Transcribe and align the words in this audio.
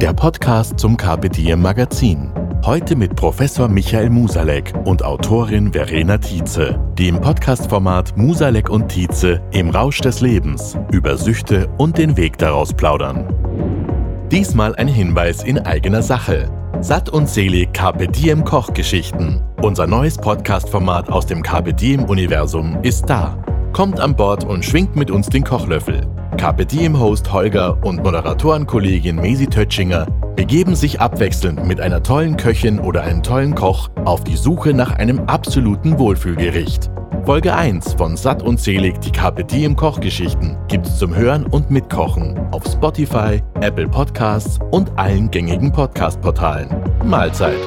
der 0.00 0.12
Podcast 0.12 0.78
zum 0.78 0.96
Carpe 0.96 1.28
Diem 1.28 1.60
Magazin. 1.60 2.32
Heute 2.64 2.94
mit 2.94 3.16
Professor 3.16 3.66
Michael 3.66 4.10
Musalek 4.10 4.72
und 4.84 5.04
Autorin 5.04 5.72
Verena 5.72 6.18
Tietze, 6.18 6.78
die 6.96 7.08
im 7.08 7.20
Podcastformat 7.20 8.16
Musalek 8.16 8.70
und 8.70 8.88
Tietze 8.88 9.40
im 9.50 9.70
Rausch 9.70 10.00
des 10.00 10.20
Lebens 10.20 10.78
über 10.92 11.16
Süchte 11.16 11.68
und 11.78 11.98
den 11.98 12.16
Weg 12.16 12.38
daraus 12.38 12.72
plaudern. 12.72 13.26
Diesmal 14.30 14.76
ein 14.76 14.86
Hinweis 14.86 15.42
in 15.42 15.58
eigener 15.58 16.02
Sache. 16.02 16.48
Satt 16.80 17.08
und 17.08 17.28
selig 17.28 17.72
Carpe 17.72 18.06
Diem 18.06 18.44
Kochgeschichten. 18.44 19.42
Unser 19.62 19.88
neues 19.88 20.16
Podcastformat 20.16 21.08
aus 21.08 21.26
dem 21.26 21.42
Carpe 21.42 21.74
Diem 21.74 22.04
Universum 22.04 22.78
ist 22.82 23.10
da. 23.10 23.36
Kommt 23.78 24.00
an 24.00 24.16
Bord 24.16 24.42
und 24.42 24.64
schwingt 24.64 24.96
mit 24.96 25.08
uns 25.08 25.28
den 25.28 25.44
Kochlöffel. 25.44 26.00
Carpe 26.36 26.66
Diem 26.66 26.98
Host 26.98 27.32
Holger 27.32 27.78
und 27.84 28.02
Moderatorenkollegin 28.02 29.14
Mesi 29.14 29.46
Tötschinger 29.46 30.04
begeben 30.34 30.74
sich 30.74 31.00
abwechselnd 31.00 31.64
mit 31.64 31.80
einer 31.80 32.02
tollen 32.02 32.36
Köchin 32.36 32.80
oder 32.80 33.04
einem 33.04 33.22
tollen 33.22 33.54
Koch 33.54 33.88
auf 34.04 34.24
die 34.24 34.34
Suche 34.34 34.74
nach 34.74 34.90
einem 34.90 35.20
absoluten 35.28 35.96
Wohlfühlgericht. 35.96 36.90
Folge 37.24 37.54
1 37.54 37.94
von 37.94 38.16
Satt 38.16 38.42
und 38.42 38.58
Selig, 38.58 39.00
die 39.00 39.12
Carpe 39.12 39.44
Diem 39.44 39.76
Kochgeschichten 39.76 40.56
gibt's 40.66 40.98
zum 40.98 41.14
Hören 41.14 41.46
und 41.46 41.70
Mitkochen 41.70 42.36
auf 42.50 42.64
Spotify, 42.66 43.40
Apple 43.60 43.86
Podcasts 43.86 44.58
und 44.72 44.90
allen 44.98 45.30
gängigen 45.30 45.70
Podcast-Portalen. 45.70 46.68
Mahlzeit! 47.04 47.60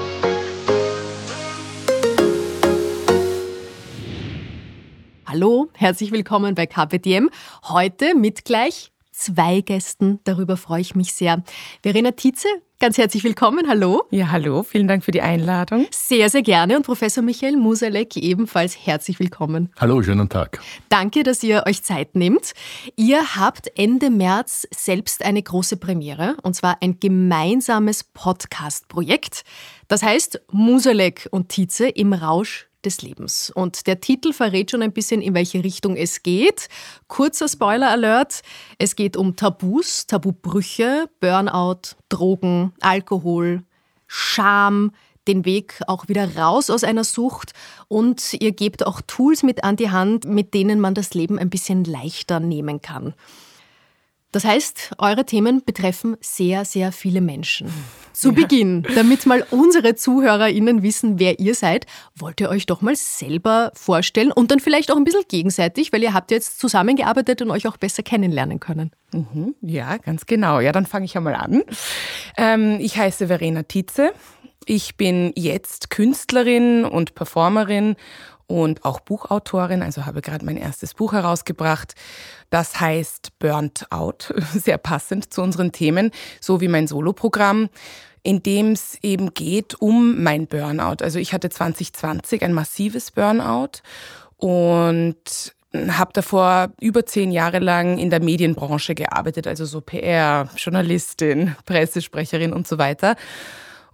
Hallo, 5.32 5.70
herzlich 5.76 6.12
willkommen 6.12 6.56
bei 6.56 6.66
KPDM. 6.66 7.30
Heute 7.64 8.16
mit 8.16 8.44
gleich 8.44 8.92
zwei 9.14 9.62
Gästen. 9.62 10.20
Darüber 10.26 10.58
freue 10.58 10.82
ich 10.82 10.94
mich 10.94 11.14
sehr. 11.14 11.42
Verena 11.82 12.12
Tietze, 12.12 12.50
ganz 12.82 12.98
herzlich 12.98 13.24
willkommen. 13.24 13.70
Hallo. 13.70 14.04
Ja, 14.10 14.30
hallo. 14.30 14.64
Vielen 14.64 14.90
Dank 14.90 15.06
für 15.06 15.12
die 15.12 15.22
Einladung. 15.22 15.88
Sehr, 15.92 16.30
sehr 16.30 16.42
gerne. 16.42 16.76
Und 16.76 16.86
Professor 16.86 17.24
Michael 17.24 17.56
Musalek 17.56 18.18
ebenfalls 18.18 18.76
herzlich 18.86 19.22
willkommen. 19.22 19.72
Hallo, 19.80 20.04
schönen 20.04 20.28
Tag. 20.28 20.60
Danke, 20.90 21.24
dass 21.24 21.42
ihr 21.44 21.64
euch 21.66 21.82
Zeit 21.82 22.14
nehmt. 22.14 22.52
Ihr 22.98 23.38
habt 23.38 23.72
Ende 23.80 24.10
März 24.10 24.68
selbst 24.76 25.24
eine 25.24 25.42
große 25.42 25.78
Premiere, 25.78 26.36
und 26.44 26.58
zwar 26.58 26.80
ein 26.82 27.00
gemeinsames 27.00 28.04
Podcast-Projekt. 28.04 29.46
Das 29.88 30.04
heißt 30.04 30.42
Musalek 30.52 31.30
und 31.32 31.48
Tietze 31.48 31.88
im 31.88 32.12
Rausch 32.12 32.68
des 32.86 33.02
Lebens. 33.02 33.52
Und 33.54 33.88
der 33.88 34.02
Titel 34.02 34.34
verrät 34.34 34.72
schon 34.72 34.82
ein 34.82 34.94
bisschen, 34.94 35.22
in 35.22 35.34
welche 35.34 35.64
Richtung 35.64 35.96
es 35.96 36.24
geht. 36.24 36.70
Kurzer 37.08 37.48
Spoiler-Alert. 37.48 38.42
Es 38.78 38.96
geht 38.96 39.18
um 39.18 39.36
Tabus, 39.36 40.08
Tabubrüche, 40.08 41.10
Burnout, 41.20 41.96
Drogen, 42.10 42.74
Alkohol, 42.82 43.64
Scham, 44.08 44.92
den 45.28 45.46
Weg 45.46 45.80
auch 45.88 46.08
wieder 46.08 46.36
raus 46.36 46.70
aus 46.70 46.84
einer 46.84 47.04
Sucht 47.04 47.54
und 47.88 48.34
ihr 48.34 48.52
gebt 48.52 48.86
auch 48.86 49.02
Tools 49.02 49.44
mit 49.44 49.64
an 49.64 49.76
die 49.76 49.92
Hand, 49.92 50.26
mit 50.26 50.54
denen 50.54 50.80
man 50.80 50.96
das 50.96 51.14
Leben 51.14 51.38
ein 51.38 51.50
bisschen 51.50 51.84
leichter 51.84 52.40
nehmen 52.40 52.82
kann. 52.82 53.14
Das 54.32 54.46
heißt, 54.46 54.92
eure 54.98 55.26
Themen 55.26 55.62
betreffen 55.66 56.16
sehr, 56.22 56.64
sehr 56.64 56.92
viele 56.92 57.20
Menschen. 57.20 57.72
Zu. 58.14 58.34
Beginn, 58.34 58.84
damit 58.96 59.26
mal 59.26 59.46
unsere 59.52 59.96
ZuhörerInnen 59.96 60.84
wissen, 60.84 61.18
wer 61.18 61.40
ihr 61.40 61.56
seid, 61.56 61.86
wollt 62.16 62.40
ihr 62.40 62.50
euch 62.50 62.66
doch 62.66 62.82
mal 62.82 62.96
selber 62.96 63.72
vorstellen 63.74 64.32
und 64.32 64.52
dann 64.52 64.60
vielleicht 64.60 64.92
auch 64.92 64.98
ein 64.98 65.04
bisschen 65.04 65.24
gegenseitig, 65.28 65.92
weil 65.92 66.04
ihr 66.04 66.14
habt 66.14 66.30
jetzt 66.32 66.60
zusammengearbeitet 66.60 67.42
und 67.42 67.52
euch 67.52 67.68
auch 67.68 67.78
besser 67.78 68.04
kennenlernen 68.04 68.60
können. 68.60 68.92
Mhm, 69.12 69.56
ja, 69.62 69.98
ganz 69.98 70.26
genau. 70.26 70.60
Ja, 70.60 70.72
dann 70.72 70.86
fange 70.86 71.06
ich 71.06 71.18
einmal 71.18 71.36
an. 71.36 71.64
Ähm, 72.38 72.78
ich 72.80 72.98
heiße 72.98 73.28
Verena 73.28 73.64
Tietze. 73.64 74.14
Ich 74.66 74.96
bin 74.96 75.34
jetzt 75.36 75.90
Künstlerin 75.90 76.86
und 76.86 77.16
Performerin 77.16 77.96
und 78.52 78.84
auch 78.84 79.00
Buchautorin, 79.00 79.82
also 79.82 80.06
habe 80.06 80.22
gerade 80.22 80.44
mein 80.44 80.58
erstes 80.58 80.94
Buch 80.94 81.14
herausgebracht. 81.14 81.96
Das 82.50 82.82
heißt 82.82 83.40
Burnt 83.40 83.90
Out, 83.92 84.34
sehr 84.54 84.78
passend 84.78 85.34
zu 85.34 85.42
unseren 85.42 85.72
Themen, 85.72 86.12
so 86.42 86.60
wie 86.60 86.68
mein 86.68 86.88
Soloprogramm, 86.88 87.70
in 88.24 88.44
dem 88.44 88.74
es 88.74 88.98
eben 89.02 89.34
geht 89.34 89.76
um 89.76 90.22
mein 90.22 90.48
Burnout. 90.48 90.98
Also 91.02 91.18
ich 91.18 91.34
hatte 91.34 91.50
2020 91.50 92.44
ein 92.44 92.54
massives 92.54 93.12
Burnout 93.12 93.82
und 94.36 95.54
habe 95.74 96.12
davor 96.12 96.72
über 96.82 97.06
zehn 97.06 97.32
Jahre 97.32 97.60
lang 97.60 97.98
in 97.98 98.10
der 98.10 98.22
Medienbranche 98.22 98.96
gearbeitet, 98.96 99.48
also 99.48 99.64
so 99.64 99.80
PR, 99.80 100.50
Journalistin, 100.58 101.56
Pressesprecherin 101.66 102.52
und 102.52 102.68
so 102.68 102.78
weiter 102.78 103.16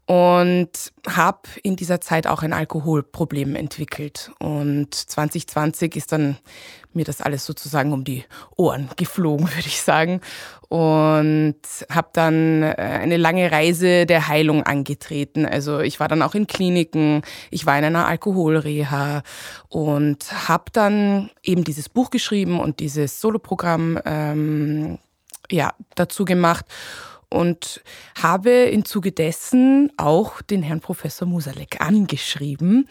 und 0.07 0.93
habe 1.05 1.49
in 1.63 1.75
dieser 1.75 1.99
Zeit 1.99 2.27
auch 2.27 2.41
ein 2.41 2.53
Alkoholproblem 2.53 3.55
entwickelt. 3.55 4.31
Und 4.39 4.95
2020 4.95 5.97
ist 5.97 6.13
dann 6.13 6.37
mir 6.93 7.03
das 7.03 7.19
alles 7.19 7.45
sozusagen 7.45 7.91
um 7.91 8.05
die 8.05 8.23
Ohren 8.55 8.89
geflogen, 8.95 9.47
würde 9.55 9.67
ich 9.67 9.81
sagen. 9.81 10.21
Und 10.69 11.57
habe 11.89 12.07
dann 12.13 12.63
äh, 12.63 12.75
eine 12.77 13.17
lange 13.17 13.51
Reise 13.51 14.05
der 14.05 14.29
Heilung 14.29 14.63
angetreten. 14.63 15.45
Also 15.45 15.81
ich 15.81 15.99
war 15.99 16.07
dann 16.07 16.21
auch 16.21 16.35
in 16.35 16.47
Kliniken, 16.47 17.21
ich 17.51 17.65
war 17.65 17.77
in 17.77 17.83
einer 17.83 18.07
Alkoholreha 18.07 19.23
und 19.67 20.47
habe 20.47 20.71
dann 20.71 21.29
eben 21.43 21.65
dieses 21.65 21.89
Buch 21.89 22.11
geschrieben 22.11 22.61
und 22.61 22.79
dieses 22.79 23.19
Soloprogramm 23.19 23.99
ähm, 24.05 24.99
ja, 25.51 25.73
dazu 25.95 26.23
gemacht 26.23 26.65
und 27.29 27.81
habe 28.21 28.49
im 28.49 28.85
Zuge 28.85 29.11
dessen 29.11 29.91
auch 29.97 30.41
den 30.41 30.63
Herrn 30.63 30.79
Professor 30.79 31.27
Musalek 31.27 31.81
angeschrieben. 31.81 32.87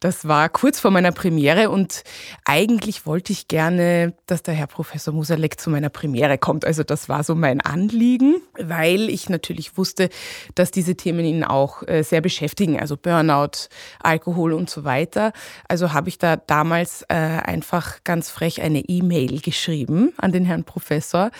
Das 0.00 0.26
war 0.26 0.48
kurz 0.48 0.80
vor 0.80 0.90
meiner 0.90 1.12
Premiere 1.12 1.70
und 1.70 2.02
eigentlich 2.44 3.06
wollte 3.06 3.32
ich 3.32 3.46
gerne, 3.46 4.14
dass 4.26 4.42
der 4.42 4.54
Herr 4.54 4.66
Professor 4.66 5.14
Musalek 5.14 5.60
zu 5.60 5.70
meiner 5.70 5.88
Premiere 5.88 6.36
kommt. 6.36 6.64
Also 6.64 6.82
das 6.82 7.08
war 7.08 7.22
so 7.22 7.36
mein 7.36 7.60
Anliegen, 7.60 8.42
weil 8.58 9.08
ich 9.08 9.28
natürlich 9.28 9.78
wusste, 9.78 10.08
dass 10.56 10.72
diese 10.72 10.96
Themen 10.96 11.24
ihn 11.24 11.44
auch 11.44 11.82
äh, 11.86 12.02
sehr 12.02 12.20
beschäftigen, 12.20 12.80
also 12.80 12.96
Burnout, 12.96 13.68
Alkohol 14.00 14.52
und 14.52 14.68
so 14.68 14.82
weiter. 14.82 15.32
Also 15.68 15.92
habe 15.92 16.08
ich 16.08 16.18
da 16.18 16.36
damals 16.36 17.02
äh, 17.08 17.14
einfach 17.14 18.02
ganz 18.02 18.30
frech 18.30 18.62
eine 18.62 18.80
E-Mail 18.80 19.40
geschrieben 19.40 20.12
an 20.16 20.32
den 20.32 20.44
Herrn 20.44 20.64
Professor. 20.64 21.30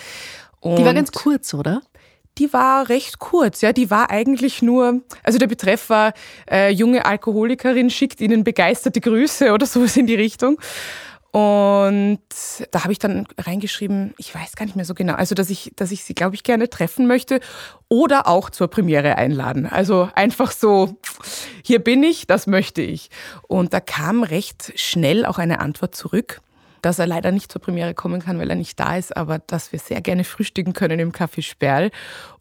Und 0.60 0.78
Die 0.78 0.84
war 0.84 0.94
ganz 0.94 1.12
kurz, 1.12 1.52
oder? 1.54 1.82
Die 2.38 2.52
war 2.52 2.88
recht 2.88 3.18
kurz. 3.18 3.60
Ja, 3.60 3.72
die 3.72 3.90
war 3.90 4.10
eigentlich 4.10 4.62
nur, 4.62 5.02
also 5.22 5.38
der 5.38 5.46
Betreff 5.46 5.88
war, 5.88 6.12
äh, 6.50 6.70
junge 6.70 7.04
Alkoholikerin 7.04 7.90
schickt 7.90 8.20
ihnen 8.20 8.44
begeisterte 8.44 9.00
Grüße 9.00 9.52
oder 9.54 9.66
sowas 9.66 9.96
in 9.96 10.06
die 10.06 10.14
Richtung. 10.14 10.58
Und 11.32 12.20
da 12.70 12.84
habe 12.84 12.92
ich 12.92 12.98
dann 12.98 13.26
reingeschrieben, 13.36 14.14
ich 14.16 14.34
weiß 14.34 14.56
gar 14.56 14.64
nicht 14.64 14.74
mehr 14.74 14.86
so 14.86 14.94
genau, 14.94 15.12
also 15.12 15.34
dass 15.34 15.50
ich, 15.50 15.70
dass 15.76 15.90
ich 15.90 16.02
sie, 16.02 16.14
glaube 16.14 16.34
ich, 16.34 16.44
gerne 16.44 16.70
treffen 16.70 17.06
möchte 17.06 17.40
oder 17.88 18.26
auch 18.26 18.48
zur 18.48 18.68
Premiere 18.68 19.16
einladen. 19.16 19.66
Also 19.66 20.08
einfach 20.14 20.50
so, 20.50 20.96
hier 21.62 21.80
bin 21.80 22.02
ich, 22.02 22.26
das 22.26 22.46
möchte 22.46 22.80
ich. 22.80 23.10
Und 23.48 23.74
da 23.74 23.80
kam 23.80 24.22
recht 24.22 24.72
schnell 24.76 25.26
auch 25.26 25.36
eine 25.36 25.60
Antwort 25.60 25.94
zurück 25.94 26.40
dass 26.86 27.00
er 27.00 27.08
leider 27.08 27.32
nicht 27.32 27.50
zur 27.50 27.60
Premiere 27.60 27.94
kommen 27.94 28.22
kann, 28.22 28.38
weil 28.38 28.48
er 28.48 28.54
nicht 28.54 28.78
da 28.78 28.96
ist, 28.96 29.16
aber 29.16 29.40
dass 29.40 29.72
wir 29.72 29.80
sehr 29.80 30.00
gerne 30.00 30.22
frühstücken 30.22 30.72
können 30.72 31.00
im 31.00 31.10
Café 31.10 31.42
Sperl. 31.42 31.90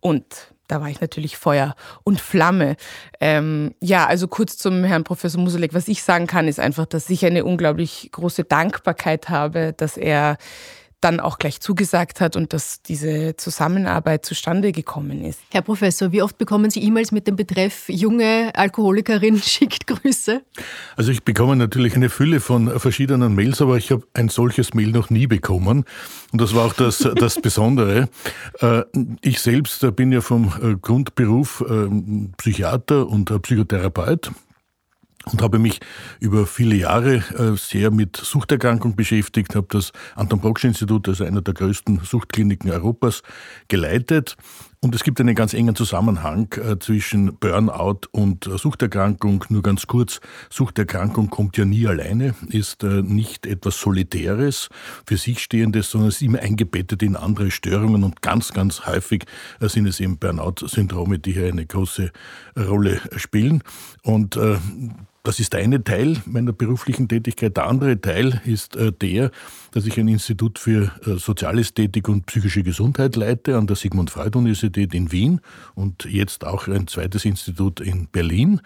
Und 0.01 0.23
da 0.67 0.81
war 0.81 0.87
ich 0.87 1.01
natürlich 1.01 1.35
Feuer 1.35 1.75
und 2.03 2.21
Flamme. 2.21 2.75
Ähm, 3.19 3.73
ja, 3.81 4.05
also 4.05 4.27
kurz 4.27 4.59
zum 4.59 4.83
Herrn 4.83 5.03
Professor 5.03 5.41
Muselek. 5.41 5.73
Was 5.73 5.87
ich 5.87 6.03
sagen 6.03 6.27
kann, 6.27 6.47
ist 6.47 6.59
einfach, 6.59 6.85
dass 6.85 7.09
ich 7.09 7.25
eine 7.25 7.43
unglaublich 7.43 8.09
große 8.11 8.43
Dankbarkeit 8.43 9.29
habe, 9.29 9.73
dass 9.73 9.97
er 9.97 10.37
dann 11.05 11.19
auch 11.19 11.37
gleich 11.37 11.59
zugesagt 11.59 12.19
hat 12.19 12.35
und 12.35 12.51
dass 12.51 12.81
diese 12.81 13.37
Zusammenarbeit 13.37 14.25
zustande 14.25 14.71
gekommen 14.71 15.23
ist. 15.23 15.39
Herr 15.51 15.61
Professor, 15.61 16.11
wie 16.11 16.23
oft 16.23 16.39
bekommen 16.39 16.71
Sie 16.71 16.81
E-Mails 16.81 17.11
mit 17.11 17.27
dem 17.27 17.35
Betreff 17.35 17.87
junge 17.87 18.51
Alkoholikerin 18.55 19.37
schickt 19.43 19.85
Grüße? 19.85 20.41
Also 20.95 21.11
ich 21.11 21.23
bekomme 21.23 21.55
natürlich 21.55 21.95
eine 21.95 22.09
Fülle 22.09 22.39
von 22.39 22.79
verschiedenen 22.79 23.35
Mails, 23.35 23.61
aber 23.61 23.77
ich 23.77 23.91
habe 23.91 24.03
ein 24.15 24.29
solches 24.29 24.73
Mail 24.73 24.87
noch 24.87 25.11
nie 25.11 25.27
bekommen. 25.27 25.85
Und 26.31 26.41
das 26.41 26.55
war 26.55 26.65
auch 26.65 26.73
das, 26.73 26.97
das 27.15 27.39
Besondere. 27.39 28.09
Äh, 28.61 28.81
ich 29.21 29.39
selbst 29.39 29.85
bin 29.95 30.11
ja 30.11 30.21
vom 30.21 30.51
äh, 30.59 30.75
Grundberuf 30.81 31.63
äh, 31.69 31.87
Psychiater 32.37 33.07
und 33.07 33.31
Psychotherapeut 33.43 34.31
und 35.31 35.41
habe 35.41 35.59
mich 35.59 35.79
über 36.19 36.45
viele 36.45 36.75
Jahre 36.75 37.15
äh, 37.15 37.57
sehr 37.57 37.91
mit 37.91 38.17
Suchterkrankung 38.17 38.95
beschäftigt, 38.95 39.55
habe 39.55 39.67
das 39.69 39.91
Anton 40.15 40.39
Brocksch 40.39 40.65
Institut, 40.65 41.07
also 41.07 41.23
einer 41.23 41.41
der 41.41 41.53
größten 41.53 42.01
Suchtkliniken 42.03 42.71
Europas, 42.71 43.21
geleitet. 43.67 44.35
Und 44.81 44.93
es 44.93 45.03
gibt 45.03 45.19
einen 45.19 45.33
ganz 45.33 45.55
engen 45.55 45.75
Zusammenhang 45.75 46.53
äh, 46.53 46.77
zwischen 46.77 47.37
Burnout 47.39 48.01
und 48.11 48.45
äh, 48.45 48.57
Suchterkrankung. 48.57 49.43
Nur 49.49 49.63
ganz 49.63 49.87
kurz, 49.87 50.19
Suchterkrankung 50.51 51.31
kommt 51.31 51.57
ja 51.57 51.65
nie 51.65 51.87
alleine, 51.87 52.35
ist 52.49 52.83
nicht 52.83 53.47
etwas 53.47 53.79
Solitäres, 53.79 54.69
für 55.07 55.17
sich 55.17 55.39
stehendes, 55.39 55.89
sondern 55.89 56.09
ist 56.09 56.21
immer 56.21 56.39
eingebettet 56.39 57.01
in 57.01 57.15
andere 57.15 57.49
Störungen 57.49 58.03
und 58.03 58.21
ganz, 58.21 58.53
ganz 58.53 58.85
häufig 58.85 59.23
sind 59.59 59.87
es 59.87 59.99
eben 59.99 60.17
Burnout-Syndrome, 60.17 61.19
die 61.19 61.33
hier 61.33 61.47
eine 61.47 61.65
große 61.65 62.11
Rolle 62.57 63.01
spielen. 63.15 63.63
Und 64.03 64.37
das 65.25 65.39
ist 65.39 65.53
der 65.53 65.61
eine 65.61 65.83
Teil 65.83 66.21
meiner 66.25 66.53
beruflichen 66.53 67.07
Tätigkeit. 67.07 67.57
Der 67.57 67.65
andere 67.67 67.99
Teil 67.99 68.41
ist 68.45 68.75
äh, 68.75 68.91
der, 68.91 69.31
dass 69.71 69.85
ich 69.85 69.99
ein 69.99 70.07
Institut 70.07 70.59
für 70.59 70.91
äh, 71.05 71.17
Sozialästhetik 71.17 72.07
und 72.07 72.27
psychische 72.27 72.63
Gesundheit 72.63 73.15
leite 73.15 73.57
an 73.57 73.67
der 73.67 73.75
Sigmund 73.75 74.11
Freud 74.11 74.37
Universität 74.37 74.93
in 74.93 75.11
Wien 75.11 75.41
und 75.73 76.05
jetzt 76.05 76.45
auch 76.45 76.67
ein 76.67 76.87
zweites 76.87 77.25
Institut 77.25 77.79
in 77.79 78.07
Berlin. 78.07 78.61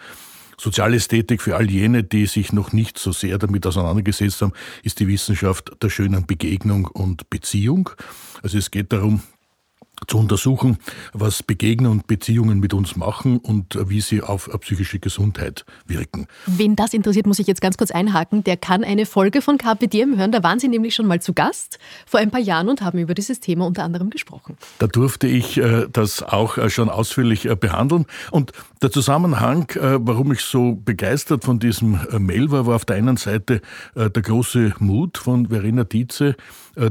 Sozialästhetik 0.58 1.40
für 1.40 1.56
all 1.56 1.70
jene, 1.70 2.04
die 2.04 2.26
sich 2.26 2.52
noch 2.52 2.72
nicht 2.72 2.98
so 2.98 3.12
sehr 3.12 3.38
damit 3.38 3.66
auseinandergesetzt 3.66 4.42
haben, 4.42 4.52
ist 4.82 5.00
die 5.00 5.08
Wissenschaft 5.08 5.72
der 5.82 5.88
schönen 5.88 6.26
Begegnung 6.26 6.84
und 6.84 7.30
Beziehung. 7.30 7.88
Also 8.42 8.58
es 8.58 8.70
geht 8.70 8.92
darum, 8.92 9.22
zu 10.06 10.18
untersuchen, 10.18 10.78
was 11.12 11.42
Begegnungen 11.42 12.00
und 12.00 12.06
Beziehungen 12.06 12.60
mit 12.60 12.74
uns 12.74 12.96
machen 12.96 13.38
und 13.38 13.78
wie 13.88 14.00
sie 14.00 14.22
auf 14.22 14.48
psychische 14.60 14.98
Gesundheit 14.98 15.64
wirken. 15.86 16.26
Wen 16.46 16.76
das 16.76 16.94
interessiert, 16.94 17.26
muss 17.26 17.38
ich 17.38 17.46
jetzt 17.46 17.60
ganz 17.60 17.76
kurz 17.76 17.90
einhaken. 17.90 18.44
Der 18.44 18.56
kann 18.56 18.84
eine 18.84 19.06
Folge 19.06 19.42
von 19.42 19.58
Carpe 19.58 19.88
Diem 19.88 20.16
hören. 20.16 20.32
Da 20.32 20.42
waren 20.42 20.58
Sie 20.58 20.68
nämlich 20.68 20.94
schon 20.94 21.06
mal 21.06 21.20
zu 21.20 21.32
Gast 21.32 21.78
vor 22.06 22.20
ein 22.20 22.30
paar 22.30 22.40
Jahren 22.40 22.68
und 22.68 22.82
haben 22.82 22.98
über 22.98 23.14
dieses 23.14 23.40
Thema 23.40 23.66
unter 23.66 23.84
anderem 23.84 24.10
gesprochen. 24.10 24.56
Da 24.78 24.86
durfte 24.86 25.26
ich 25.26 25.58
äh, 25.58 25.86
das 25.90 26.22
auch 26.22 26.58
äh, 26.58 26.70
schon 26.70 26.88
ausführlich 26.88 27.46
äh, 27.46 27.56
behandeln. 27.56 28.06
Und 28.30 28.52
der 28.82 28.90
Zusammenhang, 28.90 29.66
warum 29.76 30.32
ich 30.32 30.40
so 30.40 30.74
begeistert 30.74 31.44
von 31.44 31.58
diesem 31.58 32.00
Mail 32.18 32.50
war, 32.50 32.64
war 32.64 32.76
auf 32.76 32.86
der 32.86 32.96
einen 32.96 33.18
Seite 33.18 33.60
der 33.94 34.10
große 34.10 34.72
Mut 34.78 35.18
von 35.18 35.48
Verena 35.48 35.84
Dietze, 35.84 36.34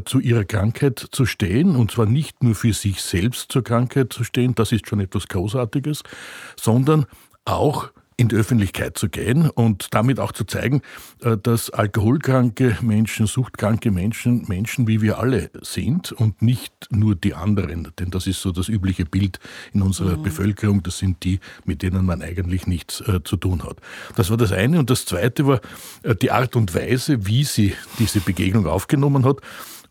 zu 0.06 0.20
ihrer 0.20 0.46
Krankheit 0.46 1.08
zu 1.12 1.26
stehen. 1.26 1.76
Und 1.76 1.92
zwar 1.92 2.06
nicht 2.06 2.44
nur 2.44 2.56
für 2.56 2.74
sich 2.74 3.02
selbst 3.02 3.52
zur 3.52 3.64
Krankheit 3.64 4.14
zu 4.14 4.24
stehen, 4.24 4.56
das 4.56 4.72
ist 4.72 4.88
schon 4.88 5.00
etwas 5.00 5.28
Großartiges, 5.28 6.04
sondern 6.56 7.06
auch 7.46 7.92
in 8.20 8.28
die 8.28 8.36
Öffentlichkeit 8.36 8.98
zu 8.98 9.08
gehen 9.08 9.50
und 9.50 9.88
damit 9.92 10.20
auch 10.20 10.34
zu 10.34 10.44
zeigen, 10.44 10.82
äh, 11.22 11.38
dass 11.38 11.70
alkoholkranke 11.70 12.78
Menschen, 12.82 13.28
suchtkranke 13.28 13.92
Menschen 13.92 14.44
Menschen 14.50 14.88
wie 14.88 15.02
wir 15.02 15.20
alle 15.20 15.50
sind 15.62 16.12
und 16.12 16.42
nicht 16.42 16.74
nur 16.92 17.16
die 17.16 17.34
anderen. 17.34 17.88
Denn 17.98 18.12
das 18.12 18.28
ist 18.28 18.42
so 18.42 18.52
das 18.52 18.68
übliche 18.68 19.06
Bild 19.06 19.40
in 19.72 19.82
unserer 19.82 20.18
mhm. 20.18 20.24
Bevölkerung. 20.24 20.84
Das 20.84 20.98
sind 20.98 21.24
die, 21.24 21.40
mit 21.64 21.82
denen 21.82 22.06
man 22.06 22.22
eigentlich 22.22 22.68
nichts 22.68 23.00
äh, 23.02 23.24
zu 23.24 23.38
tun 23.38 23.64
hat. 23.64 23.78
Das 24.18 24.30
war 24.30 24.38
das 24.38 24.52
eine. 24.52 24.80
Und 24.80 24.90
das 24.90 25.06
zweite 25.06 25.48
war 25.48 25.62
äh, 26.04 26.14
die 26.14 26.32
Art 26.32 26.58
und 26.58 26.76
Weise, 26.76 27.26
wie 27.26 27.46
sie 27.46 27.74
diese 28.00 28.20
Begegnung 28.20 28.68
aufgenommen 28.68 29.24
hat. 29.24 29.38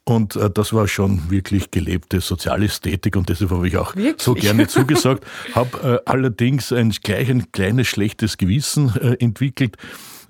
Und 0.08 0.36
äh, 0.36 0.48
das 0.48 0.72
war 0.72 0.88
schon 0.88 1.30
wirklich 1.30 1.70
gelebte 1.70 2.22
Sozialästhetik 2.22 3.14
und 3.14 3.28
deshalb 3.28 3.50
habe 3.50 3.68
ich 3.68 3.76
auch 3.76 3.94
wirklich? 3.94 4.22
so 4.22 4.32
gerne 4.32 4.66
zugesagt. 4.66 5.26
habe 5.54 6.00
äh, 6.06 6.10
allerdings 6.10 6.72
ein 6.72 6.92
gleich 7.02 7.28
ein 7.28 7.52
kleines 7.52 7.88
schlechtes 7.88 8.38
Gewissen 8.38 8.90
äh, 8.96 9.22
entwickelt, 9.22 9.76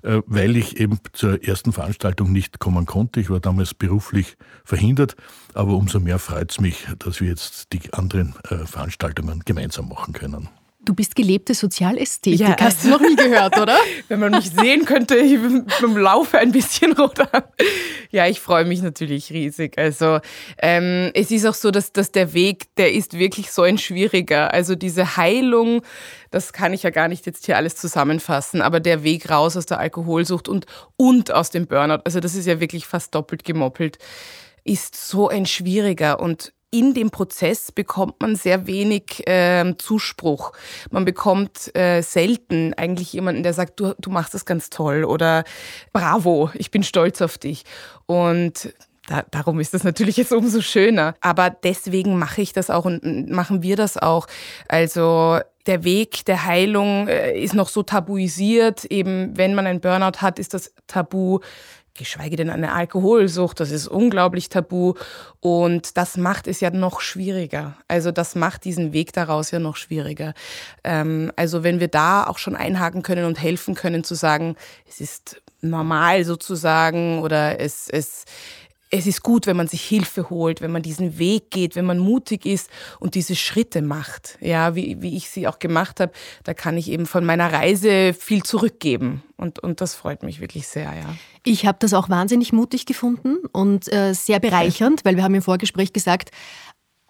äh, 0.01 0.21
weil 0.25 0.57
ich 0.57 0.81
eben 0.81 0.99
zur 1.13 1.41
ersten 1.47 1.71
Veranstaltung 1.71 2.33
nicht 2.33 2.59
kommen 2.59 2.85
konnte. 2.87 3.21
Ich 3.21 3.29
war 3.29 3.39
damals 3.39 3.73
beruflich 3.73 4.35
verhindert, 4.65 5.15
aber 5.53 5.75
umso 5.75 6.01
mehr 6.01 6.19
freut 6.19 6.51
es 6.51 6.59
mich, 6.59 6.85
dass 6.97 7.21
wir 7.21 7.29
jetzt 7.29 7.71
die 7.71 7.93
anderen 7.93 8.35
äh, 8.49 8.65
Veranstaltungen 8.65 9.43
gemeinsam 9.45 9.87
machen 9.87 10.13
können. 10.13 10.49
Du 10.89 10.95
bist 10.95 11.15
gelebte 11.15 11.53
Sozialästhetik. 11.53 12.39
Ja, 12.39 12.55
Hast 12.59 12.83
du 12.83 12.89
noch 12.89 12.99
nie 12.99 13.15
gehört, 13.15 13.59
oder? 13.59 13.77
Wenn 14.07 14.19
man 14.19 14.31
mich 14.31 14.49
sehen 14.49 14.85
könnte, 14.85 15.17
ich 15.17 15.33
im 15.33 15.97
Laufe 15.97 16.39
ein 16.39 16.51
bisschen 16.51 16.93
rot 16.93 17.19
Ja, 18.09 18.25
ich 18.25 18.39
freue 18.39 18.65
mich 18.65 18.81
natürlich 18.81 19.29
riesig. 19.29 19.77
Also 19.77 20.17
ähm, 20.57 21.11
es 21.13 21.29
ist 21.29 21.45
auch 21.45 21.53
so, 21.53 21.69
dass, 21.69 21.93
dass 21.93 22.11
der 22.11 22.33
Weg, 22.33 22.75
der 22.77 22.91
ist 22.91 23.19
wirklich 23.19 23.51
so 23.51 23.61
ein 23.61 23.77
schwieriger. 23.77 24.51
Also 24.51 24.73
diese 24.73 25.15
Heilung, 25.15 25.83
das 26.31 26.53
kann 26.53 26.73
ich 26.73 26.81
ja 26.81 26.89
gar 26.89 27.07
nicht 27.07 27.27
jetzt 27.27 27.45
hier 27.45 27.57
alles 27.57 27.75
zusammenfassen, 27.75 28.63
aber 28.63 28.79
der 28.79 29.03
Weg 29.03 29.29
raus 29.29 29.57
aus 29.57 29.67
der 29.67 29.79
Alkoholsucht 29.79 30.47
und, 30.47 30.65
und 30.97 31.31
aus 31.31 31.51
dem 31.51 31.67
Burnout, 31.67 32.01
also 32.03 32.19
das 32.19 32.33
ist 32.33 32.47
ja 32.47 32.59
wirklich 32.59 32.87
fast 32.87 33.13
doppelt 33.13 33.43
gemoppelt, 33.43 33.99
ist 34.63 34.95
so 34.95 35.27
ein 35.27 35.45
schwieriger 35.45 36.19
und 36.19 36.51
in 36.71 36.93
dem 36.93 37.09
Prozess 37.09 37.71
bekommt 37.71 38.21
man 38.21 38.35
sehr 38.35 38.67
wenig 38.67 39.27
äh, 39.27 39.73
Zuspruch. 39.77 40.53
Man 40.91 41.05
bekommt 41.05 41.75
äh, 41.75 42.01
selten 42.01 42.73
eigentlich 42.75 43.13
jemanden, 43.13 43.43
der 43.43 43.53
sagt, 43.53 43.79
du, 43.79 43.93
du 43.99 44.09
machst 44.09 44.33
das 44.33 44.45
ganz 44.45 44.69
toll 44.69 45.03
oder 45.03 45.43
bravo, 45.93 46.51
ich 46.53 46.71
bin 46.71 46.83
stolz 46.83 47.21
auf 47.21 47.37
dich. 47.37 47.63
Und 48.05 48.73
da, 49.07 49.23
darum 49.31 49.59
ist 49.59 49.73
das 49.73 49.83
natürlich 49.83 50.17
jetzt 50.17 50.31
umso 50.31 50.61
schöner. 50.61 51.15
Aber 51.21 51.49
deswegen 51.49 52.19
mache 52.19 52.41
ich 52.41 52.53
das 52.53 52.69
auch 52.69 52.85
und 52.85 53.29
machen 53.29 53.63
wir 53.63 53.75
das 53.75 53.97
auch. 53.97 54.27
Also 54.67 55.39
der 55.65 55.83
Weg 55.83 56.25
der 56.25 56.45
Heilung 56.45 57.07
äh, 57.07 57.39
ist 57.39 57.55
noch 57.55 57.69
so 57.69 57.83
tabuisiert. 57.83 58.85
Eben, 58.85 59.35
wenn 59.35 59.55
man 59.55 59.65
ein 59.65 59.81
Burnout 59.81 60.21
hat, 60.21 60.37
ist 60.37 60.53
das 60.53 60.73
Tabu 60.87 61.39
geschweige 61.99 62.35
denn 62.35 62.49
eine 62.49 62.73
Alkoholsucht. 62.73 63.59
Das 63.59 63.69
ist 63.69 63.87
unglaublich 63.87 64.49
tabu 64.49 64.95
und 65.39 65.97
das 65.97 66.17
macht 66.17 66.47
es 66.47 66.61
ja 66.61 66.71
noch 66.71 67.01
schwieriger. 67.01 67.77
Also 67.87 68.11
das 68.11 68.33
macht 68.33 68.65
diesen 68.65 68.93
Weg 68.93 69.13
daraus 69.13 69.51
ja 69.51 69.59
noch 69.59 69.75
schwieriger. 69.75 70.33
Ähm, 70.83 71.31
also 71.35 71.63
wenn 71.63 71.79
wir 71.79 71.89
da 71.89 72.25
auch 72.25 72.39
schon 72.39 72.55
einhaken 72.55 73.03
können 73.03 73.25
und 73.25 73.39
helfen 73.39 73.75
können 73.75 74.03
zu 74.03 74.15
sagen, 74.15 74.55
es 74.87 74.99
ist 74.99 75.41
normal 75.61 76.23
sozusagen 76.23 77.19
oder 77.19 77.59
es, 77.59 77.89
es, 77.89 78.25
es 78.91 79.05
ist 79.05 79.21
gut, 79.21 79.45
wenn 79.45 79.57
man 79.57 79.67
sich 79.67 79.83
Hilfe 79.83 80.29
holt, 80.29 80.61
wenn 80.61 80.71
man 80.71 80.81
diesen 80.81 81.19
Weg 81.19 81.51
geht, 81.51 81.75
wenn 81.75 81.85
man 81.85 81.99
mutig 81.99 82.45
ist 82.45 82.69
und 82.99 83.15
diese 83.15 83.35
Schritte 83.35 83.81
macht. 83.81 84.37
Ja, 84.41 84.73
wie, 84.75 85.01
wie 85.01 85.15
ich 85.15 85.29
sie 85.29 85.47
auch 85.47 85.59
gemacht 85.59 85.99
habe, 85.99 86.11
da 86.43 86.53
kann 86.53 86.75
ich 86.77 86.89
eben 86.89 87.05
von 87.05 87.23
meiner 87.23 87.53
Reise 87.53 88.13
viel 88.13 88.43
zurückgeben. 88.43 89.23
Und, 89.37 89.59
und 89.59 89.81
das 89.81 89.93
freut 89.93 90.23
mich 90.23 90.41
wirklich 90.41 90.67
sehr, 90.67 90.85
ja. 90.85 91.15
Ich 91.43 91.65
habe 91.65 91.77
das 91.79 91.93
auch 91.93 92.09
wahnsinnig 92.09 92.51
mutig 92.51 92.85
gefunden 92.85 93.37
und 93.51 93.91
äh, 93.93 94.13
sehr 94.13 94.39
bereichernd, 94.39 95.05
weil 95.05 95.15
wir 95.15 95.23
haben 95.23 95.35
im 95.35 95.41
Vorgespräch 95.41 95.93
gesagt, 95.93 96.31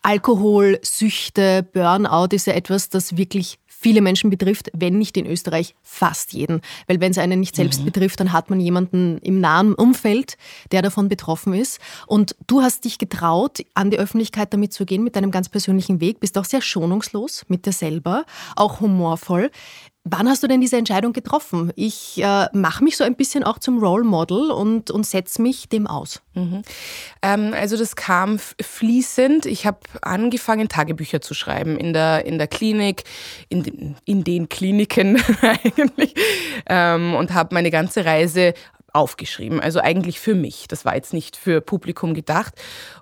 Alkohol, 0.01 0.79
Süchte, 0.81 1.63
Burnout 1.63 2.29
ist 2.31 2.47
ja 2.47 2.53
etwas, 2.53 2.89
das 2.89 3.17
wirklich 3.17 3.59
viele 3.79 4.01
Menschen 4.01 4.29
betrifft, 4.29 4.69
wenn 4.73 4.97
nicht 4.97 5.15
in 5.15 5.25
Österreich 5.25 5.73
fast 5.81 6.33
jeden. 6.33 6.61
Weil 6.87 6.99
wenn 6.99 7.11
es 7.11 7.17
einen 7.17 7.39
nicht 7.39 7.55
selbst 7.55 7.81
mhm. 7.81 7.85
betrifft, 7.85 8.19
dann 8.19 8.33
hat 8.33 8.49
man 8.49 8.59
jemanden 8.59 9.19
im 9.19 9.39
nahen 9.39 9.73
Umfeld, 9.73 10.37
der 10.71 10.81
davon 10.81 11.07
betroffen 11.07 11.53
ist. 11.53 11.79
Und 12.05 12.35
du 12.47 12.61
hast 12.61 12.83
dich 12.83 12.97
getraut, 12.97 13.59
an 13.75 13.89
die 13.89 13.97
Öffentlichkeit 13.97 14.53
damit 14.53 14.73
zu 14.73 14.85
gehen, 14.85 15.03
mit 15.03 15.15
deinem 15.15 15.31
ganz 15.31 15.47
persönlichen 15.47 16.01
Weg, 16.01 16.19
bist 16.19 16.37
auch 16.37 16.45
sehr 16.45 16.61
schonungslos 16.61 17.45
mit 17.47 17.65
dir 17.65 17.71
selber, 17.71 18.25
auch 18.57 18.81
humorvoll. 18.81 19.49
Wann 20.11 20.27
hast 20.27 20.41
du 20.43 20.47
denn 20.47 20.61
diese 20.61 20.77
Entscheidung 20.77 21.13
getroffen? 21.13 21.71
Ich 21.75 22.21
äh, 22.21 22.47
mache 22.53 22.83
mich 22.83 22.97
so 22.97 23.03
ein 23.03 23.15
bisschen 23.15 23.43
auch 23.43 23.59
zum 23.59 23.79
Role 23.79 24.03
Model 24.03 24.49
und, 24.51 24.91
und 24.91 25.05
setze 25.05 25.41
mich 25.41 25.69
dem 25.69 25.87
aus. 25.87 26.21
Mhm. 26.33 26.63
Ähm, 27.21 27.53
also 27.53 27.77
das 27.77 27.95
kam 27.95 28.39
fließend. 28.39 29.45
Ich 29.45 29.65
habe 29.65 29.79
angefangen, 30.01 30.69
Tagebücher 30.69 31.21
zu 31.21 31.33
schreiben 31.33 31.77
in 31.77 31.93
der, 31.93 32.25
in 32.25 32.37
der 32.37 32.47
Klinik, 32.47 33.03
in 33.49 33.63
den, 33.63 33.95
in 34.05 34.23
den 34.23 34.49
Kliniken 34.49 35.21
eigentlich 35.41 36.15
ähm, 36.65 37.13
und 37.15 37.33
habe 37.33 37.53
meine 37.53 37.69
ganze 37.69 38.05
Reise 38.05 38.53
aufgeschrieben. 38.93 39.59
Also 39.59 39.79
eigentlich 39.79 40.19
für 40.19 40.35
mich. 40.35 40.67
Das 40.67 40.85
war 40.85 40.95
jetzt 40.95 41.13
nicht 41.13 41.35
für 41.35 41.61
Publikum 41.61 42.13
gedacht. 42.13 42.53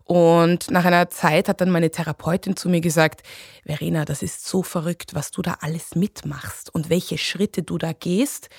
Und 0.03 0.71
nach 0.71 0.85
einer 0.85 1.09
Zeit 1.09 1.49
hat 1.49 1.61
dann 1.61 1.69
meine 1.69 1.91
Therapeutin 1.91 2.55
zu 2.55 2.69
mir 2.69 2.81
gesagt, 2.81 3.23
Verena, 3.65 4.05
das 4.05 4.21
ist 4.21 4.45
so 4.45 4.63
verrückt, 4.63 5.13
was 5.13 5.31
du 5.31 5.41
da 5.41 5.57
alles 5.61 5.95
mitmachst 5.95 6.73
und 6.73 6.89
welche 6.89 7.17
Schritte 7.17 7.63
du 7.63 7.77
da 7.77 7.93
gehst. 7.93 8.49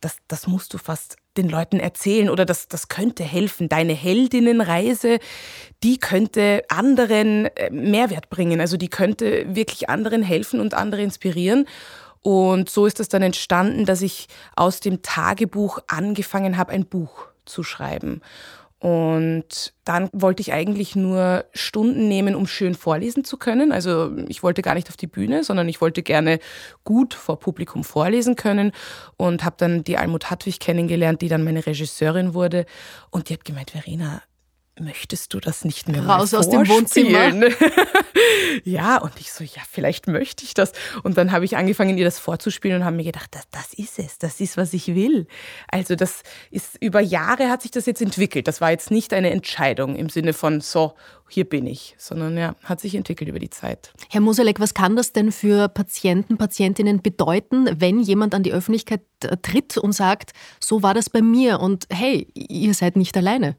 Das, 0.00 0.16
das 0.28 0.46
musst 0.46 0.74
du 0.74 0.78
fast 0.78 1.16
den 1.36 1.48
Leuten 1.48 1.80
erzählen 1.80 2.28
oder 2.28 2.44
das, 2.44 2.68
das 2.68 2.88
könnte 2.88 3.24
helfen. 3.24 3.68
Deine 3.68 3.94
Heldinnenreise, 3.94 5.18
die 5.82 5.98
könnte 5.98 6.62
anderen 6.68 7.46
äh, 7.46 7.70
Mehrwert 7.70 8.28
bringen. 8.28 8.60
Also 8.60 8.76
die 8.76 8.88
könnte 8.88 9.46
wirklich 9.54 9.88
anderen 9.88 10.22
helfen 10.22 10.60
und 10.60 10.74
andere 10.74 11.02
inspirieren. 11.02 11.66
Und 12.22 12.68
so 12.68 12.86
ist 12.86 13.00
es 13.00 13.08
dann 13.08 13.22
entstanden, 13.22 13.84
dass 13.84 14.02
ich 14.02 14.28
aus 14.56 14.80
dem 14.80 15.02
Tagebuch 15.02 15.78
angefangen 15.86 16.56
habe, 16.56 16.72
ein 16.72 16.86
Buch 16.86 17.28
zu 17.44 17.62
schreiben. 17.62 18.20
Und 18.80 19.72
dann 19.84 20.08
wollte 20.12 20.40
ich 20.40 20.52
eigentlich 20.52 20.94
nur 20.94 21.44
Stunden 21.52 22.06
nehmen, 22.06 22.36
um 22.36 22.46
schön 22.46 22.76
vorlesen 22.76 23.24
zu 23.24 23.36
können. 23.36 23.72
Also 23.72 24.12
ich 24.28 24.44
wollte 24.44 24.62
gar 24.62 24.74
nicht 24.74 24.88
auf 24.88 24.96
die 24.96 25.08
Bühne, 25.08 25.42
sondern 25.42 25.68
ich 25.68 25.80
wollte 25.80 26.04
gerne 26.04 26.38
gut 26.84 27.14
vor 27.14 27.40
Publikum 27.40 27.82
vorlesen 27.82 28.36
können 28.36 28.70
und 29.16 29.44
habe 29.44 29.56
dann 29.58 29.82
die 29.82 29.96
Almut 29.96 30.30
Hartwig 30.30 30.60
kennengelernt, 30.60 31.22
die 31.22 31.28
dann 31.28 31.42
meine 31.42 31.66
Regisseurin 31.66 32.34
wurde. 32.34 32.66
Und 33.10 33.28
die 33.28 33.34
hat 33.34 33.44
gemeint, 33.44 33.72
Verena, 33.72 34.22
möchtest 34.80 35.34
du 35.34 35.40
das 35.40 35.64
nicht 35.64 35.88
mehr 35.88 36.04
Raus 36.06 36.34
aus 36.34 36.48
dem 36.48 36.68
Wohnzimmer. 36.68 37.32
ja, 38.64 38.98
und 38.98 39.12
ich 39.18 39.32
so, 39.32 39.44
ja, 39.44 39.62
vielleicht 39.70 40.06
möchte 40.06 40.44
ich 40.44 40.54
das. 40.54 40.72
Und 41.02 41.18
dann 41.18 41.32
habe 41.32 41.44
ich 41.44 41.56
angefangen, 41.56 41.98
ihr 41.98 42.04
das 42.04 42.18
vorzuspielen 42.18 42.78
und 42.78 42.84
habe 42.84 42.96
mir 42.96 43.04
gedacht, 43.04 43.28
das, 43.32 43.48
das 43.50 43.74
ist 43.74 43.98
es, 43.98 44.18
das 44.18 44.40
ist, 44.40 44.56
was 44.56 44.72
ich 44.72 44.94
will. 44.94 45.26
Also 45.68 45.94
das 45.94 46.22
ist, 46.50 46.76
über 46.80 47.00
Jahre 47.00 47.48
hat 47.50 47.62
sich 47.62 47.70
das 47.70 47.86
jetzt 47.86 48.02
entwickelt. 48.02 48.48
Das 48.48 48.60
war 48.60 48.70
jetzt 48.70 48.90
nicht 48.90 49.12
eine 49.12 49.30
Entscheidung 49.30 49.96
im 49.96 50.08
Sinne 50.08 50.32
von, 50.32 50.60
so, 50.60 50.94
hier 51.28 51.44
bin 51.44 51.66
ich, 51.66 51.94
sondern 51.98 52.36
ja, 52.36 52.54
hat 52.64 52.80
sich 52.80 52.94
entwickelt 52.94 53.28
über 53.28 53.38
die 53.38 53.50
Zeit. 53.50 53.92
Herr 54.10 54.20
Moselek, 54.20 54.60
was 54.60 54.74
kann 54.74 54.96
das 54.96 55.12
denn 55.12 55.32
für 55.32 55.68
Patienten, 55.68 56.38
Patientinnen 56.38 57.02
bedeuten, 57.02 57.68
wenn 57.78 58.00
jemand 58.00 58.34
an 58.34 58.42
die 58.42 58.52
Öffentlichkeit 58.52 59.02
äh, 59.24 59.36
tritt 59.36 59.76
und 59.76 59.92
sagt, 59.92 60.32
so 60.60 60.82
war 60.82 60.94
das 60.94 61.10
bei 61.10 61.22
mir 61.22 61.60
und 61.60 61.86
hey, 61.90 62.28
ihr 62.34 62.74
seid 62.74 62.96
nicht 62.96 63.16
alleine? 63.16 63.56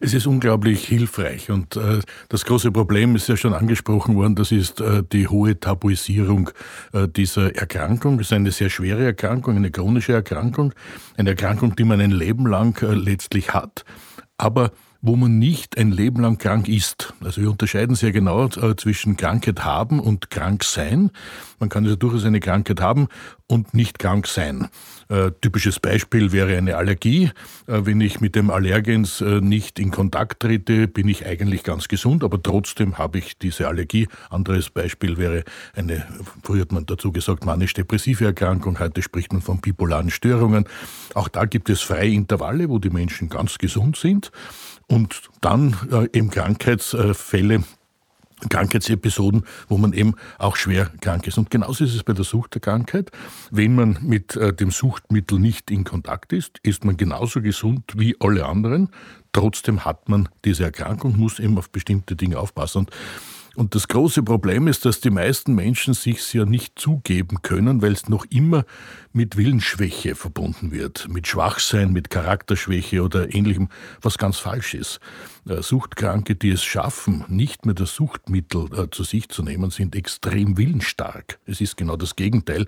Es 0.00 0.14
ist 0.14 0.26
unglaublich 0.26 0.86
hilfreich 0.86 1.50
und 1.50 1.76
äh, 1.76 2.00
das 2.28 2.44
große 2.44 2.72
Problem 2.72 3.16
ist 3.16 3.28
ja 3.28 3.36
schon 3.36 3.54
angesprochen 3.54 4.16
worden, 4.16 4.34
das 4.34 4.52
ist 4.52 4.80
äh, 4.80 5.02
die 5.12 5.28
hohe 5.28 5.58
Tabuisierung 5.58 6.50
äh, 6.92 7.08
dieser 7.08 7.54
Erkrankung. 7.56 8.20
Es 8.20 8.26
ist 8.26 8.32
eine 8.32 8.52
sehr 8.52 8.70
schwere 8.70 9.04
Erkrankung, 9.04 9.56
eine 9.56 9.70
chronische 9.70 10.12
Erkrankung, 10.12 10.72
eine 11.16 11.30
Erkrankung, 11.30 11.76
die 11.76 11.84
man 11.84 12.00
ein 12.00 12.10
Leben 12.10 12.46
lang 12.46 12.80
äh, 12.82 12.94
letztlich 12.94 13.54
hat, 13.54 13.84
aber 14.36 14.72
wo 15.06 15.16
man 15.16 15.38
nicht 15.38 15.76
ein 15.76 15.92
Leben 15.92 16.22
lang 16.22 16.38
krank 16.38 16.66
ist. 16.66 17.12
Also 17.22 17.42
wir 17.42 17.50
unterscheiden 17.50 17.94
sehr 17.94 18.10
genau 18.10 18.46
äh, 18.46 18.74
zwischen 18.74 19.18
Krankheit 19.18 19.62
haben 19.62 20.00
und 20.00 20.30
krank 20.30 20.64
sein. 20.64 21.10
Man 21.58 21.68
kann 21.68 21.84
also 21.84 21.94
durchaus 21.94 22.24
eine 22.24 22.40
Krankheit 22.40 22.80
haben 22.80 23.08
und 23.46 23.74
nicht 23.74 23.98
krank 23.98 24.26
sein. 24.26 24.70
Äh, 25.10 25.32
typisches 25.42 25.78
Beispiel 25.78 26.32
wäre 26.32 26.56
eine 26.56 26.78
Allergie. 26.78 27.30
Äh, 27.66 27.82
wenn 27.84 28.00
ich 28.00 28.22
mit 28.22 28.34
dem 28.34 28.48
Allergens 28.48 29.20
äh, 29.20 29.42
nicht 29.42 29.78
in 29.78 29.90
Kontakt 29.90 30.40
trete, 30.40 30.88
bin 30.88 31.06
ich 31.06 31.26
eigentlich 31.26 31.64
ganz 31.64 31.88
gesund, 31.88 32.24
aber 32.24 32.42
trotzdem 32.42 32.96
habe 32.96 33.18
ich 33.18 33.36
diese 33.36 33.68
Allergie. 33.68 34.08
Anderes 34.30 34.70
Beispiel 34.70 35.18
wäre 35.18 35.44
eine, 35.76 36.06
früher 36.42 36.62
hat 36.62 36.72
man 36.72 36.86
dazu 36.86 37.12
gesagt, 37.12 37.44
manisch-depressive 37.44 38.24
Erkrankung, 38.24 38.78
heute 38.78 39.02
spricht 39.02 39.34
man 39.34 39.42
von 39.42 39.60
bipolaren 39.60 40.08
Störungen. 40.08 40.64
Auch 41.12 41.28
da 41.28 41.44
gibt 41.44 41.68
es 41.68 41.82
freie 41.82 42.12
Intervalle, 42.12 42.70
wo 42.70 42.78
die 42.78 42.88
Menschen 42.88 43.28
ganz 43.28 43.58
gesund 43.58 43.98
sind 43.98 44.32
und 44.86 45.22
dann 45.40 45.76
äh, 45.90 46.08
eben 46.16 46.30
Krankheitsfälle, 46.30 47.64
Krankheitsepisoden, 48.48 49.44
wo 49.68 49.78
man 49.78 49.92
eben 49.92 50.14
auch 50.38 50.56
schwer 50.56 50.90
krank 51.00 51.26
ist. 51.26 51.38
Und 51.38 51.50
genauso 51.50 51.84
ist 51.84 51.94
es 51.94 52.02
bei 52.02 52.12
der 52.12 52.24
Sucht 52.24 52.54
der 52.54 52.60
Krankheit. 52.60 53.10
Wenn 53.50 53.74
man 53.74 53.98
mit 54.02 54.36
äh, 54.36 54.52
dem 54.52 54.70
Suchtmittel 54.70 55.38
nicht 55.38 55.70
in 55.70 55.84
Kontakt 55.84 56.32
ist, 56.32 56.58
ist 56.62 56.84
man 56.84 56.96
genauso 56.96 57.40
gesund 57.40 57.84
wie 57.96 58.16
alle 58.20 58.46
anderen. 58.46 58.90
Trotzdem 59.32 59.84
hat 59.84 60.08
man 60.08 60.28
diese 60.44 60.64
Erkrankung, 60.64 61.16
muss 61.16 61.38
eben 61.38 61.58
auf 61.58 61.70
bestimmte 61.70 62.16
Dinge 62.16 62.38
aufpassen. 62.38 62.78
Und 62.78 62.90
und 63.56 63.74
das 63.74 63.88
große 63.88 64.22
Problem 64.22 64.66
ist, 64.66 64.84
dass 64.84 65.00
die 65.00 65.10
meisten 65.10 65.54
Menschen 65.54 65.94
sich 65.94 66.32
ja 66.32 66.44
nicht 66.44 66.78
zugeben 66.78 67.42
können, 67.42 67.82
weil 67.82 67.92
es 67.92 68.08
noch 68.08 68.24
immer 68.30 68.64
mit 69.12 69.36
Willensschwäche 69.36 70.14
verbunden 70.14 70.72
wird, 70.72 71.08
mit 71.08 71.26
Schwachsein, 71.26 71.92
mit 71.92 72.10
Charakterschwäche 72.10 73.02
oder 73.02 73.34
ähnlichem, 73.34 73.68
was 74.02 74.18
ganz 74.18 74.38
falsch 74.38 74.74
ist. 74.74 74.98
Äh, 75.48 75.62
Suchtkranke, 75.62 76.34
die 76.34 76.50
es 76.50 76.64
schaffen, 76.64 77.24
nicht 77.28 77.64
mehr 77.64 77.74
das 77.74 77.94
Suchtmittel 77.94 78.68
äh, 78.76 78.90
zu 78.90 79.04
sich 79.04 79.28
zu 79.28 79.42
nehmen, 79.42 79.70
sind 79.70 79.94
extrem 79.94 80.56
willensstark. 80.56 81.38
Es 81.46 81.60
ist 81.60 81.76
genau 81.76 81.96
das 81.96 82.16
Gegenteil. 82.16 82.66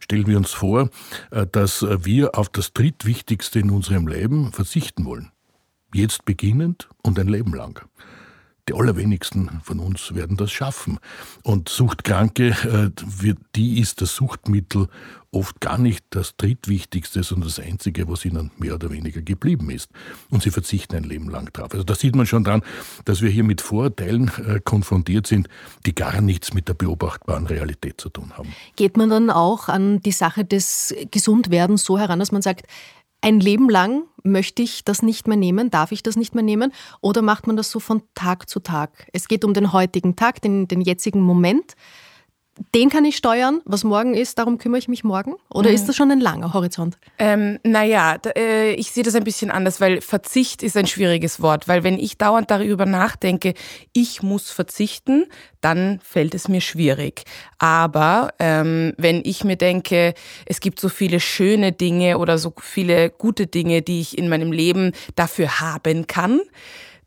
Stellen 0.00 0.26
wir 0.26 0.36
uns 0.36 0.52
vor, 0.52 0.90
äh, 1.30 1.46
dass 1.50 1.82
wir 1.82 2.36
auf 2.36 2.48
das 2.48 2.72
Drittwichtigste 2.74 3.60
in 3.60 3.70
unserem 3.70 4.06
Leben 4.06 4.52
verzichten 4.52 5.04
wollen. 5.04 5.30
Jetzt 5.94 6.24
beginnend 6.24 6.88
und 7.02 7.18
ein 7.18 7.28
Leben 7.28 7.54
lang. 7.54 7.80
Die 8.68 8.74
allerwenigsten 8.74 9.60
von 9.62 9.78
uns 9.78 10.14
werden 10.14 10.36
das 10.36 10.50
schaffen. 10.50 10.98
Und 11.44 11.68
Suchtkranke, 11.68 12.48
äh, 12.48 13.34
die 13.54 13.78
ist 13.78 14.00
das 14.00 14.16
Suchtmittel 14.16 14.88
oft 15.30 15.60
gar 15.60 15.78
nicht 15.78 16.04
das 16.10 16.36
drittwichtigste, 16.36 17.22
sondern 17.22 17.48
das 17.48 17.60
einzige, 17.60 18.08
was 18.08 18.24
ihnen 18.24 18.50
mehr 18.58 18.74
oder 18.74 18.90
weniger 18.90 19.22
geblieben 19.22 19.70
ist. 19.70 19.90
Und 20.30 20.42
sie 20.42 20.50
verzichten 20.50 20.96
ein 20.96 21.04
Leben 21.04 21.28
lang 21.28 21.52
drauf. 21.52 21.72
Also 21.72 21.84
da 21.84 21.94
sieht 21.94 22.16
man 22.16 22.26
schon 22.26 22.42
dran, 22.42 22.62
dass 23.04 23.22
wir 23.22 23.30
hier 23.30 23.44
mit 23.44 23.60
Vorurteilen 23.60 24.30
äh, 24.46 24.60
konfrontiert 24.64 25.26
sind, 25.26 25.48
die 25.84 25.94
gar 25.94 26.20
nichts 26.20 26.54
mit 26.54 26.68
der 26.68 26.74
beobachtbaren 26.74 27.46
Realität 27.46 28.00
zu 28.00 28.08
tun 28.08 28.32
haben. 28.36 28.52
Geht 28.76 28.96
man 28.96 29.10
dann 29.10 29.30
auch 29.30 29.68
an 29.68 30.00
die 30.00 30.12
Sache 30.12 30.44
des 30.44 30.94
Gesundwerdens 31.10 31.84
so 31.84 31.98
heran, 31.98 32.18
dass 32.18 32.32
man 32.32 32.42
sagt, 32.42 32.66
ein 33.26 33.40
Leben 33.40 33.68
lang 33.68 34.04
möchte 34.22 34.62
ich 34.62 34.84
das 34.84 35.02
nicht 35.02 35.26
mehr 35.26 35.36
nehmen, 35.36 35.68
darf 35.68 35.90
ich 35.90 36.04
das 36.04 36.14
nicht 36.14 36.36
mehr 36.36 36.44
nehmen 36.44 36.72
oder 37.00 37.22
macht 37.22 37.48
man 37.48 37.56
das 37.56 37.72
so 37.72 37.80
von 37.80 38.02
Tag 38.14 38.48
zu 38.48 38.60
Tag? 38.60 39.08
Es 39.12 39.26
geht 39.26 39.44
um 39.44 39.52
den 39.52 39.72
heutigen 39.72 40.14
Tag, 40.14 40.40
den, 40.42 40.68
den 40.68 40.80
jetzigen 40.80 41.20
Moment 41.22 41.74
den 42.74 42.88
kann 42.88 43.04
ich 43.04 43.16
steuern, 43.16 43.60
was 43.64 43.84
morgen 43.84 44.14
ist, 44.14 44.38
darum 44.38 44.58
kümmere 44.58 44.78
ich 44.78 44.88
mich 44.88 45.04
morgen? 45.04 45.34
Oder 45.50 45.68
mhm. 45.68 45.74
ist 45.74 45.88
das 45.88 45.96
schon 45.96 46.10
ein 46.10 46.20
langer 46.20 46.54
Horizont? 46.54 46.96
Ähm, 47.18 47.58
naja, 47.62 48.16
äh, 48.36 48.72
ich 48.72 48.92
sehe 48.92 49.02
das 49.02 49.14
ein 49.14 49.24
bisschen 49.24 49.50
anders, 49.50 49.80
weil 49.80 50.00
Verzicht 50.00 50.62
ist 50.62 50.76
ein 50.76 50.86
schwieriges 50.86 51.42
Wort, 51.42 51.68
weil 51.68 51.84
wenn 51.84 51.98
ich 51.98 52.16
dauernd 52.16 52.50
darüber 52.50 52.86
nachdenke, 52.86 53.54
ich 53.92 54.22
muss 54.22 54.50
verzichten, 54.50 55.26
dann 55.60 56.00
fällt 56.02 56.34
es 56.34 56.48
mir 56.48 56.62
schwierig. 56.62 57.24
Aber 57.58 58.32
ähm, 58.38 58.94
wenn 58.96 59.20
ich 59.24 59.44
mir 59.44 59.56
denke, 59.56 60.14
es 60.46 60.60
gibt 60.60 60.80
so 60.80 60.88
viele 60.88 61.20
schöne 61.20 61.72
Dinge 61.72 62.18
oder 62.18 62.38
so 62.38 62.54
viele 62.58 63.10
gute 63.10 63.46
Dinge, 63.46 63.82
die 63.82 64.00
ich 64.00 64.16
in 64.16 64.28
meinem 64.28 64.52
Leben 64.52 64.92
dafür 65.14 65.60
haben 65.60 66.06
kann, 66.06 66.40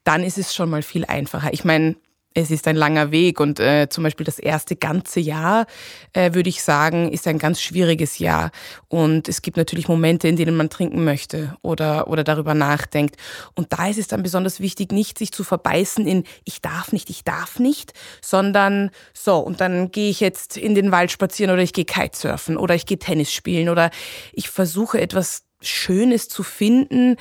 dann 0.04 0.24
ist 0.24 0.38
es 0.38 0.54
schon 0.54 0.70
mal 0.70 0.84
viel 0.84 1.06
einfacher. 1.06 1.54
Ich 1.54 1.66
meine, 1.66 1.96
es 2.36 2.52
ist 2.52 2.68
ein 2.68 2.76
langer 2.76 3.12
Weg 3.12 3.40
und 3.40 3.60
äh, 3.60 3.90
zum 3.90 4.04
Beispiel 4.04 4.26
das 4.26 4.38
erste 4.38 4.76
ganze 4.76 5.20
Jahr, 5.20 5.66
äh, 6.14 6.34
würde 6.34 6.50
ich 6.50 6.62
sagen, 6.62 7.12
ist 7.12 7.28
ein 7.28 7.40
ganz 7.40 7.60
schwieriges 7.62 8.20
Jahr. 8.20 8.52
Und 8.88 9.28
es 9.28 9.42
gibt 9.42 9.58
natürlich 9.58 9.88
Momente, 9.88 10.28
in 10.28 10.36
denen 10.36 10.56
man 10.56 10.70
trinken 10.70 11.04
möchte 11.04 11.56
oder, 11.64 12.08
oder 12.08 12.24
darüber 12.24 12.54
nachdenkt. 12.54 13.18
Und 13.56 13.74
da 13.74 13.88
ist 13.88 13.98
es 13.98 14.08
dann 14.08 14.22
besonders 14.22 14.60
wichtig, 14.60 14.92
nicht 14.92 15.18
sich 15.18 15.32
zu 15.32 15.44
verbeißen 15.44 16.06
in 16.06 16.24
ich 16.46 16.62
darf 16.62 16.92
nicht, 16.92 17.10
ich 17.10 17.24
darf 17.24 17.60
nicht, 17.60 17.94
sondern 18.22 18.92
so, 19.14 19.38
und 19.40 19.60
dann 19.60 19.92
gehe 19.92 20.10
ich 20.10 20.20
jetzt 20.20 20.56
in 20.56 20.76
den 20.76 20.92
Wald 20.92 21.12
spazieren 21.12 21.52
oder 21.52 21.64
ich 21.64 21.74
gehe 21.74 21.86
Kitesurfen 21.86 22.58
oder 22.58 22.76
ich 22.76 22.86
gehe 22.86 23.00
Tennis 23.00 23.34
spielen 23.34 23.70
oder 23.70 23.90
ich 24.34 24.50
versuche 24.50 25.02
etwas 25.02 25.44
Schönes 25.62 26.30
zu 26.30 26.44
finden, 26.44 27.18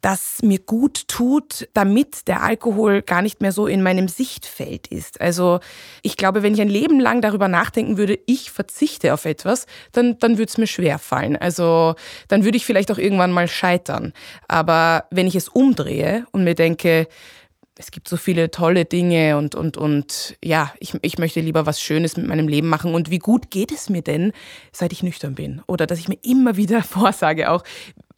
das 0.00 0.42
mir 0.42 0.58
gut 0.58 1.08
tut, 1.08 1.68
damit 1.74 2.28
der 2.28 2.42
Alkohol 2.42 3.02
gar 3.02 3.22
nicht 3.22 3.40
mehr 3.40 3.52
so 3.52 3.66
in 3.66 3.82
meinem 3.82 4.08
Sichtfeld 4.08 4.86
ist. 4.86 5.20
Also 5.20 5.60
ich 6.02 6.16
glaube, 6.16 6.42
wenn 6.42 6.54
ich 6.54 6.60
ein 6.60 6.68
Leben 6.68 7.00
lang 7.00 7.20
darüber 7.20 7.48
nachdenken 7.48 7.96
würde, 7.96 8.18
ich 8.26 8.50
verzichte 8.50 9.14
auf 9.14 9.24
etwas, 9.24 9.66
dann, 9.92 10.18
dann 10.18 10.38
würde 10.38 10.50
es 10.50 10.58
mir 10.58 10.66
schwer 10.66 10.98
fallen. 10.98 11.36
Also 11.36 11.94
dann 12.28 12.44
würde 12.44 12.56
ich 12.56 12.66
vielleicht 12.66 12.90
auch 12.90 12.98
irgendwann 12.98 13.32
mal 13.32 13.48
scheitern. 13.48 14.12
Aber 14.48 15.04
wenn 15.10 15.26
ich 15.26 15.34
es 15.34 15.48
umdrehe 15.48 16.26
und 16.30 16.44
mir 16.44 16.54
denke, 16.54 17.08
es 17.78 17.90
gibt 17.90 18.08
so 18.08 18.16
viele 18.16 18.50
tolle 18.50 18.86
Dinge 18.86 19.36
und, 19.36 19.54
und, 19.54 19.76
und 19.76 20.36
ja, 20.42 20.72
ich, 20.80 20.94
ich 21.02 21.18
möchte 21.18 21.40
lieber 21.40 21.66
was 21.66 21.80
Schönes 21.80 22.16
mit 22.16 22.26
meinem 22.26 22.48
Leben 22.48 22.68
machen. 22.68 22.94
Und 22.94 23.10
wie 23.10 23.18
gut 23.18 23.50
geht 23.50 23.70
es 23.70 23.90
mir 23.90 24.00
denn, 24.02 24.32
seit 24.72 24.92
ich 24.92 25.02
nüchtern 25.02 25.34
bin? 25.34 25.62
Oder 25.66 25.86
dass 25.86 25.98
ich 25.98 26.08
mir 26.08 26.18
immer 26.22 26.56
wieder 26.56 26.82
vorsage, 26.82 27.50
auch 27.50 27.64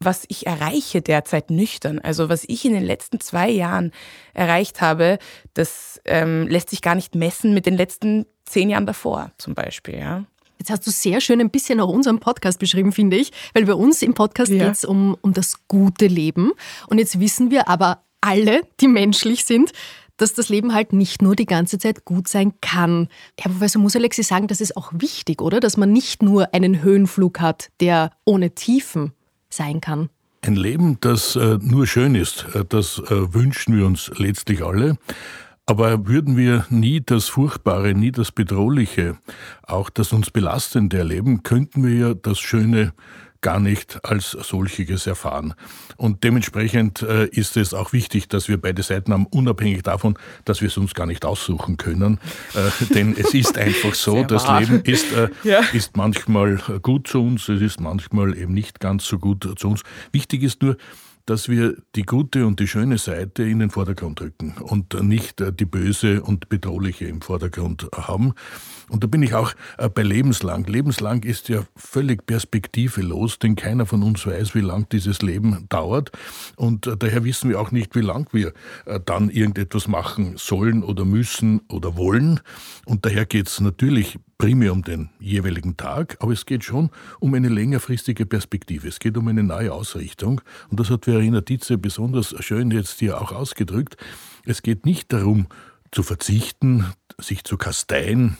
was 0.01 0.25
ich 0.29 0.47
erreiche 0.47 1.03
derzeit 1.03 1.51
nüchtern. 1.51 1.99
Also 1.99 2.29
was 2.29 2.45
ich 2.47 2.65
in 2.65 2.73
den 2.73 2.85
letzten 2.85 3.21
zwei 3.21 3.51
Jahren 3.51 3.93
erreicht 4.33 4.81
habe, 4.81 5.19
das 5.55 6.01
ähm, 6.05 6.47
lässt 6.47 6.71
sich 6.71 6.83
gar 6.83 6.95
nicht 6.95 7.15
messen 7.15 7.53
mit 7.55 7.67
den 7.67 7.77
letzten 7.77 8.27
zehn 8.47 8.71
Jahren 8.71 8.87
davor 8.87 9.33
zum 9.39 9.55
Beispiel. 9.55 9.99
Ja. 9.99 10.25
Jetzt 10.59 10.71
hast 10.71 10.87
du 10.87 10.91
sehr 10.91 11.21
schön 11.21 11.41
ein 11.41 11.51
bisschen 11.51 11.81
auch 11.81 11.89
unseren 11.89 12.19
Podcast 12.19 12.59
beschrieben, 12.59 12.93
finde 12.93 13.17
ich, 13.17 13.33
weil 13.55 13.65
bei 13.65 13.75
uns 13.75 14.03
im 14.03 14.15
Podcast 14.15 14.51
ja. 14.51 14.65
geht 14.65 14.75
es 14.75 14.85
um, 14.85 15.17
um 15.21 15.33
das 15.33 15.67
gute 15.69 16.07
Leben. 16.07 16.53
Und 16.89 16.99
jetzt 16.99 17.21
wissen 17.21 17.51
wir 17.51 17.69
aber 17.69 18.03
alle, 18.21 18.63
die 18.81 18.89
menschlich 18.89 19.45
sind, 19.45 19.73
dass 20.17 20.35
das 20.35 20.49
Leben 20.49 20.75
halt 20.75 20.93
nicht 20.93 21.23
nur 21.23 21.37
die 21.37 21.47
ganze 21.47 21.79
Zeit 21.79 22.05
gut 22.05 22.27
sein 22.27 22.55
kann. 22.61 23.09
Herr 23.39 23.53
Professor 23.53 23.81
Musalek, 23.81 24.15
Sie 24.15 24.25
sagen, 24.25 24.49
das 24.49 24.61
ist 24.61 24.77
auch 24.77 24.91
wichtig, 24.93 25.41
oder? 25.41 25.61
Dass 25.61 25.77
man 25.77 25.93
nicht 25.93 26.23
nur 26.23 26.53
einen 26.53 26.83
Höhenflug 26.83 27.39
hat, 27.39 27.71
der 27.81 28.11
ohne 28.25 28.51
Tiefen 28.51 29.13
sein 29.51 29.81
kann. 29.81 30.11
Ein 30.43 30.57
Leben, 30.57 30.99
das 31.01 31.37
äh, 31.37 31.59
nur 31.61 31.87
schön 31.87 32.15
ist, 32.15 32.47
äh, 32.55 32.65
das 32.69 32.99
äh, 32.99 33.35
wünschen 33.35 33.77
wir 33.77 33.87
uns 33.87 34.11
letztlich 34.17 34.65
alle. 34.65 34.97
Aber 35.67 36.07
würden 36.07 36.37
wir 36.39 36.65
nie 36.71 37.03
das 37.05 37.29
Furchtbare, 37.29 37.93
nie 37.93 38.11
das 38.11 38.33
Bedrohliche, 38.33 39.19
auch 39.63 39.91
das 39.91 40.15
uns 40.15 40.31
Belastende 40.31 40.97
erleben, 40.97 41.43
könnten 41.43 41.85
wir 41.85 41.95
ja 41.95 42.15
das 42.15 42.39
Schöne 42.39 42.95
gar 43.41 43.61
nicht 43.61 44.05
als 44.05 44.33
solches 44.33 45.07
erfahren. 45.07 45.55
Und 45.97 46.25
dementsprechend 46.25 47.03
äh, 47.03 47.27
ist 47.27 47.57
es 47.57 47.75
auch 47.75 47.93
wichtig, 47.93 48.29
dass 48.29 48.49
wir 48.49 48.61
beide 48.61 48.83
Seiten 48.83 49.13
haben, 49.13 49.27
unabhängig 49.27 49.83
davon, 49.83 50.19
dass 50.45 50.61
wir 50.61 50.69
es 50.69 50.77
uns 50.77 50.95
gar 50.95 51.07
nicht 51.07 51.25
aussuchen 51.25 51.77
können. 51.77 52.19
Äh, 52.55 52.85
denn 52.95 53.17
es 53.17 53.35
ist 53.35 53.57
einfach 53.59 53.95
so, 53.95 54.25
das. 54.25 54.49
Leben 54.49 54.81
ist, 54.83 55.13
äh, 55.13 55.29
ja. 55.45 55.61
ist 55.73 55.97
manchmal 55.97 56.57
gut 56.83 57.07
zu 57.07 57.23
uns, 57.23 57.49
es 57.49 57.61
ist 57.61 57.81
manchmal 57.81 58.37
eben 58.37 58.55
nicht 58.55 58.81
ganz 58.81 59.05
so 59.05 59.19
gut 59.19 59.49
zu 59.57 59.69
uns. 59.69 59.83
Wichtig 60.13 60.43
ist 60.43 60.63
nur, 60.63 60.77
dass 61.29 61.51
wir 61.51 61.77
die 61.95 62.05
gute 62.05 62.47
und 62.47 62.59
die 62.59 62.67
schöne 62.67 62.97
Seite 62.97 63.43
in 63.43 63.59
den 63.59 63.69
Vordergrund 63.69 64.21
rücken 64.23 64.55
und 64.61 65.01
nicht 65.03 65.43
die 65.61 65.67
böse 65.67 66.23
und 66.23 66.49
bedrohliche 66.49 67.05
im 67.05 67.21
Vordergrund 67.21 67.87
haben. 67.95 68.33
Und 68.89 69.05
da 69.05 69.07
bin 69.07 69.23
ich 69.23 69.35
auch 69.35 69.53
äh, 69.77 69.89
bei 69.89 70.03
lebenslang. 70.03 70.65
Lebenslang 70.65 71.23
ist 71.23 71.49
ja 71.49 71.65
völlig 71.77 72.27
perspektivelos, 72.27 73.39
denn 73.39 73.57
keiner 73.57 73.87
von 73.87 74.03
uns 74.03 74.27
weiß, 74.27 74.55
wie 74.55 74.61
lang 74.61 74.89
dieses 74.91 75.23
Leben 75.23 75.67
dauert. 75.69 76.11
Und 76.57 76.87
äh, 76.87 76.97
daher 76.97 77.25
wissen 77.25 77.51
wir 77.51 77.61
auch 77.61 77.71
nicht, 77.71 77.95
wie 77.95 78.01
lang 78.01 78.29
wir 78.33 78.53
äh, 78.87 79.01
dann 79.05 79.31
irgendetwas 79.31 79.89
machen 79.89 80.35
sollen 80.37 80.83
oder 80.83 81.05
müssen 81.05 81.61
oder 81.69 81.97
wollen. 81.97 82.41
Und 82.87 83.05
daher 83.05 83.27
geht 83.27 83.49
es 83.49 83.61
natürlich 83.61 84.19
primär 84.39 84.73
um 84.73 84.83
den 84.83 85.11
jeweiligen 85.19 85.77
Tag, 85.77 86.17
aber 86.21 86.33
es 86.33 86.47
geht 86.47 86.65
schon 86.65 86.91
um 87.19 87.35
eine 87.35 87.49
längerfristige 87.49 88.25
Perspektive. 88.25 88.89
Es 88.89 89.01
geht 89.01 89.17
um 89.17 89.27
eine 89.29 89.43
neue 89.43 89.73
Ausrichtung. 89.73 90.41
Und 90.71 90.79
das 90.81 90.91
hat 90.91 91.05
Verena 91.05 91.41
Dietze 91.41 91.77
besonders 91.77 92.35
schön 92.41 92.71
jetzt 92.71 93.01
hier 93.01 93.21
auch 93.21 93.33
ausgedrückt. 93.33 93.97
Es 94.45 94.63
geht 94.63 94.87
nicht 94.87 95.13
darum, 95.13 95.49
zu 95.91 96.03
verzichten, 96.03 96.87
sich 97.19 97.45
zu 97.45 97.57
kasteien, 97.57 98.37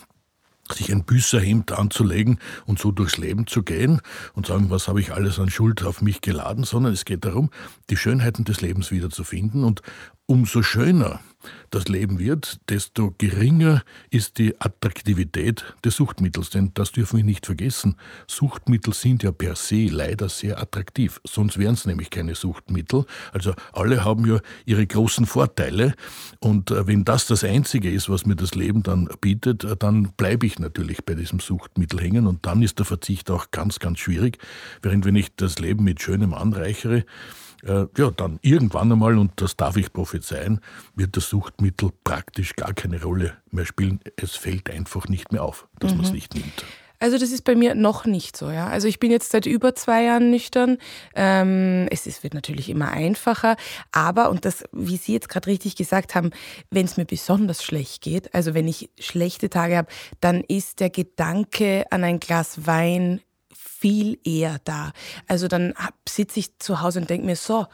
sich 0.73 0.91
ein 0.91 1.03
Büßerhemd 1.03 1.71
anzulegen 1.71 2.39
und 2.65 2.79
so 2.79 2.91
durchs 2.91 3.17
Leben 3.17 3.47
zu 3.47 3.63
gehen 3.63 4.01
und 4.33 4.47
sagen, 4.47 4.69
was 4.69 4.87
habe 4.87 5.01
ich 5.01 5.13
alles 5.13 5.39
an 5.39 5.49
Schuld 5.49 5.83
auf 5.83 6.01
mich 6.01 6.21
geladen, 6.21 6.63
sondern 6.63 6.93
es 6.93 7.05
geht 7.05 7.25
darum, 7.25 7.49
die 7.89 7.97
Schönheiten 7.97 8.43
des 8.43 8.61
Lebens 8.61 8.91
wiederzufinden. 8.91 9.63
Und 9.63 9.81
umso 10.25 10.61
schöner 10.61 11.19
das 11.69 11.87
Leben 11.87 12.19
wird, 12.19 12.59
desto 12.69 13.13
geringer 13.17 13.83
ist 14.09 14.37
die 14.37 14.59
Attraktivität 14.59 15.63
des 15.85 15.95
Suchtmittels. 15.95 16.49
Denn 16.49 16.71
das 16.73 16.91
dürfen 16.91 17.17
wir 17.17 17.23
nicht 17.23 17.45
vergessen. 17.45 17.95
Suchtmittel 18.27 18.93
sind 18.93 19.23
ja 19.23 19.31
per 19.31 19.55
se 19.55 19.87
leider 19.87 20.29
sehr 20.29 20.59
attraktiv. 20.59 21.21
Sonst 21.25 21.57
wären 21.57 21.75
es 21.75 21.85
nämlich 21.85 22.09
keine 22.09 22.35
Suchtmittel. 22.35 23.05
Also 23.31 23.53
alle 23.71 24.03
haben 24.03 24.25
ja 24.25 24.39
ihre 24.65 24.85
großen 24.85 25.25
Vorteile. 25.25 25.93
Und 26.39 26.71
äh, 26.71 26.87
wenn 26.87 27.05
das 27.05 27.27
das 27.27 27.43
Einzige 27.43 27.91
ist, 27.91 28.09
was 28.09 28.25
mir 28.25 28.35
das 28.35 28.55
Leben 28.55 28.83
dann 28.83 29.09
bietet, 29.21 29.63
äh, 29.63 29.77
dann 29.77 30.11
bleibe 30.17 30.45
ich 30.45 30.59
natürlich 30.59 31.05
bei 31.05 31.13
diesem 31.13 31.39
Suchtmittel 31.39 32.01
hängen. 32.01 32.27
Und 32.27 32.45
dann 32.45 32.61
ist 32.61 32.79
der 32.79 32.85
Verzicht 32.85 33.29
auch 33.31 33.51
ganz, 33.51 33.79
ganz 33.79 33.99
schwierig. 33.99 34.39
Während 34.81 35.05
wenn 35.05 35.15
ich 35.15 35.35
das 35.35 35.59
Leben 35.59 35.83
mit 35.83 36.01
Schönem 36.01 36.33
anreichere, 36.33 37.05
äh, 37.63 37.85
ja, 37.97 38.11
dann 38.11 38.39
irgendwann 38.41 38.91
einmal, 38.91 39.17
und 39.17 39.41
das 39.41 39.55
darf 39.55 39.77
ich 39.77 39.91
prophezeien, 39.93 40.59
wird 40.95 41.17
das 41.17 41.29
Suchtmittel 41.29 41.91
praktisch 42.03 42.55
gar 42.55 42.73
keine 42.73 43.01
Rolle 43.01 43.37
mehr 43.51 43.65
spielen. 43.65 43.99
Es 44.15 44.35
fällt 44.35 44.69
einfach 44.69 45.07
nicht 45.07 45.31
mehr 45.31 45.43
auf, 45.43 45.67
dass 45.79 45.91
mhm. 45.91 45.97
man 45.97 46.05
es 46.05 46.11
nicht 46.11 46.35
nimmt. 46.35 46.65
Also 47.01 47.17
das 47.17 47.31
ist 47.31 47.45
bei 47.45 47.55
mir 47.55 47.75
noch 47.75 48.05
nicht 48.05 48.35
so, 48.35 48.51
ja. 48.51 48.67
Also 48.67 48.89
ich 48.89 48.99
bin 48.99 49.09
jetzt 49.09 49.31
seit 49.31 49.45
über 49.45 49.73
zwei 49.73 50.03
Jahren 50.03 50.31
nüchtern. 50.31 50.77
Ähm, 51.15 51.87
es 51.89 52.05
ist, 52.05 52.23
wird 52.23 52.33
natürlich 52.33 52.69
immer 52.69 52.91
einfacher, 52.91 53.55
aber 53.93 54.29
und 54.29 54.43
das, 54.43 54.65
wie 54.73 54.97
Sie 54.97 55.13
jetzt 55.13 55.29
gerade 55.29 55.47
richtig 55.47 55.77
gesagt 55.77 56.13
haben, 56.13 56.31
wenn 56.71 56.85
es 56.85 56.97
mir 56.97 57.05
besonders 57.05 57.63
schlecht 57.63 58.01
geht, 58.01 58.33
also 58.35 58.53
wenn 58.53 58.67
ich 58.67 58.89
schlechte 58.99 59.49
Tage 59.49 59.77
habe, 59.77 59.87
dann 60.19 60.41
ist 60.41 60.81
der 60.81 60.89
Gedanke 60.89 61.85
an 61.89 62.03
ein 62.03 62.19
Glas 62.19 62.67
Wein 62.67 63.21
viel 63.79 64.19
eher 64.23 64.59
da. 64.65 64.91
Also 65.27 65.47
dann 65.47 65.73
sitze 66.07 66.39
ich 66.39 66.57
zu 66.59 66.81
Hause 66.81 66.99
und 66.99 67.09
denke 67.09 67.25
mir 67.25 67.35
so, 67.35 67.67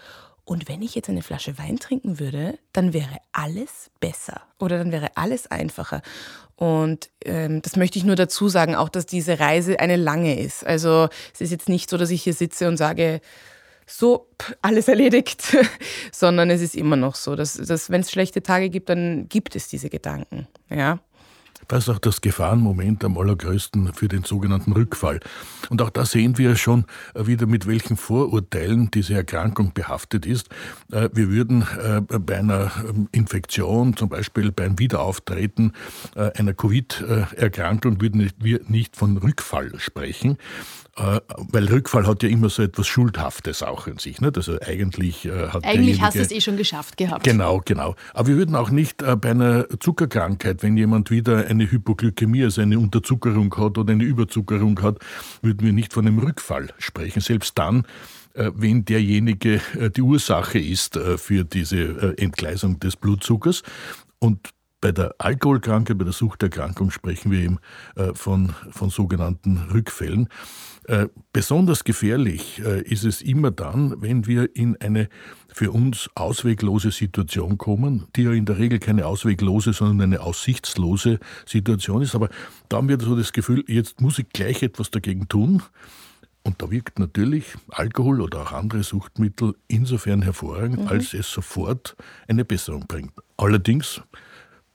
und 0.44 0.70
wenn 0.70 0.84
ich 0.84 0.94
jetzt 0.94 1.10
eine 1.10 1.24
Flasche 1.24 1.58
Wein 1.58 1.78
trinken 1.78 2.20
würde, 2.20 2.60
dann 2.72 2.94
wäre 2.94 3.18
alles 3.32 3.90
besser 4.00 4.42
oder 4.60 4.78
dann 4.78 4.92
wäre 4.92 5.18
alles 5.18 5.48
einfacher. 5.48 6.04
Und 6.56 7.10
ähm, 7.26 7.64
das 7.64 7.76
möchte 7.76 7.98
ich 7.98 8.06
nur 8.06 8.16
dazu 8.16 8.48
sagen, 8.48 8.76
auch 8.76 8.90
dass 8.90 9.08
diese 9.08 9.40
Reise 9.40 9.80
eine 9.80 9.96
lange 9.96 10.40
ist. 10.40 10.66
Also 10.66 11.10
es 11.34 11.42
ist 11.42 11.52
jetzt 11.52 11.68
nicht 11.68 11.90
so, 11.90 11.98
dass 11.98 12.12
ich 12.12 12.22
hier 12.22 12.36
sitze 12.36 12.68
und 12.68 12.78
sage, 12.78 13.22
so, 13.88 14.28
alles 14.62 14.88
erledigt, 14.88 15.56
sondern 16.12 16.50
es 16.50 16.62
ist 16.62 16.76
immer 16.76 16.96
noch 16.96 17.16
so, 17.16 17.36
dass, 17.36 17.56
dass 17.56 17.90
wenn 17.90 18.02
es 18.02 18.12
schlechte 18.12 18.42
Tage 18.44 18.70
gibt, 18.70 18.90
dann 18.90 19.28
gibt 19.30 19.56
es 19.56 19.68
diese 19.68 19.90
Gedanken. 19.90 20.48
Ja. 20.70 21.00
Da 21.68 21.78
ist 21.78 21.90
auch 21.90 22.00
das 22.00 22.22
Gefahrenmoment 22.22 23.04
am 23.04 23.18
allergrößten 23.18 23.94
für 23.94 24.08
den 24.08 24.24
sogenannten 24.24 24.72
Rückfall. 24.72 25.20
Und 25.70 25.82
auch 25.82 25.90
da 25.90 26.06
sehen 26.06 26.38
wir 26.38 26.56
schon 26.56 26.86
wieder, 27.16 27.48
mit 27.48 27.68
welchen 27.68 27.98
Vorurteilen 27.98 28.92
diese 28.92 29.16
Erkrankung 29.16 29.74
behaftet 29.74 30.26
ist. 30.26 30.50
Äh, 30.92 31.10
wir 31.14 31.30
würden 31.30 31.64
äh, 31.64 32.02
bei 32.02 32.38
einer 32.38 32.72
ähm, 32.88 33.10
Infektion, 33.12 33.96
zum 33.96 34.10
Beispiel 34.10 34.52
beim 34.52 34.78
Wiederauftreten 34.80 35.74
äh, 36.16 36.32
einer 36.38 36.54
Covid-Erkrankung, 36.54 38.02
würden 38.02 38.32
wir 38.40 38.62
nicht 38.68 38.96
von 38.96 39.18
Rückfall 39.18 39.72
sprechen, 39.80 40.38
weil 40.96 41.66
Rückfall 41.66 42.08
hat 42.08 42.24
ja 42.24 42.30
immer 42.30 42.50
so 42.50 42.64
etwas 42.64 42.88
Schuldhaftes 42.88 43.64
auch 43.64 43.88
in 43.88 43.98
sich. 43.98 44.22
Nicht? 44.22 44.38
Also 44.38 44.58
eigentlich 44.62 45.26
äh, 45.26 45.50
hat 45.50 45.66
Eigentlich 45.66 46.02
hast 46.02 46.16
du 46.16 46.22
es 46.22 46.32
eh 46.32 46.40
schon 46.40 46.56
geschafft 46.56 46.96
gehabt. 46.96 47.26
Genau, 47.26 47.62
genau. 47.66 47.96
Aber 48.14 48.30
wir 48.30 48.38
würden 48.38 48.56
auch 48.56 48.70
nicht 48.70 49.02
äh, 49.02 49.18
bei 49.18 49.32
einer 49.32 49.68
Zuckerkrankheit, 49.82 50.64
wenn 50.64 50.78
jemand 50.78 51.12
wieder 51.12 51.48
eine 51.48 51.70
Hypoglykämie, 51.70 52.46
also 52.46 52.62
eine 52.62 52.80
Unterzuckerung 52.80 53.54
hat 53.58 53.78
oder 53.78 53.92
eine 53.92 54.06
Überzuckerung 54.06 54.82
hat, 54.82 55.00
würden 55.42 55.66
wir 55.66 55.74
nicht 55.74 55.92
von 55.92 56.08
einem 56.08 56.20
Rückfall 56.20 56.70
sprechen. 56.78 57.20
Selbst 57.20 57.58
dann, 57.58 57.86
wenn 58.34 58.84
derjenige 58.84 59.62
die 59.96 60.02
Ursache 60.02 60.60
ist 60.60 61.00
für 61.18 61.46
diese 61.46 62.18
Entgleisung 62.18 62.80
des 62.80 62.98
Blutzuckers. 62.98 63.64
Und 64.20 64.50
bei 64.82 64.92
der 64.92 65.16
Alkoholkrankheit, 65.18 65.98
bei 65.98 66.04
der 66.04 66.14
Suchterkrankung 66.14 66.92
sprechen 66.92 67.32
wir 67.32 67.40
eben 67.40 67.60
von, 68.14 68.54
von 68.70 68.90
sogenannten 68.90 69.58
Rückfällen. 69.74 70.30
Äh, 70.88 71.08
besonders 71.34 71.84
gefährlich 71.84 72.62
äh, 72.64 72.82
ist 72.82 73.06
es 73.06 73.24
immer 73.24 73.50
dann, 73.50 74.04
wenn 74.04 74.28
wir 74.28 74.56
in 74.56 74.80
eine 74.80 75.10
für 75.52 75.72
uns 75.72 76.12
ausweglose 76.14 76.92
Situation 76.92 77.58
kommen, 77.58 78.06
die 78.16 78.24
ja 78.24 78.32
in 78.34 78.46
der 78.46 78.60
Regel 78.60 78.78
keine 78.78 79.08
ausweglose, 79.08 79.74
sondern 79.74 80.02
eine 80.02 80.22
aussichtslose 80.22 81.20
Situation 81.48 82.04
ist. 82.04 82.14
Aber 82.14 82.30
da 82.70 82.78
haben 82.78 82.88
wir 82.88 83.00
so 83.00 83.16
das 83.16 83.34
Gefühl, 83.34 83.64
jetzt 83.68 84.00
muss 84.00 84.20
ich 84.20 84.30
gleich 84.30 84.62
etwas 84.62 84.92
dagegen 84.92 85.28
tun. 85.28 85.64
Und 86.44 86.62
da 86.62 86.70
wirkt 86.70 87.00
natürlich 87.00 87.56
Alkohol 87.70 88.22
oder 88.22 88.44
auch 88.44 88.52
andere 88.52 88.84
Suchtmittel 88.84 89.56
insofern 89.68 90.22
hervorragend, 90.22 90.82
mhm. 90.82 90.88
als 90.88 91.16
es 91.16 91.32
sofort 91.32 91.96
eine 92.28 92.46
Besserung 92.46 92.86
bringt. 92.86 93.14
Allerdings 93.38 94.04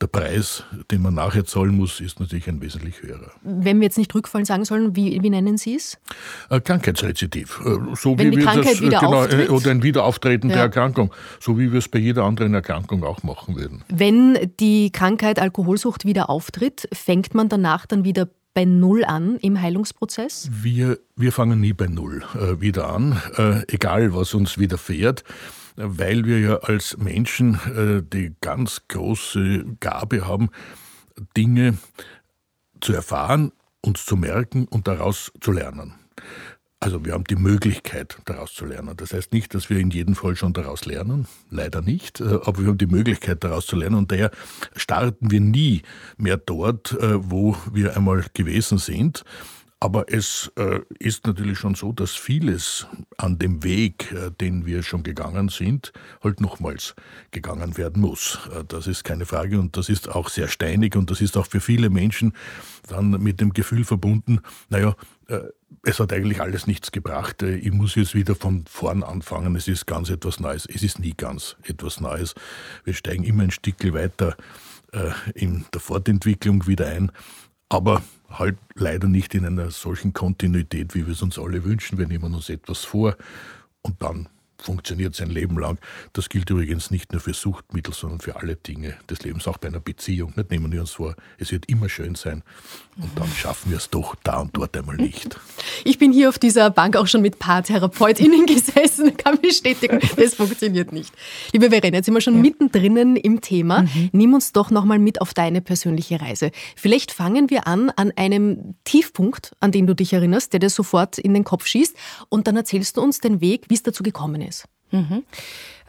der 0.01 0.07
Preis, 0.07 0.65
den 0.91 1.03
man 1.03 1.15
nachher 1.15 1.45
zahlen 1.45 1.77
muss, 1.77 2.01
ist 2.01 2.21
natürlich 2.21 2.49
ein 2.49 2.63
wesentlich 2.63 3.03
höherer. 3.03 3.33
Wenn 3.43 3.81
wir 3.81 3.85
jetzt 3.85 3.99
nicht 3.99 4.15
Rückfallen 4.15 4.47
sagen 4.47 4.65
sollen, 4.65 4.97
wie, 4.97 5.23
wie 5.23 5.31
nennen 5.31 5.59
Sie 5.59 5.75
es? 5.75 5.99
Äh, 6.49 6.61
Krankheitsrezidiv. 6.61 7.61
Äh, 7.65 7.95
so 7.95 8.19
Wenn 8.19 8.31
wie 8.31 8.37
die 8.37 8.43
Krankheit 8.43 8.73
das, 8.73 8.81
wieder 8.81 9.01
genau, 9.01 9.23
auftritt? 9.23 9.51
Oder 9.51 9.71
ein 9.71 9.83
Wiederauftreten 9.83 10.49
ja. 10.49 10.57
der 10.57 10.65
Erkrankung, 10.65 11.13
so 11.39 11.59
wie 11.59 11.71
wir 11.71 11.79
es 11.79 11.89
bei 11.89 11.99
jeder 11.99 12.25
anderen 12.25 12.55
Erkrankung 12.55 13.05
auch 13.05 13.23
machen 13.23 13.57
würden. 13.57 13.85
Wenn 13.89 14.53
die 14.59 14.91
Krankheit 14.91 15.39
Alkoholsucht 15.39 16.07
wieder 16.07 16.31
auftritt, 16.31 16.89
fängt 16.93 17.35
man 17.35 17.51
danach 17.51 17.85
dann 17.85 18.05
wieder 18.05 18.29
bei 18.55 18.65
Null 18.65 19.05
an 19.05 19.37
im 19.37 19.61
Heilungsprozess? 19.61 20.49
Wir, 20.51 20.99
wir 21.15 21.33
fangen 21.33 21.61
nie 21.61 21.75
bei 21.75 21.87
Null 21.87 22.23
äh, 22.35 22.61
wieder 22.61 22.89
an, 22.89 23.21
äh, 23.37 23.63
egal 23.69 24.15
was 24.15 24.35
uns 24.35 24.59
widerfährt 24.59 25.25
weil 25.83 26.25
wir 26.25 26.41
ja 26.41 26.57
als 26.59 26.97
Menschen 26.99 27.55
äh, 27.77 28.03
die 28.03 28.35
ganz 28.41 28.83
große 28.89 29.65
Gabe 29.81 30.27
haben, 30.27 30.51
Dinge 31.37 31.79
zu 32.81 32.93
erfahren, 32.93 33.53
uns 33.83 34.05
zu 34.05 34.17
merken 34.17 34.67
und 34.67 34.89
daraus 34.89 35.33
zu 35.41 35.53
lernen. 35.53 35.95
Also 36.83 37.05
wir 37.05 37.13
haben 37.13 37.25
die 37.25 37.37
Möglichkeit, 37.37 38.17
daraus 38.25 38.55
zu 38.55 38.65
lernen. 38.65 38.97
Das 38.97 39.13
heißt 39.13 39.35
nicht, 39.35 39.55
dass 39.55 39.69
wir 39.69 39.79
in 39.79 39.91
jedem 39.91 40.15
Fall 40.15 40.35
schon 40.35 40.55
daraus 40.55 40.87
lernen, 40.87 41.27
leider 41.51 41.83
nicht, 41.83 42.21
äh, 42.21 42.39
aber 42.45 42.61
wir 42.61 42.69
haben 42.69 42.79
die 42.79 42.87
Möglichkeit, 42.87 43.45
daraus 43.45 43.67
zu 43.67 43.77
lernen 43.77 43.97
und 43.97 44.11
daher 44.11 44.31
starten 44.75 45.31
wir 45.31 45.41
nie 45.41 45.83
mehr 46.17 46.39
dort, 46.39 46.93
äh, 46.93 47.31
wo 47.31 47.55
wir 47.71 47.97
einmal 47.97 48.25
gewesen 48.33 48.79
sind, 48.79 49.25
Aber 49.83 50.13
es 50.13 50.53
äh, 50.57 50.81
ist 50.99 51.27
natürlich 51.27 51.59
schon 51.59 51.75
so, 51.75 51.93
dass 51.93 52.15
vieles 52.15 52.87
an 53.17 53.39
dem 53.39 53.65
Weg, 53.65 54.13
äh, 54.13 54.31
den 54.31 54.67
wir 54.67 54.83
schon 54.83 55.03
gegangen 55.03 55.49
sind, 55.49 55.95
halt 56.23 56.43
nochmals 56.43 56.95
gegangen 57.31 57.79
werden 57.79 58.03
muss. 58.03 58.39
Äh, 58.55 58.65
das 58.69 58.87
ist 58.87 59.05
keine 59.05 59.25
Frage 59.25 59.59
und 59.59 59.79
das 59.79 59.89
ist 59.89 60.11
auch 60.11 60.29
sehr 60.29 60.49
steinig 60.49 60.97
und 60.97 61.11
das 61.11 61.23
ist 61.23 61.37
auch 61.39 61.47
für 61.47 61.61
viele 61.61 61.89
Menschen 61.89 62.35
dann 62.89 63.11
mit 63.23 63.41
dem 63.41 63.55
Gefühl 63.55 63.85
verbunden, 63.85 64.41
naja, 64.69 64.95
äh, 65.29 65.41
es 65.83 65.99
hat 65.99 66.13
eigentlich 66.13 66.41
alles 66.41 66.67
nichts 66.67 66.93
gebracht. 66.93 67.43
Äh, 67.43 67.57
ich 67.57 67.73
muss 67.73 67.95
jetzt 67.95 68.15
wieder 68.15 68.35
von 68.35 68.65
vorn 68.69 69.03
anfangen. 69.03 69.57
Es 69.57 69.69
ist 69.69 69.87
ganz 69.87 70.11
etwas 70.11 70.41
Neues. 70.41 70.67
Es 70.67 70.83
ist 70.83 70.99
nie 70.99 71.15
ganz 71.17 71.57
etwas 71.63 72.01
Neues. 72.01 72.35
Wir 72.85 72.95
steigen 72.95 73.25
immer 73.25 73.45
ein 73.45 73.51
Stückchen 73.51 73.95
weiter 73.95 74.37
äh, 74.93 75.13
in 75.35 75.65
der 75.73 75.81
Fortentwicklung 75.81 76.67
wieder 76.67 76.87
ein. 76.87 77.13
Aber 77.69 78.03
halt 78.31 78.59
leider 78.75 79.09
nicht 79.09 79.35
in 79.35 79.45
einer 79.45 79.71
solchen 79.71 80.13
Kontinuität, 80.13 80.95
wie 80.95 81.07
wir 81.07 81.13
es 81.13 81.23
uns 81.23 81.39
alle 81.39 81.65
wünschen. 81.65 81.99
Wir 81.99 82.07
nehmen 82.07 82.35
uns 82.35 82.49
etwas 82.49 82.85
vor 82.85 83.17
und 83.83 84.03
dann 84.03 84.29
funktioniert 84.61 85.15
sein 85.15 85.31
Leben 85.31 85.59
lang. 85.59 85.79
Das 86.13 86.29
gilt 86.29 86.51
übrigens 86.51 86.91
nicht 86.91 87.13
nur 87.13 87.21
für 87.21 87.35
Suchtmittel, 87.35 87.95
sondern 87.95 88.21
für 88.21 88.37
alle 88.37 88.57
Dinge 88.57 88.97
des 89.09 89.23
Lebens, 89.23 89.49
auch 89.49 89.59
bei 89.59 89.69
einer 89.69 89.81
Beziehung. 89.81 90.33
Nicht 90.37 90.51
nehmen 90.51 90.71
wir 90.73 90.81
uns 90.81 90.93
vor, 90.93 91.15
es 91.39 91.51
wird 91.53 91.67
immer 91.67 91.89
schön 91.89 92.15
sein 92.15 92.43
und 92.97 93.11
dann 93.17 93.29
schaffen 93.29 93.71
wir 93.71 93.79
es 93.79 93.91
doch 93.91 94.15
da 94.23 94.41
und 94.41 94.57
dort 94.57 94.77
einmal 94.77 94.97
nicht. 94.97 95.39
Ich 95.85 95.99
bin 95.99 96.13
hier 96.13 96.29
auf 96.29 96.39
dieser 96.39 96.71
Bank 96.71 96.97
auch 96.97 97.07
schon 97.07 97.23
mit 97.23 97.39
PaartherapeutInnen 97.39 98.45
gesessen, 98.47 99.17
kann 99.17 99.41
bestätigen, 99.41 99.99
es 100.17 100.35
funktioniert 100.35 100.93
nicht. 100.93 101.13
Liebe 101.53 101.71
Verena, 101.71 101.97
jetzt 101.97 102.07
sind 102.07 102.15
wir 102.15 102.21
schon 102.21 102.37
ja. 102.37 102.41
mittendrin 102.41 103.17
im 103.17 103.41
Thema. 103.41 103.83
Mhm. 103.83 104.11
Nimm 104.13 104.35
uns 104.35 104.53
doch 104.53 104.71
nochmal 104.71 104.99
mit 104.99 105.21
auf 105.21 105.33
deine 105.33 105.61
persönliche 105.61 106.21
Reise. 106.21 106.51
Vielleicht 106.77 107.13
fangen 107.13 107.51
wir 107.51 107.67
an 107.67 107.91
an 107.91 108.13
einem 108.17 108.75
Tiefpunkt, 108.85 109.53
an 109.61 109.73
den 109.73 109.87
du 109.87 109.95
dich 109.95 110.13
erinnerst, 110.13 110.53
der 110.53 110.61
dir 110.61 110.71
sofort 110.71 111.19
in 111.19 111.33
den 111.35 111.45
Kopf 111.45 111.67
schießt 111.67 111.97
und 112.29 112.47
dann 112.47 112.57
erzählst 112.57 112.97
du 112.97 113.03
uns 113.03 113.21
den 113.21 113.41
Weg, 113.41 113.67
wie 113.69 113.75
es 113.75 113.83
dazu 113.83 114.03
gekommen 114.03 114.43
ist 114.43 114.50
ist? 114.50 114.50
Mhm. 114.91 115.25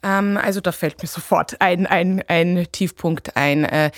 Ähm, 0.03 0.37
also 0.41 0.61
da 0.61 0.71
fällt 0.71 1.01
mir 1.01 1.07
sofort 1.07 1.59
ein, 1.61 1.85
ein, 1.87 2.23
ein 2.27 2.67
Tiefpunkt 2.71 3.35
ein. 3.35 3.65
Äh, 3.65 3.91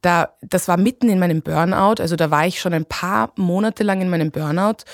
da, 0.00 0.30
das 0.42 0.68
war 0.68 0.76
mitten 0.76 1.08
in 1.08 1.18
meinem 1.18 1.40
Burnout, 1.40 2.00
also 2.00 2.14
da 2.14 2.30
war 2.30 2.46
ich 2.46 2.60
schon 2.60 2.74
ein 2.74 2.84
paar 2.84 3.32
Monate 3.36 3.82
lang 3.82 4.02
in 4.02 4.10
meinem 4.10 4.30
Burnout 4.30 4.84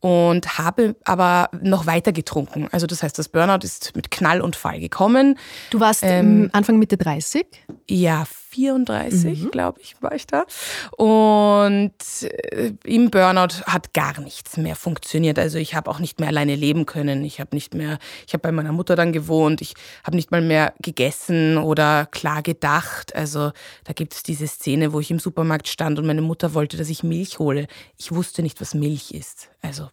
und 0.00 0.58
habe 0.58 0.94
aber 1.04 1.48
noch 1.62 1.86
weiter 1.86 2.12
getrunken. 2.12 2.68
Also 2.70 2.86
das 2.86 3.02
heißt, 3.02 3.18
das 3.18 3.30
Burnout 3.30 3.64
ist 3.64 3.96
mit 3.96 4.10
Knall 4.10 4.40
und 4.40 4.56
Fall 4.56 4.78
gekommen. 4.78 5.38
Du 5.70 5.80
warst 5.80 6.02
ähm, 6.04 6.50
Anfang 6.52 6.78
Mitte 6.78 6.98
30? 6.98 7.46
Ja, 7.88 8.24
34, 8.50 9.44
mhm. 9.44 9.50
glaube 9.50 9.80
ich, 9.80 9.94
war 10.00 10.14
ich 10.14 10.26
da. 10.26 10.44
Und 10.96 11.92
äh, 12.22 12.72
im 12.84 13.10
Burnout 13.10 13.62
hat 13.66 13.92
gar 13.92 14.20
nichts 14.20 14.56
mehr 14.56 14.76
funktioniert. 14.76 15.38
Also 15.38 15.58
ich 15.58 15.74
habe 15.74 15.90
auch 15.90 15.98
nicht 15.98 16.20
mehr 16.20 16.28
alleine 16.28 16.54
leben 16.54 16.86
können. 16.86 17.24
Ich 17.24 17.40
habe 17.40 17.54
nicht 17.54 17.74
mehr, 17.74 17.98
ich 18.26 18.32
habe 18.32 18.42
bei 18.42 18.52
meiner 18.52 18.72
Mutter 18.72 18.96
dann 18.96 19.12
gewohnt. 19.12 19.60
Ich 19.60 19.74
habe 20.04 20.16
nicht 20.16 20.30
mal 20.30 20.42
mehr 20.42 20.72
gegessen 20.80 21.58
oder 21.58 22.06
klar 22.06 22.42
gedacht. 22.42 23.14
Also 23.14 23.52
da 23.84 23.92
gibt 23.92 24.14
es 24.14 24.22
diese 24.22 24.46
Szene, 24.46 24.92
wo 24.92 25.00
ich 25.00 25.10
im 25.10 25.18
Supermarkt 25.18 25.68
stand 25.68 25.98
und 25.98 26.06
meine 26.06 26.22
Mutter 26.22 26.54
wollte, 26.54 26.76
dass 26.76 26.88
ich 26.88 27.02
Milch 27.02 27.38
hole. 27.38 27.66
Ich 27.96 28.12
wusste 28.12 28.42
nicht, 28.42 28.60
was 28.60 28.74
Milch 28.74 29.10
ist. 29.12 29.50
Also 29.60 29.90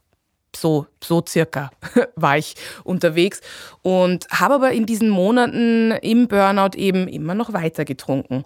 so, 0.56 0.88
so 1.04 1.24
circa 1.28 1.72
war 2.16 2.38
ich 2.38 2.56
unterwegs 2.84 3.42
und 3.82 4.28
habe 4.32 4.56
aber 4.56 4.72
in 4.72 4.86
diesen 4.86 5.10
Monaten 5.10 5.92
im 6.02 6.28
Burnout 6.28 6.78
eben 6.78 7.08
immer 7.08 7.36
noch 7.36 7.54
weiter 7.54 7.86
getrunken. 7.86 8.44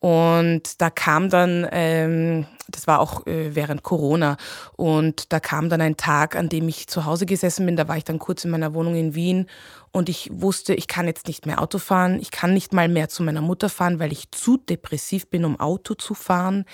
Und 0.00 0.80
da 0.80 0.90
kam 0.90 1.28
dann, 1.28 1.66
ähm, 1.72 2.46
das 2.68 2.86
war 2.86 3.00
auch 3.00 3.26
äh, 3.26 3.54
während 3.56 3.82
Corona, 3.82 4.36
und 4.76 5.32
da 5.32 5.40
kam 5.40 5.68
dann 5.68 5.80
ein 5.80 5.96
Tag, 5.96 6.36
an 6.36 6.48
dem 6.48 6.68
ich 6.68 6.86
zu 6.86 7.04
Hause 7.04 7.26
gesessen 7.26 7.66
bin. 7.66 7.76
Da 7.76 7.88
war 7.88 7.96
ich 7.96 8.04
dann 8.04 8.20
kurz 8.20 8.44
in 8.44 8.50
meiner 8.50 8.74
Wohnung 8.74 8.94
in 8.94 9.14
Wien 9.14 9.46
und 9.90 10.08
ich 10.08 10.30
wusste, 10.32 10.74
ich 10.74 10.86
kann 10.86 11.06
jetzt 11.06 11.26
nicht 11.26 11.46
mehr 11.46 11.60
Auto 11.60 11.78
fahren. 11.78 12.18
Ich 12.20 12.30
kann 12.30 12.54
nicht 12.54 12.72
mal 12.72 12.88
mehr 12.88 13.08
zu 13.08 13.24
meiner 13.24 13.40
Mutter 13.40 13.68
fahren, 13.68 13.98
weil 13.98 14.12
ich 14.12 14.30
zu 14.30 14.56
depressiv 14.56 15.28
bin, 15.28 15.44
um 15.44 15.58
Auto 15.58 15.94
zu 15.94 16.14
fahren. 16.14 16.64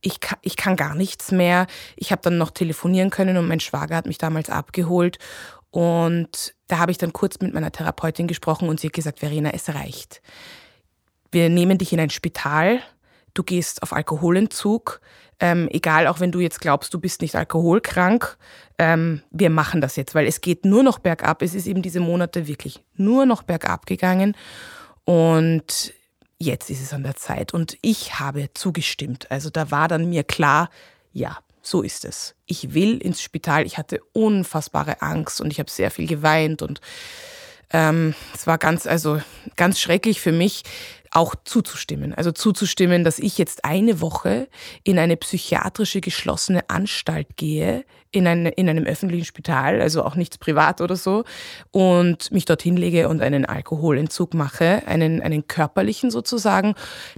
Ich 0.00 0.20
kann, 0.20 0.38
ich 0.42 0.56
kann 0.56 0.76
gar 0.76 0.94
nichts 0.94 1.32
mehr. 1.32 1.66
Ich 1.96 2.12
habe 2.12 2.22
dann 2.22 2.38
noch 2.38 2.50
telefonieren 2.50 3.10
können 3.10 3.36
und 3.36 3.48
mein 3.48 3.60
Schwager 3.60 3.96
hat 3.96 4.06
mich 4.06 4.18
damals 4.18 4.50
abgeholt. 4.50 5.18
Und 5.70 6.54
da 6.68 6.78
habe 6.78 6.92
ich 6.92 6.98
dann 6.98 7.12
kurz 7.12 7.40
mit 7.40 7.52
meiner 7.52 7.72
Therapeutin 7.72 8.28
gesprochen 8.28 8.68
und 8.68 8.78
sie 8.78 8.88
hat 8.88 8.94
gesagt, 8.94 9.18
Verena, 9.18 9.50
es 9.50 9.68
reicht 9.68 10.22
wir 11.30 11.48
nehmen 11.48 11.78
dich 11.78 11.92
in 11.92 12.00
ein 12.00 12.10
Spital, 12.10 12.80
du 13.34 13.42
gehst 13.42 13.82
auf 13.82 13.92
Alkoholentzug, 13.92 15.00
ähm, 15.40 15.68
egal 15.70 16.06
auch 16.06 16.20
wenn 16.20 16.32
du 16.32 16.40
jetzt 16.40 16.60
glaubst, 16.60 16.92
du 16.92 17.00
bist 17.00 17.22
nicht 17.22 17.36
alkoholkrank, 17.36 18.36
ähm, 18.78 19.22
wir 19.30 19.50
machen 19.50 19.80
das 19.80 19.96
jetzt, 19.96 20.14
weil 20.14 20.26
es 20.26 20.40
geht 20.40 20.64
nur 20.64 20.82
noch 20.82 20.98
bergab. 20.98 21.42
Es 21.42 21.54
ist 21.54 21.66
eben 21.66 21.82
diese 21.82 22.00
Monate 22.00 22.48
wirklich 22.48 22.82
nur 22.94 23.26
noch 23.26 23.42
bergab 23.42 23.86
gegangen 23.86 24.36
und 25.04 25.92
jetzt 26.38 26.70
ist 26.70 26.82
es 26.82 26.92
an 26.92 27.02
der 27.02 27.16
Zeit 27.16 27.54
und 27.54 27.76
ich 27.82 28.18
habe 28.18 28.50
zugestimmt. 28.54 29.30
Also 29.30 29.50
da 29.50 29.70
war 29.70 29.88
dann 29.88 30.08
mir 30.08 30.24
klar, 30.24 30.70
ja, 31.12 31.38
so 31.62 31.82
ist 31.82 32.04
es. 32.04 32.34
Ich 32.46 32.74
will 32.74 32.98
ins 32.98 33.20
Spital. 33.20 33.66
Ich 33.66 33.78
hatte 33.78 34.00
unfassbare 34.12 35.02
Angst 35.02 35.40
und 35.40 35.52
ich 35.52 35.58
habe 35.58 35.70
sehr 35.70 35.90
viel 35.90 36.06
geweint 36.06 36.62
und 36.62 36.80
ähm, 37.70 38.14
es 38.34 38.46
war 38.46 38.56
ganz, 38.56 38.86
also 38.86 39.20
ganz 39.56 39.78
schrecklich 39.78 40.20
für 40.20 40.32
mich 40.32 40.62
auch 41.10 41.34
zuzustimmen. 41.44 42.14
Also 42.14 42.32
zuzustimmen, 42.32 43.04
dass 43.04 43.18
ich 43.18 43.38
jetzt 43.38 43.64
eine 43.64 44.00
Woche 44.00 44.48
in 44.84 44.98
eine 44.98 45.16
psychiatrische 45.16 46.00
geschlossene 46.00 46.68
Anstalt 46.68 47.36
gehe, 47.36 47.84
in, 48.10 48.26
eine, 48.26 48.50
in 48.50 48.68
einem 48.68 48.84
öffentlichen 48.84 49.24
Spital, 49.24 49.80
also 49.80 50.02
auch 50.02 50.14
nichts 50.14 50.38
privat 50.38 50.80
oder 50.80 50.96
so, 50.96 51.24
und 51.70 52.30
mich 52.32 52.44
dorthin 52.46 52.76
lege 52.76 53.08
und 53.08 53.20
einen 53.20 53.44
Alkoholentzug 53.44 54.34
mache, 54.34 54.82
einen, 54.86 55.20
einen 55.20 55.46
körperlichen 55.46 56.10
sozusagen, 56.10 56.74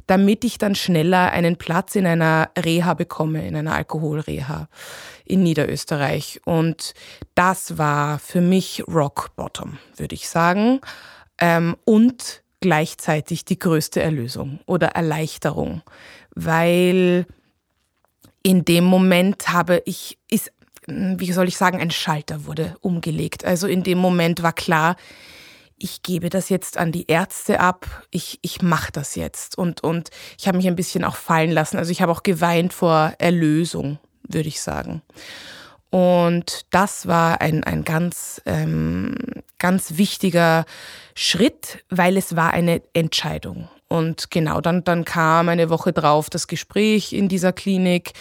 damit 0.07 0.45
ich 0.45 0.59
dann 0.59 0.75
schneller 0.75 1.31
einen 1.31 1.57
Platz 1.57 1.95
in 1.95 2.07
einer 2.07 2.51
Reha 2.59 2.95
bekomme, 2.95 3.47
in 3.47 3.57
einer 3.57 3.75
Alkoholreha 3.75 4.69
in 5.25 5.43
Niederösterreich. 5.43 6.41
Und 6.45 6.95
das 7.35 7.79
war 7.79 8.19
für 8.19 8.41
mich 8.41 8.83
Rock 8.89 9.31
Bottom, 9.37 9.79
würde 9.97 10.15
ich 10.15 10.29
sagen. 10.29 10.81
Ähm, 11.39 11.77
und 11.85 12.43
gleichzeitig 12.61 13.45
die 13.45 13.59
größte 13.59 14.01
Erlösung 14.01 14.61
oder 14.67 14.89
Erleichterung, 14.89 15.83
weil 16.35 17.27
in 18.43 18.65
dem 18.65 18.85
Moment 18.85 19.49
habe 19.49 19.83
ich, 19.85 20.19
ist, 20.31 20.53
wie 20.87 21.33
soll 21.33 21.49
ich 21.49 21.57
sagen, 21.57 21.81
ein 21.81 21.91
Schalter 21.91 22.47
wurde 22.47 22.77
umgelegt. 22.81 23.45
Also 23.45 23.67
in 23.67 23.83
dem 23.83 23.99
Moment 23.99 24.43
war 24.43 24.53
klar, 24.53 24.97
ich 25.79 26.03
gebe 26.03 26.29
das 26.29 26.51
jetzt 26.51 26.77
an 26.77 26.93
die 26.93 27.07
Ärzte 27.07 27.61
ab, 27.61 27.87
ich, 28.11 28.39
ich 28.43 28.61
mache 28.61 28.93
das 28.93 29.15
jetzt. 29.15 29.57
Und, 29.57 29.83
und 29.83 30.11
ich 30.39 30.47
habe 30.47 30.59
mich 30.59 30.67
ein 30.67 30.77
bisschen 30.77 31.05
auch 31.05 31.17
fallen 31.17 31.51
lassen. 31.51 31.79
Also 31.79 31.91
ich 31.91 32.03
habe 32.03 32.13
auch 32.13 32.23
geweint 32.23 32.73
vor 32.73 33.15
Erlösung, 33.19 33.99
würde 34.23 34.49
ich 34.49 34.61
sagen. 34.61 35.03
Und 35.91 36.67
das 36.71 37.09
war 37.09 37.41
ein, 37.41 37.65
ein 37.65 37.85
ganz, 37.85 38.41
ähm, 38.47 39.15
ganz 39.59 39.97
wichtiger 39.99 40.65
Schritt, 41.15 41.85
weil 41.91 42.17
es 42.17 42.37
war 42.37 42.53
eine 42.53 42.81
Entscheidung. 42.95 43.69
Und 43.89 44.31
genau, 44.31 44.61
dann, 44.61 44.85
dann 44.85 45.05
kam 45.05 45.49
eine 45.49 45.69
Woche 45.69 45.93
drauf 45.93 46.31
das 46.31 46.47
Gespräch 46.47 47.13
in 47.13 47.29
dieser 47.29 47.53
Klinik. 47.53 48.13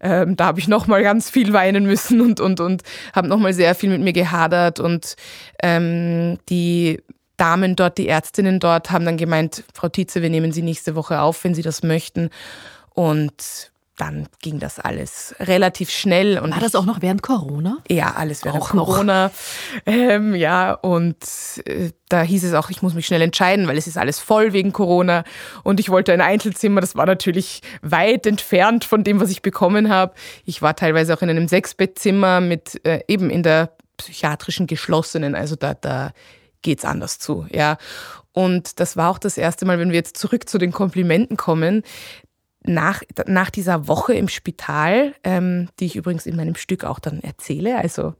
Ähm, 0.00 0.36
da 0.36 0.44
habe 0.44 0.60
ich 0.60 0.68
nochmal 0.68 1.02
ganz 1.02 1.30
viel 1.30 1.54
weinen 1.54 1.86
müssen 1.86 2.20
und, 2.20 2.40
und, 2.40 2.60
und 2.60 2.82
habe 3.14 3.26
nochmal 3.26 3.54
sehr 3.54 3.74
viel 3.74 3.88
mit 3.88 4.02
mir 4.02 4.12
gehadert. 4.12 4.80
Und 4.80 5.16
ähm, 5.62 6.38
die 6.50 7.00
Damen 7.38 7.74
dort, 7.74 7.96
die 7.96 8.06
Ärztinnen 8.06 8.60
dort, 8.60 8.90
haben 8.90 9.06
dann 9.06 9.16
gemeint, 9.16 9.64
Frau 9.72 9.88
Tietze, 9.88 10.20
wir 10.20 10.28
nehmen 10.28 10.52
Sie 10.52 10.62
nächste 10.62 10.94
Woche 10.94 11.20
auf, 11.20 11.42
wenn 11.42 11.54
Sie 11.54 11.62
das 11.62 11.82
möchten. 11.82 12.28
Und 12.90 13.72
dann 13.96 14.26
ging 14.42 14.58
das 14.58 14.80
alles 14.80 15.34
relativ 15.38 15.90
schnell. 15.90 16.38
Und 16.38 16.50
War 16.50 16.60
das 16.60 16.74
auch 16.74 16.84
noch 16.84 17.00
während 17.00 17.22
Corona? 17.22 17.78
Ja, 17.88 18.14
alles 18.14 18.44
während 18.44 18.62
auch 18.62 18.70
Corona. 18.70 19.30
Ähm, 19.86 20.34
ja, 20.34 20.72
und 20.72 21.16
äh, 21.64 21.90
da 22.08 22.22
hieß 22.22 22.44
es 22.44 22.54
auch, 22.54 22.70
ich 22.70 22.82
muss 22.82 22.94
mich 22.94 23.06
schnell 23.06 23.22
entscheiden, 23.22 23.68
weil 23.68 23.78
es 23.78 23.86
ist 23.86 23.96
alles 23.96 24.18
voll 24.18 24.52
wegen 24.52 24.72
Corona. 24.72 25.24
Und 25.62 25.78
ich 25.78 25.90
wollte 25.90 26.12
ein 26.12 26.20
Einzelzimmer. 26.20 26.80
Das 26.80 26.96
war 26.96 27.06
natürlich 27.06 27.60
weit 27.82 28.26
entfernt 28.26 28.84
von 28.84 29.04
dem, 29.04 29.20
was 29.20 29.30
ich 29.30 29.42
bekommen 29.42 29.88
habe. 29.90 30.14
Ich 30.44 30.60
war 30.60 30.74
teilweise 30.74 31.14
auch 31.14 31.22
in 31.22 31.30
einem 31.30 31.46
Sechsbettzimmer 31.46 32.40
mit 32.40 32.84
äh, 32.84 33.00
eben 33.06 33.30
in 33.30 33.44
der 33.44 33.70
psychiatrischen 33.96 34.66
geschlossenen. 34.66 35.36
Also 35.36 35.54
da, 35.54 35.74
da 35.74 36.10
geht's 36.62 36.84
anders 36.84 37.20
zu, 37.20 37.46
ja. 37.52 37.78
Und 38.32 38.80
das 38.80 38.96
war 38.96 39.10
auch 39.10 39.18
das 39.18 39.38
erste 39.38 39.64
Mal, 39.64 39.78
wenn 39.78 39.90
wir 39.90 39.96
jetzt 39.96 40.16
zurück 40.16 40.48
zu 40.48 40.58
den 40.58 40.72
Komplimenten 40.72 41.36
kommen, 41.36 41.84
nach, 42.64 43.02
nach 43.26 43.50
dieser 43.50 43.88
Woche 43.88 44.14
im 44.14 44.28
Spital, 44.28 45.14
ähm, 45.22 45.68
die 45.78 45.86
ich 45.86 45.96
übrigens 45.96 46.26
in 46.26 46.36
meinem 46.36 46.54
Stück 46.54 46.84
auch 46.84 46.98
dann 46.98 47.20
erzähle, 47.20 47.76
also 47.76 48.14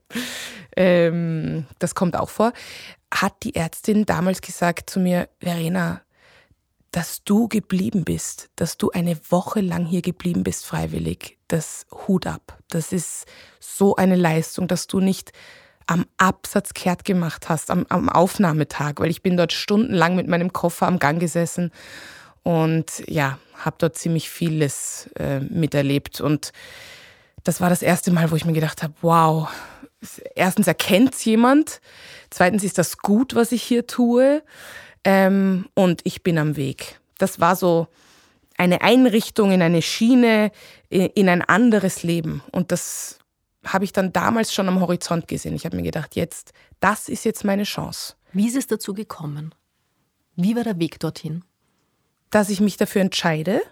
ähm, 0.77 1.67
das 1.79 1.95
kommt 1.95 2.17
auch 2.17 2.29
vor, 2.29 2.53
hat 3.13 3.35
die 3.43 3.55
Ärztin 3.55 4.07
damals 4.07 4.43
gesagt 4.43 4.91
zu 4.91 5.01
mir, 5.01 5.29
Verena, 5.41 6.03
dass 6.91 7.25
du 7.25 7.49
geblieben 7.49 8.05
bist, 8.05 8.51
dass 8.55 8.77
du 8.77 8.91
eine 8.91 9.19
Woche 9.31 9.61
lang 9.61 9.85
hier 9.87 10.03
geblieben 10.03 10.45
bist, 10.45 10.65
freiwillig, 10.67 11.39
das 11.49 11.87
Hut 12.07 12.27
ab. 12.27 12.59
Das 12.69 12.93
ist 12.93 13.27
so 13.59 13.97
eine 13.97 14.15
Leistung, 14.15 14.69
dass 14.69 14.87
du 14.87 15.01
nicht 15.01 15.33
am 15.87 16.07
Absatz 16.19 16.73
kehrt 16.73 17.05
gemacht 17.05 17.49
hast, 17.49 17.71
am, 17.71 17.85
am 17.89 18.09
Aufnahmetag, 18.09 18.95
weil 18.99 19.11
ich 19.11 19.23
bin 19.23 19.37
dort 19.37 19.53
stundenlang 19.53 20.15
mit 20.15 20.29
meinem 20.29 20.53
Koffer 20.53 20.87
am 20.87 20.99
Gang 20.99 21.19
gesessen 21.19 21.73
und 22.45 23.03
ja, 23.09 23.39
habe 23.57 23.77
dort 23.79 23.97
ziemlich 23.97 24.31
vieles 24.31 25.11
äh, 25.17 25.41
miterlebt. 25.41 26.21
Und 26.21 26.53
das 27.43 27.61
war 27.61 27.71
das 27.71 27.83
erste 27.83 28.13
Mal, 28.13 28.31
wo 28.31 28.37
ich 28.37 28.45
mir 28.45 28.53
gedacht 28.53 28.83
habe, 28.85 28.95
wow, 29.01 29.49
erstens 30.37 30.69
erkennt 30.69 31.17
jemand, 31.25 31.81
zweitens 32.31 32.63
ist 32.63 32.79
das 32.79 32.99
gut, 32.99 33.35
was 33.35 33.51
ich 33.51 33.63
hier 33.63 33.87
tue 33.87 34.43
ähm, 35.03 35.67
und 35.75 36.03
ich 36.05 36.23
bin 36.23 36.39
am 36.39 36.57
Weg. 36.57 37.01
Das 37.19 37.41
war 37.41 37.57
so 37.57 37.89
eine 38.57 38.83
Einrichtung 38.83 39.51
in 39.51 39.63
eine 39.63 39.83
Schiene, 39.83 40.53
in 40.89 41.29
ein 41.29 41.43
anderes 41.43 42.03
Leben. 42.03 42.43
Und 42.53 42.71
das 42.71 43.19
habe 43.65 43.85
ich 43.85 43.93
dann 43.93 44.13
damals 44.13 44.53
schon 44.53 44.69
am 44.69 44.81
Horizont 44.81 45.27
gesehen. 45.29 45.57
Ich 45.57 45.65
habe 45.65 45.77
mir 45.77 45.83
gedacht, 45.83 46.15
jetzt, 46.15 46.53
das 46.81 47.09
ist 47.09 47.25
jetzt 47.25 47.45
meine 47.45 47.65
Chance. 47.65 48.15
Wie 48.33 48.47
ist 48.47 48.57
es 48.57 48.67
dazu 48.67 48.95
gekommen? 48.95 49.55
Wie 50.37 50.55
war 50.55 50.65
der 50.65 50.79
Weg 50.79 51.01
dorthin? 51.01 51.45
Dass 52.35 52.51
ich 52.51 52.61
mich 52.61 52.77
dafür 52.77 53.01
entscheide. 53.01 53.63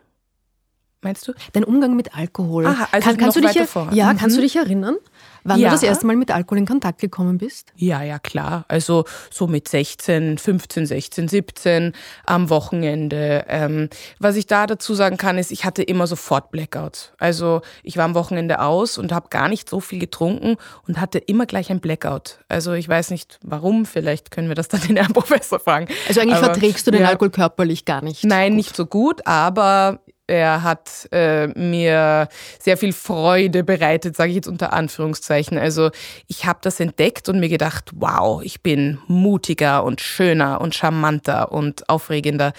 Meinst 1.03 1.27
du? 1.27 1.33
Dein 1.53 1.65
Umgang 1.65 1.97
mit 1.97 2.15
Alkohol. 2.17 2.65
Aha, 2.65 2.88
also 2.93 3.09
Kann, 3.09 3.17
kannst, 3.19 3.37
noch 3.41 3.51
du 3.51 3.59
dich, 3.59 3.69
vor. 3.69 3.88
ja, 3.93 4.12
Mhm. 4.12 4.19
kannst 4.19 4.37
du 4.37 4.41
dich 4.41 4.55
erinnern, 4.55 4.97
wann 5.43 5.59
Ja. 5.59 5.69
du 5.71 5.75
das 5.75 5.83
erste 5.83 6.07
Mal 6.07 6.15
mit 6.15 6.31
Alkohol 6.31 6.59
in 6.59 6.67
Kontakt 6.67 7.01
gekommen 7.01 7.38
bist? 7.38 7.73
Ja, 7.75 8.03
ja, 8.05 8.21
klar. 8.21 8.65
Also 8.69 9.05
so 9.29 9.49
mit 9.49 9.67
16, 9.67 10.38
15, 10.38 10.87
16, 10.87 11.27
17 11.27 11.93
am 12.25 12.51
Wochenende. 12.51 13.45
Ähm, 13.49 13.88
was 14.21 14.37
ich 14.37 14.47
da 14.47 14.69
dazu 14.69 14.95
sagen 14.95 15.17
kann, 15.17 15.38
ist, 15.38 15.51
ich 15.51 15.65
hatte 15.65 15.83
immer 15.83 16.07
sofort 16.07 16.53
Blackout. 16.53 17.15
Also 17.19 17.62
ich 17.83 17.97
war 17.97 18.05
am 18.05 18.15
Wochenende 18.15 18.61
aus 18.61 18.97
und 18.97 19.11
habe 19.11 19.29
gar 19.29 19.49
nicht 19.49 19.69
so 19.69 19.81
viel 19.81 19.99
getrunken 19.99 20.57
und 20.87 21.01
hatte 21.01 21.19
immer 21.19 21.47
gleich 21.47 21.73
ein 21.73 21.81
Blackout. 21.81 22.38
Also 22.49 22.75
ich 22.75 22.88
weiß 22.88 23.11
nicht 23.11 23.41
warum, 23.43 23.87
vielleicht 23.87 24.31
können 24.31 24.47
wir 24.47 24.55
das 24.55 24.69
dann 24.69 24.81
den 24.83 24.97
Herrn 24.99 25.12
Professor 25.15 25.59
fragen. 25.59 25.88
Also 26.07 26.21
eigentlich 26.21 26.37
Aber, 26.37 26.47
verträgst 26.53 26.87
du 26.87 26.93
den 26.93 27.03
ja. 27.03 27.09
Alkohol 27.09 27.31
körperlich 27.31 27.85
gar 27.87 28.05
nicht. 28.05 28.23
Nein, 28.25 28.55
nicht 28.55 28.77
so 28.77 28.87
gut, 28.87 29.27
aber 29.27 29.99
er 30.26 30.62
hat 30.62 31.08
äh, 31.12 31.48
mir 31.48 32.28
sehr 32.58 32.76
viel 32.76 32.92
Freude 32.92 33.64
bereitet, 33.64 34.16
sage 34.16 34.30
ich 34.30 34.37
jetzt 34.37 34.48
unter 34.48 34.72
Anführungszeichen. 34.72 35.58
Also 35.58 35.90
ich 36.28 36.46
habe 36.46 36.61
das 36.62 36.80
entdeckt 36.80 37.28
und 37.28 37.40
mir 37.40 37.48
gedacht, 37.48 37.90
wow, 37.94 38.42
ich 38.42 38.62
bin 38.62 38.98
mutiger 39.08 39.85
und 39.85 40.00
schöner 40.00 40.61
und 40.61 40.74
charmanter 40.74 41.52
und 41.52 41.88
aufregender. 41.88 42.52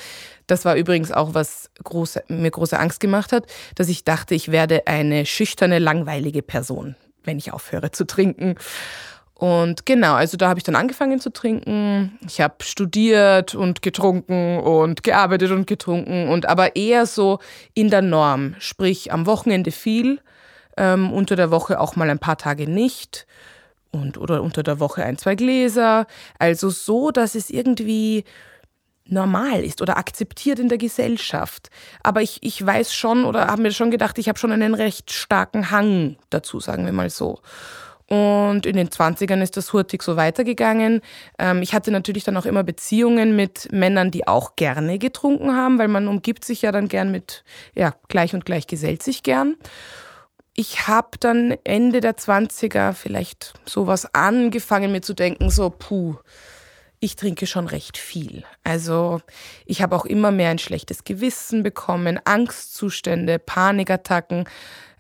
Das 0.48 0.66
war 0.66 0.76
übrigens 0.76 1.12
auch, 1.12 1.34
was 1.34 1.70
große, 1.84 2.26
mir 2.28 2.52
große 2.52 2.78
Angst 2.78 3.00
gemacht 3.00 3.32
hat, 3.32 3.46
dass 3.76 3.88
ich 3.88 4.04
dachte, 4.04 4.36
ich 4.36 4.52
werde 4.52 4.88
eine 4.88 5.26
schüchterne, 5.26 5.80
langweilige 5.80 6.42
Person, 6.42 6.96
wenn 7.24 7.38
ich 7.38 7.54
aufhöre 7.54 7.92
zu 7.92 8.06
trinken. 8.06 8.56
Und 9.44 9.86
genau, 9.86 10.14
also 10.14 10.38
da 10.38 10.48
habe 10.48 10.60
ich 10.60 10.64
dann 10.64 10.78
angefangen 10.78 11.20
zu 11.20 11.30
trinken. 11.30 12.18
Ich 12.26 12.40
habe 12.40 12.64
studiert 12.64 13.56
und 13.56 13.82
getrunken 13.82 14.60
und 14.60 15.04
gearbeitet 15.04 15.52
und 15.52 15.68
getrunken 15.68 16.30
und 16.30 16.46
aber 16.46 16.78
eher 16.78 17.06
so 17.06 17.40
in 17.74 17.90
der 17.90 18.02
Norm, 18.02 18.56
sprich 18.60 19.12
am 19.12 19.26
Wochenende 19.26 19.72
viel, 19.72 20.22
ähm, 20.78 21.12
unter 21.12 21.36
der 21.36 21.52
Woche 21.52 21.82
auch 21.82 21.98
mal 21.98 22.10
ein 22.10 22.20
paar 22.20 22.38
Tage 22.38 22.70
nicht 22.70 23.28
und 23.92 24.18
oder 24.18 24.42
unter 24.44 24.64
der 24.64 24.80
Woche 24.80 25.04
ein, 25.04 25.18
zwei 25.18 25.36
Gläser. 25.36 26.08
Also 26.40 26.70
so, 26.70 27.12
dass 27.12 27.36
es 27.36 27.50
irgendwie 27.50 28.24
normal 29.04 29.62
ist 29.66 29.82
oder 29.82 29.98
akzeptiert 29.98 30.58
in 30.58 30.70
der 30.70 30.78
Gesellschaft. 30.78 31.70
Aber 32.02 32.22
ich, 32.22 32.38
ich 32.44 32.66
weiß 32.66 32.96
schon 32.96 33.26
oder 33.26 33.48
habe 33.48 33.64
mir 33.64 33.74
schon 33.74 33.92
gedacht, 33.92 34.18
ich 34.20 34.30
habe 34.30 34.40
schon 34.40 34.54
einen 34.54 34.74
recht 34.74 35.12
starken 35.12 35.70
Hang 35.70 36.16
dazu, 36.30 36.62
sagen 36.62 36.86
wir 36.86 36.94
mal 36.94 37.10
so. 37.10 37.42
Und 38.10 38.66
in 38.66 38.76
den 38.76 38.90
20ern 38.90 39.42
ist 39.42 39.58
das 39.58 39.74
hurtig 39.74 40.04
so 40.04 40.18
weitergegangen. 40.18 41.02
Ähm, 41.40 41.62
ich 41.62 41.74
hatte 41.74 41.92
natürlich 41.92 42.24
dann 42.24 42.38
auch 42.38 42.46
immer 42.46 42.64
Beziehungen 42.64 43.36
mit 43.36 43.72
Männern, 43.72 44.12
die 44.12 44.28
auch 44.28 44.56
gerne 44.56 45.00
getrunken 45.00 45.56
haben, 45.56 45.80
weil 45.80 45.88
man 45.88 46.08
umgibt 46.08 46.44
sich 46.46 46.62
ja 46.62 46.72
dann 46.72 46.90
gern 46.90 47.12
mit, 47.12 47.44
ja, 47.76 47.96
gleich 48.10 48.34
und 48.34 48.46
gleich 48.46 48.68
gesellt 48.68 49.04
sich 49.04 49.24
gern. 49.24 49.56
Ich 50.56 50.88
habe 50.88 51.18
dann 51.20 51.56
Ende 51.64 52.00
der 52.00 52.16
20er 52.16 52.94
vielleicht 52.94 53.54
sowas 53.66 54.14
angefangen, 54.14 54.92
mir 54.92 55.02
zu 55.02 55.16
denken, 55.16 55.50
so, 55.50 55.72
puh, 55.72 56.18
ich 57.04 57.16
trinke 57.16 57.48
schon 57.48 57.68
recht 57.68 57.98
viel. 57.98 58.44
Also 58.64 59.22
ich 59.66 59.82
habe 59.82 59.96
auch 59.96 60.06
immer 60.06 60.32
mehr 60.32 60.52
ein 60.52 60.60
schlechtes 60.60 61.04
Gewissen 61.04 61.64
bekommen, 61.64 62.20
Angstzustände, 62.24 63.40
Panikattacken. 63.40 64.46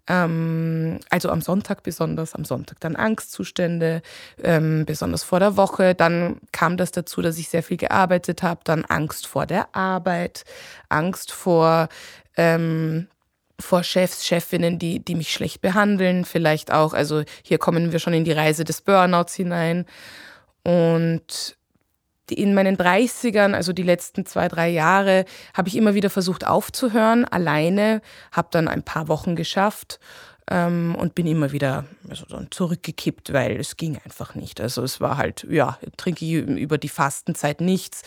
Ähm, 0.08 1.00
also 1.10 1.30
am 1.30 1.42
Sonntag 1.42 1.84
besonders, 1.84 2.36
am 2.36 2.46
Sonntag 2.46 2.80
dann 2.82 2.96
Angstzustände, 2.96 4.02
ähm, 4.44 4.86
besonders 4.86 5.24
vor 5.24 5.39
der 5.39 5.56
Woche. 5.56 5.96
Dann 5.96 6.38
kam 6.52 6.78
das 6.78 6.92
dazu, 6.92 7.22
dass 7.22 7.38
ich 7.38 7.50
sehr 7.50 7.63
viel 7.63 7.78
gearbeitet 7.78 8.44
habe, 8.44 8.62
dann 8.63 8.86
Angst 8.86 9.28
vor 9.28 9.46
der 9.46 9.74
Arbeit, 9.76 10.44
Angst 10.89 11.32
vor, 11.32 11.88
ähm, 12.36 13.08
vor 13.60 13.84
Chefs, 13.84 14.26
Chefinnen, 14.26 14.78
die, 14.78 15.00
die 15.00 15.16
mich 15.16 15.32
schlecht 15.32 15.62
behandeln, 15.62 16.26
vielleicht 16.26 16.74
auch. 16.74 16.94
Also 16.94 17.24
hier 17.44 17.58
kommen 17.58 17.92
wir 17.92 18.00
schon 18.00 18.13
in 18.13 18.26
die 18.26 18.32
Reise 18.32 18.66
des 18.66 18.82
Burnouts 18.82 19.36
hinein. 19.36 19.86
Und 20.63 21.58
in 22.34 22.54
meinen 22.54 22.78
30ern, 22.78 23.54
also 23.54 23.74
die 23.74 23.84
letzten 23.84 24.26
zwei, 24.26 24.48
drei 24.48 24.69
Jahre, 24.69 25.26
habe 25.54 25.69
ich 25.69 25.76
immer 25.76 25.93
wieder 25.93 26.10
versucht 26.10 26.46
aufzuhören, 26.46 27.26
alleine, 27.26 28.02
habe 28.32 28.50
dann 28.52 28.67
ein 28.67 28.84
paar 28.84 29.08
Wochen 29.08 29.36
geschafft 29.36 30.00
ähm, 30.50 30.96
und 30.96 31.15
bin 31.15 31.28
immer 31.28 31.52
wieder 31.52 31.86
also 32.10 32.26
dann 32.26 32.48
zurückgekippt, 32.52 33.34
weil 33.34 33.60
es 33.60 33.78
ging 33.78 34.00
einfach 34.04 34.36
nicht. 34.36 34.60
Also 34.60 34.84
es 34.84 35.00
war 35.00 35.17
halt, 35.17 35.46
ja, 35.50 35.78
trinke 35.98 36.26
ich 36.26 36.34
über 36.34 36.78
die 36.78 36.89
Fastenzeit 36.89 37.62
nichts. 37.62 38.04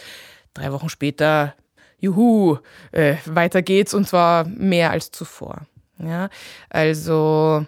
Drei 0.54 0.72
Wochen 0.72 0.88
später, 0.88 1.54
juhu, 1.98 2.58
äh, 2.92 3.16
weiter 3.24 3.62
geht's 3.62 3.94
und 3.94 4.08
zwar 4.08 4.44
mehr 4.44 4.90
als 4.90 5.10
zuvor. 5.10 5.66
Ja, 5.98 6.28
also 6.68 7.64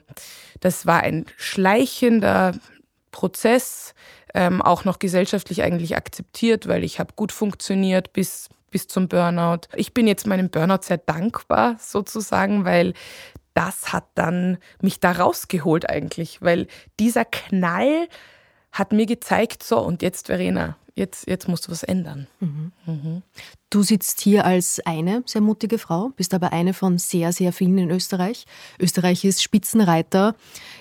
das 0.60 0.84
war 0.84 1.00
ein 1.00 1.24
schleichender 1.36 2.54
Prozess, 3.10 3.94
ähm, 4.34 4.62
auch 4.62 4.84
noch 4.84 4.98
gesellschaftlich 4.98 5.62
eigentlich 5.62 5.96
akzeptiert, 5.96 6.68
weil 6.68 6.84
ich 6.84 6.98
habe 6.98 7.14
gut 7.16 7.32
funktioniert 7.32 8.12
bis, 8.12 8.48
bis 8.70 8.88
zum 8.88 9.08
Burnout. 9.08 9.68
Ich 9.74 9.94
bin 9.94 10.06
jetzt 10.06 10.26
meinem 10.26 10.50
Burnout 10.50 10.82
sehr 10.82 10.98
dankbar 10.98 11.76
sozusagen, 11.78 12.64
weil 12.64 12.94
das 13.54 13.92
hat 13.92 14.04
dann 14.14 14.58
mich 14.80 15.00
da 15.00 15.12
rausgeholt 15.12 15.90
eigentlich, 15.90 16.42
weil 16.42 16.68
dieser 17.00 17.24
Knall 17.24 18.08
hat 18.70 18.92
mir 18.92 19.06
gezeigt, 19.06 19.62
so 19.62 19.80
und 19.80 20.02
jetzt 20.02 20.26
Verena, 20.26 20.76
jetzt, 20.98 21.28
jetzt 21.28 21.48
musst 21.48 21.66
du 21.66 21.70
was 21.70 21.82
ändern. 21.82 22.26
Du 23.70 23.82
sitzt 23.82 24.20
hier 24.20 24.44
als 24.44 24.80
eine 24.84 25.22
sehr 25.26 25.40
mutige 25.40 25.78
Frau, 25.78 26.10
bist 26.16 26.34
aber 26.34 26.52
eine 26.52 26.74
von 26.74 26.98
sehr, 26.98 27.32
sehr 27.32 27.52
vielen 27.52 27.78
in 27.78 27.90
Österreich. 27.90 28.44
Österreich 28.80 29.24
ist 29.24 29.42
Spitzenreiter 29.42 30.34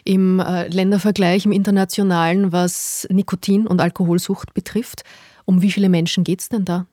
im 0.03 0.39
äh, 0.39 0.67
Ländervergleich, 0.67 1.45
im 1.45 1.51
internationalen, 1.51 2.51
was 2.51 3.07
Nikotin- 3.09 3.67
und 3.67 3.79
Alkoholsucht 3.79 4.53
betrifft. 4.53 5.03
Um 5.45 5.61
wie 5.61 5.71
viele 5.71 5.89
Menschen 5.89 6.23
geht 6.23 6.41
es 6.41 6.49
denn 6.49 6.65
da? 6.65 6.87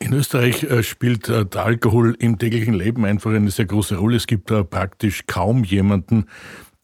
In 0.00 0.12
Österreich 0.12 0.62
äh, 0.62 0.82
spielt 0.82 1.28
äh, 1.28 1.44
der 1.44 1.64
Alkohol 1.64 2.16
im 2.18 2.38
täglichen 2.38 2.74
Leben 2.74 3.04
einfach 3.04 3.32
eine 3.32 3.50
sehr 3.50 3.66
große 3.66 3.96
Rolle. 3.96 4.16
Es 4.16 4.26
gibt 4.26 4.50
da 4.50 4.62
praktisch 4.62 5.26
kaum 5.26 5.64
jemanden, 5.64 6.26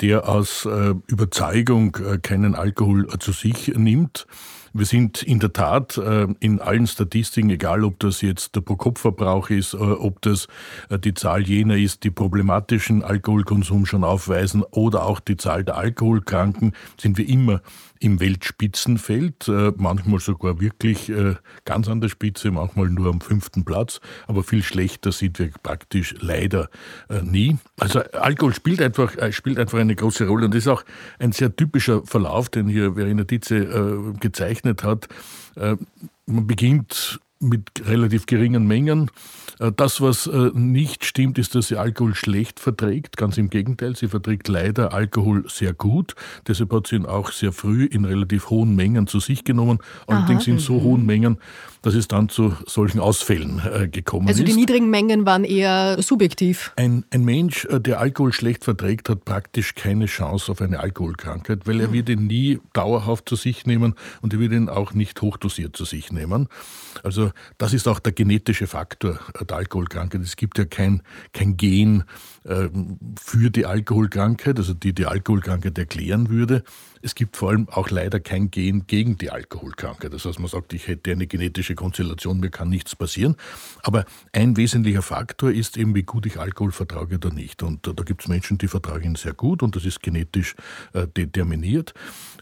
der 0.01 0.29
aus 0.29 0.67
Überzeugung 1.07 1.93
keinen 2.23 2.57
Alkohol 2.57 3.07
zu 3.21 3.31
sich 3.31 3.69
nimmt. 3.77 4.27
Wir 4.77 4.87
sind 4.87 5.23
in 5.23 5.39
der 5.39 5.53
Tat 5.53 5.99
äh, 5.99 6.27
in 6.41 6.61
allen 6.61 6.89
Statistiken, 6.89 7.49
egal 7.49 7.85
ob 7.85 8.01
das 8.01 8.23
jetzt 8.23 8.57
der 8.57 8.61
Pro-Kopf-Verbrauch 8.61 9.49
ist, 9.49 9.73
äh, 9.75 9.77
ob 9.77 10.21
das 10.23 10.49
äh, 10.91 10.99
die 10.99 11.15
Zahl 11.15 11.47
jener 11.47 11.77
ist, 11.77 12.03
die 12.03 12.11
problematischen 12.11 13.05
Alkoholkonsum 13.05 13.87
schon 13.87 14.03
aufweisen 14.03 14.65
oder 14.73 15.05
auch 15.05 15.21
die 15.21 15.37
Zahl 15.37 15.63
der 15.63 15.77
Alkoholkranken, 15.77 16.73
sind 16.99 17.19
wir 17.19 17.29
immer 17.29 17.63
im 18.01 18.21
Weltspitzenfeld, 18.21 19.49
äh, 19.49 19.73
manchmal 19.77 20.21
sogar 20.21 20.61
wirklich 20.61 21.09
äh, 21.09 21.37
ganz 21.65 21.89
an 21.89 22.01
der 22.01 22.09
Spitze, 22.09 22.51
manchmal 22.51 22.91
nur 22.91 23.11
am 23.11 23.21
fünften 23.21 23.65
Platz, 23.65 24.01
aber 24.27 24.43
viel 24.43 24.63
schlechter 24.63 25.13
sind 25.13 25.39
wir 25.39 25.51
praktisch 25.63 26.15
leider 26.21 26.69
äh, 27.09 27.23
nie. 27.23 27.59
Also 27.79 28.01
Alkohol 28.01 28.55
spielt 28.55 28.83
einfach, 28.83 29.15
spielt 29.33 29.59
einfach 29.59 29.79
eine 29.79 29.95
große 29.95 30.27
Rolle 30.27 30.47
und 30.47 30.55
das 30.55 30.65
ist 30.65 30.69
auch 30.69 30.85
ein 31.19 31.33
sehr 31.33 31.55
typischer 31.55 32.03
Verlauf, 32.05 32.49
den 32.49 32.69
hier 32.69 32.95
Verena 32.95 33.25
Ditze 33.25 33.57
äh, 33.57 34.19
gezeichnet 34.19 34.83
hat. 34.83 35.09
Man 36.27 36.47
beginnt 36.47 37.21
mit 37.45 37.87
relativ 37.87 38.27
geringen 38.27 38.67
Mengen. 38.67 39.11
Äh, 39.61 39.73
das, 39.77 40.01
was 40.01 40.27
äh, 40.27 40.51
nicht 40.55 41.05
stimmt, 41.05 41.39
ist, 41.39 41.55
dass 41.55 41.69
sie 41.69 41.77
Alkohol 41.77 42.15
schlecht 42.15 42.61
verträgt. 42.61 43.17
Ganz 43.17 43.39
im 43.39 43.51
Gegenteil, 43.51 43.97
sie 43.97 44.09
verträgt 44.09 44.49
leider 44.49 44.93
Alkohol 44.93 45.45
sehr 45.49 45.73
gut. 45.73 46.15
Deshalb 46.47 46.73
hat 46.73 46.87
sie 46.87 46.97
ihn 46.97 47.07
auch 47.07 47.31
sehr 47.31 47.53
früh 47.53 47.85
in 47.85 48.05
relativ 48.05 48.51
hohen 48.51 48.75
Mengen 48.75 49.07
zu 49.07 49.21
sich 49.21 49.45
genommen. 49.45 49.79
Allerdings 50.07 50.45
Aha. 50.45 50.53
in 50.53 50.59
so 50.59 50.83
hohen 50.83 51.07
Mengen, 51.07 51.39
dass 51.85 51.95
es 51.95 52.09
dann 52.09 52.31
zu 52.31 52.57
solchen 52.67 52.99
Ausfällen 52.99 53.61
äh, 53.61 53.89
gekommen 53.89 54.27
also 54.27 54.43
ist. 54.43 54.49
Also 54.49 54.55
die 54.55 54.59
niedrigen 54.59 54.89
Mengen 54.89 55.27
waren 55.27 55.45
eher 55.45 56.01
subjektiv. 56.01 56.73
Ein, 56.77 57.05
ein 57.11 57.25
Mensch, 57.25 57.69
der 57.71 58.01
Alkohol 58.01 58.33
schlecht 58.33 58.65
verträgt, 58.65 59.11
hat 59.11 59.27
praktisch 59.27 59.75
keine 59.75 60.07
Chance 60.07 60.51
auf 60.51 60.63
eine 60.63 60.81
Alkoholkrankheit, 60.81 61.67
weil 61.67 61.81
er 61.81 61.89
mhm. 61.89 61.93
wird 61.93 62.09
ihn 62.09 62.27
nie 62.27 62.59
dauerhaft 62.73 63.29
zu 63.29 63.37
sich 63.37 63.67
nehmen 63.67 63.97
und 64.23 64.33
er 64.33 64.41
wird 64.41 64.53
ihn 64.53 64.71
auch 64.71 64.95
nicht 64.95 65.21
hochdosiert 65.21 65.77
zu 65.77 65.85
sich 65.85 66.11
nehmen. 66.11 66.49
Also 67.03 67.33
das 67.59 67.75
ist 67.75 67.87
auch 67.87 67.99
der 67.99 68.13
genetische 68.13 68.67
Faktor 68.67 69.19
der 69.47 69.57
Alkoholkrankheit. 69.57 70.23
Es 70.23 70.37
gibt 70.37 70.57
ja 70.57 70.65
kein, 70.65 71.03
kein 71.35 71.59
Gen 71.59 72.05
äh, 72.45 72.71
für 73.21 73.51
die 73.51 73.67
Alkoholkrankheit, 73.67 74.57
also 74.59 74.73
die 74.73 74.95
die 74.95 75.05
Alkoholkrankheit 75.05 75.77
erklären 75.77 76.31
würde. 76.31 76.65
Es 77.05 77.15
gibt 77.15 77.37
vor 77.37 77.51
allem 77.51 77.69
auch 77.69 77.91
leider 77.91 78.19
kein 78.19 78.51
Gen 78.51 78.87
gegen 78.87 79.19
die 79.19 79.31
Alkoholkrankheit. 79.31 80.15
Das 80.15 80.25
heißt, 80.25 80.39
man 80.39 80.49
sagt, 80.49 80.73
ich 80.73 80.89
hätte 80.89 81.13
eine 81.13 81.27
genetische 81.27 81.75
Konstellation, 81.75 82.41
mir 82.41 82.49
kann 82.49 82.71
nichts 82.71 82.97
passieren. 82.97 83.37
Aber 83.83 84.07
ein 84.33 84.57
wesentlicher 84.57 85.03
Faktor 85.03 85.51
ist 85.51 85.77
eben, 85.77 85.95
wie 85.95 86.05
gut 86.05 86.25
ich 86.25 86.39
Alkohol 86.39 86.73
vertrage 86.73 87.17
oder 87.17 87.31
nicht. 87.31 87.63
Und 87.63 87.87
da 87.87 88.03
gibt 88.05 88.23
es 88.23 88.29
Menschen, 88.29 88.57
die 88.57 88.69
vertragen 88.69 89.05
ihn 89.05 89.15
sehr 89.17 89.35
gut 89.35 89.63
und 89.63 89.77
das 89.77 89.85
ist 89.85 90.03
genetisch 90.03 90.55
äh, 90.95 91.07
determiniert. 91.07 91.93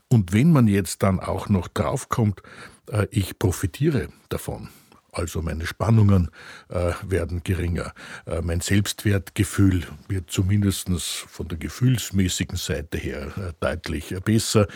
Und 0.07 0.33
wenn 0.33 0.53
man 0.53 0.69
jetzt 0.69 1.03
dann 1.03 1.19
auch 1.19 1.49
noch 1.49 1.67
draufkommt, 1.67 2.41
äh, 2.89 3.09
ich 3.11 3.41
profitiere 3.41 4.11
davon, 4.29 4.69
also 5.13 5.43
meine 5.43 5.67
Spannungen 5.67 6.31
äh, 6.71 6.93
werden 7.07 7.43
geringer. 7.45 7.93
Äh, 8.25 8.41
mein 8.41 8.61
Selbstwertgefühl 8.61 9.83
wird 10.09 10.31
zumindest 10.31 10.89
von 11.29 11.49
der 11.49 11.59
gefühlsmäßigen 11.59 12.57
Seite 12.57 12.97
her 12.97 13.27
äh, 13.37 13.53
deutlich 13.61 14.15
besser. 14.25 14.67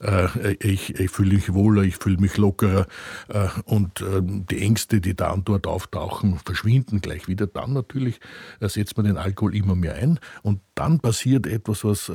Äh, 0.00 0.54
ich, 0.58 0.98
ich 0.98 1.10
fühle 1.10 1.34
mich 1.34 1.54
wohler, 1.54 1.82
ich 1.82 1.96
fühle 1.96 2.18
mich 2.18 2.36
lockerer 2.36 2.86
äh, 3.28 3.48
und 3.64 4.04
die 4.04 4.60
Ängste, 4.60 5.00
die 5.00 5.14
da 5.14 5.30
und 5.30 5.48
dort 5.48 5.66
auftauchen, 5.66 6.40
verschwinden 6.44 7.00
gleich 7.00 7.28
wieder. 7.28 7.46
Dann 7.46 7.72
natürlich 7.72 8.18
äh, 8.60 8.68
setzt 8.68 8.96
man 8.96 9.06
den 9.06 9.16
Alkohol 9.16 9.54
immer 9.54 9.76
mehr 9.76 9.94
ein 9.94 10.18
und 10.42 10.60
dann 10.74 10.98
passiert 10.98 11.46
etwas, 11.46 11.84
was 11.84 12.10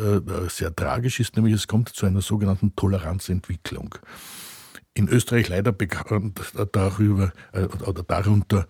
sehr 0.50 0.76
tragisch 0.76 1.22
ist, 1.22 1.38
nämlich 1.38 1.54
es 1.54 1.68
kommt 1.68 1.90
zu 1.90 2.06
einer 2.06 2.22
sogenannten 2.22 2.76
Toleranzentwicklung 2.76 3.96
in 5.00 5.08
Österreich 5.08 5.48
leider 5.48 5.72
bekannt 5.72 6.40
darüber 6.74 7.32
äh, 7.54 7.64
oder 7.88 8.04
darunter 8.04 8.68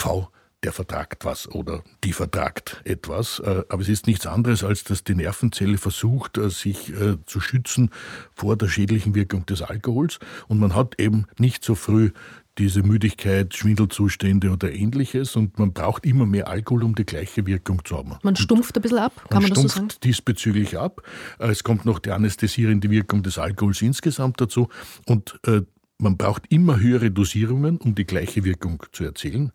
V 0.00 0.30
der 0.64 0.72
vertragt 0.72 1.24
was 1.24 1.48
oder 1.48 1.84
die 2.02 2.12
vertragt 2.12 2.80
etwas. 2.82 3.38
Äh, 3.38 3.62
aber 3.68 3.80
es 3.80 3.88
ist 3.88 4.08
nichts 4.08 4.26
anderes, 4.26 4.64
als 4.64 4.82
dass 4.82 5.04
die 5.04 5.14
Nervenzelle 5.14 5.78
versucht, 5.78 6.36
äh, 6.36 6.50
sich 6.50 6.92
zu 7.26 7.38
schützen 7.38 7.90
vor 8.34 8.56
der 8.56 8.66
schädlichen 8.68 9.14
Wirkung 9.14 9.46
des 9.46 9.62
Alkohols. 9.62 10.18
Und 10.48 10.58
man 10.58 10.74
hat 10.74 10.98
eben 10.98 11.26
nicht 11.38 11.62
so 11.62 11.76
früh 11.76 12.10
diese 12.58 12.82
Müdigkeit, 12.82 13.54
Schwindelzustände 13.54 14.50
oder 14.50 14.72
ähnliches 14.72 15.36
und 15.36 15.58
man 15.58 15.72
braucht 15.72 16.04
immer 16.04 16.26
mehr 16.26 16.48
Alkohol, 16.48 16.84
um 16.84 16.94
die 16.94 17.06
gleiche 17.06 17.46
Wirkung 17.46 17.84
zu 17.84 17.96
haben. 17.96 18.16
Man 18.22 18.36
stumpft 18.36 18.76
ein 18.76 18.82
bisschen 18.82 18.98
ab, 18.98 19.12
kann 19.30 19.42
man, 19.42 19.50
man 19.50 19.50
das 19.50 19.62
so 19.62 19.68
sagen? 19.68 19.88
diesbezüglich 20.02 20.78
ab. 20.78 21.02
Es 21.38 21.64
kommt 21.64 21.84
noch 21.84 21.98
die 21.98 22.10
anästhesierende 22.10 22.90
Wirkung 22.90 23.22
des 23.22 23.38
Alkohols 23.38 23.82
insgesamt 23.82 24.40
dazu 24.40 24.68
und 25.06 25.38
äh, 25.46 25.62
man 26.00 26.16
braucht 26.16 26.44
immer 26.48 26.78
höhere 26.78 27.10
Dosierungen, 27.10 27.78
um 27.78 27.94
die 27.94 28.04
gleiche 28.04 28.44
Wirkung 28.44 28.84
zu 28.92 29.04
erzielen. 29.04 29.50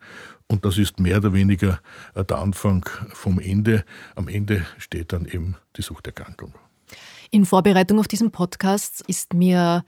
Und 0.46 0.66
das 0.66 0.76
ist 0.76 1.00
mehr 1.00 1.16
oder 1.16 1.32
weniger 1.32 1.80
äh, 2.14 2.24
der 2.24 2.38
Anfang 2.38 2.86
vom 3.12 3.40
Ende. 3.40 3.84
Am 4.14 4.28
Ende 4.28 4.66
steht 4.76 5.12
dann 5.12 5.24
eben 5.24 5.56
die 5.76 5.82
Suchterkrankung. 5.82 6.52
In 7.30 7.46
Vorbereitung 7.46 7.98
auf 7.98 8.08
diesen 8.08 8.30
Podcast 8.30 9.02
ist 9.08 9.34
mir 9.34 9.84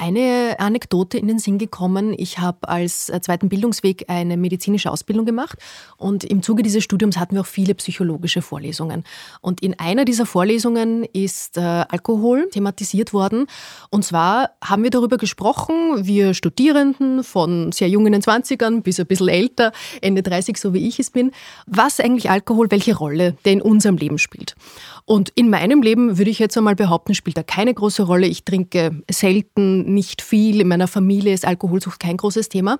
eine 0.00 0.56
Anekdote 0.58 1.18
in 1.18 1.28
den 1.28 1.38
Sinn 1.38 1.58
gekommen. 1.58 2.14
Ich 2.16 2.38
habe 2.38 2.68
als 2.68 3.10
äh, 3.10 3.20
zweiten 3.20 3.50
Bildungsweg 3.50 4.06
eine 4.08 4.38
medizinische 4.38 4.90
Ausbildung 4.90 5.26
gemacht 5.26 5.58
und 5.98 6.24
im 6.24 6.42
Zuge 6.42 6.62
dieses 6.62 6.82
Studiums 6.82 7.18
hatten 7.18 7.34
wir 7.34 7.42
auch 7.42 7.46
viele 7.46 7.74
psychologische 7.74 8.40
Vorlesungen. 8.40 9.04
Und 9.42 9.62
in 9.62 9.78
einer 9.78 10.06
dieser 10.06 10.24
Vorlesungen 10.24 11.04
ist 11.04 11.58
äh, 11.58 11.60
Alkohol 11.60 12.48
thematisiert 12.48 13.12
worden. 13.12 13.46
Und 13.90 14.02
zwar 14.04 14.52
haben 14.64 14.82
wir 14.84 14.90
darüber 14.90 15.18
gesprochen, 15.18 16.06
wir 16.06 16.32
Studierenden 16.32 17.22
von 17.22 17.70
sehr 17.70 17.90
jungen 17.90 18.14
20ern 18.14 18.80
bis 18.80 18.98
ein 18.98 19.06
bisschen 19.06 19.28
älter, 19.28 19.72
Ende 20.00 20.22
30, 20.22 20.56
so 20.56 20.72
wie 20.72 20.88
ich 20.88 20.98
es 20.98 21.10
bin, 21.10 21.30
was 21.66 22.00
eigentlich 22.00 22.30
Alkohol, 22.30 22.70
welche 22.70 22.96
Rolle 22.96 23.36
der 23.44 23.52
in 23.52 23.60
unserem 23.60 23.98
Leben 23.98 24.16
spielt. 24.16 24.54
Und 25.04 25.30
in 25.30 25.50
meinem 25.50 25.82
Leben 25.82 26.18
würde 26.18 26.30
ich 26.30 26.38
jetzt 26.38 26.56
einmal 26.56 26.76
behaupten, 26.76 27.14
spielt 27.14 27.36
er 27.36 27.44
keine 27.44 27.74
große 27.74 28.02
Rolle. 28.02 28.26
Ich 28.26 28.44
trinke 28.44 29.02
selten, 29.10 29.92
nicht 29.92 30.22
viel. 30.22 30.60
In 30.60 30.68
meiner 30.68 30.88
Familie 30.88 31.34
ist 31.34 31.44
Alkoholsucht 31.44 32.00
kein 32.00 32.16
großes 32.16 32.48
Thema. 32.48 32.78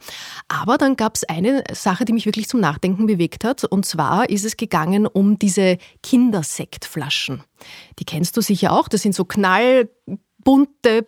Aber 0.48 0.78
dann 0.78 0.96
gab 0.96 1.16
es 1.16 1.24
eine 1.24 1.64
Sache, 1.72 2.04
die 2.04 2.12
mich 2.12 2.26
wirklich 2.26 2.48
zum 2.48 2.60
Nachdenken 2.60 3.06
bewegt 3.06 3.44
hat. 3.44 3.64
Und 3.64 3.86
zwar 3.86 4.28
ist 4.30 4.44
es 4.44 4.56
gegangen 4.56 5.06
um 5.06 5.38
diese 5.38 5.78
Kindersektflaschen. 6.02 7.42
Die 7.98 8.04
kennst 8.04 8.36
du 8.36 8.40
sicher 8.40 8.72
auch. 8.72 8.88
Das 8.88 9.02
sind 9.02 9.14
so 9.14 9.24
knallbunte, 9.24 9.90
pinke 10.44 11.02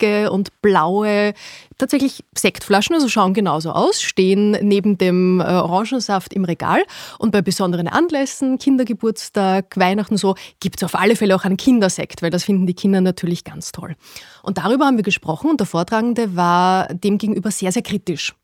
pinke 0.00 0.30
und 0.30 0.60
blaue, 0.62 1.34
tatsächlich 1.78 2.24
Sektflaschen, 2.36 2.94
also 2.94 3.08
schauen 3.08 3.34
genauso 3.34 3.70
aus, 3.70 4.00
stehen 4.02 4.52
neben 4.62 4.98
dem 4.98 5.40
äh, 5.40 5.44
Orangensaft 5.44 6.32
im 6.32 6.44
Regal. 6.44 6.82
Und 7.18 7.30
bei 7.32 7.42
besonderen 7.42 7.88
Anlässen, 7.88 8.58
Kindergeburtstag, 8.58 9.76
Weihnachten 9.76 10.16
so, 10.16 10.34
gibt 10.60 10.76
es 10.78 10.84
auf 10.84 10.94
alle 10.94 11.16
Fälle 11.16 11.36
auch 11.36 11.44
einen 11.44 11.56
Kindersekt, 11.56 12.22
weil 12.22 12.30
das 12.30 12.44
finden 12.44 12.66
die 12.66 12.74
Kinder 12.74 13.00
natürlich 13.00 13.44
ganz 13.44 13.72
toll. 13.72 13.96
Und 14.42 14.58
darüber 14.58 14.86
haben 14.86 14.96
wir 14.96 15.04
gesprochen 15.04 15.50
und 15.50 15.60
der 15.60 15.66
Vortragende 15.66 16.36
war 16.36 16.88
demgegenüber 16.94 17.50
sehr, 17.50 17.72
sehr 17.72 17.82
kritisch. 17.82 18.34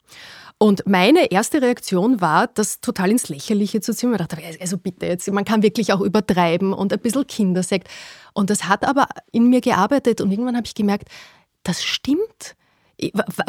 Und 0.59 0.87
meine 0.87 1.31
erste 1.31 1.61
Reaktion 1.61 2.19
war, 2.19 2.47
das 2.47 2.81
total 2.81 3.11
ins 3.11 3.29
Lächerliche 3.29 3.79
zu 3.79 3.93
ziehen. 3.93 4.11
Ich 4.11 4.17
dachte, 4.17 4.37
also 4.59 4.77
bitte 4.77 5.05
jetzt, 5.05 5.31
man 5.31 5.45
kann 5.45 5.61
wirklich 5.61 5.93
auch 5.93 6.01
übertreiben 6.01 6.73
und 6.73 6.91
ein 6.91 6.99
bisschen 6.99 7.27
Kindersekt. 7.27 7.87
Und 8.33 8.49
das 8.49 8.63
hat 8.63 8.83
aber 8.83 9.07
in 9.31 9.49
mir 9.49 9.61
gearbeitet 9.61 10.19
und 10.19 10.31
irgendwann 10.31 10.55
habe 10.55 10.65
ich 10.65 10.73
gemerkt, 10.73 11.09
das 11.61 11.83
stimmt. 11.83 12.55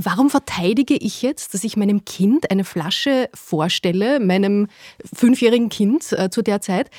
Warum 0.05 0.29
verteidige 0.29 0.94
ich 0.97 1.23
jetzt, 1.23 1.55
dass 1.55 1.64
ich 1.64 1.79
meinem 1.79 2.05
Kind 2.05 2.51
eine 2.51 2.64
Flasche 2.64 3.31
vorstelle, 3.33 4.21
meinem 4.21 4.66
fünfjährigen 5.14 5.71
Kind 5.71 6.12
äh, 6.12 6.29
zu 6.29 6.42
der 6.42 6.61
Zeit, 6.61 6.90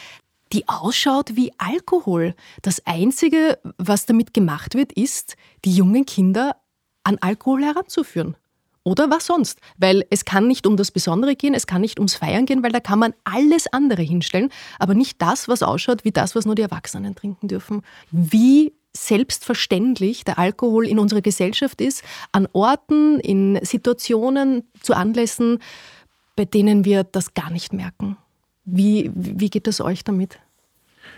die 0.52 0.68
ausschaut 0.68 1.36
wie 1.36 1.52
Alkohol? 1.60 2.34
Das 2.64 2.84
Einzige, 2.88 3.60
was 3.78 4.08
damit 4.08 4.34
gemacht 4.34 4.74
wird, 4.74 4.92
ist, 4.92 5.36
die 5.64 5.76
jungen 5.76 6.08
Kinder 6.08 6.56
an 7.04 7.20
Alkohol 7.22 7.64
heranzuführen. 7.64 8.36
Oder 8.84 9.10
was 9.10 9.26
sonst? 9.26 9.60
Weil 9.78 10.06
es 10.10 10.26
kann 10.26 10.48
nicht 10.48 10.66
um 10.66 10.78
das 10.78 10.92
Besondere 10.92 11.36
gehen, 11.36 11.54
es 11.54 11.68
kann 11.68 11.82
nicht 11.82 12.00
ums 12.00 12.16
Feiern 12.16 12.46
gehen, 12.46 12.64
weil 12.64 12.72
da 12.72 12.80
kann 12.80 13.00
man 13.00 13.14
alles 13.24 13.68
andere 13.68 14.02
hinstellen, 14.02 14.50
aber 14.80 14.94
nicht 14.94 15.22
das, 15.22 15.48
was 15.48 15.64
ausschaut 15.64 16.06
wie 16.06 16.12
das, 16.12 16.36
was 16.36 16.46
nur 16.46 16.56
die 16.56 16.62
Erwachsenen 16.62 17.16
trinken 17.16 17.48
dürfen. 17.48 17.82
Wie 18.12 18.74
selbstverständlich 18.96 20.24
der 20.24 20.40
Alkohol 20.40 20.88
in 20.88 21.00
unserer 21.00 21.22
Gesellschaft 21.22 21.82
ist, 21.82 22.04
an 22.32 22.48
Orten, 22.54 23.20
in 23.20 23.60
Situationen, 23.64 24.64
zu 24.82 24.96
Anlässen, 24.96 25.60
bei 26.36 26.46
denen 26.46 26.86
wir 26.86 27.04
das 27.04 27.34
gar 27.34 27.52
nicht 27.52 27.74
merken. 27.74 28.18
Wie, 28.66 29.12
wie 29.14 29.50
geht 29.50 29.68
es 29.68 29.82
euch 29.82 30.04
damit? 30.04 30.40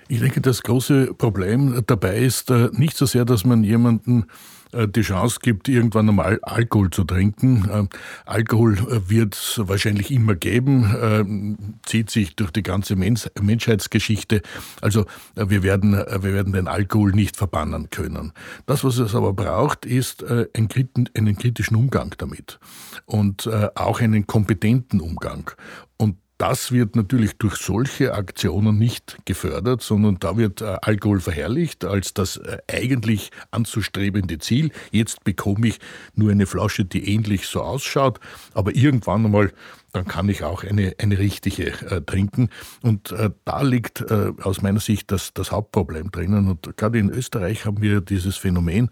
Ich 0.08 0.20
denke, 0.20 0.42
das 0.42 0.64
große 0.64 1.14
Problem 1.14 1.84
dabei 1.88 2.18
ist 2.18 2.50
äh, 2.52 2.70
nicht 2.74 2.98
so 2.98 3.06
sehr, 3.06 3.26
dass 3.26 3.46
man 3.46 3.64
jemanden 3.64 4.26
die 4.74 5.02
Chance 5.02 5.40
gibt, 5.42 5.68
irgendwann 5.70 6.10
einmal 6.10 6.40
Alkohol 6.42 6.90
zu 6.90 7.04
trinken. 7.04 7.70
Ähm, 7.72 7.90
Alkohol 8.26 8.78
äh, 8.78 9.10
wird 9.10 9.36
es 9.36 9.60
wahrscheinlich 9.64 10.12
immer 10.12 10.36
geben, 10.36 11.74
zieht 11.84 12.10
sich 12.10 12.36
durch 12.36 12.52
die 12.52 12.64
ganze 12.64 12.96
Menschheitsgeschichte. 12.96 14.42
Also 14.82 15.06
wir 15.36 15.64
werden, 15.64 15.94
wir 15.94 16.34
werden 16.34 16.54
den 16.54 16.68
Alkohol 16.68 17.12
nicht 17.12 17.38
verbannen 17.38 17.90
können. 17.90 18.34
Das, 18.66 18.84
was 18.84 18.98
es 18.98 19.16
aber 19.16 19.34
braucht, 19.34 19.86
ist 19.86 20.24
einen 20.24 20.68
kritischen 20.68 21.76
Umgang 21.76 22.16
damit 22.18 22.60
und 23.06 23.50
auch 23.76 24.02
einen 24.02 24.28
kompetenten 24.28 25.00
Umgang. 25.00 25.52
Und 25.98 26.18
das 26.42 26.72
wird 26.72 26.96
natürlich 26.96 27.38
durch 27.38 27.58
solche 27.58 28.16
Aktionen 28.16 28.80
nicht 28.80 29.16
gefördert, 29.26 29.84
sondern 29.84 30.18
da 30.20 30.38
wird 30.38 30.62
äh, 30.62 30.78
Alkohol 30.82 31.20
verherrlicht 31.20 31.86
als 31.86 32.16
das 32.16 32.38
äh, 32.38 32.58
eigentlich 32.68 33.30
anzustrebende 33.52 34.40
Ziel. 34.40 34.72
Jetzt 34.90 35.24
bekomme 35.24 35.68
ich 35.68 35.78
nur 36.16 36.32
eine 36.32 36.48
Flasche, 36.48 36.84
die 36.84 37.14
ähnlich 37.14 37.46
so 37.46 37.62
ausschaut, 37.62 38.20
aber 38.56 38.76
irgendwann 38.76 39.26
einmal 39.26 39.52
dann 39.94 40.08
kann 40.08 40.30
ich 40.30 40.44
auch 40.44 40.64
eine, 40.64 40.96
eine 41.00 41.20
richtige 41.20 41.68
äh, 41.92 42.02
trinken. 42.02 42.50
Und 42.82 43.12
äh, 43.12 43.30
da 43.44 43.62
liegt 43.62 44.02
äh, 44.02 44.32
aus 44.42 44.62
meiner 44.62 44.80
Sicht 44.80 45.12
das, 45.12 45.34
das 45.34 45.52
Hauptproblem 45.52 46.12
drinnen. 46.12 46.48
Und 46.50 46.76
gerade 46.78 46.98
in 46.98 47.10
Österreich 47.10 47.66
haben 47.66 47.82
wir 47.82 48.00
dieses 48.00 48.38
Phänomen, 48.38 48.90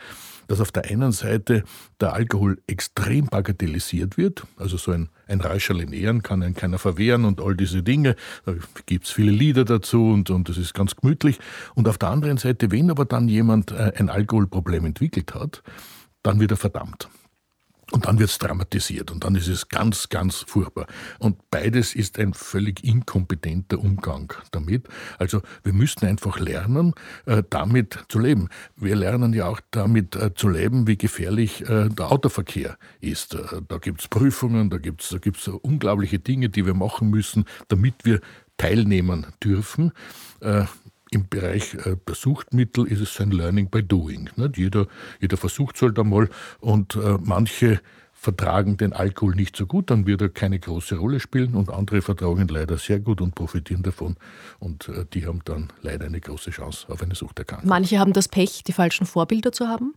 dass 0.50 0.60
auf 0.60 0.72
der 0.72 0.86
einen 0.86 1.12
Seite 1.12 1.64
der 2.02 2.14
Alkohol 2.14 2.60
extrem 2.66 3.28
bagatellisiert 3.28 4.18
wird, 4.18 4.46
also 4.58 4.78
so 4.78 4.92
ein, 4.92 5.10
ein 5.28 5.42
Räuscherle 5.42 5.86
nähern 5.86 6.24
kann 6.24 6.42
ein 6.42 6.56
keiner 6.56 6.80
verwehren 6.80 7.24
und 7.24 7.40
all 7.40 7.56
diese 7.56 7.84
Dinge. 7.84 8.16
Da 8.46 8.56
gibt 8.88 9.06
es 9.06 9.12
viele 9.12 9.32
Lieder 9.32 9.64
dazu 9.64 10.08
und, 10.08 10.32
und 10.32 10.50
das 10.50 10.58
ist 10.58 10.74
ganz 10.74 10.96
gemütlich. 10.96 11.40
Und 11.76 11.88
auf 11.88 12.00
der 12.00 12.10
anderen 12.10 12.38
Seite, 12.38 12.72
wenn 12.72 12.90
aber 12.90 13.06
dann 13.06 13.30
jemand 13.30 13.72
äh, 13.72 13.94
ein 13.96 14.10
Alkoholproblem 14.10 14.86
entwickelt 14.86 15.36
hat, 15.36 15.62
dann 16.24 16.40
wird 16.40 16.52
er 16.52 16.58
verdammt. 16.58 17.10
Und 17.92 18.06
dann 18.06 18.20
wird 18.20 18.30
es 18.30 18.38
dramatisiert 18.38 19.10
und 19.12 19.24
dann 19.24 19.36
ist 19.36 19.48
es 19.48 19.68
ganz, 19.68 20.10
ganz 20.10 20.46
furchtbar. 20.48 20.86
Und 21.18 21.50
beides 21.50 21.96
ist 21.96 22.20
ein 22.20 22.34
völlig 22.34 22.84
inkompetenter 22.84 23.80
Umgang 23.80 24.32
damit. 24.52 24.88
Also 25.18 25.42
wir 25.64 25.74
müssten 25.74 26.06
einfach 26.06 26.40
lernen, 26.40 26.94
äh, 27.26 27.42
damit 27.50 28.06
zu 28.10 28.20
leben. 28.20 28.50
Wir 28.76 28.96
lernen 28.96 29.34
ja 29.34 29.48
auch 29.48 29.60
damit 29.72 30.16
äh, 30.16 30.34
zu 30.36 30.50
leben, 30.50 30.88
wie 30.88 30.98
gefährlich 30.98 31.62
äh, 31.68 31.90
der 31.90 32.12
Autoverkehr 32.12 32.78
ist. 33.02 33.36
Da 33.68 33.78
gibt 33.80 34.02
es 34.02 34.08
Prüfungen, 34.08 34.70
da 34.70 34.78
gibt 34.78 35.02
es 35.02 35.10
da 35.10 35.18
gibt's 35.18 35.48
unglaubliche 35.48 36.20
Dinge, 36.20 36.50
die 36.50 36.66
wir 36.66 36.76
machen 36.76 37.10
müssen, 37.10 37.46
damit 37.70 38.06
wir 38.06 38.22
teilnehmen 38.58 39.26
dürfen. 39.44 39.92
Im 41.12 41.28
Bereich 41.28 41.76
der 41.76 42.16
Suchtmittel 42.16 42.86
ist 42.88 43.02
es 43.02 43.20
ein 43.20 43.32
Learning 43.32 43.70
by 43.70 43.84
Doing. 43.84 44.30
Jeder, 44.56 44.88
jeder 45.20 45.38
versucht 45.38 45.76
es 45.76 45.82
halt 45.82 45.98
einmal 45.98 46.30
und 46.60 46.96
äh, 46.96 47.18
manche 47.22 47.82
vertragen 48.20 48.76
den 48.76 48.92
Alkohol 48.92 49.34
nicht 49.34 49.56
so 49.56 49.66
gut, 49.66 49.90
dann 49.90 50.06
wird 50.06 50.22
er 50.22 50.30
keine 50.30 50.60
große 50.60 50.98
Rolle 50.98 51.22
spielen 51.22 51.56
und 51.56 51.70
andere 51.70 52.02
vertragen 52.02 52.42
ihn 52.42 52.48
leider 52.50 52.78
sehr 52.78 53.00
gut 53.00 53.22
und 53.22 53.34
profitieren 53.34 53.82
davon 53.82 54.18
und 54.60 54.90
äh, 54.90 55.06
die 55.14 55.26
haben 55.26 55.42
dann 55.46 55.70
leider 55.82 56.06
eine 56.06 56.20
große 56.20 56.52
Chance 56.52 56.88
auf 56.90 57.02
eine 57.02 57.16
Suchterkrankung. 57.16 57.70
Manche 57.70 57.98
haben 57.98 58.12
das 58.12 58.28
Pech, 58.28 58.64
die 58.66 58.74
falschen 58.74 59.06
Vorbilder 59.06 59.54
zu 59.54 59.70
haben? 59.70 59.94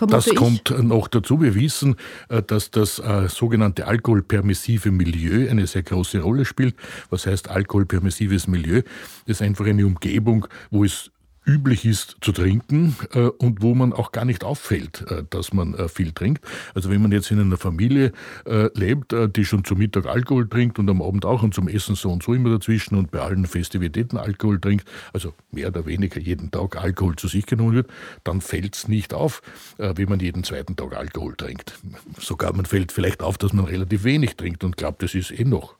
Das 0.00 0.26
ich. 0.26 0.34
kommt 0.34 0.70
noch 0.82 1.08
dazu. 1.08 1.40
Wir 1.40 1.54
wissen, 1.54 1.96
äh, 2.28 2.42
dass 2.42 2.70
das 2.70 2.98
äh, 2.98 3.28
sogenannte 3.28 3.86
alkoholpermissive 3.86 4.90
Milieu 4.90 5.48
eine 5.50 5.66
sehr 5.66 5.82
große 5.82 6.20
Rolle 6.20 6.44
spielt. 6.44 6.74
Was 7.10 7.26
heißt 7.26 7.48
alkoholpermissives 7.48 8.46
Milieu? 8.46 8.82
Das 9.26 9.40
ist 9.40 9.42
einfach 9.42 9.66
eine 9.66 9.86
Umgebung, 9.86 10.46
wo 10.70 10.84
es 10.84 11.10
üblich 11.44 11.84
ist 11.84 12.16
zu 12.20 12.32
trinken 12.32 12.96
äh, 13.14 13.20
und 13.20 13.62
wo 13.62 13.74
man 13.74 13.92
auch 13.92 14.12
gar 14.12 14.24
nicht 14.24 14.44
auffällt, 14.44 15.04
äh, 15.10 15.24
dass 15.28 15.52
man 15.52 15.74
äh, 15.74 15.88
viel 15.88 16.12
trinkt. 16.12 16.44
Also 16.74 16.90
wenn 16.90 17.02
man 17.02 17.12
jetzt 17.12 17.30
in 17.30 17.40
einer 17.40 17.56
Familie 17.56 18.12
äh, 18.46 18.68
lebt, 18.74 19.12
äh, 19.12 19.28
die 19.28 19.44
schon 19.44 19.64
zum 19.64 19.78
Mittag 19.78 20.06
Alkohol 20.06 20.48
trinkt 20.48 20.78
und 20.78 20.88
am 20.88 21.02
Abend 21.02 21.24
auch 21.24 21.42
und 21.42 21.54
zum 21.54 21.68
Essen 21.68 21.94
so 21.94 22.10
und 22.12 22.22
so 22.22 22.34
immer 22.34 22.50
dazwischen 22.50 22.96
und 22.96 23.10
bei 23.10 23.20
allen 23.20 23.46
Festivitäten 23.46 24.16
Alkohol 24.16 24.60
trinkt, 24.60 24.88
also 25.12 25.34
mehr 25.50 25.68
oder 25.68 25.86
weniger 25.86 26.20
jeden 26.20 26.50
Tag 26.50 26.76
Alkohol 26.76 27.16
zu 27.16 27.28
sich 27.28 27.46
genommen 27.46 27.74
wird, 27.74 27.90
dann 28.24 28.40
fällt 28.40 28.76
es 28.76 28.88
nicht 28.88 29.12
auf, 29.14 29.42
äh, 29.78 29.94
wenn 29.96 30.08
man 30.08 30.20
jeden 30.20 30.44
zweiten 30.44 30.76
Tag 30.76 30.96
Alkohol 30.96 31.34
trinkt. 31.36 31.78
Sogar 32.18 32.54
man 32.54 32.66
fällt 32.66 32.92
vielleicht 32.92 33.22
auf, 33.22 33.36
dass 33.38 33.52
man 33.52 33.64
relativ 33.64 34.04
wenig 34.04 34.36
trinkt 34.36 34.62
und 34.64 34.76
glaubt, 34.76 35.02
das 35.02 35.14
ist 35.14 35.32
eh 35.32 35.44
noch 35.44 35.74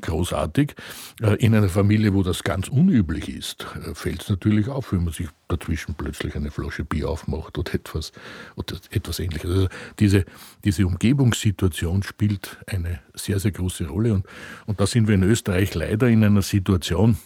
großartig. 0.00 0.74
Äh, 1.20 1.34
in 1.36 1.54
einer 1.54 1.68
Familie, 1.68 2.14
wo 2.14 2.22
das 2.22 2.44
ganz 2.44 2.68
unüblich 2.68 3.28
ist, 3.28 3.66
äh, 3.86 3.94
fällt 3.94 4.22
es 4.22 4.28
natürlich 4.28 4.68
auf, 4.68 4.92
wenn 4.92 5.04
man 5.04 5.12
sich 5.12 5.28
dazwischen 5.48 5.94
plötzlich 5.94 6.36
eine 6.36 6.50
Flasche 6.50 6.84
Bier 6.84 7.08
aufmacht 7.08 7.58
oder 7.58 7.74
etwas, 7.74 8.12
oder 8.56 8.76
etwas 8.90 9.18
ähnliches. 9.18 9.50
Also 9.50 9.68
diese, 9.98 10.24
diese 10.64 10.86
Umgebungssituation 10.86 12.02
spielt 12.02 12.58
eine 12.66 13.00
sehr, 13.14 13.40
sehr 13.40 13.52
große 13.52 13.86
Rolle. 13.86 14.14
Und, 14.14 14.26
und 14.66 14.80
da 14.80 14.86
sind 14.86 15.08
wir 15.08 15.14
in 15.14 15.22
Österreich 15.22 15.74
leider 15.74 16.08
in 16.08 16.24
einer 16.24 16.42
Situation, 16.42 17.18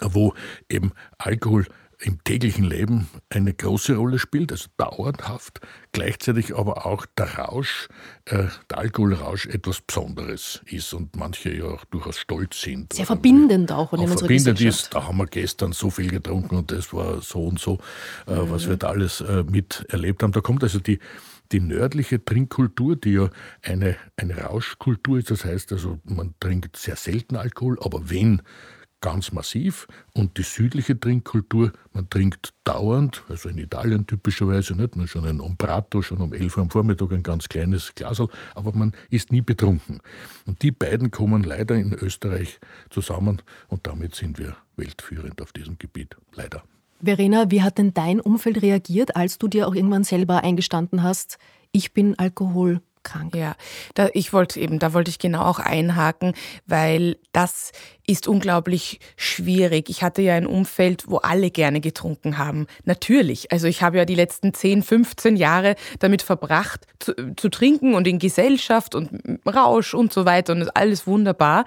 wo 0.00 0.34
eben 0.68 0.92
Alkohol 1.18 1.66
im 2.02 2.22
täglichen 2.24 2.64
Leben 2.64 3.08
eine 3.30 3.54
große 3.54 3.96
Rolle 3.96 4.18
spielt, 4.18 4.52
also 4.52 4.68
dauerhaft, 4.76 5.60
gleichzeitig 5.92 6.54
aber 6.56 6.86
auch 6.86 7.06
der 7.16 7.38
Rausch, 7.38 7.88
äh, 8.26 8.44
der 8.70 8.78
Alkoholrausch 8.78 9.46
etwas 9.46 9.80
Besonderes 9.80 10.60
ist 10.66 10.92
und 10.94 11.16
manche 11.16 11.54
ja 11.54 11.64
auch 11.64 11.84
durchaus 11.86 12.18
stolz 12.18 12.60
sind. 12.60 12.92
Sehr 12.92 13.06
verbindend 13.06 13.72
auch. 13.72 13.92
Und 13.92 14.00
auch 14.00 14.18
verbindend 14.18 14.60
ist, 14.60 14.94
da 14.94 15.06
haben 15.06 15.18
wir 15.18 15.26
gestern 15.26 15.72
so 15.72 15.90
viel 15.90 16.10
getrunken 16.10 16.56
und 16.56 16.70
das 16.70 16.92
war 16.92 17.20
so 17.20 17.46
und 17.46 17.58
so, 17.58 17.78
äh, 18.26 18.34
mhm. 18.34 18.50
was 18.50 18.68
wir 18.68 18.76
da 18.76 18.88
alles 18.88 19.20
äh, 19.20 19.44
miterlebt 19.44 20.22
haben. 20.22 20.32
Da 20.32 20.40
kommt 20.40 20.62
also 20.62 20.80
die, 20.80 20.98
die 21.52 21.60
nördliche 21.60 22.24
Trinkkultur, 22.24 22.96
die 22.96 23.12
ja 23.12 23.30
eine, 23.62 23.96
eine 24.16 24.38
Rauschkultur 24.38 25.18
ist, 25.18 25.30
das 25.30 25.44
heißt 25.44 25.72
also, 25.72 26.00
man 26.04 26.34
trinkt 26.40 26.76
sehr 26.76 26.96
selten 26.96 27.36
Alkohol, 27.36 27.78
aber 27.80 28.10
wenn, 28.10 28.42
ganz 29.02 29.32
massiv 29.32 29.86
und 30.14 30.38
die 30.38 30.42
südliche 30.42 30.98
Trinkkultur, 30.98 31.72
man 31.92 32.08
trinkt 32.08 32.54
dauernd, 32.64 33.22
also 33.28 33.50
in 33.50 33.58
Italien 33.58 34.06
typischerweise 34.06 34.74
nicht, 34.74 34.96
nur 34.96 35.06
schon 35.06 35.26
ein 35.26 35.40
Ombrato, 35.40 36.00
schon 36.00 36.22
um 36.22 36.32
11 36.32 36.56
Uhr 36.56 36.62
am 36.62 36.70
Vormittag 36.70 37.12
ein 37.12 37.22
ganz 37.22 37.50
kleines 37.50 37.94
Glas, 37.94 38.22
aber 38.54 38.72
man 38.72 38.92
ist 39.10 39.30
nie 39.30 39.42
betrunken. 39.42 40.00
Und 40.46 40.62
die 40.62 40.70
beiden 40.70 41.10
kommen 41.10 41.42
leider 41.42 41.74
in 41.74 41.92
Österreich 41.92 42.58
zusammen 42.88 43.42
und 43.68 43.86
damit 43.86 44.14
sind 44.14 44.38
wir 44.38 44.56
weltführend 44.76 45.42
auf 45.42 45.52
diesem 45.52 45.76
Gebiet, 45.76 46.16
leider. 46.34 46.62
Verena, 47.04 47.50
wie 47.50 47.62
hat 47.62 47.78
denn 47.78 47.92
dein 47.92 48.20
Umfeld 48.20 48.62
reagiert, 48.62 49.16
als 49.16 49.36
du 49.36 49.48
dir 49.48 49.66
auch 49.66 49.74
irgendwann 49.74 50.04
selber 50.04 50.44
eingestanden 50.44 51.02
hast, 51.02 51.38
ich 51.72 51.92
bin 51.92 52.16
Alkohol 52.18 52.80
krank. 53.02 53.34
Ja, 53.34 53.54
da, 53.94 54.08
ich 54.12 54.32
wollte 54.32 54.60
eben, 54.60 54.78
da 54.78 54.92
wollte 54.92 55.10
ich 55.10 55.18
genau 55.18 55.42
auch 55.42 55.58
einhaken, 55.58 56.34
weil 56.66 57.16
das 57.32 57.72
ist 58.06 58.26
unglaublich 58.26 58.98
schwierig. 59.16 59.88
Ich 59.88 60.02
hatte 60.02 60.22
ja 60.22 60.34
ein 60.34 60.46
Umfeld, 60.46 61.04
wo 61.06 61.18
alle 61.18 61.50
gerne 61.50 61.80
getrunken 61.80 62.36
haben. 62.36 62.66
Natürlich. 62.84 63.52
Also 63.52 63.68
ich 63.68 63.82
habe 63.82 63.98
ja 63.98 64.04
die 64.04 64.16
letzten 64.16 64.52
10, 64.52 64.82
15 64.82 65.36
Jahre 65.36 65.76
damit 66.00 66.22
verbracht, 66.22 66.86
zu, 66.98 67.14
zu 67.36 67.48
trinken 67.48 67.94
und 67.94 68.08
in 68.08 68.18
Gesellschaft 68.18 68.96
und 68.96 69.10
Rausch 69.46 69.94
und 69.94 70.12
so 70.12 70.24
weiter 70.24 70.52
und 70.52 70.76
alles 70.76 71.06
wunderbar. 71.06 71.64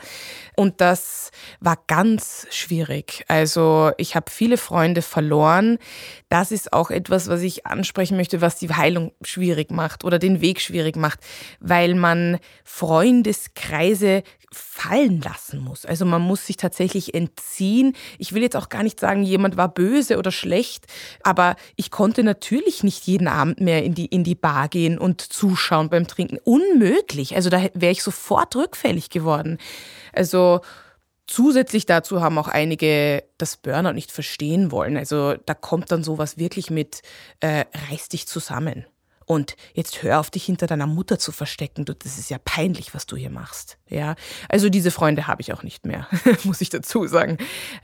Und 0.58 0.82
das 0.82 1.32
war 1.62 1.78
ganz 1.88 2.48
schwierig. 2.52 3.24
Also 3.30 3.92
ich 3.98 4.16
habe 4.16 4.30
viele 4.30 4.58
Freunde 4.58 5.02
verloren. 5.02 5.78
Das 6.28 6.52
ist 6.52 6.74
auch 6.74 6.92
etwas, 6.92 7.30
was 7.30 7.42
ich 7.44 7.66
ansprechen 7.66 8.18
möchte, 8.18 8.42
was 8.42 8.58
die 8.58 8.74
Heilung 8.74 9.14
schwierig 9.22 9.72
macht 9.72 10.04
oder 10.04 10.20
den 10.20 10.42
Weg 10.42 10.60
schwierig 10.60 10.98
macht, 10.98 11.20
weil 11.62 11.96
man 11.96 12.40
Freundeskreise 12.66 14.24
fallen 14.56 15.22
lassen 15.22 15.60
muss. 15.60 15.86
Also 15.86 16.06
man 16.06 16.22
muss 16.26 16.46
sich 16.46 16.58
tatsächlich 16.58 17.14
entziehen. 17.14 17.96
Ich 18.18 18.34
will 18.34 18.42
jetzt 18.42 18.56
auch 18.56 18.70
gar 18.70 18.84
nicht 18.84 19.00
sagen, 19.00 19.24
jemand 19.24 19.58
war 19.58 19.74
böse 19.74 20.18
oder 20.18 20.32
schlecht, 20.32 20.86
aber 21.24 21.56
ich 21.76 21.92
konnte 21.92 22.24
natürlich 22.24 22.84
nicht 22.84 23.06
jeden 23.08 23.28
Abend 23.28 23.62
mehr 23.62 23.84
in 23.84 23.96
die, 23.96 24.08
in 24.08 24.24
die 24.24 24.36
Bar 24.36 24.68
gehen 24.68 24.98
und 24.98 25.22
zuschauen 25.22 25.90
beim 25.90 26.08
Trinken. 26.08 26.40
Unmöglich. 26.44 27.36
Also 27.36 27.50
da 27.50 27.64
wäre 27.74 27.92
ich 27.92 28.04
sofort 28.04 28.56
rückfällig 28.56 29.10
geworden. 29.10 29.58
Also 30.14 30.62
Zusätzlich 31.28 31.88
dazu 31.88 32.22
haben 32.22 32.38
auch 32.38 32.48
einige 32.48 33.24
das 33.40 33.58
Burnout 33.58 33.94
nicht 33.94 34.12
verstehen 34.12 34.72
wollen. 34.72 34.96
Also 34.96 35.34
da 35.34 35.56
kommt 35.56 35.92
dann 35.92 36.04
sowas 36.04 36.38
wirklich 36.38 36.70
mit, 36.70 37.02
äh, 37.40 37.66
reiß 37.90 38.10
dich 38.10 38.28
zusammen. 38.28 38.86
Und 39.26 39.56
jetzt 39.74 40.04
hör 40.04 40.20
auf, 40.20 40.30
dich 40.30 40.46
hinter 40.46 40.68
deiner 40.68 40.88
Mutter 40.88 41.18
zu 41.18 41.32
verstecken. 41.32 41.86
Du, 41.86 41.94
das 41.94 42.18
ist 42.18 42.30
ja 42.30 42.38
peinlich, 42.38 42.94
was 42.94 43.06
du 43.06 43.16
hier 43.16 43.30
machst. 43.32 43.78
Ja, 43.88 44.16
also 44.50 44.70
diese 44.70 44.92
Freunde 44.92 45.28
habe 45.28 45.42
ich 45.42 45.54
auch 45.54 45.64
nicht 45.64 45.86
mehr, 45.86 46.08
muss 46.44 46.62
ich 46.62 46.70
dazu 46.70 47.08
sagen. 47.08 47.38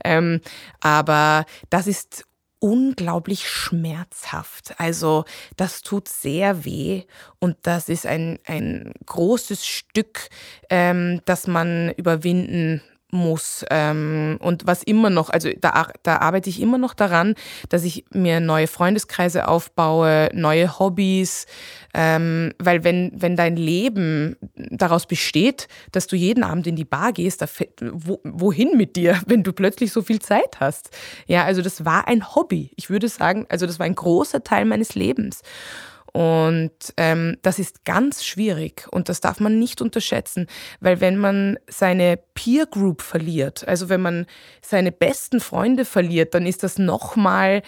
Ähm, 0.04 0.40
aber 0.80 1.44
das 1.70 1.86
ist 1.86 2.24
unglaublich 2.62 3.48
schmerzhaft. 3.48 4.78
Also 4.78 5.24
das 5.56 5.82
tut 5.82 6.08
sehr 6.08 6.64
weh 6.64 7.02
und 7.40 7.56
das 7.62 7.88
ist 7.88 8.06
ein, 8.06 8.38
ein 8.46 8.92
großes 9.04 9.66
Stück, 9.66 10.28
ähm, 10.70 11.20
das 11.24 11.48
man 11.48 11.90
überwinden 11.96 12.80
muss. 13.12 13.64
Ähm, 13.70 14.38
und 14.40 14.66
was 14.66 14.82
immer 14.82 15.10
noch, 15.10 15.30
also 15.30 15.50
da, 15.60 15.88
da 16.02 16.16
arbeite 16.18 16.50
ich 16.50 16.60
immer 16.60 16.78
noch 16.78 16.94
daran, 16.94 17.34
dass 17.68 17.84
ich 17.84 18.04
mir 18.10 18.40
neue 18.40 18.66
Freundeskreise 18.66 19.46
aufbaue, 19.46 20.30
neue 20.32 20.78
Hobbys, 20.78 21.46
ähm, 21.94 22.52
weil 22.58 22.84
wenn, 22.84 23.12
wenn 23.14 23.36
dein 23.36 23.56
Leben 23.56 24.36
daraus 24.56 25.06
besteht, 25.06 25.68
dass 25.92 26.06
du 26.06 26.16
jeden 26.16 26.42
Abend 26.42 26.66
in 26.66 26.74
die 26.76 26.86
Bar 26.86 27.12
gehst, 27.12 27.42
da, 27.42 27.46
wo, 27.92 28.20
wohin 28.24 28.76
mit 28.76 28.96
dir, 28.96 29.20
wenn 29.26 29.42
du 29.42 29.52
plötzlich 29.52 29.92
so 29.92 30.02
viel 30.02 30.20
Zeit 30.20 30.58
hast? 30.58 30.90
Ja, 31.26 31.44
also 31.44 31.62
das 31.62 31.84
war 31.84 32.08
ein 32.08 32.34
Hobby. 32.34 32.72
Ich 32.76 32.88
würde 32.88 33.08
sagen, 33.08 33.46
also 33.50 33.66
das 33.66 33.78
war 33.78 33.86
ein 33.86 33.94
großer 33.94 34.42
Teil 34.42 34.64
meines 34.64 34.94
Lebens. 34.94 35.42
Und 36.12 36.72
ähm, 36.98 37.38
das 37.40 37.58
ist 37.58 37.86
ganz 37.86 38.22
schwierig 38.22 38.86
und 38.90 39.08
das 39.08 39.22
darf 39.22 39.40
man 39.40 39.58
nicht 39.58 39.80
unterschätzen, 39.80 40.46
weil 40.80 41.00
wenn 41.00 41.16
man 41.16 41.58
seine 41.70 42.18
Peer 42.34 42.66
Group 42.66 43.00
verliert, 43.00 43.66
also 43.66 43.88
wenn 43.88 44.02
man 44.02 44.26
seine 44.60 44.92
besten 44.92 45.40
Freunde 45.40 45.86
verliert, 45.86 46.34
dann 46.34 46.44
ist 46.44 46.64
das 46.64 46.78
nochmal 46.78 47.62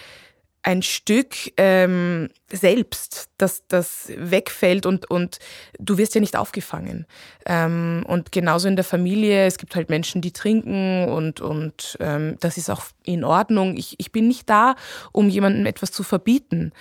ein 0.65 0.81
Stück 0.81 1.35
ähm, 1.57 2.29
selbst, 2.51 3.29
das, 3.37 3.67
das 3.67 4.11
wegfällt 4.17 4.87
und, 4.87 5.07
und 5.11 5.37
du 5.77 5.99
wirst 5.99 6.15
ja 6.15 6.21
nicht 6.21 6.35
aufgefangen. 6.35 7.05
Ähm, 7.45 8.03
und 8.07 8.31
genauso 8.31 8.67
in 8.67 8.75
der 8.75 8.83
Familie, 8.83 9.45
es 9.45 9.59
gibt 9.59 9.75
halt 9.75 9.89
Menschen, 9.89 10.21
die 10.21 10.31
trinken 10.31 11.07
und, 11.07 11.39
und 11.39 11.97
ähm, 11.99 12.37
das 12.39 12.57
ist 12.57 12.71
auch 12.71 12.85
in 13.03 13.23
Ordnung. 13.23 13.77
Ich, 13.77 13.93
ich 13.99 14.11
bin 14.11 14.27
nicht 14.27 14.49
da, 14.49 14.73
um 15.11 15.29
jemandem 15.29 15.67
etwas 15.67 15.91
zu 15.91 16.01
verbieten. 16.01 16.71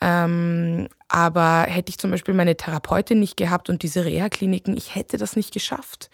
Ähm, 0.00 0.88
Aber 1.08 1.66
hätte 1.68 1.90
ich 1.90 1.98
zum 1.98 2.10
Beispiel 2.10 2.32
meine 2.32 2.56
Therapeutin 2.56 3.20
nicht 3.20 3.36
gehabt 3.36 3.68
und 3.68 3.82
diese 3.82 4.06
Reha-Kliniken, 4.06 4.74
ich 4.74 4.94
hätte 4.94 5.18
das 5.18 5.36
nicht 5.36 5.52
geschafft 5.52 6.08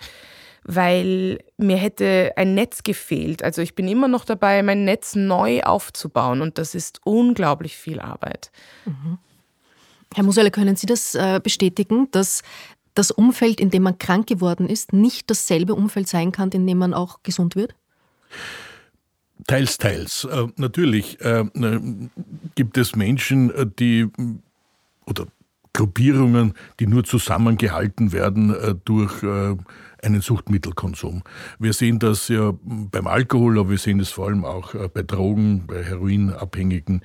weil 0.64 1.38
mir 1.56 1.76
hätte 1.76 2.32
ein 2.36 2.54
Netz 2.54 2.82
gefehlt. 2.82 3.42
Also 3.42 3.62
ich 3.62 3.74
bin 3.74 3.88
immer 3.88 4.08
noch 4.08 4.24
dabei, 4.24 4.62
mein 4.62 4.84
Netz 4.84 5.14
neu 5.14 5.62
aufzubauen 5.62 6.42
und 6.42 6.58
das 6.58 6.74
ist 6.74 7.00
unglaublich 7.04 7.76
viel 7.76 8.00
Arbeit. 8.00 8.50
Mhm. 8.84 9.18
Herr 10.14 10.24
Musele, 10.24 10.50
können 10.50 10.76
Sie 10.76 10.86
das 10.86 11.14
äh, 11.14 11.40
bestätigen, 11.42 12.08
dass 12.11 12.42
das 12.94 13.11
Umfeld, 13.11 13.61
in 13.61 13.70
dem 13.70 13.84
man 13.84 13.98
krank 13.98 14.26
geworden 14.26 14.68
ist, 14.68 14.92
nicht 14.92 15.30
dasselbe 15.30 15.74
Umfeld 15.74 16.08
sein 16.08 16.32
kann, 16.32 16.50
in 16.50 16.66
dem 16.66 16.78
man 16.78 16.94
auch 16.94 17.22
gesund 17.22 17.54
wird? 17.54 17.74
Teils, 19.46 19.78
teils. 19.78 20.24
Äh, 20.24 20.48
natürlich 20.56 21.20
äh, 21.20 21.44
gibt 22.56 22.76
es 22.76 22.96
Menschen, 22.96 23.50
äh, 23.54 23.66
die 23.66 24.08
oder 25.06 25.26
Gruppierungen, 25.72 26.54
die 26.78 26.86
nur 26.86 27.04
zusammengehalten 27.04 28.12
werden 28.12 28.54
äh, 28.54 28.74
durch 28.84 29.22
äh, 29.22 29.56
einen 30.03 30.20
Suchtmittelkonsum. 30.20 31.22
Wir 31.59 31.72
sehen 31.72 31.98
das 31.98 32.28
ja 32.28 32.53
beim 32.62 33.07
Alkohol, 33.07 33.59
aber 33.59 33.70
wir 33.70 33.78
sehen 33.78 34.01
es 34.01 34.11
vor 34.11 34.28
allem 34.28 34.44
auch 34.44 34.74
äh, 34.74 34.88
bei 34.88 35.03
Drogen, 35.03 35.66
bei 35.66 35.82
Heroinabhängigen 35.82 37.03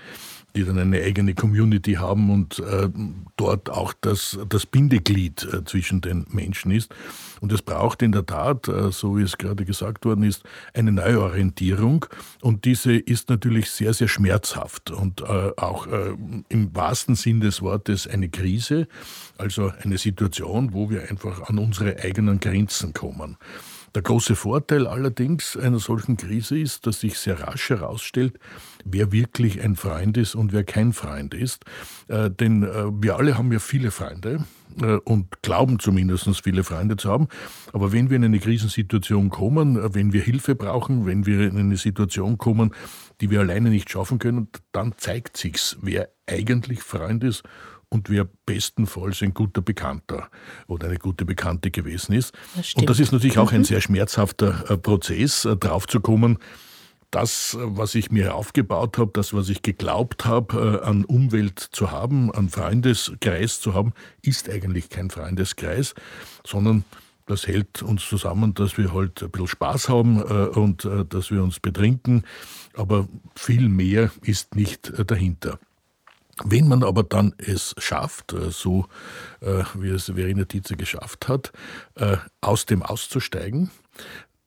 die 0.56 0.64
dann 0.64 0.80
eine 0.80 1.02
eigene 1.02 1.34
Community 1.34 1.94
haben 1.94 2.30
und 2.30 2.60
äh, 2.60 2.90
dort 3.38 3.70
auch 3.70 3.94
das, 4.02 4.40
das 4.48 4.66
Bindeglied 4.66 5.48
äh, 5.52 5.64
zwischen 5.66 6.02
den 6.02 6.26
Menschen 6.30 6.72
ist. 6.72 6.94
Und 7.42 7.52
es 7.52 7.62
braucht 7.62 8.02
in 8.02 8.12
der 8.12 8.26
Tat, 8.26 8.68
äh, 8.68 8.92
so 8.92 9.18
wie 9.18 9.24
es 9.24 9.38
gerade 9.38 9.66
gesagt 9.66 10.06
worden 10.06 10.24
ist, 10.24 10.44
eine 10.74 10.92
Neuorientierung. 10.92 12.06
Und 12.42 12.66
diese 12.66 12.96
ist 12.96 13.30
natürlich 13.30 13.70
sehr, 13.70 13.94
sehr 13.94 14.08
schmerzhaft 14.08 14.92
und 14.92 15.22
äh, 15.22 15.52
auch 15.58 15.88
äh, 15.88 16.14
im 16.50 16.76
wahrsten 16.76 17.16
Sinn 17.16 17.42
des 17.42 17.62
Wortes 17.62 18.08
eine 18.08 18.30
Krise, 18.30 18.88
also 19.38 19.72
eine 19.84 19.98
Situation, 19.98 20.74
wo 20.74 20.90
wir 20.90 21.10
einfach 21.10 21.50
an 21.50 21.60
unsere 21.60 22.02
eigenen 22.02 22.40
Grenzen 22.40 22.94
kommen. 22.94 23.38
Der 23.96 24.02
große 24.02 24.36
Vorteil 24.36 24.88
allerdings 24.88 25.56
einer 25.56 25.80
solchen 25.80 26.18
Krise 26.18 26.60
ist, 26.60 26.86
dass 26.86 27.00
sich 27.00 27.18
sehr 27.18 27.40
rasch 27.40 27.70
herausstellt, 27.70 28.38
wer 28.84 29.14
wirklich 29.14 29.62
ein 29.62 29.78
Freund 29.78 30.18
ist 30.18 30.36
und 30.36 30.52
wer 30.52 30.66
kein 30.66 30.92
Freund 30.92 31.34
ist. 31.34 31.64
Äh, 32.10 32.30
denn 32.30 32.64
äh, 32.64 32.88
wir 32.92 33.16
alle 33.16 33.38
haben 33.38 33.54
ja 33.54 33.60
viele 33.60 33.92
Freunde 33.92 34.44
äh, 34.82 34.98
und 35.06 35.42
glauben 35.42 35.80
zumindest 35.80 36.30
viele 36.44 36.66
Freunde 36.66 36.98
zu 36.98 37.10
haben. 37.10 37.30
Aber 37.72 37.94
wenn 37.94 38.10
wir 38.10 38.18
in 38.18 38.26
eine 38.26 38.40
Krisensituation 38.40 39.30
kommen, 39.30 39.78
äh, 39.78 39.96
wenn 39.96 40.12
wir 40.12 40.22
Hilfe 40.22 40.56
brauchen, 40.56 41.06
wenn 41.06 41.26
wir 41.26 41.48
in 41.48 41.58
eine 41.58 41.78
Situation 41.78 42.38
kommen, 42.38 42.72
die 43.22 43.30
wir 43.30 43.40
alleine 43.40 43.70
nicht 43.70 43.90
schaffen 43.90 44.20
können, 44.20 44.50
dann 44.74 44.94
zeigt 44.98 45.38
sich's, 45.38 45.78
wer 45.82 46.10
eigentlich 46.28 46.82
Freund 46.82 47.24
ist 47.24 47.44
und 47.90 48.10
wer 48.10 48.28
bestenfalls 48.46 49.22
ein 49.22 49.34
guter 49.34 49.62
Bekannter 49.62 50.30
oder 50.68 50.88
eine 50.88 50.98
gute 50.98 51.26
Bekannte 51.26 51.72
gewesen 51.72 52.14
ist. 52.14 52.34
Das 52.56 52.74
und 52.76 52.90
das 52.90 53.00
ist 53.00 53.12
natürlich 53.12 53.38
auch 53.38 53.52
ein 53.52 53.62
mhm. 53.62 53.66
sehr 53.66 53.82
schmerzhafter 53.82 54.70
äh, 54.70 54.78
Prozess, 54.78 55.46
äh, 55.46 55.56
draufzukommen, 55.56 56.40
das, 57.12 57.58
was 57.62 57.96
ich 57.96 58.12
mir 58.12 58.36
aufgebaut 58.36 58.98
habe, 58.98 59.12
das, 59.14 59.34
was 59.34 59.48
ich 59.50 59.62
geglaubt 59.62 60.26
habe, 60.26 60.82
äh, 60.84 60.86
an 60.86 61.06
Umwelt 61.06 61.60
zu 61.60 61.92
haben, 61.92 62.32
an 62.32 62.50
Freundeskreis 62.50 63.62
zu 63.62 63.74
haben, 63.74 63.94
ist 64.22 64.50
eigentlich 64.50 64.90
kein 64.90 65.10
Freundeskreis, 65.10 65.94
sondern 66.46 66.84
das 67.28 67.48
hält 67.48 67.82
uns 67.82 68.08
zusammen, 68.08 68.54
dass 68.54 68.78
wir 68.78 68.94
halt 68.94 69.24
ein 69.24 69.32
bisschen 69.32 69.48
Spaß 69.48 69.90
haben 69.90 70.22
und 70.22 70.88
dass 71.10 71.32
wir 71.32 71.42
uns 71.42 71.60
betrinken, 71.60 72.24
aber 72.76 73.08
viel 73.36 73.68
mehr 73.68 74.12
ist 74.22 74.54
nicht 74.54 74.94
dahinter. 75.10 75.58
Wenn 76.44 76.68
man 76.68 76.84
aber 76.84 77.04
dann 77.04 77.34
es 77.38 77.76
schafft, 77.78 78.34
äh, 78.34 78.52
so 78.52 78.88
äh, 79.40 79.64
wie 79.76 79.90
es 79.90 80.12
Verena 80.16 80.46
Tietze 80.46 80.76
geschafft 80.76 81.28
hat, 81.30 81.54
äh, 81.96 82.18
aus 82.42 82.66
dem 82.66 82.84
auszusteigen, 82.84 83.72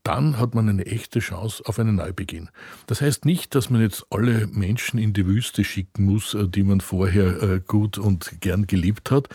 dann 0.02 0.38
hat 0.38 0.54
man 0.54 0.68
eine 0.68 0.86
echte 0.86 1.20
Chance 1.20 1.62
auf 1.66 1.78
einen 1.78 1.96
Neubeginn. 1.96 2.50
Das 2.86 3.00
heißt 3.00 3.24
nicht, 3.24 3.54
dass 3.54 3.68
man 3.68 3.80
jetzt 3.80 4.06
alle 4.10 4.46
Menschen 4.46 4.98
in 4.98 5.12
die 5.12 5.26
Wüste 5.26 5.64
schicken 5.64 6.04
muss, 6.04 6.36
die 6.38 6.62
man 6.62 6.80
vorher 6.80 7.60
gut 7.60 7.98
und 7.98 8.40
gern 8.40 8.66
geliebt 8.66 9.10
hat, 9.10 9.28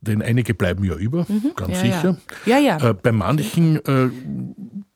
denn 0.00 0.22
einige 0.22 0.54
bleiben 0.54 0.82
ja 0.82 0.96
über, 0.96 1.26
mhm, 1.28 1.52
ganz 1.54 1.74
ja, 1.74 1.80
sicher. 1.80 2.16
Ja. 2.44 2.58
Ja, 2.58 2.78
ja. 2.78 2.92
bei 2.94 3.12
manchen 3.12 3.80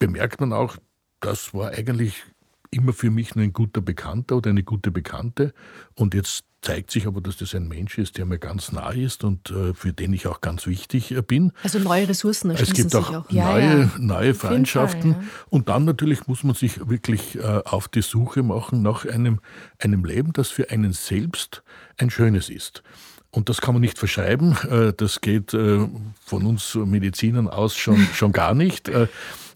bemerkt 0.00 0.40
man 0.40 0.52
auch, 0.52 0.78
das 1.20 1.54
war 1.54 1.70
eigentlich 1.70 2.24
immer 2.72 2.92
für 2.92 3.10
mich 3.10 3.36
nur 3.36 3.44
ein 3.44 3.52
guter 3.52 3.80
Bekannter 3.80 4.36
oder 4.36 4.50
eine 4.50 4.64
gute 4.64 4.90
Bekannte 4.90 5.52
und 5.94 6.14
jetzt 6.14 6.44
zeigt 6.62 6.90
sich 6.90 7.06
aber, 7.06 7.20
dass 7.20 7.38
das 7.38 7.54
ein 7.54 7.68
Mensch 7.68 7.96
ist, 7.98 8.18
der 8.18 8.26
mir 8.26 8.38
ganz 8.38 8.72
nahe 8.72 9.00
ist 9.00 9.24
und 9.24 9.50
äh, 9.50 9.72
für 9.72 9.92
den 9.92 10.12
ich 10.12 10.26
auch 10.26 10.40
ganz 10.40 10.66
wichtig 10.66 11.12
äh, 11.12 11.22
bin. 11.22 11.52
Also 11.62 11.78
neue 11.78 12.08
Ressourcen 12.08 12.50
Es 12.50 12.72
gibt 12.72 12.94
auch, 12.94 13.10
auch. 13.10 13.30
Neue, 13.30 13.36
ja, 13.38 13.58
ja. 13.58 13.90
neue 13.98 14.34
Freundschaften. 14.34 15.14
Fall, 15.14 15.22
ja. 15.22 15.28
Und 15.48 15.68
dann 15.68 15.84
natürlich 15.84 16.26
muss 16.26 16.44
man 16.44 16.54
sich 16.54 16.88
wirklich 16.88 17.36
äh, 17.36 17.62
auf 17.64 17.88
die 17.88 18.02
Suche 18.02 18.42
machen 18.42 18.82
nach 18.82 19.06
einem, 19.06 19.40
einem 19.78 20.04
Leben, 20.04 20.32
das 20.32 20.48
für 20.48 20.70
einen 20.70 20.92
selbst 20.92 21.62
ein 21.96 22.10
schönes 22.10 22.50
ist. 22.50 22.82
Und 23.30 23.48
das 23.48 23.60
kann 23.60 23.74
man 23.74 23.80
nicht 23.80 23.98
verschreiben. 23.98 24.56
Äh, 24.68 24.92
das 24.94 25.20
geht 25.20 25.54
äh, 25.54 25.86
von 26.24 26.46
uns 26.46 26.74
Medizinern 26.74 27.48
aus 27.48 27.76
schon, 27.76 27.96
schon 28.14 28.32
gar 28.32 28.54
nicht. 28.54 28.90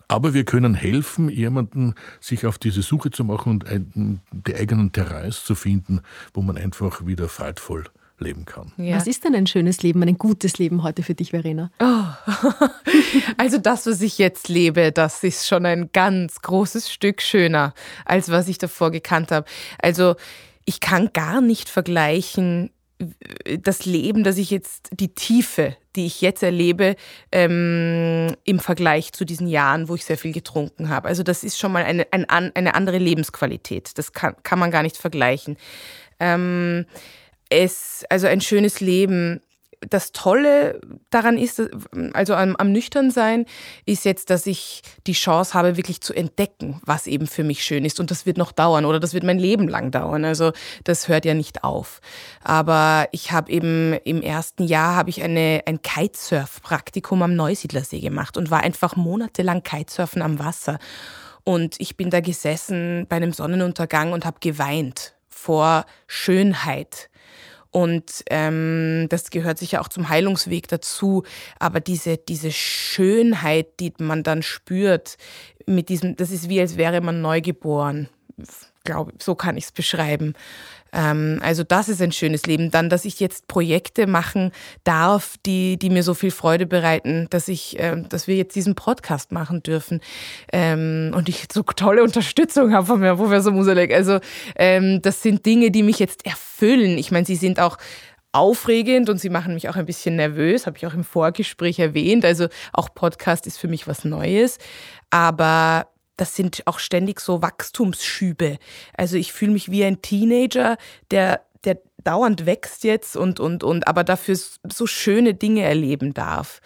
Aber 0.08 0.34
wir 0.34 0.44
können 0.44 0.74
helfen, 0.74 1.28
jemanden 1.28 1.94
sich 2.20 2.46
auf 2.46 2.58
diese 2.58 2.82
Suche 2.82 3.10
zu 3.10 3.24
machen 3.24 3.52
und 3.52 3.68
ein, 3.68 4.20
die 4.32 4.54
eigenen 4.54 4.92
Terrains 4.92 5.44
zu 5.44 5.54
finden, 5.54 6.00
wo 6.32 6.42
man 6.42 6.56
einfach 6.56 7.06
wieder 7.06 7.28
freudvoll 7.28 7.84
leben 8.18 8.44
kann. 8.44 8.72
Ja. 8.76 8.96
Was 8.96 9.06
ist 9.06 9.24
denn 9.24 9.34
ein 9.34 9.46
schönes 9.46 9.82
Leben, 9.82 10.02
ein 10.02 10.18
gutes 10.18 10.58
Leben 10.58 10.82
heute 10.82 11.02
für 11.02 11.14
dich, 11.14 11.30
Verena? 11.30 11.70
Oh. 11.80 12.04
also 13.36 13.58
das, 13.58 13.86
was 13.86 14.00
ich 14.00 14.18
jetzt 14.18 14.48
lebe, 14.48 14.92
das 14.92 15.22
ist 15.24 15.46
schon 15.46 15.66
ein 15.66 15.90
ganz 15.92 16.40
großes 16.40 16.92
Stück 16.92 17.20
schöner, 17.20 17.74
als 18.04 18.30
was 18.30 18.48
ich 18.48 18.58
davor 18.58 18.90
gekannt 18.90 19.32
habe. 19.32 19.46
Also 19.78 20.14
ich 20.64 20.80
kann 20.80 21.10
gar 21.12 21.40
nicht 21.40 21.68
vergleichen, 21.68 22.70
das 23.60 23.84
Leben, 23.84 24.24
das 24.24 24.38
ich 24.38 24.50
jetzt, 24.50 24.90
die 24.92 25.14
Tiefe, 25.14 25.76
die 25.96 26.06
ich 26.06 26.20
jetzt 26.20 26.42
erlebe, 26.42 26.96
ähm, 27.32 28.34
im 28.44 28.60
Vergleich 28.60 29.12
zu 29.12 29.24
diesen 29.24 29.46
Jahren, 29.46 29.88
wo 29.88 29.94
ich 29.94 30.04
sehr 30.04 30.18
viel 30.18 30.32
getrunken 30.32 30.88
habe. 30.88 31.08
Also 31.08 31.22
das 31.22 31.44
ist 31.44 31.58
schon 31.58 31.72
mal 31.72 31.84
eine, 31.84 32.06
eine, 32.12 32.30
eine 32.54 32.74
andere 32.74 32.98
Lebensqualität. 32.98 33.98
Das 33.98 34.12
kann, 34.12 34.36
kann 34.42 34.58
man 34.58 34.70
gar 34.70 34.82
nicht 34.82 34.96
vergleichen. 34.96 35.56
Ähm, 36.20 36.86
es, 37.50 38.04
also 38.08 38.26
ein 38.26 38.40
schönes 38.40 38.80
Leben 38.80 39.40
das 39.90 40.12
Tolle 40.12 40.80
daran 41.10 41.38
ist, 41.38 41.62
also 42.12 42.34
am, 42.34 42.56
am 42.56 42.72
Nüchternsein, 42.72 43.46
ist 43.86 44.04
jetzt, 44.04 44.30
dass 44.30 44.46
ich 44.46 44.82
die 45.06 45.12
Chance 45.12 45.54
habe, 45.54 45.76
wirklich 45.76 46.00
zu 46.00 46.14
entdecken, 46.14 46.80
was 46.84 47.06
eben 47.06 47.26
für 47.26 47.44
mich 47.44 47.64
schön 47.64 47.84
ist. 47.84 48.00
Und 48.00 48.10
das 48.10 48.26
wird 48.26 48.36
noch 48.36 48.52
dauern 48.52 48.84
oder 48.84 49.00
das 49.00 49.14
wird 49.14 49.24
mein 49.24 49.38
Leben 49.38 49.68
lang 49.68 49.90
dauern. 49.90 50.24
Also 50.24 50.52
das 50.84 51.08
hört 51.08 51.24
ja 51.24 51.34
nicht 51.34 51.64
auf. 51.64 52.00
Aber 52.42 53.08
ich 53.12 53.32
habe 53.32 53.50
eben 53.50 53.94
im 54.04 54.22
ersten 54.22 54.64
Jahr 54.64 54.96
habe 54.96 55.10
ich 55.10 55.22
eine, 55.22 55.62
ein 55.66 55.82
Kitesurf-Praktikum 55.82 57.22
am 57.22 57.36
Neusiedlersee 57.36 58.00
gemacht 58.00 58.36
und 58.36 58.50
war 58.50 58.62
einfach 58.62 58.96
monatelang 58.96 59.62
Kitesurfen 59.62 60.22
am 60.22 60.38
Wasser. 60.38 60.78
Und 61.44 61.76
ich 61.78 61.96
bin 61.96 62.10
da 62.10 62.20
gesessen 62.20 63.06
bei 63.08 63.16
einem 63.16 63.32
Sonnenuntergang 63.32 64.12
und 64.12 64.24
habe 64.24 64.38
geweint 64.40 65.14
vor 65.28 65.84
Schönheit 66.06 67.10
und 67.74 68.22
ähm, 68.30 69.08
das 69.08 69.30
gehört 69.30 69.58
sicher 69.58 69.80
auch 69.80 69.88
zum 69.88 70.08
Heilungsweg 70.08 70.68
dazu. 70.68 71.24
Aber 71.58 71.80
diese, 71.80 72.16
diese 72.16 72.52
Schönheit, 72.52 73.80
die 73.80 73.92
man 73.98 74.22
dann 74.22 74.44
spürt, 74.44 75.16
mit 75.66 75.88
diesem, 75.88 76.14
das 76.14 76.30
ist 76.30 76.48
wie, 76.48 76.60
als 76.60 76.76
wäre 76.76 77.00
man 77.00 77.20
neugeboren. 77.20 78.08
Glaube, 78.84 79.12
so 79.18 79.34
kann 79.34 79.56
ich 79.56 79.64
es 79.64 79.72
beschreiben. 79.72 80.34
Ähm, 80.94 81.40
also 81.42 81.64
das 81.64 81.88
ist 81.88 82.00
ein 82.00 82.12
schönes 82.12 82.46
Leben. 82.46 82.70
Dann, 82.70 82.88
dass 82.88 83.04
ich 83.04 83.20
jetzt 83.20 83.48
Projekte 83.48 84.06
machen 84.06 84.52
darf, 84.84 85.36
die, 85.44 85.76
die 85.76 85.90
mir 85.90 86.02
so 86.02 86.14
viel 86.14 86.30
Freude 86.30 86.66
bereiten, 86.66 87.26
dass 87.30 87.48
ich, 87.48 87.78
äh, 87.78 88.02
dass 88.08 88.28
wir 88.28 88.36
jetzt 88.36 88.54
diesen 88.54 88.74
Podcast 88.74 89.32
machen 89.32 89.62
dürfen 89.62 90.00
ähm, 90.52 91.12
und 91.14 91.28
ich 91.28 91.46
so 91.52 91.62
tolle 91.62 92.02
Unterstützung 92.02 92.72
habe 92.72 92.86
von 92.86 93.00
mir, 93.00 93.16
Professor 93.16 93.52
Musalek. 93.52 93.92
Also 93.92 94.20
ähm, 94.56 95.02
das 95.02 95.22
sind 95.22 95.44
Dinge, 95.44 95.70
die 95.70 95.82
mich 95.82 95.98
jetzt 95.98 96.24
erfüllen. 96.24 96.96
Ich 96.96 97.10
meine, 97.10 97.26
sie 97.26 97.36
sind 97.36 97.58
auch 97.58 97.78
aufregend 98.32 99.08
und 99.08 99.18
sie 99.18 99.30
machen 99.30 99.54
mich 99.54 99.68
auch 99.68 99.76
ein 99.76 99.86
bisschen 99.86 100.16
nervös, 100.16 100.66
habe 100.66 100.76
ich 100.76 100.86
auch 100.86 100.94
im 100.94 101.04
Vorgespräch 101.04 101.78
erwähnt. 101.78 102.24
Also 102.24 102.48
auch 102.72 102.92
Podcast 102.94 103.46
ist 103.46 103.58
für 103.58 103.68
mich 103.68 103.86
was 103.86 104.04
Neues. 104.04 104.58
Aber 105.10 105.86
das 106.16 106.36
sind 106.36 106.62
auch 106.66 106.78
ständig 106.78 107.20
so 107.20 107.42
Wachstumsschübe. 107.42 108.58
Also 108.96 109.16
ich 109.16 109.32
fühle 109.32 109.52
mich 109.52 109.70
wie 109.70 109.84
ein 109.84 110.02
Teenager, 110.02 110.76
der, 111.10 111.40
der 111.64 111.78
dauernd 112.04 112.46
wächst 112.46 112.84
jetzt 112.84 113.16
und, 113.16 113.40
und, 113.40 113.64
und, 113.64 113.88
aber 113.88 114.04
dafür 114.04 114.36
so 114.36 114.86
schöne 114.86 115.34
Dinge 115.34 115.62
erleben 115.62 116.14
darf. 116.14 116.60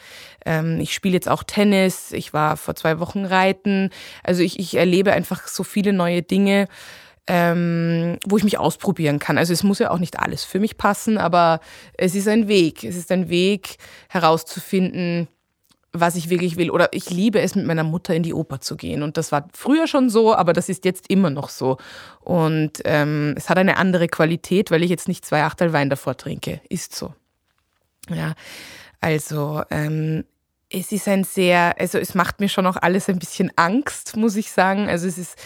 Ähm, 0.45 0.81
ich 0.81 0.93
spiele 0.93 1.15
jetzt 1.15 1.29
auch 1.29 1.45
Tennis, 1.45 2.13
ich 2.13 2.33
war 2.33 2.57
vor 2.57 2.75
zwei 2.75 2.99
Wochen 2.99 3.25
reiten. 3.25 3.91
Also 4.23 4.43
ich, 4.43 4.59
ich 4.59 4.75
erlebe 4.75 5.13
einfach 5.13 5.49
so 5.49 5.65
viele 5.65 5.93
neue 5.93 6.23
Dinge. 6.23 6.67
ähm, 7.31 8.19
wo 8.27 8.39
ich 8.39 8.45
mich 8.45 8.59
ausprobieren 8.59 9.19
kann. 9.19 9.37
Also 9.37 9.53
es 9.53 9.63
muss 9.63 9.79
ja 9.79 9.91
auch 9.91 9.99
nicht 9.99 10.19
alles 10.19 10.45
für 10.45 10.59
mich 10.61 10.79
passen, 10.79 11.19
aber 11.19 11.61
es 11.93 12.15
ist 12.15 12.27
ein 12.27 12.49
Weg. 12.49 12.85
Es 12.85 12.97
ist 12.97 13.13
ein 13.13 13.29
Weg 13.29 13.77
herauszufinden, 14.09 15.29
was 15.93 16.17
ich 16.17 16.31
wirklich 16.31 16.57
will. 16.57 16.71
Oder 16.71 16.89
ich 16.93 17.11
liebe 17.11 17.41
es, 17.41 17.55
mit 17.55 17.67
meiner 17.67 17.85
Mutter 17.85 18.15
in 18.15 18.23
die 18.23 18.35
Oper 18.35 18.61
zu 18.61 18.77
gehen. 18.77 19.03
Und 19.03 19.17
das 19.17 19.33
war 19.33 19.49
früher 19.55 19.87
schon 19.87 20.11
so, 20.11 20.35
aber 20.35 20.53
das 20.53 20.69
ist 20.69 20.85
jetzt 20.85 21.09
immer 21.09 21.31
noch 21.31 21.49
so. 21.49 21.79
Und 22.21 22.83
ähm, 22.85 23.35
es 23.37 23.49
hat 23.49 23.59
eine 23.59 23.77
andere 23.77 24.09
Qualität, 24.09 24.71
weil 24.71 24.83
ich 24.83 24.91
jetzt 24.91 25.09
nicht 25.09 25.25
zwei 25.25 25.43
Achtel 25.45 25.73
Wein 25.73 25.91
davor 25.91 26.17
trinke. 26.17 26.61
Ist 26.69 26.95
so. 26.95 27.15
Ja, 28.11 28.35
also 29.01 29.63
ähm, 29.71 30.25
es 30.71 30.93
ist 30.93 31.09
ein 31.09 31.25
sehr, 31.25 31.75
also 31.79 31.99
es 31.99 32.15
macht 32.15 32.41
mir 32.41 32.49
schon 32.49 32.67
auch 32.67 32.77
alles 32.77 33.09
ein 33.09 33.19
bisschen 33.19 33.53
Angst, 33.57 34.17
muss 34.17 34.37
ich 34.37 34.51
sagen. 34.51 34.89
Also 34.89 35.07
es 35.07 35.19
ist 35.19 35.37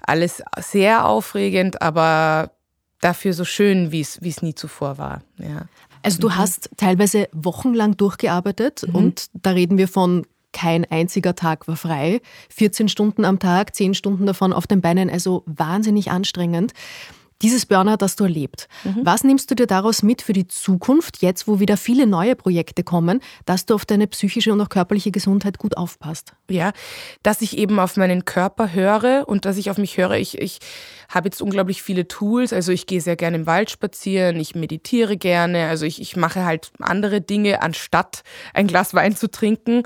alles 0.00 0.42
sehr 0.58 1.04
aufregend, 1.04 1.82
aber 1.82 2.52
dafür 3.00 3.32
so 3.32 3.44
schön, 3.44 3.92
wie 3.92 4.00
es, 4.00 4.42
nie 4.42 4.54
zuvor 4.54 4.98
war. 4.98 5.22
Ja. 5.38 5.66
Also 6.02 6.18
du 6.20 6.28
mhm. 6.28 6.36
hast 6.36 6.70
teilweise 6.76 7.28
wochenlang 7.32 7.96
durchgearbeitet 7.96 8.84
mhm. 8.86 8.94
und 8.94 9.26
da 9.34 9.50
reden 9.50 9.78
wir 9.78 9.88
von 9.88 10.26
kein 10.52 10.84
einziger 10.86 11.34
Tag 11.34 11.68
war 11.68 11.76
frei. 11.76 12.20
14 12.50 12.88
Stunden 12.88 13.24
am 13.24 13.38
Tag, 13.38 13.74
10 13.74 13.94
Stunden 13.94 14.26
davon 14.26 14.52
auf 14.52 14.66
den 14.66 14.80
Beinen, 14.80 15.10
also 15.10 15.42
wahnsinnig 15.46 16.10
anstrengend. 16.10 16.72
Dieses 17.42 17.66
Burnout, 17.66 17.98
das 17.98 18.16
du 18.16 18.24
erlebt, 18.24 18.68
mhm. 18.82 19.00
was 19.04 19.22
nimmst 19.22 19.50
du 19.50 19.54
dir 19.54 19.66
daraus 19.66 20.02
mit 20.02 20.22
für 20.22 20.32
die 20.32 20.48
Zukunft, 20.48 21.22
jetzt 21.22 21.46
wo 21.46 21.60
wieder 21.60 21.76
viele 21.76 22.06
neue 22.06 22.34
Projekte 22.34 22.82
kommen, 22.82 23.20
dass 23.46 23.64
du 23.64 23.74
auf 23.74 23.86
deine 23.86 24.08
psychische 24.08 24.52
und 24.52 24.60
auch 24.60 24.68
körperliche 24.68 25.12
Gesundheit 25.12 25.58
gut 25.58 25.76
aufpasst? 25.76 26.32
Ja, 26.50 26.72
dass 27.22 27.40
ich 27.40 27.56
eben 27.56 27.78
auf 27.78 27.96
meinen 27.96 28.24
Körper 28.24 28.72
höre 28.72 29.28
und 29.28 29.44
dass 29.44 29.56
ich 29.56 29.70
auf 29.70 29.78
mich 29.78 29.96
höre. 29.98 30.16
Ich, 30.16 30.38
ich 30.38 30.58
habe 31.08 31.28
jetzt 31.28 31.40
unglaublich 31.40 31.82
viele 31.82 32.08
Tools, 32.08 32.52
also 32.52 32.72
ich 32.72 32.86
gehe 32.86 33.00
sehr 33.00 33.16
gerne 33.16 33.36
im 33.36 33.46
Wald 33.46 33.70
spazieren, 33.70 34.40
ich 34.40 34.54
meditiere 34.56 35.16
gerne, 35.16 35.68
also 35.68 35.86
ich, 35.86 36.00
ich 36.00 36.16
mache 36.16 36.44
halt 36.44 36.72
andere 36.80 37.20
Dinge, 37.20 37.62
anstatt 37.62 38.22
ein 38.52 38.66
Glas 38.66 38.94
Wein 38.94 39.16
zu 39.16 39.30
trinken. 39.30 39.84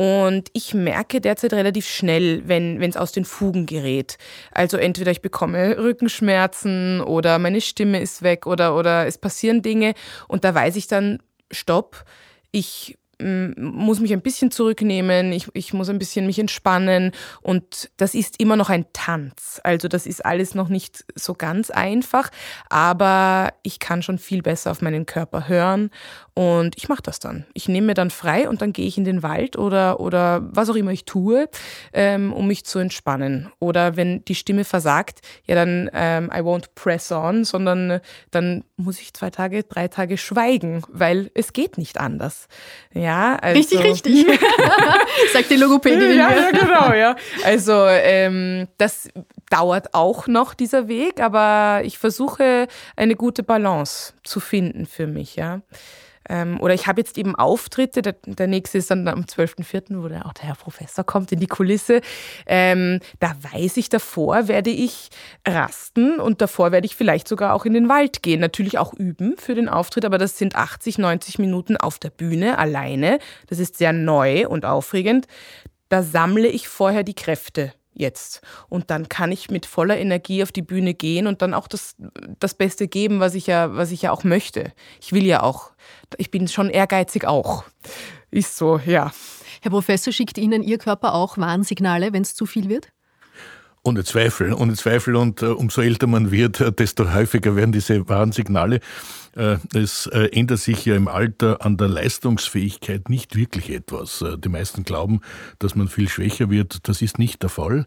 Und 0.00 0.48
ich 0.54 0.72
merke 0.72 1.20
derzeit 1.20 1.52
relativ 1.52 1.86
schnell, 1.86 2.48
wenn 2.48 2.80
es 2.80 2.96
aus 2.96 3.12
den 3.12 3.26
Fugen 3.26 3.66
gerät. 3.66 4.16
Also 4.50 4.78
entweder 4.78 5.10
ich 5.10 5.20
bekomme 5.20 5.76
Rückenschmerzen 5.76 7.02
oder 7.02 7.38
meine 7.38 7.60
Stimme 7.60 8.00
ist 8.00 8.22
weg 8.22 8.46
oder, 8.46 8.74
oder 8.78 9.06
es 9.06 9.18
passieren 9.18 9.60
Dinge 9.60 9.92
und 10.26 10.42
da 10.42 10.54
weiß 10.54 10.76
ich 10.76 10.86
dann, 10.86 11.18
stopp, 11.50 12.02
ich 12.50 12.96
muss 13.20 14.00
mich 14.00 14.12
ein 14.12 14.22
bisschen 14.22 14.50
zurücknehmen, 14.50 15.32
ich, 15.32 15.48
ich 15.54 15.72
muss 15.72 15.88
ein 15.88 15.98
bisschen 15.98 16.26
mich 16.26 16.38
entspannen 16.38 17.12
und 17.42 17.90
das 17.96 18.14
ist 18.14 18.40
immer 18.40 18.56
noch 18.56 18.70
ein 18.70 18.86
Tanz. 18.92 19.60
Also 19.62 19.88
das 19.88 20.06
ist 20.06 20.24
alles 20.24 20.54
noch 20.54 20.68
nicht 20.68 21.04
so 21.14 21.34
ganz 21.34 21.70
einfach, 21.70 22.30
aber 22.68 23.52
ich 23.62 23.78
kann 23.78 24.02
schon 24.02 24.18
viel 24.18 24.42
besser 24.42 24.70
auf 24.70 24.82
meinen 24.82 25.06
Körper 25.06 25.48
hören 25.48 25.90
und 26.34 26.76
ich 26.76 26.88
mache 26.88 27.02
das 27.02 27.18
dann. 27.18 27.44
Ich 27.54 27.68
nehme 27.68 27.88
mir 27.88 27.94
dann 27.94 28.10
frei 28.10 28.48
und 28.48 28.62
dann 28.62 28.72
gehe 28.72 28.86
ich 28.86 28.96
in 28.96 29.04
den 29.04 29.22
Wald 29.22 29.56
oder, 29.56 30.00
oder 30.00 30.40
was 30.50 30.70
auch 30.70 30.76
immer 30.76 30.92
ich 30.92 31.04
tue, 31.04 31.48
ähm, 31.92 32.32
um 32.32 32.46
mich 32.46 32.64
zu 32.64 32.78
entspannen. 32.78 33.50
Oder 33.58 33.96
wenn 33.96 34.24
die 34.24 34.34
Stimme 34.34 34.64
versagt, 34.64 35.20
ja 35.46 35.54
dann 35.54 35.90
ähm, 35.92 36.30
I 36.34 36.40
won't 36.40 36.66
press 36.74 37.12
on, 37.12 37.44
sondern 37.44 38.00
dann 38.30 38.64
muss 38.76 39.00
ich 39.00 39.12
zwei 39.12 39.30
Tage, 39.30 39.64
drei 39.64 39.88
Tage 39.88 40.16
schweigen, 40.16 40.82
weil 40.88 41.30
es 41.34 41.52
geht 41.52 41.76
nicht 41.76 41.98
anders. 41.98 42.48
Ja, 42.92 43.09
also, 43.36 43.58
richtig, 43.58 43.82
richtig. 43.82 44.26
Sagt 45.32 45.50
die 45.50 45.56
Logopädin. 45.56 46.16
ja, 46.16 46.30
ja, 46.32 46.50
genau, 46.50 46.92
ja. 46.92 47.16
Also 47.44 47.86
ähm, 47.86 48.68
das 48.78 49.08
dauert 49.50 49.94
auch 49.94 50.26
noch, 50.26 50.54
dieser 50.54 50.88
Weg, 50.88 51.20
aber 51.20 51.82
ich 51.84 51.98
versuche 51.98 52.68
eine 52.96 53.16
gute 53.16 53.42
Balance 53.42 54.14
zu 54.22 54.40
finden 54.40 54.86
für 54.86 55.06
mich, 55.06 55.36
ja. 55.36 55.60
Ähm, 56.30 56.60
oder 56.60 56.74
ich 56.74 56.86
habe 56.86 57.00
jetzt 57.00 57.18
eben 57.18 57.34
Auftritte, 57.34 58.02
der, 58.02 58.14
der, 58.24 58.46
nächste 58.46 58.78
ist 58.78 58.90
dann 58.90 59.06
am 59.08 59.22
12.04., 59.22 60.00
wo 60.00 60.06
der, 60.06 60.26
auch 60.26 60.32
der 60.32 60.44
Herr 60.44 60.54
Professor 60.54 61.04
kommt 61.04 61.32
in 61.32 61.40
die 61.40 61.48
Kulisse. 61.48 62.00
Ähm, 62.46 63.00
da 63.18 63.34
weiß 63.52 63.76
ich, 63.78 63.88
davor 63.88 64.46
werde 64.46 64.70
ich 64.70 65.08
rasten 65.46 66.20
und 66.20 66.40
davor 66.40 66.70
werde 66.70 66.86
ich 66.86 66.94
vielleicht 66.94 67.26
sogar 67.26 67.52
auch 67.52 67.64
in 67.64 67.74
den 67.74 67.88
Wald 67.88 68.22
gehen. 68.22 68.40
Natürlich 68.40 68.78
auch 68.78 68.94
üben 68.94 69.36
für 69.38 69.56
den 69.56 69.68
Auftritt, 69.68 70.04
aber 70.04 70.18
das 70.18 70.38
sind 70.38 70.54
80, 70.54 70.98
90 70.98 71.40
Minuten 71.40 71.76
auf 71.76 71.98
der 71.98 72.10
Bühne 72.10 72.58
alleine. 72.58 73.18
Das 73.48 73.58
ist 73.58 73.76
sehr 73.76 73.92
neu 73.92 74.46
und 74.46 74.64
aufregend. 74.64 75.26
Da 75.88 76.04
sammle 76.04 76.46
ich 76.46 76.68
vorher 76.68 77.02
die 77.02 77.14
Kräfte 77.14 77.72
jetzt. 78.00 78.40
Und 78.68 78.90
dann 78.90 79.08
kann 79.08 79.30
ich 79.30 79.50
mit 79.50 79.66
voller 79.66 79.98
Energie 79.98 80.42
auf 80.42 80.50
die 80.50 80.62
Bühne 80.62 80.94
gehen 80.94 81.26
und 81.26 81.42
dann 81.42 81.54
auch 81.54 81.68
das, 81.68 81.94
das 82.38 82.54
Beste 82.54 82.88
geben, 82.88 83.20
was 83.20 83.34
ich 83.34 83.46
ja, 83.46 83.76
was 83.76 83.92
ich 83.92 84.02
ja 84.02 84.10
auch 84.10 84.24
möchte. 84.24 84.72
Ich 85.00 85.12
will 85.12 85.24
ja 85.24 85.42
auch, 85.42 85.70
ich 86.16 86.30
bin 86.30 86.48
schon 86.48 86.70
ehrgeizig 86.70 87.26
auch. 87.26 87.64
Ist 88.30 88.56
so, 88.56 88.78
ja. 88.78 89.12
Herr 89.62 89.70
Professor, 89.70 90.12
schickt 90.12 90.38
Ihnen 90.38 90.62
Ihr 90.62 90.78
Körper 90.78 91.14
auch 91.14 91.38
Warnsignale, 91.38 92.12
wenn 92.12 92.22
es 92.22 92.34
zu 92.34 92.46
viel 92.46 92.68
wird? 92.68 92.88
Ohne 93.82 94.04
Zweifel, 94.04 94.52
ohne 94.52 94.74
Zweifel. 94.74 95.16
Und 95.16 95.42
äh, 95.42 95.46
umso 95.46 95.80
älter 95.80 96.06
man 96.06 96.30
wird, 96.30 96.60
äh, 96.60 96.70
desto 96.70 97.14
häufiger 97.14 97.56
werden 97.56 97.72
diese 97.72 98.08
Warnsignale. 98.08 98.80
Äh, 99.36 99.58
es 99.74 100.06
äh, 100.06 100.28
ändert 100.32 100.58
sich 100.58 100.84
ja 100.84 100.96
im 100.96 101.08
Alter 101.08 101.64
an 101.64 101.76
der 101.76 101.88
Leistungsfähigkeit 101.88 103.08
nicht 103.08 103.36
wirklich 103.36 103.70
etwas. 103.70 104.22
Äh, 104.22 104.38
die 104.38 104.48
meisten 104.48 104.82
glauben, 104.82 105.20
dass 105.58 105.74
man 105.74 105.88
viel 105.88 106.08
schwächer 106.08 106.50
wird. 106.50 106.88
Das 106.88 107.02
ist 107.02 107.18
nicht 107.18 107.42
der 107.42 107.50
Fall. 107.50 107.86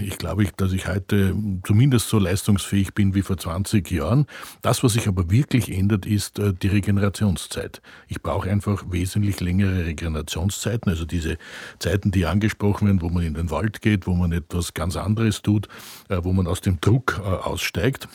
Ich 0.00 0.18
glaube, 0.18 0.46
dass 0.56 0.72
ich 0.72 0.86
heute 0.86 1.34
zumindest 1.64 2.08
so 2.08 2.18
leistungsfähig 2.18 2.94
bin 2.94 3.14
wie 3.14 3.22
vor 3.22 3.36
20 3.36 3.90
Jahren. 3.90 4.26
Das, 4.60 4.82
was 4.82 4.94
sich 4.94 5.08
aber 5.08 5.30
wirklich 5.30 5.70
ändert, 5.70 6.06
ist 6.06 6.40
die 6.62 6.68
Regenerationszeit. 6.68 7.80
Ich 8.08 8.22
brauche 8.22 8.50
einfach 8.50 8.84
wesentlich 8.90 9.40
längere 9.40 9.86
Regenerationszeiten, 9.86 10.90
also 10.90 11.04
diese 11.04 11.38
Zeiten, 11.78 12.10
die 12.10 12.26
angesprochen 12.26 12.86
werden, 12.88 13.02
wo 13.02 13.08
man 13.08 13.24
in 13.24 13.34
den 13.34 13.50
Wald 13.50 13.80
geht, 13.80 14.06
wo 14.06 14.14
man 14.14 14.32
etwas 14.32 14.74
ganz 14.74 14.96
anderes 14.96 15.42
tut, 15.42 15.68
wo 16.08 16.32
man 16.32 16.46
aus 16.46 16.60
dem 16.60 16.80
Druck 16.80 17.20
aussteigt 17.20 18.08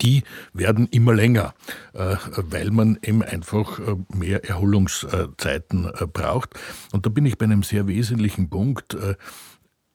die 0.00 0.22
werden 0.52 0.88
immer 0.88 1.14
länger, 1.14 1.54
äh, 1.92 2.16
weil 2.36 2.70
man 2.70 2.98
eben 3.02 3.22
einfach 3.22 3.78
äh, 3.78 3.96
mehr 4.14 4.48
Erholungszeiten 4.48 5.86
äh, 5.86 6.06
braucht. 6.06 6.50
Und 6.92 7.06
da 7.06 7.10
bin 7.10 7.26
ich 7.26 7.38
bei 7.38 7.44
einem 7.44 7.62
sehr 7.62 7.86
wesentlichen 7.86 8.48
Punkt. 8.48 8.96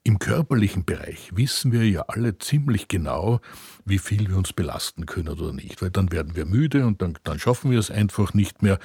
Im 0.02 0.18
körperlichen 0.18 0.84
Bereich 0.84 1.30
wissen 1.36 1.72
wir 1.72 1.86
ja 1.86 2.02
alle 2.08 2.38
ziemlich 2.38 2.88
genau, 2.88 3.40
wie 3.84 3.98
viel 3.98 4.28
wir 4.28 4.36
uns 4.38 4.52
belasten 4.52 5.04
können 5.04 5.28
oder 5.28 5.52
nicht. 5.52 5.82
Weil 5.82 5.90
dann 5.90 6.10
werden 6.10 6.36
wir 6.36 6.46
müde 6.46 6.86
und 6.86 7.02
dann, 7.02 7.18
dann 7.24 7.38
schaffen 7.38 7.70
wir 7.70 7.78
es 7.78 7.90
einfach 7.90 8.32
nicht 8.32 8.62
mehr. 8.62 8.78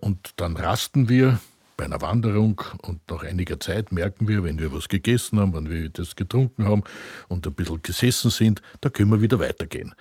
Und 0.00 0.32
dann 0.36 0.56
rasten 0.56 1.08
wir 1.10 1.38
bei 1.78 1.84
einer 1.84 2.02
Wanderung 2.02 2.60
und 2.82 3.00
nach 3.08 3.22
einiger 3.22 3.58
Zeit 3.60 3.92
merken 3.92 4.28
wir, 4.28 4.42
wenn 4.42 4.58
wir 4.58 4.72
was 4.72 4.88
gegessen 4.88 5.38
haben, 5.38 5.54
wenn 5.54 5.70
wir 5.70 5.88
das 5.88 6.16
getrunken 6.16 6.64
haben 6.66 6.82
und 7.28 7.46
ein 7.46 7.54
bisschen 7.54 7.80
gesessen 7.80 8.30
sind, 8.30 8.60
da 8.80 8.90
können 8.90 9.10
wir 9.12 9.22
wieder 9.22 9.38
weitergehen. 9.38 9.94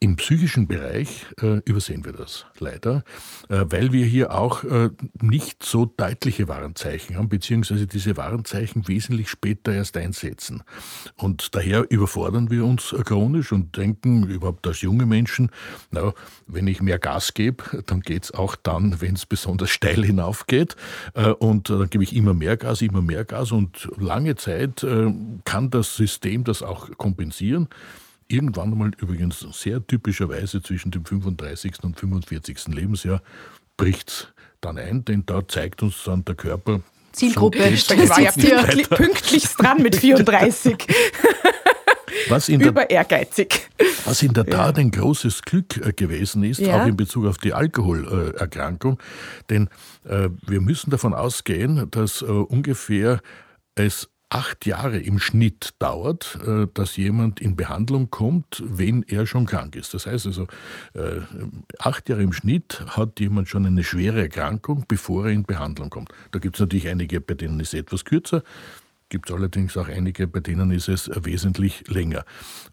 Im 0.00 0.14
psychischen 0.14 0.68
Bereich 0.68 1.26
äh, 1.42 1.60
übersehen 1.64 2.04
wir 2.04 2.12
das 2.12 2.46
leider, 2.60 3.02
äh, 3.48 3.64
weil 3.68 3.92
wir 3.92 4.06
hier 4.06 4.32
auch 4.32 4.62
äh, 4.62 4.90
nicht 5.20 5.64
so 5.64 5.86
deutliche 5.86 6.46
Warnzeichen 6.46 7.16
haben, 7.16 7.28
beziehungsweise 7.28 7.88
diese 7.88 8.16
Warnzeichen 8.16 8.86
wesentlich 8.86 9.28
später 9.28 9.72
erst 9.72 9.96
einsetzen. 9.96 10.62
Und 11.16 11.56
daher 11.56 11.90
überfordern 11.90 12.48
wir 12.48 12.64
uns 12.64 12.94
chronisch 13.04 13.50
und 13.50 13.76
denken 13.76 14.28
überhaupt 14.28 14.68
als 14.68 14.82
junge 14.82 15.04
Menschen, 15.04 15.50
na, 15.90 16.14
wenn 16.46 16.68
ich 16.68 16.80
mehr 16.80 17.00
Gas 17.00 17.34
gebe, 17.34 17.82
dann 17.86 18.00
geht 18.00 18.22
es 18.22 18.30
auch 18.32 18.54
dann, 18.54 19.00
wenn 19.00 19.16
es 19.16 19.26
besonders 19.26 19.70
steil 19.70 20.04
hinaufgeht. 20.04 20.76
Äh, 21.14 21.30
und 21.30 21.70
dann 21.70 21.90
gebe 21.90 22.04
ich 22.04 22.14
immer 22.14 22.34
mehr 22.34 22.56
Gas, 22.56 22.82
immer 22.82 23.02
mehr 23.02 23.24
Gas 23.24 23.50
und 23.50 23.88
lange 23.96 24.36
Zeit 24.36 24.84
äh, 24.84 25.12
kann 25.44 25.70
das 25.70 25.96
System 25.96 26.44
das 26.44 26.62
auch 26.62 26.88
kompensieren 26.98 27.68
irgendwann 28.28 28.72
einmal 28.72 28.90
übrigens 28.98 29.40
sehr 29.52 29.84
typischerweise 29.86 30.62
zwischen 30.62 30.90
dem 30.90 31.04
35. 31.04 31.82
und 31.82 31.98
45. 31.98 32.68
Lebensjahr 32.68 33.22
bricht 33.76 34.08
es 34.08 34.28
dann 34.60 34.78
ein, 34.78 35.04
denn 35.04 35.24
da 35.26 35.46
zeigt 35.46 35.82
uns 35.82 36.02
dann 36.04 36.24
der 36.24 36.34
Körper. 36.34 36.80
Zielgruppe, 37.12 37.58
so 37.76 37.94
ich 37.94 38.10
war 38.10 38.20
ja 38.20 38.30
pünktlich, 38.30 38.90
pünktlichst 38.90 39.60
dran 39.60 39.82
mit 39.82 39.96
34. 39.96 40.76
Was 42.28 42.48
in 42.48 42.60
der, 42.60 42.68
Über 42.68 42.90
ehrgeizig. 42.90 43.68
Was 44.04 44.22
in 44.22 44.34
der 44.34 44.44
Tat 44.44 44.76
ja. 44.76 44.82
ein 44.82 44.90
großes 44.90 45.42
Glück 45.42 45.76
äh, 45.78 45.92
gewesen 45.92 46.42
ist, 46.42 46.60
ja. 46.60 46.82
auch 46.82 46.86
in 46.86 46.96
Bezug 46.96 47.26
auf 47.26 47.38
die 47.38 47.52
Alkoholerkrankung. 47.52 48.98
Denn 49.50 49.68
äh, 50.04 50.28
wir 50.46 50.60
müssen 50.60 50.90
davon 50.90 51.14
ausgehen, 51.14 51.90
dass 51.90 52.22
äh, 52.22 52.26
ungefähr 52.26 53.20
es 53.74 54.08
acht 54.30 54.66
Jahre 54.66 54.98
im 54.98 55.18
Schnitt 55.18 55.74
dauert, 55.78 56.38
äh, 56.46 56.66
dass 56.74 56.96
jemand 56.96 57.40
in 57.40 57.56
Behandlung 57.56 58.10
kommt, 58.10 58.62
wenn 58.64 59.02
er 59.02 59.26
schon 59.26 59.46
krank 59.46 59.74
ist. 59.74 59.94
Das 59.94 60.06
heißt 60.06 60.26
also, 60.26 60.46
äh, 60.94 61.20
acht 61.78 62.08
Jahre 62.08 62.22
im 62.22 62.32
Schnitt 62.32 62.84
hat 62.88 63.20
jemand 63.20 63.48
schon 63.48 63.64
eine 63.66 63.84
schwere 63.84 64.20
Erkrankung, 64.20 64.84
bevor 64.86 65.26
er 65.26 65.32
in 65.32 65.44
Behandlung 65.44 65.90
kommt. 65.90 66.10
Da 66.32 66.38
gibt 66.38 66.56
es 66.56 66.60
natürlich 66.60 66.88
einige, 66.88 67.20
bei 67.20 67.34
denen 67.34 67.60
ist 67.60 67.74
es 67.74 67.80
etwas 67.80 68.04
kürzer. 68.04 68.42
Gibt 69.08 69.30
es 69.30 69.36
allerdings 69.36 69.76
auch 69.76 69.88
einige, 69.88 70.26
bei 70.26 70.40
denen 70.40 70.70
ist 70.70 70.88
es 70.88 71.10
wesentlich 71.14 71.88
länger. 71.88 72.24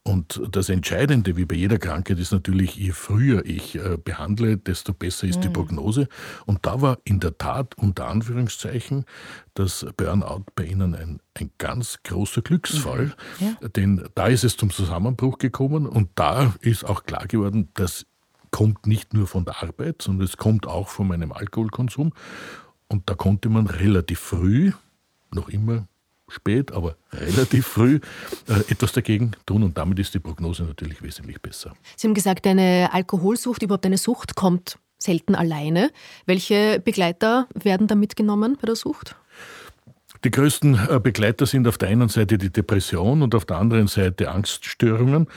Und 0.03 0.41
das 0.51 0.69
Entscheidende, 0.69 1.38
wie 1.38 1.45
bei 1.45 1.55
jeder 1.55 1.77
Krankheit, 1.77 2.19
ist 2.19 2.31
natürlich, 2.31 2.75
je 2.75 2.91
früher 2.91 3.45
ich 3.45 3.75
äh, 3.75 3.97
behandle, 3.97 4.57
desto 4.57 4.93
besser 4.93 5.27
ist 5.27 5.38
mhm. 5.38 5.41
die 5.41 5.49
Prognose. 5.49 6.07
Und 6.45 6.65
da 6.65 6.81
war 6.81 6.99
in 7.03 7.19
der 7.19 7.38
Tat 7.38 7.77
unter 7.77 8.07
Anführungszeichen 8.07 9.05
das 9.53 9.86
Burnout 9.97 10.45
bei 10.55 10.65
Ihnen 10.65 10.95
ein, 10.95 11.19
ein 11.33 11.51
ganz 11.57 11.99
großer 12.03 12.41
Glücksfall. 12.41 13.13
Mhm. 13.39 13.57
Ja. 13.61 13.67
Denn 13.69 14.03
da 14.15 14.27
ist 14.27 14.43
es 14.43 14.57
zum 14.57 14.69
Zusammenbruch 14.69 15.38
gekommen 15.38 15.86
und 15.88 16.09
da 16.15 16.53
ist 16.61 16.83
auch 16.83 17.03
klar 17.03 17.27
geworden, 17.27 17.69
das 17.73 18.05
kommt 18.51 18.88
nicht 18.88 19.13
nur 19.13 19.27
von 19.27 19.43
der 19.43 19.61
Arbeit, 19.61 20.01
sondern 20.01 20.25
es 20.25 20.38
kommt 20.38 20.67
auch 20.67 20.88
von 20.88 21.07
meinem 21.07 21.31
Alkoholkonsum. 21.31 22.13
Und 22.88 23.09
da 23.09 23.15
konnte 23.15 23.49
man 23.49 23.67
relativ 23.67 24.19
früh, 24.19 24.71
noch 25.33 25.49
immer 25.49 25.88
spät, 26.28 26.71
aber 26.71 26.95
relativ 27.11 27.67
früh 27.67 27.99
äh, 28.47 28.71
etwas 28.71 28.91
dagegen 28.91 29.32
tun 29.45 29.63
und 29.63 29.78
damit 29.78 29.99
ist 29.99 30.13
die 30.13 30.19
Prognose 30.19 30.63
natürlich 30.63 31.01
wesentlich 31.01 31.41
besser. 31.41 31.73
Sie 31.95 32.07
haben 32.07 32.13
gesagt, 32.13 32.47
eine 32.47 32.89
Alkoholsucht, 32.91 33.61
überhaupt 33.61 33.86
eine 33.86 33.97
Sucht 33.97 34.36
kommt 34.36 34.80
selten 34.97 35.36
alleine. 35.36 35.91
Welche 36.26 36.80
Begleiter 36.80 37.47
werden 37.53 37.88
da 37.88 37.95
mitgenommen 37.95 38.57
bei 38.59 38.65
der 38.65 38.76
Sucht? 38.76 39.15
Die 40.23 40.32
größten 40.32 40.80
äh, 40.89 40.99
Begleiter 40.99 41.45
sind 41.45 41.67
auf 41.67 41.78
der 41.78 41.89
einen 41.89 42.09
Seite 42.09 42.38
die 42.38 42.51
Depression 42.51 43.21
und 43.21 43.36
auf 43.36 43.45
der 43.45 43.57
anderen 43.57 43.88
Seite 43.88 44.32
Angststörungen. 44.32 45.28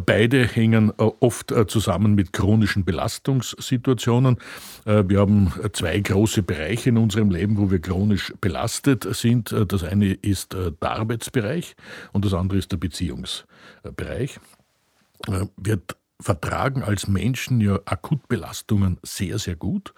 Beide 0.00 0.46
hängen 0.46 0.90
äh, 0.90 1.02
oft 1.20 1.52
äh, 1.52 1.66
zusammen 1.66 2.14
mit 2.14 2.32
chronischen 2.32 2.84
Belastungssituationen. 2.84 4.38
Äh, 4.86 5.04
wir 5.06 5.20
haben 5.20 5.52
zwei 5.72 6.00
große 6.00 6.42
Bereiche 6.42 6.88
in 6.88 6.96
unserem 6.96 7.30
Leben, 7.30 7.58
wo 7.58 7.70
wir 7.70 7.80
chronisch 7.80 8.32
belastet 8.40 9.06
sind. 9.14 9.54
Das 9.68 9.84
eine 9.84 10.12
ist 10.14 10.54
der 10.54 10.72
Arbeitsbereich 10.80 11.76
und 12.12 12.24
das 12.24 12.34
andere 12.34 12.58
ist 12.58 12.72
der 12.72 12.78
Beziehungsbereich. 12.78 14.40
Wird 15.56 15.96
vertragen 16.22 16.82
als 16.82 17.08
Menschen 17.08 17.60
ja 17.60 17.78
Akutbelastungen 17.84 18.98
sehr, 19.02 19.38
sehr 19.38 19.56
gut. 19.56 19.92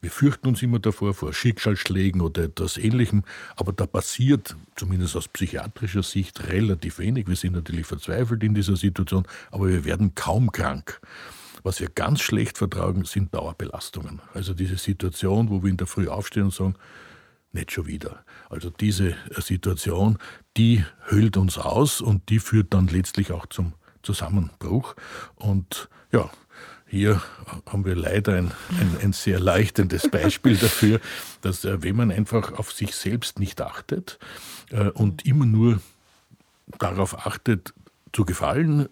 Wir 0.00 0.10
fürchten 0.10 0.48
uns 0.48 0.62
immer 0.62 0.78
davor, 0.78 1.14
vor 1.14 1.32
Schicksalsschlägen 1.32 2.20
oder 2.20 2.44
etwas 2.44 2.76
Ähnlichem, 2.78 3.22
aber 3.56 3.72
da 3.72 3.86
passiert, 3.86 4.56
zumindest 4.76 5.16
aus 5.16 5.28
psychiatrischer 5.28 6.02
Sicht, 6.02 6.48
relativ 6.48 6.98
wenig. 6.98 7.28
Wir 7.28 7.36
sind 7.36 7.52
natürlich 7.52 7.86
verzweifelt 7.86 8.42
in 8.42 8.54
dieser 8.54 8.76
Situation, 8.76 9.24
aber 9.50 9.68
wir 9.68 9.84
werden 9.84 10.14
kaum 10.14 10.52
krank. 10.52 11.00
Was 11.62 11.80
wir 11.80 11.88
ganz 11.88 12.22
schlecht 12.22 12.56
vertragen, 12.56 13.04
sind 13.04 13.34
Dauerbelastungen. 13.34 14.20
Also 14.32 14.54
diese 14.54 14.76
Situation, 14.76 15.50
wo 15.50 15.62
wir 15.62 15.70
in 15.70 15.76
der 15.76 15.86
Früh 15.86 16.08
aufstehen 16.08 16.44
und 16.44 16.54
sagen, 16.54 16.74
nicht 17.52 17.72
schon 17.72 17.86
wieder. 17.86 18.24
Also 18.48 18.70
diese 18.70 19.14
Situation, 19.36 20.18
die 20.56 20.84
hüllt 21.08 21.36
uns 21.36 21.58
aus 21.58 22.00
und 22.00 22.28
die 22.30 22.38
führt 22.38 22.72
dann 22.72 22.86
letztlich 22.86 23.32
auch 23.32 23.46
zum 23.46 23.74
Zusammenbruch. 24.02 24.94
Und 25.36 25.88
ja, 26.12 26.30
hier 26.90 27.22
haben 27.66 27.84
wir 27.84 27.94
leider 27.94 28.34
ein, 28.34 28.52
ein, 28.80 28.96
ein 29.00 29.12
sehr 29.12 29.38
leuchtendes 29.38 30.10
Beispiel 30.10 30.56
dafür, 30.60 31.00
dass 31.40 31.64
äh, 31.64 31.82
wenn 31.82 31.96
man 31.96 32.10
einfach 32.10 32.52
auf 32.52 32.72
sich 32.72 32.96
selbst 32.96 33.38
nicht 33.38 33.60
achtet 33.60 34.18
äh, 34.70 34.88
und 34.88 35.24
immer 35.24 35.46
nur 35.46 35.80
darauf 36.78 37.26
achtet, 37.26 37.72
zu 38.12 38.24
gefallen, 38.24 38.88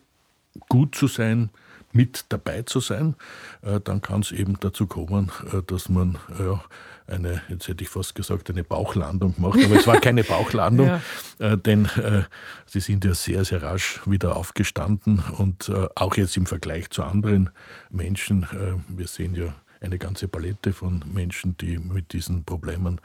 gut 0.69 0.95
zu 0.95 1.09
sein, 1.09 1.51
mit 1.93 2.27
dabei 2.29 2.63
zu 2.63 2.79
sein, 2.79 3.17
äh, 3.63 3.81
dann 3.81 4.01
kann 4.01 4.21
es 4.21 4.31
eben 4.31 4.61
dazu 4.61 4.87
kommen, 4.87 5.33
dass 5.67 5.89
man 5.89 6.19
ja, 6.39 6.63
eine, 7.09 7.43
jetzt 7.49 7.69
hätte 7.69 7.83
ich 7.83 7.91
fast 7.91 8.15
gesagt, 8.15 8.51
eine 8.51 8.65
Bauchlandung 8.65 9.35
macht, 9.39 9.63
aber 9.65 9.77
es 9.77 9.87
war 9.87 10.01
keine 10.01 10.25
Bauchlandung, 10.39 10.87
ja. 10.87 11.01
äh, 11.39 11.57
denn 11.57 11.87
äh, 11.87 12.23
sie 12.67 12.81
sind 12.81 13.05
ja 13.05 13.15
sehr, 13.15 13.45
sehr 13.45 13.63
rasch 13.63 14.01
wieder 14.07 14.37
aufgestanden 14.37 15.23
und 15.37 15.69
äh, 15.69 15.89
auch 15.95 16.17
jetzt 16.17 16.37
im 16.37 16.47
Vergleich 16.47 16.91
zu 16.91 17.03
anderen 17.03 17.51
Menschen, 17.91 18.45
äh, 18.45 18.75
wir 18.89 19.07
sehen 19.07 19.35
ja 19.35 19.55
eine 19.81 19.99
ganze 19.99 20.29
Palette 20.29 20.73
von 20.73 21.05
Menschen, 21.13 21.57
die 21.57 21.79
mit 21.79 22.13
diesen 22.13 22.45
Problemen 22.45 23.01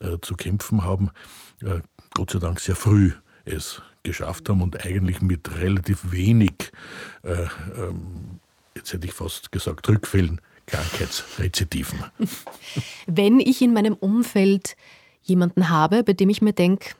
äh, 0.00 0.18
zu 0.20 0.34
kämpfen 0.34 0.84
haben, 0.84 1.10
äh, 1.62 1.80
Gott 2.14 2.30
sei 2.30 2.38
Dank 2.38 2.60
sehr 2.60 2.76
früh 2.76 3.12
es 3.44 3.82
geschafft 4.04 4.48
haben 4.48 4.62
und 4.62 4.84
eigentlich 4.84 5.20
mit 5.20 5.58
relativ 5.58 6.12
wenig, 6.12 6.72
ähm, 7.24 8.40
jetzt 8.76 8.92
hätte 8.92 9.06
ich 9.06 9.12
fast 9.12 9.50
gesagt, 9.50 9.88
Rückfällen 9.88 10.40
Krankheitsrezidiven. 10.66 12.04
Wenn 13.06 13.40
ich 13.40 13.62
in 13.62 13.72
meinem 13.72 13.94
Umfeld 13.94 14.76
jemanden 15.22 15.68
habe, 15.68 16.02
bei 16.02 16.12
dem 16.12 16.28
ich 16.30 16.42
mir 16.42 16.52
denke, 16.52 16.94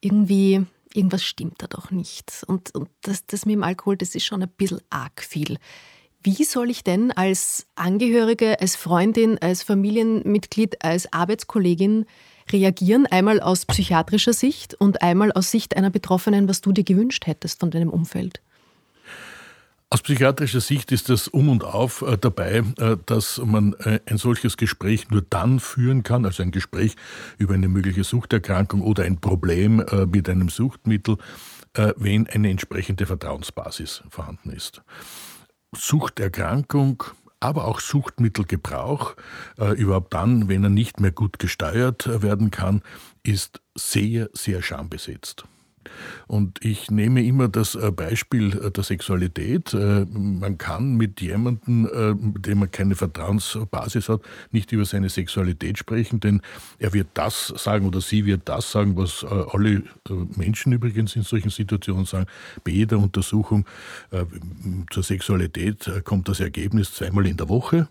irgendwie, 0.00 0.64
irgendwas 0.94 1.22
stimmt 1.24 1.62
da 1.62 1.66
doch 1.66 1.90
nicht. 1.90 2.44
Und, 2.46 2.74
und 2.74 2.88
das, 3.02 3.26
das 3.26 3.46
mit 3.46 3.54
dem 3.54 3.62
Alkohol, 3.62 3.96
das 3.96 4.14
ist 4.14 4.24
schon 4.24 4.42
ein 4.42 4.48
bisschen 4.48 4.80
arg 4.90 5.22
viel. 5.22 5.58
Wie 6.24 6.44
soll 6.44 6.70
ich 6.70 6.84
denn 6.84 7.10
als 7.10 7.66
Angehörige, 7.74 8.60
als 8.60 8.76
Freundin, 8.76 9.38
als 9.38 9.64
Familienmitglied, 9.64 10.84
als 10.84 11.12
Arbeitskollegin 11.12 12.06
reagieren? 12.50 13.06
Einmal 13.06 13.40
aus 13.40 13.66
psychiatrischer 13.66 14.32
Sicht 14.32 14.74
und 14.74 15.02
einmal 15.02 15.32
aus 15.32 15.50
Sicht 15.50 15.76
einer 15.76 15.90
Betroffenen, 15.90 16.48
was 16.48 16.60
du 16.60 16.70
dir 16.70 16.84
gewünscht 16.84 17.26
hättest 17.26 17.58
von 17.58 17.72
deinem 17.72 17.90
Umfeld? 17.90 18.40
Aus 19.92 20.00
psychiatrischer 20.00 20.62
Sicht 20.62 20.90
ist 20.90 21.10
das 21.10 21.28
um 21.28 21.50
und 21.50 21.64
auf 21.64 22.00
äh, 22.00 22.16
dabei, 22.16 22.62
äh, 22.78 22.96
dass 23.04 23.38
man 23.44 23.74
äh, 23.74 24.00
ein 24.06 24.16
solches 24.16 24.56
Gespräch 24.56 25.10
nur 25.10 25.20
dann 25.20 25.60
führen 25.60 26.02
kann, 26.02 26.24
also 26.24 26.42
ein 26.42 26.50
Gespräch 26.50 26.96
über 27.36 27.52
eine 27.52 27.68
mögliche 27.68 28.02
Suchterkrankung 28.02 28.80
oder 28.80 29.04
ein 29.04 29.20
Problem 29.20 29.84
mit 30.10 30.30
einem 30.30 30.48
Suchtmittel, 30.48 31.18
wenn 31.74 32.26
eine 32.26 32.48
entsprechende 32.48 33.04
Vertrauensbasis 33.04 34.02
vorhanden 34.08 34.48
ist. 34.50 34.80
Suchterkrankung, 35.76 37.04
aber 37.40 37.66
auch 37.66 37.80
Suchtmittelgebrauch, 37.80 39.14
überhaupt 39.76 40.14
dann, 40.14 40.48
wenn 40.48 40.64
er 40.64 40.70
nicht 40.70 41.00
mehr 41.00 41.12
gut 41.12 41.38
gesteuert 41.38 42.22
werden 42.22 42.50
kann, 42.50 42.82
ist 43.22 43.60
sehr, 43.74 44.30
sehr 44.32 44.62
schambesetzt. 44.62 45.44
Und 46.26 46.64
ich 46.64 46.90
nehme 46.90 47.24
immer 47.24 47.48
das 47.48 47.74
äh, 47.74 47.90
Beispiel 47.90 48.58
äh, 48.58 48.70
der 48.70 48.84
Sexualität. 48.84 49.74
Äh, 49.74 50.06
man 50.06 50.58
kann 50.58 50.96
mit 50.96 51.20
jemandem, 51.20 51.88
dem 52.38 52.58
man 52.58 52.70
keine 52.70 52.94
Vertrauensbasis 52.94 54.08
hat, 54.08 54.22
nicht 54.50 54.72
über 54.72 54.84
seine 54.84 55.08
Sexualität 55.08 55.78
sprechen, 55.78 56.20
denn 56.20 56.42
er 56.78 56.92
wird 56.92 57.08
das 57.14 57.48
sagen 57.56 57.86
oder 57.86 58.00
sie 58.00 58.26
wird 58.26 58.42
das 58.48 58.70
sagen, 58.70 58.96
was 58.96 59.24
alle 59.24 59.82
Menschen 60.36 60.72
übrigens 60.72 61.16
in 61.16 61.22
solchen 61.22 61.50
Situationen 61.50 62.04
sagen. 62.04 62.26
Bei 62.64 62.72
jeder 62.72 62.98
Untersuchung 62.98 63.66
zur 64.90 65.02
Sexualität 65.02 65.90
kommt 66.04 66.28
das 66.28 66.40
Ergebnis 66.40 66.94
zweimal 66.94 67.26
in 67.26 67.36
der 67.36 67.48
Woche 67.48 67.88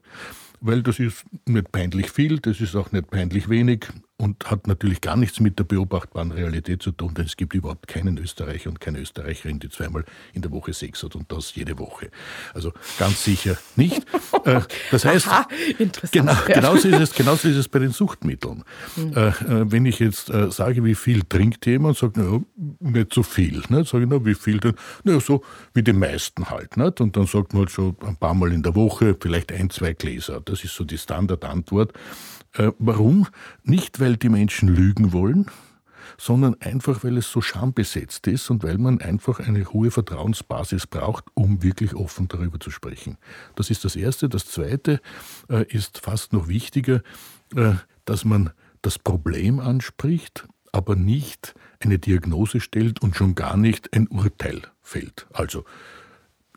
weil 0.61 0.83
das 0.83 0.99
ist 0.99 1.25
nicht 1.45 1.71
peinlich 1.71 2.11
viel, 2.11 2.39
das 2.39 2.61
ist 2.61 2.75
auch 2.75 2.91
nicht 2.91 3.09
peinlich 3.09 3.49
wenig 3.49 3.87
und 4.21 4.51
hat 4.51 4.67
natürlich 4.67 5.01
gar 5.01 5.17
nichts 5.17 5.39
mit 5.39 5.57
der 5.57 5.63
beobachtbaren 5.63 6.31
Realität 6.31 6.83
zu 6.83 6.91
tun, 6.91 7.15
denn 7.15 7.25
es 7.25 7.35
gibt 7.37 7.55
überhaupt 7.55 7.87
keinen 7.87 8.19
Österreicher 8.19 8.69
und 8.69 8.79
keine 8.79 8.99
Österreicherin, 8.99 9.59
die 9.59 9.69
zweimal 9.69 10.05
in 10.33 10.43
der 10.43 10.51
Woche 10.51 10.73
Sex 10.73 11.01
hat 11.01 11.15
und 11.15 11.31
das 11.31 11.55
jede 11.55 11.79
Woche. 11.79 12.11
Also 12.53 12.71
ganz 12.99 13.23
sicher 13.23 13.57
nicht. 13.75 14.05
Äh, 14.43 14.61
das 14.89 15.05
heißt, 15.05 15.27
Aha, 15.27 15.47
genau, 16.11 16.33
genauso, 16.47 16.87
ist 16.87 16.99
es, 16.99 17.13
genauso 17.13 17.47
ist 17.47 17.57
es 17.57 17.67
bei 17.67 17.77
den 17.77 17.91
Suchtmitteln. 17.91 18.63
Mhm. 18.95 19.71
Wenn 19.71 19.85
ich 19.85 19.99
jetzt 19.99 20.31
sage, 20.49 20.83
wie 20.83 20.95
viel 20.95 21.21
trinkt 21.21 21.67
jemand, 21.67 21.97
sagt 21.97 22.17
na, 22.17 22.41
nicht 22.79 23.13
so 23.13 23.21
viel. 23.21 23.61
Ne? 23.69 23.83
Sage 23.85 24.05
ich, 24.05 24.09
na, 24.09 24.25
wie 24.25 24.33
viel 24.33 24.59
denn? 24.59 24.73
Na, 25.03 25.19
so 25.19 25.43
wie 25.75 25.83
die 25.83 25.93
meisten 25.93 26.49
halt. 26.49 26.75
Nicht? 26.75 27.01
Und 27.01 27.17
dann 27.17 27.27
sagt 27.27 27.53
man 27.53 27.63
halt 27.63 27.69
so 27.69 27.95
ein 28.03 28.15
paar 28.15 28.33
Mal 28.33 28.51
in 28.51 28.63
der 28.63 28.73
Woche, 28.73 29.15
vielleicht 29.19 29.51
ein, 29.51 29.69
zwei 29.69 29.93
Gläser. 29.93 30.41
Das 30.41 30.63
ist 30.63 30.73
so 30.73 30.85
die 30.85 30.97
Standardantwort. 30.97 31.93
Äh, 32.53 32.71
warum? 32.79 33.27
Nicht, 33.63 33.99
weil 33.99 34.17
die 34.17 34.29
Menschen 34.29 34.69
lügen 34.69 35.13
wollen, 35.13 35.49
sondern 36.17 36.55
einfach, 36.59 37.03
weil 37.03 37.17
es 37.17 37.31
so 37.31 37.41
schambesetzt 37.41 38.27
ist 38.27 38.49
und 38.49 38.63
weil 38.63 38.77
man 38.77 39.01
einfach 39.01 39.39
eine 39.39 39.65
hohe 39.71 39.91
Vertrauensbasis 39.91 40.87
braucht, 40.87 41.25
um 41.33 41.63
wirklich 41.63 41.95
offen 41.95 42.27
darüber 42.27 42.59
zu 42.59 42.71
sprechen. 42.71 43.17
Das 43.55 43.69
ist 43.69 43.85
das 43.85 43.95
Erste. 43.95 44.29
Das 44.29 44.45
Zweite 44.45 45.01
äh, 45.49 45.65
ist 45.67 45.99
fast 45.99 46.33
noch 46.33 46.47
wichtiger, 46.47 47.01
äh, 47.55 47.73
dass 48.05 48.25
man 48.25 48.51
das 48.81 48.99
Problem 48.99 49.59
anspricht, 49.59 50.47
aber 50.71 50.95
nicht 50.95 51.53
eine 51.79 51.99
Diagnose 51.99 52.59
stellt 52.59 53.01
und 53.01 53.15
schon 53.15 53.35
gar 53.35 53.57
nicht 53.57 53.93
ein 53.93 54.07
Urteil 54.07 54.61
fällt. 54.81 55.27
Also 55.33 55.65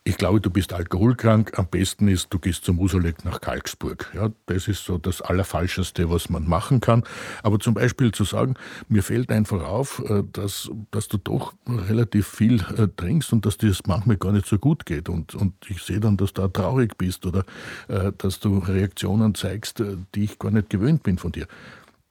ich 0.07 0.19
glaube, 0.19 0.39
du 0.39 0.51
bist 0.51 0.75
alkoholkrank. 0.75 1.59
Am 1.59 1.67
besten 1.67 2.09
ist, 2.09 2.29
du 2.29 2.39
gehst 2.39 2.67
zum 2.67 2.77
Musalek 2.77 3.25
nach 3.25 3.41
Kalksburg. 3.41 4.13
Ja, 4.15 4.31
das 4.45 4.69
ist 4.69 4.85
so 4.85 4.99
das 4.99 5.23
Allerfalscheste, 5.23 6.11
was 6.11 6.29
man 6.29 6.47
machen 6.47 6.81
kann. 6.81 7.05
Aber 7.43 7.59
zum 7.59 7.73
Beispiel 7.73 8.13
zu 8.13 8.25
sagen, 8.25 8.55
mir 8.89 9.03
fällt 9.03 9.33
einfach 9.33 9.65
auf, 9.65 10.03
äh, 10.07 10.23
dass, 10.31 10.71
dass 10.91 11.09
du 11.09 11.17
doch 11.17 11.55
relativ 11.67 12.29
viel 12.29 12.61
äh, 12.77 12.89
trinkst 12.95 13.33
und 13.33 13.47
dass 13.47 13.57
dir 13.57 13.71
das 13.71 13.81
manchmal 13.87 14.19
gar 14.19 14.33
nicht 14.33 14.47
so 14.47 14.59
gut 14.59 14.85
geht. 14.85 15.09
Und, 15.09 15.35
und 15.35 15.55
ich 15.69 15.83
sehe 15.83 16.01
dann, 16.01 16.19
dass 16.19 16.35
du 16.35 16.47
traurig 16.49 16.99
bist 16.99 17.25
oder 17.25 17.45
äh, 17.89 18.13
dass 18.19 18.41
du 18.41 18.59
Reaktionen 18.59 19.35
zeigst, 19.35 19.83
die 20.15 20.25
ich 20.25 20.39
gar 20.39 20.51
nicht 20.51 20.69
gewöhnt 20.69 21.03
bin 21.03 21.17
von 21.17 21.33
dir 21.33 21.47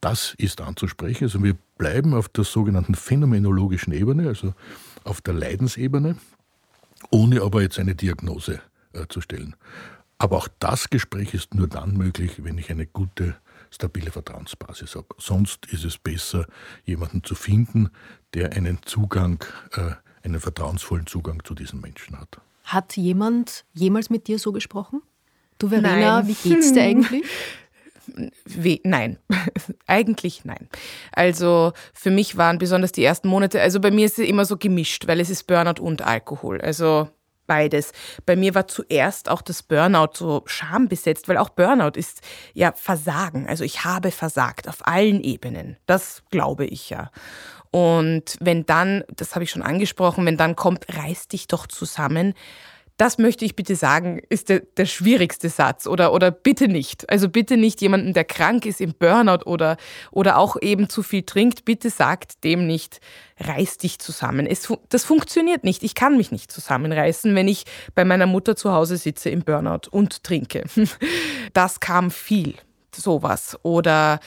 das 0.01 0.35
ist 0.37 0.59
anzusprechen. 0.59 1.23
Also 1.23 1.41
wir 1.41 1.55
bleiben 1.77 2.13
auf 2.13 2.27
der 2.27 2.43
sogenannten 2.43 2.93
phänomenologischen 2.93 3.93
Ebene, 3.93 4.27
also 4.27 4.53
auf 5.05 5.21
der 5.21 5.33
Leidensebene, 5.33 6.17
ohne 7.11 7.41
aber 7.41 7.61
jetzt 7.61 7.79
eine 7.79 7.95
Diagnose 7.95 8.61
äh, 8.93 9.07
zu 9.07 9.21
stellen. 9.21 9.55
Aber 10.17 10.37
auch 10.37 10.47
das 10.59 10.89
Gespräch 10.89 11.33
ist 11.33 11.53
nur 11.53 11.67
dann 11.67 11.97
möglich, 11.97 12.43
wenn 12.43 12.57
ich 12.57 12.71
eine 12.71 12.85
gute, 12.85 13.35
stabile 13.71 14.11
Vertrauensbasis 14.11 14.95
habe. 14.95 15.07
Sonst 15.17 15.65
ist 15.65 15.83
es 15.83 15.97
besser, 15.97 16.45
jemanden 16.85 17.23
zu 17.23 17.35
finden, 17.35 17.89
der 18.33 18.53
einen 18.53 18.79
Zugang, 18.83 19.43
äh, 19.73 19.91
einen 20.23 20.39
vertrauensvollen 20.39 21.07
Zugang 21.07 21.43
zu 21.43 21.55
diesen 21.55 21.81
Menschen 21.81 22.19
hat. 22.19 22.39
Hat 22.63 22.95
jemand 22.95 23.65
jemals 23.73 24.09
mit 24.09 24.27
dir 24.27 24.39
so 24.39 24.51
gesprochen? 24.51 25.01
Du 25.59 25.67
Verena, 25.67 26.21
nein. 26.21 26.27
wie 26.27 26.49
geht's 26.49 26.71
dir 26.71 26.83
eigentlich? 26.83 27.25
We 28.45 28.79
nein, 28.83 29.17
eigentlich 29.87 30.45
nein. 30.45 30.69
Also 31.11 31.73
für 31.93 32.11
mich 32.11 32.37
waren 32.37 32.57
besonders 32.57 32.91
die 32.91 33.03
ersten 33.03 33.27
Monate, 33.27 33.61
also 33.61 33.79
bei 33.79 33.91
mir 33.91 34.05
ist 34.05 34.19
es 34.19 34.27
immer 34.27 34.45
so 34.45 34.57
gemischt, 34.57 35.07
weil 35.07 35.19
es 35.19 35.29
ist 35.29 35.47
Burnout 35.47 35.81
und 35.81 36.01
Alkohol. 36.01 36.61
Also 36.61 37.09
beides. 37.47 37.91
Bei 38.25 38.35
mir 38.35 38.55
war 38.55 38.67
zuerst 38.67 39.29
auch 39.29 39.41
das 39.41 39.63
Burnout 39.63 40.13
so 40.13 40.43
schambesetzt, 40.45 41.27
weil 41.27 41.37
auch 41.37 41.49
Burnout 41.49 41.97
ist 41.97 42.21
ja 42.53 42.71
Versagen. 42.71 43.47
Also 43.47 43.63
ich 43.63 43.83
habe 43.83 44.11
versagt 44.11 44.67
auf 44.67 44.87
allen 44.87 45.21
Ebenen. 45.21 45.77
Das 45.85 46.23
glaube 46.29 46.65
ich 46.65 46.89
ja. 46.89 47.11
Und 47.71 48.37
wenn 48.39 48.65
dann, 48.65 49.03
das 49.15 49.33
habe 49.33 49.43
ich 49.43 49.51
schon 49.51 49.63
angesprochen, 49.63 50.25
wenn 50.25 50.37
dann 50.37 50.55
kommt, 50.55 50.85
reiß 50.95 51.27
dich 51.27 51.47
doch 51.47 51.65
zusammen, 51.65 52.35
das 52.97 53.17
möchte 53.17 53.43
ich 53.43 53.55
bitte 53.55 53.75
sagen, 53.75 54.21
ist 54.29 54.49
der, 54.49 54.59
der 54.59 54.85
schwierigste 54.85 55.49
Satz 55.49 55.87
oder, 55.87 56.13
oder 56.13 56.29
bitte 56.29 56.67
nicht. 56.67 57.09
Also 57.09 57.27
bitte 57.27 57.57
nicht 57.57 57.81
jemanden, 57.81 58.13
der 58.13 58.23
krank 58.23 58.65
ist 58.65 58.81
im 58.81 58.93
Burnout 58.93 59.45
oder, 59.45 59.77
oder 60.11 60.37
auch 60.37 60.57
eben 60.61 60.89
zu 60.89 61.01
viel 61.01 61.23
trinkt, 61.23 61.65
bitte 61.65 61.89
sagt 61.89 62.43
dem 62.43 62.67
nicht, 62.67 63.01
reiß 63.39 63.77
dich 63.79 63.99
zusammen. 63.99 64.45
Es, 64.45 64.71
das 64.89 65.05
funktioniert 65.05 65.63
nicht. 65.63 65.83
Ich 65.83 65.95
kann 65.95 66.17
mich 66.17 66.31
nicht 66.31 66.51
zusammenreißen, 66.51 67.33
wenn 67.33 67.47
ich 67.47 67.65
bei 67.95 68.05
meiner 68.05 68.27
Mutter 68.27 68.55
zu 68.55 68.71
Hause 68.71 68.97
sitze 68.97 69.29
im 69.29 69.41
Burnout 69.41 69.89
und 69.89 70.23
trinke. 70.23 70.63
Das 71.53 71.79
kam 71.79 72.09
viel, 72.09 72.55
sowas. 72.95 73.59
Oder 73.61 74.19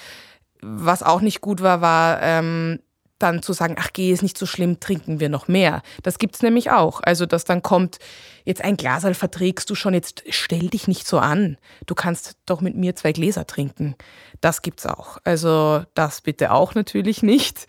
was 0.61 1.03
auch 1.03 1.21
nicht 1.21 1.41
gut 1.41 1.61
war, 1.61 1.81
war, 1.81 2.23
ähm, 2.23 2.79
dann 3.19 3.43
zu 3.43 3.53
sagen, 3.53 3.77
ach 3.79 3.91
geh, 3.93 4.13
ist 4.13 4.23
nicht 4.23 4.37
so 4.39 4.47
schlimm, 4.47 4.81
trinken 4.81 5.21
wir 5.21 5.29
noch 5.29 5.49
mehr. 5.49 5.83
Das 6.03 6.19
gibt's 6.19 6.43
nämlich 6.43 6.71
auch. 6.71 7.01
Also, 7.03 7.27
dass 7.27 7.45
dann 7.45 7.63
kommt, 7.63 7.99
jetzt 8.45 8.63
ein 8.63 8.77
Glasal 8.77 9.15
verträgst 9.15 9.71
du 9.71 9.75
schon, 9.75 9.95
jetzt 9.95 10.25
stell 10.29 10.69
dich 10.69 10.89
nicht 10.89 11.07
so 11.07 11.19
an. 11.19 11.57
Du 11.87 11.95
kannst 11.95 12.37
doch 12.47 12.61
mit 12.61 12.77
mir 12.77 12.95
zwei 12.95 13.13
Gläser 13.13 13.47
trinken. 13.47 13.95
Das 14.41 14.63
gibt's 14.63 14.87
auch. 14.87 15.19
Also, 15.25 15.85
das 15.95 16.21
bitte 16.21 16.53
auch 16.53 16.75
natürlich 16.75 17.23
nicht. 17.23 17.67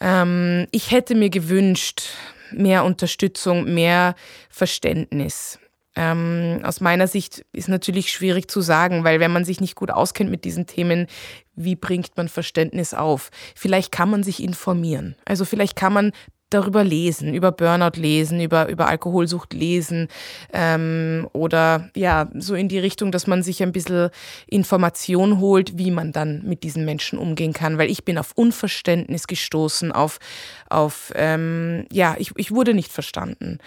Ähm, 0.00 0.66
ich 0.70 0.90
hätte 0.90 1.14
mir 1.14 1.30
gewünscht, 1.30 2.02
mehr 2.50 2.84
Unterstützung, 2.84 3.72
mehr 3.74 4.14
Verständnis. 4.50 5.58
Ähm, 5.96 6.60
aus 6.62 6.80
meiner 6.80 7.08
Sicht 7.08 7.44
ist 7.52 7.68
natürlich 7.68 8.12
schwierig 8.12 8.48
zu 8.48 8.60
sagen, 8.60 9.02
weil 9.02 9.18
wenn 9.18 9.32
man 9.32 9.44
sich 9.44 9.60
nicht 9.60 9.74
gut 9.74 9.90
auskennt 9.90 10.30
mit 10.30 10.44
diesen 10.44 10.66
Themen, 10.66 11.08
wie 11.58 11.76
bringt 11.76 12.16
man 12.16 12.28
Verständnis 12.28 12.94
auf? 12.94 13.30
Vielleicht 13.54 13.92
kann 13.92 14.10
man 14.10 14.22
sich 14.22 14.42
informieren. 14.42 15.16
Also 15.24 15.44
vielleicht 15.44 15.76
kann 15.76 15.92
man 15.92 16.12
darüber 16.50 16.82
lesen, 16.82 17.34
über 17.34 17.52
Burnout 17.52 18.00
lesen, 18.00 18.40
über, 18.40 18.68
über 18.68 18.88
Alkoholsucht 18.88 19.52
lesen 19.52 20.08
ähm, 20.52 21.28
oder 21.32 21.90
ja, 21.94 22.30
so 22.34 22.54
in 22.54 22.68
die 22.68 22.78
Richtung, 22.78 23.12
dass 23.12 23.26
man 23.26 23.42
sich 23.42 23.62
ein 23.62 23.72
bisschen 23.72 24.10
Information 24.46 25.40
holt, 25.40 25.76
wie 25.76 25.90
man 25.90 26.12
dann 26.12 26.42
mit 26.44 26.62
diesen 26.62 26.84
Menschen 26.84 27.18
umgehen 27.18 27.52
kann, 27.52 27.76
weil 27.76 27.90
ich 27.90 28.04
bin 28.04 28.18
auf 28.18 28.32
Unverständnis 28.34 29.26
gestoßen, 29.26 29.92
auf, 29.92 30.18
auf 30.70 31.12
ähm, 31.16 31.84
ja, 31.92 32.16
ich, 32.18 32.32
ich 32.36 32.50
wurde 32.50 32.72
nicht 32.72 32.92
verstanden. 32.92 33.58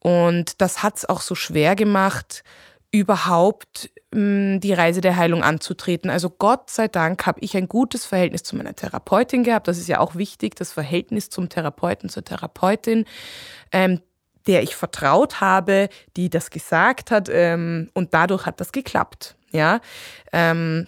Und 0.00 0.60
das 0.60 0.82
hat 0.82 0.96
es 0.96 1.08
auch 1.08 1.22
so 1.22 1.34
schwer 1.34 1.76
gemacht, 1.76 2.44
überhaupt 2.90 3.90
mh, 4.12 4.56
mm, 4.56 4.60
die 4.60 4.72
Reise 4.72 5.00
der 5.00 5.16
Heilung 5.16 5.42
anzutreten. 5.42 6.10
Also 6.10 6.30
Gott 6.30 6.70
sei 6.70 6.88
Dank 6.88 7.26
habe 7.26 7.40
ich 7.40 7.56
ein 7.56 7.68
gutes 7.68 8.06
Verhältnis 8.06 8.42
zu 8.42 8.56
meiner 8.56 8.74
Therapeutin 8.74 9.44
gehabt. 9.44 9.68
Das 9.68 9.78
ist 9.78 9.88
ja 9.88 10.00
auch 10.00 10.14
wichtig, 10.14 10.56
das 10.56 10.72
Verhältnis 10.72 11.30
zum 11.30 11.48
Therapeuten, 11.48 12.08
zur 12.08 12.24
Therapeutin, 12.24 13.04
ähm, 13.72 14.00
der 14.46 14.62
ich 14.62 14.74
vertraut 14.76 15.40
habe, 15.40 15.88
die 16.16 16.30
das 16.30 16.50
gesagt 16.50 17.10
hat. 17.10 17.28
Ähm, 17.30 17.90
und 17.92 18.14
dadurch 18.14 18.46
hat 18.46 18.60
das 18.60 18.72
geklappt. 18.72 19.36
Ja, 19.50 19.80
ähm, 20.32 20.86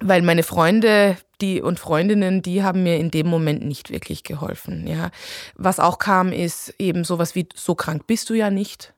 weil 0.00 0.22
meine 0.22 0.42
Freunde 0.42 1.16
die 1.40 1.60
und 1.60 1.78
Freundinnen, 1.78 2.42
die 2.42 2.62
haben 2.62 2.82
mir 2.82 2.96
in 2.96 3.10
dem 3.10 3.26
Moment 3.26 3.64
nicht 3.64 3.90
wirklich 3.90 4.22
geholfen. 4.22 4.86
Ja, 4.86 5.10
was 5.56 5.80
auch 5.80 5.98
kam, 5.98 6.32
ist 6.32 6.74
eben 6.78 7.04
sowas 7.04 7.34
wie 7.34 7.48
so 7.54 7.74
krank 7.74 8.06
bist 8.06 8.30
du 8.30 8.34
ja 8.34 8.50
nicht. 8.50 8.93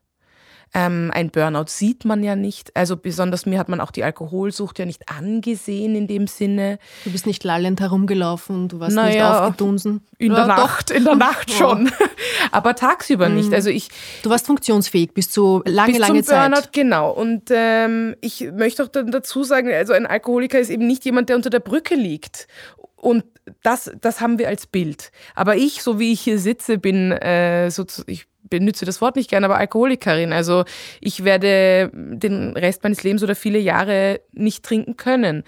Ähm, 0.73 1.11
ein 1.13 1.29
Burnout 1.29 1.67
sieht 1.67 2.05
man 2.05 2.23
ja 2.23 2.35
nicht. 2.35 2.75
Also 2.75 2.97
besonders 2.97 3.45
mir 3.45 3.57
hat 3.57 3.69
man 3.69 3.79
auch 3.79 3.91
die 3.91 4.03
Alkoholsucht 4.03 4.79
ja 4.79 4.85
nicht 4.85 5.09
angesehen 5.09 5.95
in 5.95 6.07
dem 6.07 6.27
Sinne. 6.27 6.77
Du 7.03 7.11
bist 7.11 7.25
nicht 7.25 7.43
lallend 7.43 7.79
herumgelaufen, 7.79 8.67
du 8.67 8.79
warst 8.79 8.95
naja, 8.95 9.29
nicht 9.29 9.39
aufgedunsen. 9.39 10.05
In 10.17 10.33
der 10.33 10.45
Nacht, 10.47 10.91
in 10.91 11.05
der 11.05 11.15
Nacht 11.15 11.51
schon. 11.51 11.89
Aber 12.51 12.75
tagsüber 12.75 13.29
mhm. 13.29 13.35
nicht. 13.35 13.53
Also 13.53 13.69
ich. 13.69 13.89
Du 14.23 14.29
warst 14.29 14.45
funktionsfähig 14.45 15.13
bis 15.13 15.31
zu 15.31 15.61
lange, 15.65 15.93
bis 15.93 15.99
lange 15.99 16.23
zum 16.23 16.33
Zeit. 16.33 16.51
Burnout, 16.51 16.67
genau. 16.71 17.11
Und 17.11 17.43
ähm, 17.49 18.15
ich 18.21 18.49
möchte 18.51 18.83
auch 18.83 18.89
dann 18.89 19.11
dazu 19.11 19.43
sagen, 19.43 19.71
also 19.71 19.93
ein 19.93 20.05
Alkoholiker 20.05 20.59
ist 20.59 20.69
eben 20.69 20.85
nicht 20.85 21.05
jemand, 21.05 21.29
der 21.29 21.37
unter 21.37 21.49
der 21.49 21.59
Brücke 21.59 21.95
liegt 21.95 22.47
und 22.95 23.23
das, 23.63 23.91
das 24.01 24.21
haben 24.21 24.39
wir 24.39 24.47
als 24.47 24.67
Bild. 24.67 25.11
Aber 25.35 25.55
ich, 25.55 25.83
so 25.83 25.99
wie 25.99 26.13
ich 26.13 26.21
hier 26.21 26.39
sitze, 26.39 26.77
bin 26.77 27.11
äh, 27.11 27.69
so, 27.69 27.85
ich 28.07 28.27
benutze 28.49 28.85
das 28.85 29.01
Wort 29.01 29.15
nicht 29.15 29.29
gerne, 29.29 29.45
aber 29.45 29.57
Alkoholikerin. 29.57 30.33
Also 30.33 30.65
ich 31.01 31.23
werde 31.23 31.91
den 31.93 32.55
Rest 32.55 32.83
meines 32.83 33.03
Lebens 33.03 33.23
oder 33.23 33.35
viele 33.35 33.59
Jahre 33.59 34.21
nicht 34.31 34.63
trinken 34.63 34.97
können. 34.97 35.43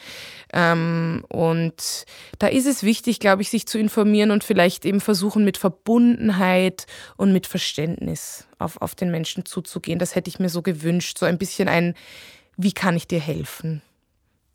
Ähm, 0.54 1.24
und 1.30 2.06
da 2.40 2.48
ist 2.48 2.66
es 2.66 2.84
wichtig, 2.84 3.20
glaube 3.20 3.42
ich, 3.42 3.50
sich 3.50 3.68
zu 3.68 3.78
informieren 3.78 4.32
und 4.32 4.44
vielleicht 4.44 4.86
eben 4.86 5.02
versuchen, 5.02 5.46
mit 5.46 5.58
Verbundenheit 5.58 6.86
und 7.18 7.32
mit 7.32 7.48
Verständnis 7.48 8.48
auf, 8.58 8.82
auf 8.82 8.96
den 8.96 9.12
Menschen 9.12 9.46
zuzugehen. 9.46 10.00
Das 10.00 10.16
hätte 10.16 10.30
ich 10.30 10.40
mir 10.40 10.50
so 10.50 10.62
gewünscht. 10.62 11.18
So 11.18 11.26
ein 11.26 11.38
bisschen 11.38 11.68
ein, 11.68 11.96
wie 12.58 12.74
kann 12.74 12.96
ich 12.96 13.08
dir 13.08 13.20
helfen? 13.20 13.82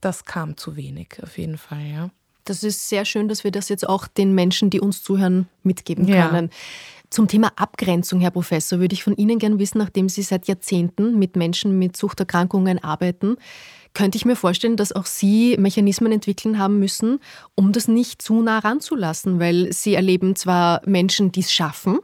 Das 0.00 0.24
kam 0.24 0.58
zu 0.58 0.76
wenig, 0.76 1.16
auf 1.22 1.38
jeden 1.38 1.56
Fall, 1.56 1.86
ja. 1.86 2.10
Das 2.44 2.62
ist 2.62 2.88
sehr 2.88 3.04
schön, 3.04 3.28
dass 3.28 3.44
wir 3.44 3.50
das 3.50 3.68
jetzt 3.68 3.88
auch 3.88 4.06
den 4.06 4.34
Menschen, 4.34 4.70
die 4.70 4.80
uns 4.80 5.02
zuhören, 5.02 5.48
mitgeben 5.62 6.06
können. 6.06 6.46
Ja. 6.50 6.56
Zum 7.10 7.28
Thema 7.28 7.52
Abgrenzung, 7.56 8.20
Herr 8.20 8.32
Professor, 8.32 8.80
würde 8.80 8.94
ich 8.94 9.04
von 9.04 9.16
Ihnen 9.16 9.38
gerne 9.38 9.58
wissen, 9.58 9.78
nachdem 9.78 10.08
Sie 10.08 10.22
seit 10.22 10.46
Jahrzehnten 10.46 11.18
mit 11.18 11.36
Menschen 11.36 11.78
mit 11.78 11.96
Suchterkrankungen 11.96 12.82
arbeiten, 12.82 13.36
könnte 13.94 14.16
ich 14.16 14.24
mir 14.24 14.34
vorstellen, 14.34 14.76
dass 14.76 14.92
auch 14.92 15.06
Sie 15.06 15.56
Mechanismen 15.56 16.10
entwickeln 16.10 16.58
haben 16.58 16.80
müssen, 16.80 17.20
um 17.54 17.72
das 17.72 17.86
nicht 17.86 18.20
zu 18.20 18.42
nah 18.42 18.58
ranzulassen, 18.58 19.38
weil 19.38 19.72
Sie 19.72 19.94
erleben 19.94 20.34
zwar 20.34 20.82
Menschen, 20.84 21.30
die 21.30 21.40
es 21.40 21.52
schaffen, 21.52 22.00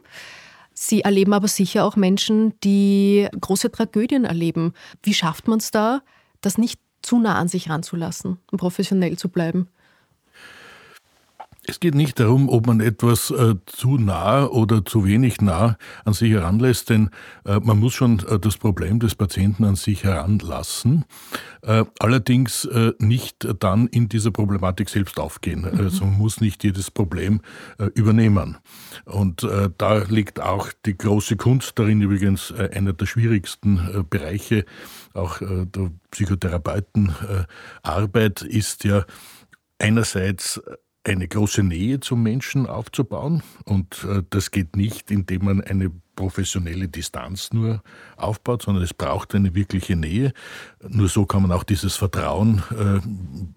Sie 0.73 1.01
erleben 1.01 1.33
aber 1.33 1.47
sicher 1.47 1.85
auch 1.85 1.95
Menschen, 1.95 2.59
die 2.63 3.27
große 3.39 3.71
Tragödien 3.71 4.25
erleben. 4.25 4.73
Wie 5.03 5.13
schafft 5.13 5.47
man 5.47 5.59
es 5.59 5.69
da, 5.69 6.01
das 6.39 6.57
nicht 6.57 6.79
zu 7.03 7.19
nah 7.19 7.35
an 7.35 7.47
sich 7.47 7.69
ranzulassen 7.69 8.39
und 8.51 8.57
professionell 8.57 9.15
zu 9.17 9.29
bleiben? 9.29 9.67
Es 11.67 11.79
geht 11.79 11.93
nicht 11.93 12.19
darum, 12.19 12.49
ob 12.49 12.65
man 12.65 12.79
etwas 12.79 13.29
äh, 13.29 13.53
zu 13.67 13.97
nah 13.97 14.47
oder 14.47 14.83
zu 14.83 15.05
wenig 15.05 15.41
nah 15.41 15.77
an 16.05 16.13
sich 16.13 16.31
heranlässt, 16.31 16.89
denn 16.89 17.11
äh, 17.45 17.59
man 17.59 17.79
muss 17.79 17.93
schon 17.93 18.17
äh, 18.27 18.39
das 18.39 18.57
Problem 18.57 18.99
des 18.99 19.13
Patienten 19.13 19.65
an 19.65 19.75
sich 19.75 20.03
heranlassen, 20.03 21.05
äh, 21.61 21.85
allerdings 21.99 22.65
äh, 22.65 22.93
nicht 22.97 23.47
dann 23.59 23.85
in 23.85 24.09
dieser 24.09 24.31
Problematik 24.31 24.89
selbst 24.89 25.19
aufgehen. 25.19 25.67
Mhm. 25.71 25.79
Also 25.79 26.05
man 26.05 26.17
muss 26.17 26.41
nicht 26.41 26.63
jedes 26.63 26.89
Problem 26.89 27.41
äh, 27.77 27.85
übernehmen. 27.93 28.57
Und 29.05 29.47
da 29.77 29.97
liegt 30.09 30.39
auch 30.39 30.69
die 30.85 30.97
große 30.97 31.35
Kunst 31.35 31.77
darin, 31.77 32.01
übrigens 32.01 32.51
einer 32.53 32.93
der 32.93 33.05
schwierigsten 33.05 34.05
Bereiche 34.09 34.65
auch 35.13 35.37
der 35.39 35.91
Psychotherapeutenarbeit 36.11 38.41
ist 38.41 38.83
ja 38.83 39.05
einerseits 39.79 40.59
eine 41.03 41.27
große 41.27 41.63
Nähe 41.63 41.99
zum 41.99 42.21
Menschen 42.23 42.67
aufzubauen. 42.67 43.41
Und 43.65 44.03
äh, 44.03 44.23
das 44.29 44.51
geht 44.51 44.75
nicht, 44.75 45.09
indem 45.09 45.45
man 45.45 45.61
eine 45.61 45.91
professionelle 46.15 46.87
Distanz 46.87 47.51
nur 47.51 47.81
aufbaut, 48.17 48.61
sondern 48.61 48.83
es 48.83 48.93
braucht 48.93 49.33
eine 49.33 49.55
wirkliche 49.55 49.95
Nähe. 49.95 50.33
Nur 50.87 51.07
so 51.07 51.25
kann 51.25 51.41
man 51.41 51.51
auch 51.51 51.63
dieses 51.63 51.95
Vertrauen 51.95 52.61
äh, 52.71 52.99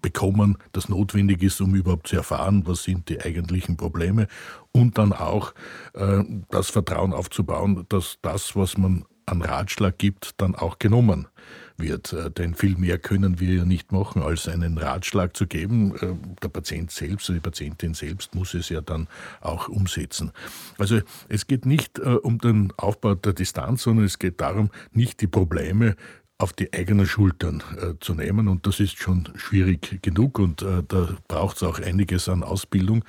bekommen, 0.01 0.57
das 0.71 0.89
notwendig 0.89 1.43
ist, 1.43 1.61
um 1.61 1.75
überhaupt 1.75 2.07
zu 2.07 2.15
erfahren, 2.15 2.63
was 2.65 2.83
sind 2.83 3.09
die 3.09 3.21
eigentlichen 3.21 3.77
Probleme. 3.77 4.27
Und 4.71 4.97
dann 4.97 5.13
auch 5.13 5.53
äh, 5.93 6.23
das 6.49 6.71
Vertrauen 6.71 7.13
aufzubauen, 7.13 7.85
dass 7.89 8.17
das, 8.23 8.55
was 8.55 8.77
man 8.77 9.05
an 9.27 9.41
Ratschlag 9.41 9.97
gibt, 9.99 10.41
dann 10.41 10.55
auch 10.55 10.79
genommen 10.79 11.23
wird. 11.23 11.31
Äh, 11.77 12.31
denn 12.31 12.55
viel 12.55 12.77
mehr 12.77 12.97
können 12.97 13.39
wir 13.39 13.55
ja 13.55 13.65
nicht 13.65 13.91
machen, 13.91 14.21
als 14.21 14.47
einen 14.47 14.77
Ratschlag 14.77 15.35
zu 15.35 15.45
geben. 15.45 15.95
Äh, 15.95 16.15
der 16.41 16.49
Patient 16.49 16.91
selbst 16.91 17.27
die 17.29 17.39
Patientin 17.39 17.93
selbst 17.93 18.33
muss 18.35 18.53
es 18.53 18.69
ja 18.69 18.81
dann 18.81 19.07
auch 19.41 19.67
umsetzen. 19.67 20.31
Also 20.77 21.01
es 21.27 21.47
geht 21.47 21.65
nicht 21.65 21.99
äh, 21.99 22.03
um 22.03 22.37
den 22.37 22.71
Aufbau 22.77 23.15
der 23.15 23.33
Distanz, 23.33 23.83
sondern 23.83 24.05
es 24.05 24.19
geht 24.19 24.39
darum, 24.39 24.69
nicht 24.91 25.21
die 25.21 25.27
Probleme 25.27 25.95
auf 26.37 26.53
die 26.53 26.73
eigenen 26.73 27.05
Schultern 27.05 27.63
äh, 27.77 27.93
zu 27.99 28.13
nehmen. 28.13 28.47
Und 28.47 28.67
das 28.67 28.79
ist 28.79 28.97
schon 28.97 29.29
schwierig 29.35 30.01
genug 30.01 30.39
und 30.39 30.61
äh, 30.61 30.83
da 30.87 31.09
braucht 31.27 31.57
es 31.57 31.63
auch 31.63 31.79
einiges 31.79 32.29
an 32.29 32.43
Ausbildung. 32.43 33.03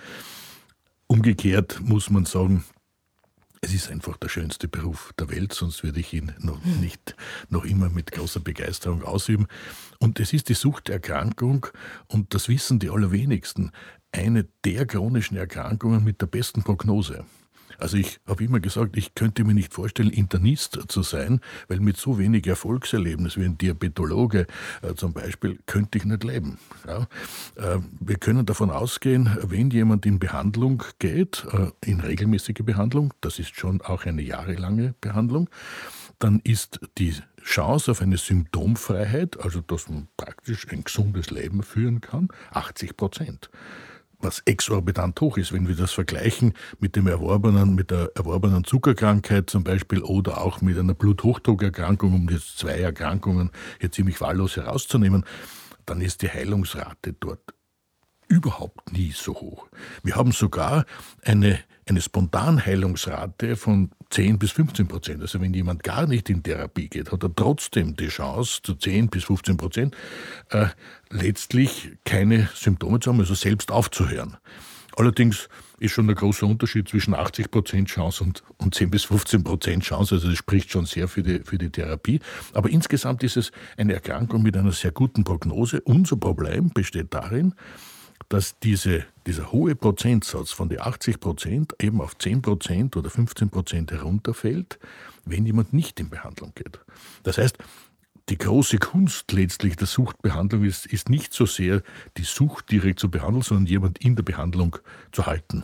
Umgekehrt 1.09 1.81
muss 1.85 2.11
man 2.11 2.25
sagen, 2.25 2.65
es 3.61 3.75
ist 3.75 3.91
einfach 3.91 4.17
der 4.17 4.29
schönste 4.29 4.69
Beruf 4.69 5.13
der 5.19 5.31
Welt, 5.31 5.53
sonst 5.53 5.83
würde 5.83 6.01
ich 6.01 6.13
ihn 6.13 6.33
noch 6.39 6.63
nicht 6.65 7.17
noch 7.49 7.65
immer 7.65 7.89
mit 7.89 8.13
großer 8.13 8.41
Begeisterung 8.41 9.03
ausüben. 9.03 9.47
Und 9.99 10.21
es 10.21 10.33
ist 10.33 10.49
die 10.49 10.55
Suchterkrankung, 10.55 11.67
und 12.09 12.35
das 12.35 12.49
wissen 12.49 12.79
die 12.79 12.91
allerwenigsten, 12.91 13.73
eine 14.13 14.47
der 14.65 14.87
chronischen 14.87 15.37
Erkrankungen 15.37 16.05
mit 16.05 16.21
der 16.21 16.27
besten 16.27 16.63
Prognose. 16.63 17.25
Also 17.79 17.97
ich 17.97 18.21
habe 18.27 18.45
immer 18.45 18.61
gesagt, 18.61 18.97
ich 18.97 19.15
könnte 19.15 19.45
mir 19.45 19.55
nicht 19.55 19.73
vorstellen, 19.73 20.11
Internist 20.11 20.79
zu 20.89 21.03
sein, 21.03 21.41
weil 21.69 21.81
mit 21.81 21.97
so 21.97 22.19
wenig 22.19 22.47
Erfolgserlebnis 22.47 23.37
wie 23.37 23.45
ein 23.45 23.59
Diabetologe 23.59 24.47
äh, 24.83 24.95
zum 24.95 25.13
Beispiel 25.13 25.59
könnte 25.67 25.99
ich 25.99 26.05
nicht 26.05 26.25
leben. 26.25 26.59
Ja? 26.87 27.07
Äh, 27.57 27.81
wir 28.01 28.17
können 28.17 28.47
davon 28.47 28.71
ausgehen, 28.71 29.37
wenn 29.43 29.71
jemand 29.71 30.07
in 30.07 30.19
Behandlung 30.19 30.83
geht, 30.99 31.47
äh, 31.53 31.71
in 31.85 32.01
regelmäßige 32.01 32.63
Behandlung, 32.65 33.13
das 33.21 33.39
ist 33.39 33.57
schon 33.57 33.81
auch 33.83 34.05
eine 34.05 34.23
jahrelange 34.23 34.95
Behandlung, 35.01 35.49
dann 36.19 36.41
ist 36.45 36.81
die 36.99 37.15
Chance 37.43 37.91
auf 37.91 38.03
eine 38.03 38.17
Symptomfreiheit, 38.17 39.39
also 39.41 39.61
dass 39.61 39.89
man 39.89 40.09
praktisch 40.17 40.67
ein 40.69 40.85
gesundes 40.85 41.31
Leben 41.31 41.63
führen 41.63 42.01
kann, 42.01 42.29
80 42.51 42.97
Prozent 42.97 43.51
was 44.27 44.43
exorbitant 44.45 45.21
hoch 45.21 45.39
ist, 45.39 45.53
wenn 45.53 45.69
wir 45.69 45.77
das 45.77 45.93
vergleichen 45.93 46.53
mit 46.81 46.97
dem 46.97 47.07
erworbenen, 47.07 47.77
mit 47.77 47.93
der 47.93 48.11
erworbenen 48.17 48.65
Zuckerkrankheit 48.65 49.49
zum 49.49 49.63
Beispiel 49.63 50.03
oder 50.03 50.41
auch 50.41 50.61
mit 50.61 50.77
einer 50.77 50.95
Bluthochdruckerkrankung, 50.95 52.13
um 52.13 52.29
jetzt 52.29 52.59
zwei 52.59 52.81
Erkrankungen 52.81 53.51
hier 53.79 53.93
ziemlich 53.93 54.21
wahllos 54.21 54.57
herauszunehmen, 54.57 55.25
dann 55.87 56.01
ist 56.01 56.23
die 56.23 56.29
Heilungsrate 56.29 57.15
dort 57.21 57.55
überhaupt 58.27 58.93
nie 58.93 59.13
so 59.13 59.35
hoch. 59.35 59.69
Wir 60.03 60.17
haben 60.17 60.33
sogar 60.33 60.85
eine, 61.23 61.61
eine 61.87 62.01
Spontanheilungsrate 62.01 63.57
von 63.57 63.91
10 64.11 64.39
bis 64.39 64.51
15 64.53 64.89
Prozent. 64.89 65.23
Also 65.23 65.41
wenn 65.41 65.55
jemand 65.55 65.85
gar 65.85 66.07
nicht 66.07 66.29
in 66.29 66.43
Therapie 66.43 66.89
geht, 66.89 67.13
hat 67.13 67.23
er 67.23 67.35
trotzdem 67.35 67.97
die 67.97 68.09
Chance, 68.09 68.61
zu 68.63 68.75
10 68.75 69.09
bis 69.09 69.25
15 69.25 69.57
Prozent 69.57 69.97
äh, 70.51 70.67
letztlich 71.11 71.93
keine 72.05 72.49
Symptome 72.55 72.99
zu 72.99 73.11
haben, 73.11 73.21
also 73.21 73.35
selbst 73.35 73.71
aufzuhören. 73.71 74.37
Allerdings 74.97 75.49
ist 75.79 75.93
schon 75.93 76.09
ein 76.09 76.17
großer 76.17 76.47
Unterschied 76.47 76.89
zwischen 76.89 77.15
80 77.15 77.51
Prozent 77.51 77.89
Chance 77.89 78.25
und, 78.25 78.43
und 78.57 78.75
10 78.75 78.91
bis 78.91 79.05
15 79.05 79.45
Prozent 79.45 79.85
Chance. 79.85 80.15
Also 80.17 80.29
das 80.29 80.39
spricht 80.39 80.71
schon 80.71 80.87
sehr 80.87 81.07
für 81.07 81.23
die, 81.23 81.41
für 81.41 81.59
die 81.59 81.71
Therapie. 81.71 82.21
Aber 82.55 82.71
insgesamt 82.71 83.23
ist 83.23 83.37
es 83.37 83.53
eine 83.77 83.93
Erkrankung 83.93 84.43
mit 84.43 84.57
einer 84.57 84.73
sehr 84.73 84.93
guten 84.93 85.23
Prognose. 85.23 85.83
Unser 85.83 86.17
Problem 86.17 86.71
besteht 86.71 87.13
darin, 87.13 87.55
dass 88.29 88.59
diese, 88.59 89.05
dieser 89.27 89.53
hohe 89.53 89.75
Prozentsatz 89.75 90.51
von 90.51 90.69
den 90.69 90.81
80 90.81 91.21
Prozent 91.21 91.75
eben 91.81 92.01
auf 92.01 92.17
10 92.19 92.43
Prozent 92.43 92.97
oder 92.97 93.11
15 93.11 93.51
Prozent 93.51 93.93
herunterfällt, 93.93 94.79
wenn 95.25 95.47
jemand 95.47 95.73
nicht 95.73 96.01
in 96.01 96.11
Behandlung 96.11 96.53
geht. 96.55 96.81
Das 97.23 97.39
heißt, 97.39 97.59
die 98.29 98.39
große 98.39 98.79
Kunst 98.79 99.31
letztlich 99.33 99.77
der 99.77 99.87
Suchtbehandlung 99.87 100.65
ist, 100.65 100.87
ist 100.87 101.09
nicht 101.09 101.33
so 101.33 101.47
sehr 101.47 101.83
die 102.17 102.25
Sucht 102.25 102.71
direkt 102.73 102.99
zu 102.99 103.09
behandeln, 103.09 103.43
sondern 103.43 103.67
jemand 103.67 103.99
in 103.99 104.17
der 104.17 104.25
Behandlung 104.25 104.77
zu 105.13 105.27
halten. 105.27 105.63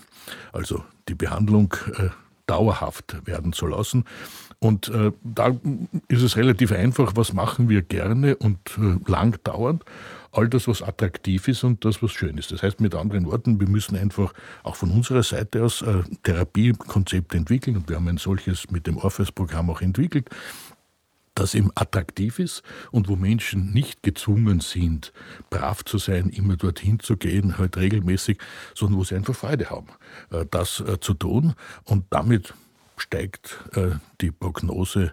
Also 0.52 0.84
die 1.08 1.16
Behandlung 1.16 1.74
äh, 1.96 2.10
dauerhaft 2.46 3.26
werden 3.26 3.52
zu 3.52 3.66
lassen. 3.66 4.04
Und 4.60 4.88
äh, 4.88 5.10
da 5.24 5.56
ist 6.06 6.22
es 6.22 6.36
relativ 6.36 6.70
einfach, 6.70 7.12
was 7.16 7.32
machen 7.32 7.68
wir 7.68 7.82
gerne 7.82 8.36
und 8.36 8.58
äh, 8.78 9.10
lang 9.10 9.42
dauernd 9.42 9.84
all 10.32 10.48
das, 10.48 10.66
was 10.66 10.82
attraktiv 10.82 11.46
ist 11.46 11.62
und 11.62 11.84
das, 11.84 12.02
was 12.02 12.10
schön 12.10 12.38
ist. 12.38 12.50
Das 12.50 12.62
heißt 12.62 12.80
mit 12.80 12.94
anderen 12.94 13.26
Worten, 13.26 13.60
wir 13.60 13.68
müssen 13.68 13.96
einfach 13.96 14.32
auch 14.62 14.76
von 14.76 14.90
unserer 14.90 15.22
Seite 15.22 15.62
aus 15.62 15.82
äh, 15.82 16.02
Therapiekonzepte 16.22 17.36
entwickeln 17.36 17.76
und 17.76 17.88
wir 17.88 17.96
haben 17.96 18.08
ein 18.08 18.16
solches 18.16 18.70
mit 18.70 18.86
dem 18.86 18.96
Orpheus-Programm 18.96 19.70
auch 19.70 19.82
entwickelt, 19.82 20.30
das 21.34 21.54
eben 21.54 21.70
attraktiv 21.74 22.38
ist 22.38 22.62
und 22.90 23.08
wo 23.08 23.16
Menschen 23.16 23.72
nicht 23.72 24.02
gezwungen 24.02 24.60
sind, 24.60 25.12
brav 25.50 25.84
zu 25.84 25.98
sein, 25.98 26.28
immer 26.30 26.56
dorthin 26.56 26.98
zu 26.98 27.16
gehen, 27.16 27.58
halt 27.58 27.76
regelmäßig, 27.76 28.38
sondern 28.74 28.98
wo 28.98 29.04
sie 29.04 29.14
einfach 29.14 29.34
Freude 29.34 29.70
haben, 29.70 29.88
äh, 30.30 30.46
das 30.50 30.80
äh, 30.80 30.98
zu 30.98 31.14
tun 31.14 31.54
und 31.84 32.06
damit 32.10 32.54
steigt 32.98 33.58
die 34.20 34.30
Prognose 34.30 35.12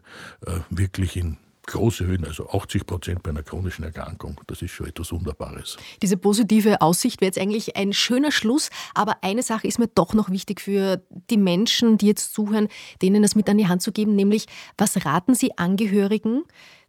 wirklich 0.69 1.17
in 1.17 1.37
große 1.69 2.05
Höhen, 2.05 2.25
also 2.25 2.49
80 2.49 2.85
Prozent 2.85 3.23
bei 3.23 3.29
einer 3.29 3.43
chronischen 3.43 3.83
Erkrankung. 3.85 4.41
Das 4.47 4.61
ist 4.61 4.71
schon 4.71 4.87
etwas 4.87 5.11
Wunderbares. 5.11 5.77
Diese 6.01 6.17
positive 6.17 6.81
Aussicht 6.81 7.21
wäre 7.21 7.27
jetzt 7.27 7.39
eigentlich 7.39 7.75
ein 7.75 7.93
schöner 7.93 8.31
Schluss, 8.31 8.69
aber 8.93 9.17
eine 9.21 9.43
Sache 9.43 9.67
ist 9.67 9.79
mir 9.79 9.87
doch 9.87 10.13
noch 10.13 10.29
wichtig 10.29 10.61
für 10.61 11.01
die 11.29 11.37
Menschen, 11.37 11.97
die 11.97 12.07
jetzt 12.07 12.33
zuhören, 12.33 12.67
denen 13.01 13.21
das 13.21 13.35
mit 13.35 13.47
an 13.49 13.57
die 13.57 13.67
Hand 13.67 13.81
zu 13.81 13.91
geben, 13.91 14.15
nämlich 14.15 14.47
was 14.77 15.05
raten 15.05 15.35
Sie 15.35 15.57
Angehörigen, 15.57 16.43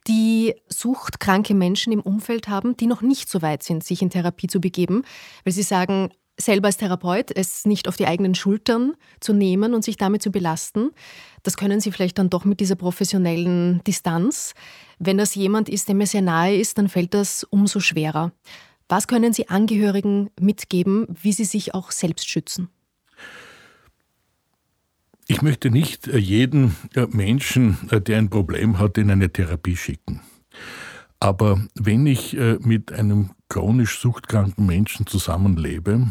die 0.06 0.54
suchtkranke 0.68 1.54
Menschen 1.54 1.92
im 1.92 2.00
Umfeld 2.00 2.48
haben, 2.48 2.76
die 2.76 2.86
noch 2.86 3.02
nicht 3.02 3.28
so 3.28 3.42
weit 3.42 3.62
sind, 3.62 3.84
sich 3.84 4.02
in 4.02 4.10
Therapie 4.10 4.46
zu 4.46 4.60
begeben, 4.60 5.02
weil 5.44 5.52
sie 5.52 5.62
sagen, 5.62 6.10
selber 6.40 6.66
als 6.66 6.76
Therapeut 6.76 7.30
es 7.34 7.66
nicht 7.66 7.88
auf 7.88 7.96
die 7.96 8.06
eigenen 8.06 8.34
Schultern 8.34 8.94
zu 9.20 9.32
nehmen 9.32 9.74
und 9.74 9.84
sich 9.84 9.96
damit 9.96 10.22
zu 10.22 10.30
belasten. 10.30 10.90
Das 11.42 11.56
können 11.56 11.80
Sie 11.80 11.92
vielleicht 11.92 12.18
dann 12.18 12.30
doch 12.30 12.44
mit 12.44 12.60
dieser 12.60 12.76
professionellen 12.76 13.82
Distanz. 13.86 14.54
Wenn 14.98 15.18
das 15.18 15.34
jemand 15.34 15.68
ist, 15.68 15.88
der 15.88 15.94
mir 15.94 16.06
sehr 16.06 16.22
nahe 16.22 16.56
ist, 16.56 16.78
dann 16.78 16.88
fällt 16.88 17.14
das 17.14 17.44
umso 17.44 17.80
schwerer. 17.80 18.32
Was 18.88 19.06
können 19.06 19.32
Sie 19.32 19.48
Angehörigen 19.48 20.30
mitgeben, 20.40 21.06
wie 21.08 21.32
sie 21.32 21.44
sich 21.44 21.74
auch 21.74 21.92
selbst 21.92 22.28
schützen? 22.28 22.68
Ich 25.30 25.42
möchte 25.42 25.70
nicht 25.70 26.08
äh, 26.08 26.18
jeden 26.18 26.74
äh, 26.96 27.06
Menschen, 27.08 27.78
äh, 27.92 28.00
der 28.00 28.18
ein 28.18 28.30
Problem 28.30 28.80
hat, 28.80 28.98
in 28.98 29.12
eine 29.12 29.32
Therapie 29.32 29.76
schicken. 29.76 30.22
Aber 31.20 31.62
wenn 31.74 32.06
ich 32.06 32.34
mit 32.60 32.92
einem 32.92 33.32
chronisch 33.50 34.00
suchtkranken 34.00 34.64
Menschen 34.64 35.06
zusammenlebe, 35.06 36.10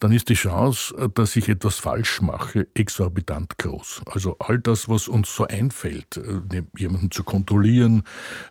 dann 0.00 0.12
ist 0.12 0.28
die 0.28 0.34
Chance, 0.34 0.94
äh, 0.96 1.08
dass 1.12 1.36
ich 1.36 1.48
etwas 1.48 1.78
falsch 1.78 2.20
mache, 2.20 2.66
exorbitant 2.74 3.58
groß. 3.58 4.02
Also 4.06 4.36
all 4.38 4.58
das, 4.58 4.88
was 4.88 5.08
uns 5.08 5.34
so 5.34 5.46
einfällt, 5.46 6.16
äh, 6.16 6.62
jemanden 6.76 7.10
zu 7.10 7.24
kontrollieren, 7.24 8.02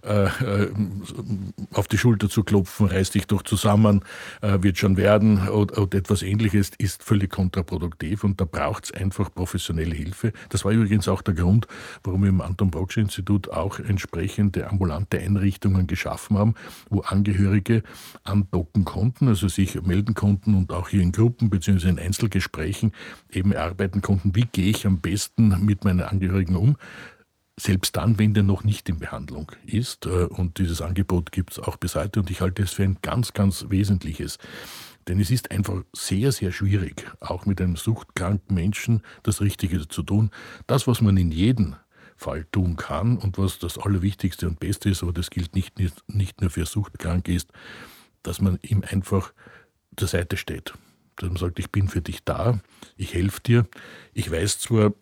äh, 0.01 0.27
auf 1.71 1.87
die 1.87 1.97
Schulter 1.97 2.29
zu 2.29 2.43
klopfen, 2.43 2.87
reiß 2.87 3.11
dich 3.11 3.27
doch 3.27 3.41
zusammen, 3.41 4.01
wird 4.41 4.77
schon 4.77 4.97
werden 4.97 5.47
oder 5.47 5.97
etwas 5.97 6.21
ähnliches, 6.21 6.71
ist 6.77 7.03
völlig 7.03 7.31
kontraproduktiv 7.31 8.23
und 8.23 8.39
da 8.39 8.45
braucht 8.45 8.85
es 8.85 8.91
einfach 8.91 9.33
professionelle 9.33 9.95
Hilfe. 9.95 10.33
Das 10.49 10.65
war 10.65 10.71
übrigens 10.71 11.07
auch 11.07 11.21
der 11.21 11.33
Grund, 11.33 11.67
warum 12.03 12.23
wir 12.23 12.29
im 12.29 12.41
Anton 12.41 12.71
Brocksch 12.71 12.97
Institut 12.97 13.49
auch 13.49 13.79
entsprechende 13.79 14.69
ambulante 14.69 15.19
Einrichtungen 15.19 15.87
geschaffen 15.87 16.37
haben, 16.37 16.55
wo 16.89 17.01
Angehörige 17.01 17.83
andocken 18.23 18.85
konnten, 18.85 19.27
also 19.27 19.47
sich 19.47 19.81
melden 19.81 20.13
konnten 20.13 20.55
und 20.55 20.71
auch 20.71 20.89
hier 20.89 21.01
in 21.01 21.11
Gruppen 21.11 21.36
bzw. 21.49 21.89
in 21.89 21.99
Einzelgesprächen 21.99 22.91
eben 23.31 23.51
erarbeiten 23.51 24.01
konnten, 24.01 24.35
wie 24.35 24.45
gehe 24.45 24.69
ich 24.69 24.85
am 24.85 24.99
besten 24.99 25.65
mit 25.65 25.83
meinen 25.83 26.01
Angehörigen 26.01 26.55
um. 26.55 26.77
Selbst 27.59 27.95
dann, 27.95 28.19
wenn 28.19 28.35
der 28.35 28.43
noch 28.43 28.63
nicht 28.63 28.87
in 28.87 28.99
Behandlung 28.99 29.51
ist. 29.65 30.05
Äh, 30.05 30.25
und 30.25 30.59
dieses 30.59 30.81
Angebot 30.81 31.31
gibt 31.31 31.53
es 31.53 31.59
auch 31.59 31.77
bis 31.77 31.95
heute 31.95 32.19
und 32.19 32.29
ich 32.29 32.41
halte 32.41 32.61
es 32.61 32.73
für 32.73 32.83
ein 32.83 32.97
ganz, 33.01 33.33
ganz 33.33 33.65
wesentliches. 33.69 34.37
Denn 35.07 35.19
es 35.19 35.31
ist 35.31 35.51
einfach 35.51 35.83
sehr, 35.95 36.31
sehr 36.31 36.51
schwierig, 36.51 37.05
auch 37.19 37.45
mit 37.45 37.61
einem 37.61 37.77
suchtkranken 37.77 38.53
Menschen 38.53 39.01
das 39.23 39.41
Richtige 39.41 39.87
zu 39.87 40.03
tun. 40.03 40.31
Das, 40.67 40.85
was 40.85 41.01
man 41.01 41.17
in 41.17 41.31
jedem 41.31 41.75
Fall 42.17 42.45
tun 42.51 42.75
kann 42.75 43.17
und 43.17 43.37
was 43.37 43.59
das 43.59 43.77
Allerwichtigste 43.77 44.47
und 44.47 44.59
Beste 44.59 44.89
ist, 44.89 45.03
aber 45.03 45.13
das 45.13 45.29
gilt 45.29 45.55
nicht, 45.55 45.79
nicht, 45.79 46.03
nicht 46.07 46.41
nur 46.41 46.49
für 46.49 46.65
Suchtkranke 46.65 47.33
ist, 47.33 47.49
dass 48.23 48.41
man 48.41 48.59
ihm 48.63 48.83
einfach 48.85 49.33
zur 49.95 50.07
Seite 50.07 50.35
steht. 50.35 50.73
Man 51.21 51.35
sagt, 51.35 51.59
ich 51.59 51.71
bin 51.71 51.87
für 51.87 52.01
dich 52.01 52.23
da, 52.23 52.59
ich 52.95 53.13
helfe 53.13 53.41
dir. 53.41 53.67
Ich 54.13 54.31
weiß 54.31 54.59
zwar 54.59 54.93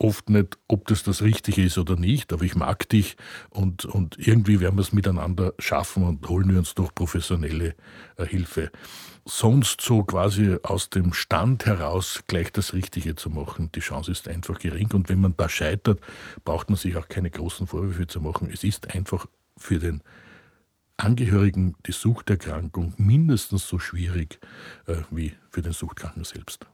oft 0.00 0.30
nicht, 0.30 0.58
ob 0.66 0.86
das 0.86 1.02
das 1.02 1.22
Richtige 1.22 1.62
ist 1.62 1.78
oder 1.78 1.96
nicht, 1.96 2.32
aber 2.32 2.42
ich 2.44 2.54
mag 2.54 2.88
dich 2.88 3.16
und, 3.50 3.84
und 3.84 4.16
irgendwie 4.18 4.60
werden 4.60 4.76
wir 4.76 4.82
es 4.82 4.92
miteinander 4.92 5.52
schaffen 5.58 6.04
und 6.04 6.26
holen 6.28 6.50
wir 6.50 6.58
uns 6.58 6.74
doch 6.74 6.94
professionelle 6.94 7.74
äh, 8.16 8.24
Hilfe. 8.24 8.70
Sonst 9.26 9.82
so 9.82 10.02
quasi 10.02 10.56
aus 10.62 10.88
dem 10.88 11.12
Stand 11.12 11.66
heraus 11.66 12.22
gleich 12.26 12.50
das 12.50 12.72
Richtige 12.72 13.14
zu 13.14 13.28
machen, 13.28 13.70
die 13.74 13.80
Chance 13.80 14.10
ist 14.10 14.26
einfach 14.26 14.58
gering 14.58 14.90
und 14.92 15.10
wenn 15.10 15.20
man 15.20 15.34
da 15.36 15.48
scheitert, 15.48 16.00
braucht 16.44 16.70
man 16.70 16.78
sich 16.78 16.96
auch 16.96 17.08
keine 17.08 17.30
großen 17.30 17.66
Vorwürfe 17.66 18.06
zu 18.06 18.20
machen. 18.20 18.48
Es 18.50 18.64
ist 18.64 18.94
einfach 18.94 19.26
für 19.58 19.78
den 19.78 20.02
Angehörigen 21.00 21.74
die 21.86 21.92
Suchterkrankung 21.92 22.94
mindestens 22.96 23.66
so 23.66 23.78
schwierig 23.78 24.38
äh, 24.86 24.96
wie 25.10 25.32
für 25.50 25.62
den 25.62 25.72
Suchtkranken 25.72 26.24
selbst. 26.24 26.66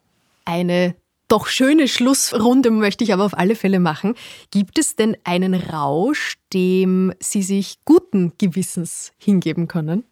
Eine 0.45 0.97
doch 1.29 1.49
schöne 1.49 1.89
Schlussrunde 1.89 2.71
möchte 2.71 3.03
ich 3.03 3.13
aber 3.13 3.25
auf 3.25 3.37
alle 3.37 3.57
Fälle 3.57 3.81
machen. 3.81 4.15
Gibt 4.53 4.79
es 4.79 4.95
denn 4.95 5.17
einen 5.25 5.55
Rausch, 5.55 6.37
dem 6.53 7.13
Sie 7.19 7.43
sich 7.43 7.79
guten 7.85 8.33
Gewissens 8.39 9.13
hingeben 9.19 9.67
können? 9.67 10.05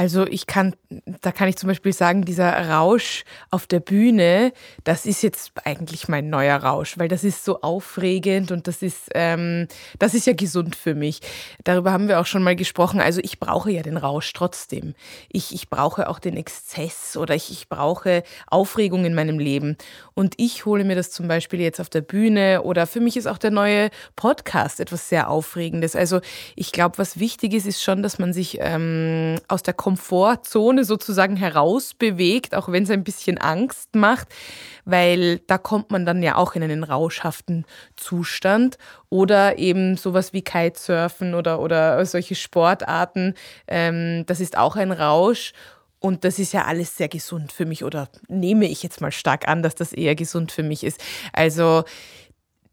Also 0.00 0.26
ich 0.26 0.46
kann, 0.46 0.74
da 1.20 1.30
kann 1.30 1.50
ich 1.50 1.56
zum 1.56 1.66
Beispiel 1.66 1.92
sagen, 1.92 2.24
dieser 2.24 2.70
Rausch 2.70 3.24
auf 3.50 3.66
der 3.66 3.80
Bühne, 3.80 4.54
das 4.82 5.04
ist 5.04 5.20
jetzt 5.22 5.52
eigentlich 5.66 6.08
mein 6.08 6.30
neuer 6.30 6.56
Rausch, 6.56 6.96
weil 6.96 7.08
das 7.08 7.22
ist 7.22 7.44
so 7.44 7.60
aufregend 7.60 8.50
und 8.50 8.66
das 8.66 8.80
ist, 8.80 9.10
ähm, 9.14 9.68
das 9.98 10.14
ist 10.14 10.26
ja 10.26 10.32
gesund 10.32 10.74
für 10.74 10.94
mich. 10.94 11.20
Darüber 11.64 11.92
haben 11.92 12.08
wir 12.08 12.18
auch 12.18 12.24
schon 12.24 12.42
mal 12.42 12.56
gesprochen. 12.56 12.98
Also 12.98 13.20
ich 13.22 13.40
brauche 13.40 13.70
ja 13.70 13.82
den 13.82 13.98
Rausch 13.98 14.32
trotzdem. 14.32 14.94
Ich, 15.28 15.54
ich 15.54 15.68
brauche 15.68 16.08
auch 16.08 16.18
den 16.18 16.38
Exzess 16.38 17.18
oder 17.18 17.34
ich, 17.34 17.50
ich 17.50 17.68
brauche 17.68 18.22
Aufregung 18.46 19.04
in 19.04 19.12
meinem 19.12 19.38
Leben. 19.38 19.76
Und 20.14 20.32
ich 20.38 20.64
hole 20.64 20.84
mir 20.84 20.96
das 20.96 21.10
zum 21.10 21.28
Beispiel 21.28 21.60
jetzt 21.60 21.78
auf 21.78 21.90
der 21.90 22.00
Bühne 22.00 22.62
oder 22.62 22.86
für 22.86 23.00
mich 23.00 23.18
ist 23.18 23.26
auch 23.26 23.36
der 23.36 23.50
neue 23.50 23.90
Podcast 24.16 24.80
etwas 24.80 25.10
sehr 25.10 25.28
Aufregendes. 25.28 25.94
Also 25.94 26.22
ich 26.56 26.72
glaube, 26.72 26.96
was 26.96 27.20
wichtig 27.20 27.52
ist, 27.52 27.66
ist 27.66 27.82
schon, 27.82 28.02
dass 28.02 28.18
man 28.18 28.32
sich 28.32 28.56
ähm, 28.62 29.36
aus 29.46 29.62
der 29.62 29.74
Komfortzone 29.90 30.84
sozusagen 30.84 31.34
herausbewegt, 31.34 32.54
auch 32.54 32.70
wenn 32.70 32.84
es 32.84 32.90
ein 32.90 33.02
bisschen 33.02 33.38
Angst 33.38 33.96
macht, 33.96 34.28
weil 34.84 35.40
da 35.48 35.58
kommt 35.58 35.90
man 35.90 36.06
dann 36.06 36.22
ja 36.22 36.36
auch 36.36 36.54
in 36.54 36.62
einen 36.62 36.84
rauschhaften 36.84 37.64
Zustand 37.96 38.78
oder 39.08 39.58
eben 39.58 39.96
sowas 39.96 40.32
wie 40.32 40.42
Kitesurfen 40.42 41.34
oder, 41.34 41.58
oder 41.58 42.06
solche 42.06 42.36
Sportarten, 42.36 43.34
ähm, 43.66 44.24
das 44.26 44.38
ist 44.38 44.56
auch 44.56 44.76
ein 44.76 44.92
Rausch. 44.92 45.52
Und 46.02 46.24
das 46.24 46.38
ist 46.38 46.54
ja 46.54 46.64
alles 46.64 46.96
sehr 46.96 47.08
gesund 47.08 47.52
für 47.52 47.66
mich 47.66 47.84
oder 47.84 48.08
nehme 48.26 48.66
ich 48.66 48.82
jetzt 48.82 49.02
mal 49.02 49.12
stark 49.12 49.48
an, 49.48 49.62
dass 49.62 49.74
das 49.74 49.92
eher 49.92 50.14
gesund 50.14 50.50
für 50.50 50.62
mich 50.62 50.82
ist. 50.82 50.98
Also 51.34 51.84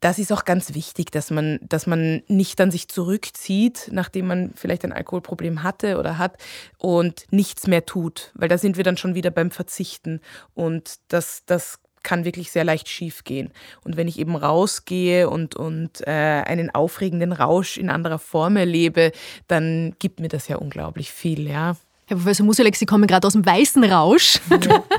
das 0.00 0.18
ist 0.18 0.32
auch 0.32 0.44
ganz 0.44 0.74
wichtig, 0.74 1.10
dass 1.10 1.30
man, 1.30 1.58
dass 1.62 1.86
man 1.86 2.22
nicht 2.28 2.60
dann 2.60 2.70
sich 2.70 2.88
zurückzieht, 2.88 3.88
nachdem 3.92 4.26
man 4.28 4.52
vielleicht 4.54 4.84
ein 4.84 4.92
Alkoholproblem 4.92 5.62
hatte 5.62 5.98
oder 5.98 6.18
hat 6.18 6.36
und 6.78 7.26
nichts 7.30 7.66
mehr 7.66 7.84
tut, 7.84 8.32
weil 8.34 8.48
da 8.48 8.58
sind 8.58 8.76
wir 8.76 8.84
dann 8.84 8.96
schon 8.96 9.14
wieder 9.14 9.30
beim 9.30 9.50
Verzichten 9.50 10.20
und 10.54 10.98
das, 11.08 11.42
das 11.46 11.80
kann 12.02 12.24
wirklich 12.24 12.52
sehr 12.52 12.64
leicht 12.64 12.88
schief 12.88 13.24
gehen. 13.24 13.50
Und 13.82 13.96
wenn 13.96 14.08
ich 14.08 14.18
eben 14.18 14.36
rausgehe 14.36 15.28
und, 15.28 15.56
und 15.56 16.06
äh, 16.06 16.10
einen 16.46 16.74
aufregenden 16.74 17.32
Rausch 17.32 17.76
in 17.76 17.90
anderer 17.90 18.18
Form 18.20 18.56
erlebe, 18.56 19.12
dann 19.48 19.94
gibt 19.98 20.20
mir 20.20 20.28
das 20.28 20.48
ja 20.48 20.56
unglaublich 20.56 21.10
viel, 21.10 21.48
ja. 21.48 21.76
Herr 22.08 22.16
Professor 22.16 22.46
Musalek, 22.46 22.74
Sie 22.74 22.86
kommen 22.86 23.06
gerade 23.06 23.26
aus 23.26 23.34
dem 23.34 23.44
weißen 23.44 23.84
Rausch. 23.84 24.40
Ja. 24.50 24.82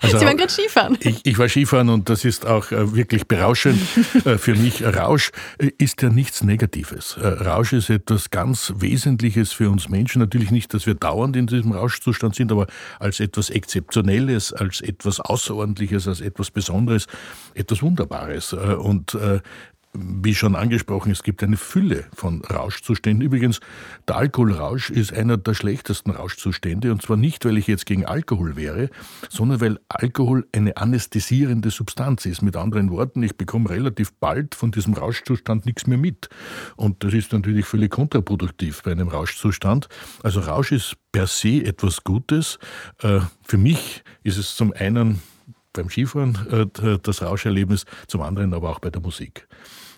Also 0.00 0.18
Sie 0.18 0.26
waren 0.26 0.36
gerade 0.36 0.52
Skifahren. 0.52 0.98
Ich, 1.00 1.24
ich, 1.24 1.38
war 1.38 1.48
Skifahren 1.48 1.88
und 1.88 2.10
das 2.10 2.26
ist 2.26 2.44
auch 2.44 2.70
äh, 2.72 2.94
wirklich 2.94 3.26
berauschend 3.26 3.80
äh, 4.26 4.36
für 4.36 4.54
mich. 4.54 4.84
Rausch 4.84 5.30
äh, 5.56 5.70
ist 5.78 6.02
ja 6.02 6.10
nichts 6.10 6.42
Negatives. 6.42 7.16
Rausch 7.18 7.72
ist 7.72 7.88
etwas 7.88 8.28
ganz 8.28 8.74
Wesentliches 8.76 9.52
für 9.52 9.70
uns 9.70 9.88
Menschen. 9.88 10.18
Natürlich 10.18 10.50
nicht, 10.50 10.74
dass 10.74 10.84
wir 10.84 10.94
dauernd 10.94 11.36
in 11.36 11.46
diesem 11.46 11.72
Rauschzustand 11.72 12.34
sind, 12.34 12.52
aber 12.52 12.66
als 12.98 13.18
etwas 13.18 13.48
Exzeptionelles, 13.48 14.52
als 14.52 14.82
etwas 14.82 15.20
Außerordentliches, 15.20 16.06
als 16.06 16.20
etwas 16.20 16.50
Besonderes, 16.50 17.06
etwas 17.54 17.80
Wunderbares. 17.80 18.52
Und 18.52 19.16
wie 19.94 20.34
schon 20.34 20.56
angesprochen, 20.56 21.12
es 21.12 21.22
gibt 21.22 21.42
eine 21.42 21.56
Fülle 21.56 22.04
von 22.14 22.42
Rauschzuständen. 22.42 23.24
Übrigens, 23.24 23.60
der 24.08 24.16
Alkoholrausch 24.16 24.90
ist 24.90 25.12
einer 25.12 25.36
der 25.36 25.54
schlechtesten 25.54 26.10
Rauschzustände. 26.10 26.90
Und 26.90 27.02
zwar 27.02 27.16
nicht, 27.16 27.44
weil 27.44 27.56
ich 27.58 27.68
jetzt 27.68 27.86
gegen 27.86 28.04
Alkohol 28.04 28.56
wäre, 28.56 28.90
sondern 29.28 29.60
weil 29.60 29.78
Alkohol 29.88 30.46
eine 30.52 30.76
anästhesierende 30.76 31.70
Substanz 31.70 32.26
ist. 32.26 32.42
Mit 32.42 32.56
anderen 32.56 32.90
Worten, 32.90 33.22
ich 33.22 33.36
bekomme 33.36 33.70
relativ 33.70 34.12
bald 34.14 34.56
von 34.56 34.72
diesem 34.72 34.94
Rauschzustand 34.94 35.64
nichts 35.64 35.86
mehr 35.86 35.98
mit. 35.98 36.28
Und 36.76 37.04
das 37.04 37.14
ist 37.14 37.32
natürlich 37.32 37.64
völlig 37.64 37.92
kontraproduktiv 37.92 38.82
bei 38.82 38.90
einem 38.90 39.08
Rauschzustand. 39.08 39.88
Also 40.24 40.40
Rausch 40.40 40.72
ist 40.72 40.96
per 41.12 41.28
se 41.28 41.64
etwas 41.64 42.02
Gutes. 42.02 42.58
Äh, 43.00 43.20
für 43.44 43.58
mich 43.58 44.02
ist 44.24 44.38
es 44.38 44.56
zum 44.56 44.72
einen 44.72 45.22
beim 45.72 45.88
Skifahren 45.88 46.38
äh, 46.82 46.98
das 47.00 47.22
Rauscherlebnis, 47.22 47.84
zum 48.08 48.22
anderen 48.22 48.54
aber 48.54 48.70
auch 48.70 48.80
bei 48.80 48.90
der 48.90 49.02
Musik 49.02 49.46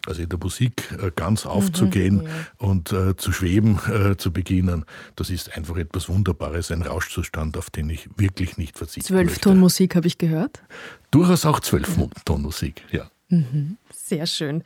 also 0.09 0.23
in 0.23 0.29
der 0.29 0.39
Musik 0.39 0.89
äh, 1.03 1.11
ganz 1.15 1.47
aufzugehen 1.47 2.17
mhm, 2.17 2.27
ja. 2.27 2.31
und 2.59 2.93
äh, 2.93 3.17
zu 3.17 3.33
schweben 3.33 3.79
äh, 3.89 4.17
zu 4.17 4.33
beginnen, 4.33 4.85
das 5.17 5.31
ist 5.31 5.57
einfach 5.57 5.77
etwas 5.77 6.09
Wunderbares, 6.09 6.71
ein 6.71 6.83
Rauschzustand, 6.83 7.57
auf 7.57 7.71
den 7.71 7.91
ich 7.91 8.09
wirklich 8.17 8.57
nicht 8.57 8.79
verzichten 8.79 9.07
Zwölftonmusik 9.07 9.97
habe 9.97 10.07
ich 10.07 10.19
gehört? 10.19 10.63
Durchaus 11.11 11.47
auch 11.47 11.61
Zwölftonmusik, 11.61 12.83
ja. 12.91 13.11
Mhm, 13.29 13.77
sehr 13.93 14.27
schön. 14.27 14.63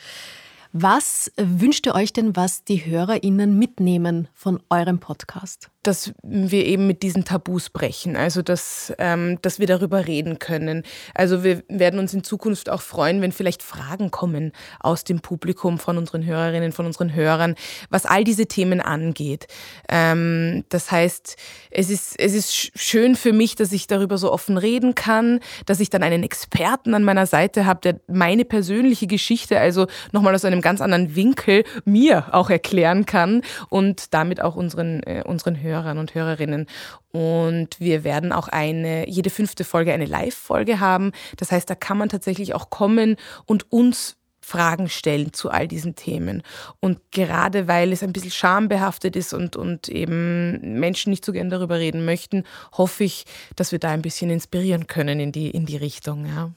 Was 0.72 1.32
wünscht 1.36 1.86
ihr 1.86 1.96
euch 1.96 2.12
denn, 2.12 2.36
was 2.36 2.62
die 2.62 2.86
HörerInnen 2.86 3.58
mitnehmen 3.58 4.28
von 4.34 4.62
eurem 4.70 5.00
Podcast? 5.00 5.68
dass 5.82 6.12
wir 6.22 6.66
eben 6.66 6.86
mit 6.86 7.02
diesen 7.02 7.24
Tabus 7.24 7.70
brechen, 7.70 8.14
also 8.14 8.42
dass, 8.42 8.92
ähm, 8.98 9.38
dass 9.40 9.58
wir 9.58 9.66
darüber 9.66 10.06
reden 10.06 10.38
können. 10.38 10.82
Also 11.14 11.42
wir 11.42 11.62
werden 11.68 11.98
uns 11.98 12.12
in 12.12 12.22
Zukunft 12.22 12.68
auch 12.68 12.82
freuen, 12.82 13.22
wenn 13.22 13.32
vielleicht 13.32 13.62
Fragen 13.62 14.10
kommen 14.10 14.52
aus 14.78 15.04
dem 15.04 15.20
Publikum, 15.20 15.78
von 15.78 15.96
unseren 15.96 16.24
Hörerinnen, 16.24 16.72
von 16.72 16.84
unseren 16.84 17.14
Hörern, 17.14 17.54
was 17.88 18.04
all 18.04 18.24
diese 18.24 18.46
Themen 18.46 18.80
angeht. 18.80 19.46
Ähm, 19.88 20.64
das 20.68 20.90
heißt, 20.90 21.36
es 21.70 21.88
ist, 21.88 22.18
es 22.18 22.34
ist 22.34 22.78
schön 22.78 23.16
für 23.16 23.32
mich, 23.32 23.54
dass 23.54 23.72
ich 23.72 23.86
darüber 23.86 24.18
so 24.18 24.30
offen 24.30 24.58
reden 24.58 24.94
kann, 24.94 25.40
dass 25.64 25.80
ich 25.80 25.88
dann 25.88 26.02
einen 26.02 26.22
Experten 26.22 26.94
an 26.94 27.04
meiner 27.04 27.26
Seite 27.26 27.64
habe, 27.64 27.80
der 27.80 28.00
meine 28.06 28.44
persönliche 28.44 29.06
Geschichte, 29.06 29.58
also 29.58 29.86
nochmal 30.12 30.34
aus 30.34 30.44
einem 30.44 30.59
ganz 30.60 30.80
anderen 30.80 31.16
Winkel, 31.16 31.64
mir 31.84 32.26
auch 32.32 32.50
erklären 32.50 33.06
kann 33.06 33.42
und 33.68 34.14
damit 34.14 34.40
auch 34.40 34.56
unseren, 34.56 35.02
äh, 35.02 35.22
unseren 35.26 35.60
Hörern 35.60 35.80
Hörern 35.80 35.98
und 35.98 36.14
Hörerinnen. 36.14 36.66
Und 37.12 37.80
wir 37.80 38.04
werden 38.04 38.32
auch 38.32 38.48
eine, 38.48 39.08
jede 39.08 39.30
fünfte 39.30 39.64
Folge 39.64 39.92
eine 39.92 40.04
Live-Folge 40.04 40.80
haben. 40.80 41.12
Das 41.36 41.50
heißt, 41.52 41.68
da 41.68 41.74
kann 41.74 41.98
man 41.98 42.08
tatsächlich 42.08 42.54
auch 42.54 42.70
kommen 42.70 43.16
und 43.46 43.72
uns 43.72 44.16
Fragen 44.42 44.88
stellen 44.88 45.32
zu 45.32 45.50
all 45.50 45.68
diesen 45.68 45.94
Themen. 45.94 46.42
Und 46.80 46.98
gerade 47.12 47.68
weil 47.68 47.92
es 47.92 48.02
ein 48.02 48.12
bisschen 48.12 48.32
schambehaftet 48.32 49.14
ist 49.14 49.32
und, 49.32 49.54
und 49.54 49.88
eben 49.88 50.78
Menschen 50.80 51.10
nicht 51.10 51.24
so 51.24 51.32
gern 51.32 51.50
darüber 51.50 51.78
reden 51.78 52.04
möchten, 52.04 52.44
hoffe 52.72 53.04
ich, 53.04 53.26
dass 53.54 53.70
wir 53.70 53.78
da 53.78 53.90
ein 53.90 54.02
bisschen 54.02 54.30
inspirieren 54.30 54.86
können 54.86 55.20
in 55.20 55.30
die, 55.30 55.50
in 55.50 55.66
die 55.66 55.76
Richtung. 55.76 56.26
Ja. 56.26 56.50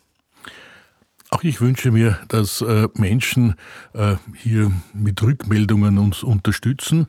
Auch 1.33 1.43
ich 1.43 1.61
wünsche 1.61 1.89
mir, 1.89 2.19
dass 2.27 2.61
äh, 2.61 2.87
Menschen 2.93 3.55
äh, 3.93 4.17
hier 4.35 4.71
mit 4.93 5.19
Rückmeldungen 5.23 5.97
uns 5.97 6.21
unterstützen. 6.21 7.07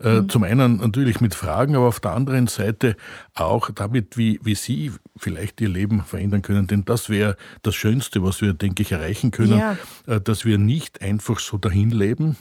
Äh, 0.00 0.22
mhm. 0.22 0.28
Zum 0.28 0.42
einen 0.42 0.78
natürlich 0.78 1.20
mit 1.20 1.36
Fragen, 1.36 1.76
aber 1.76 1.86
auf 1.86 2.00
der 2.00 2.10
anderen 2.10 2.48
Seite 2.48 2.96
auch 3.34 3.70
damit, 3.70 4.16
wie, 4.16 4.40
wie 4.42 4.56
Sie 4.56 4.90
vielleicht 5.16 5.60
Ihr 5.60 5.68
Leben 5.68 6.02
verändern 6.02 6.42
können. 6.42 6.66
Denn 6.66 6.84
das 6.84 7.10
wäre 7.10 7.36
das 7.62 7.76
Schönste, 7.76 8.24
was 8.24 8.40
wir, 8.40 8.54
denke 8.54 8.82
ich, 8.82 8.90
erreichen 8.90 9.30
können, 9.30 9.60
ja. 9.60 10.18
dass 10.18 10.44
wir 10.44 10.58
nicht 10.58 11.00
einfach 11.00 11.38
so 11.38 11.56
dahin 11.56 11.90
leben, 11.90 12.36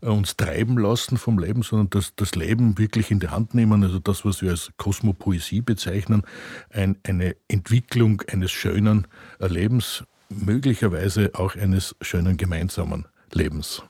uns 0.00 0.36
treiben 0.36 0.78
lassen 0.78 1.16
vom 1.16 1.38
Leben, 1.38 1.62
sondern 1.62 1.90
dass 1.90 2.16
das 2.16 2.34
Leben 2.34 2.76
wirklich 2.78 3.12
in 3.12 3.20
die 3.20 3.28
Hand 3.28 3.54
nehmen. 3.54 3.84
Also 3.84 4.00
das, 4.00 4.24
was 4.24 4.42
wir 4.42 4.50
als 4.50 4.72
Kosmopoesie 4.78 5.60
bezeichnen, 5.60 6.22
ein, 6.70 6.96
eine 7.06 7.36
Entwicklung 7.46 8.22
eines 8.22 8.50
schönen 8.50 9.06
Lebens 9.38 10.04
möglicherweise 10.40 11.30
auch 11.34 11.56
eines 11.56 11.94
schönen 12.00 12.36
gemeinsamen 12.36 13.06
Lebens 13.32 13.82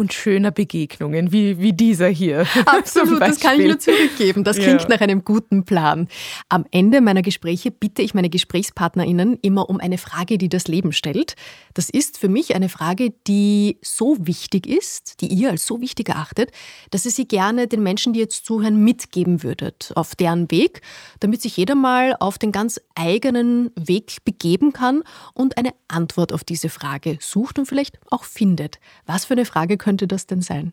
und 0.00 0.14
schöner 0.14 0.50
Begegnungen, 0.50 1.30
wie, 1.30 1.58
wie 1.58 1.74
dieser 1.74 2.08
hier. 2.08 2.46
Absolut, 2.64 3.20
das 3.20 3.38
kann 3.38 3.60
ich 3.60 3.66
nur 3.66 3.78
zurückgeben. 3.78 4.44
Das 4.44 4.56
klingt 4.56 4.82
ja. 4.82 4.88
nach 4.88 5.00
einem 5.02 5.24
guten 5.24 5.64
Plan. 5.64 6.08
Am 6.48 6.64
Ende 6.70 7.02
meiner 7.02 7.20
Gespräche 7.20 7.70
bitte 7.70 8.00
ich 8.00 8.14
meine 8.14 8.30
GesprächspartnerInnen 8.30 9.38
immer 9.42 9.68
um 9.68 9.78
eine 9.78 9.98
Frage, 9.98 10.38
die 10.38 10.48
das 10.48 10.68
Leben 10.68 10.92
stellt. 10.92 11.36
Das 11.74 11.90
ist 11.90 12.16
für 12.16 12.30
mich 12.30 12.54
eine 12.54 12.70
Frage, 12.70 13.12
die 13.26 13.78
so 13.82 14.16
wichtig 14.20 14.66
ist, 14.66 15.20
die 15.20 15.28
ihr 15.28 15.50
als 15.50 15.66
so 15.66 15.82
wichtig 15.82 16.08
erachtet, 16.08 16.50
dass 16.90 17.04
ihr 17.04 17.10
sie 17.10 17.28
gerne 17.28 17.68
den 17.68 17.82
Menschen, 17.82 18.14
die 18.14 18.20
jetzt 18.20 18.46
zuhören, 18.46 18.82
mitgeben 18.82 19.42
würdet 19.42 19.92
auf 19.94 20.16
deren 20.16 20.50
Weg, 20.50 20.80
damit 21.20 21.42
sich 21.42 21.58
jeder 21.58 21.74
mal 21.74 22.16
auf 22.18 22.38
den 22.38 22.52
ganz 22.52 22.80
eigenen 22.94 23.70
Weg 23.76 24.24
begeben 24.24 24.72
kann 24.72 25.02
und 25.34 25.58
eine 25.58 25.74
Antwort 25.88 26.32
auf 26.32 26.42
diese 26.42 26.70
Frage 26.70 27.18
sucht 27.20 27.58
und 27.58 27.66
vielleicht 27.66 27.98
auch 28.10 28.24
findet. 28.24 28.80
Was 29.04 29.26
für 29.26 29.34
eine 29.34 29.44
Frage 29.44 29.76
könnte 29.76 29.89
könnte 29.90 30.06
das 30.06 30.28
denn 30.28 30.40
sein? 30.40 30.72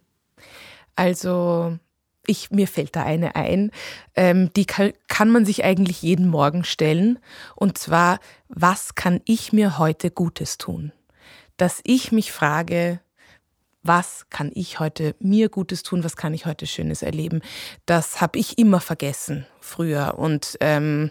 Also 0.96 1.80
ich, 2.28 2.52
mir 2.52 2.68
fällt 2.68 2.96
da 2.96 3.02
eine 3.02 3.36
ein, 3.36 3.72
ähm, 4.16 4.54
die 4.56 4.66
kann, 4.66 4.94
kann 5.08 5.32
man 5.32 5.44
sich 5.44 5.64
eigentlich 5.64 6.04
jeden 6.04 6.28
Morgen 6.28 6.64
stellen. 6.64 7.18
Und 7.56 7.80
zwar, 7.80 8.20
was 8.48 8.94
kann 8.94 9.22
ich 9.26 9.54
mir 9.54 9.80
heute 9.80 10.12
Gutes 10.12 10.60
tun? 10.60 10.92
Dass 11.58 11.82
ich 11.84 12.12
mich 12.12 12.32
frage, 12.32 13.00
was 13.82 14.28
kann 14.30 14.52
ich 14.54 14.80
heute 14.80 15.16
mir 15.20 15.50
Gutes 15.50 15.82
tun, 15.82 16.04
was 16.04 16.16
kann 16.16 16.36
ich 16.36 16.46
heute 16.46 16.68
Schönes 16.68 17.02
erleben. 17.02 17.42
Das 17.88 18.22
habe 18.22 18.38
ich 18.38 18.60
immer 18.60 18.82
vergessen 18.82 19.48
früher. 19.62 20.20
Und 20.20 20.58
ähm, 20.60 21.10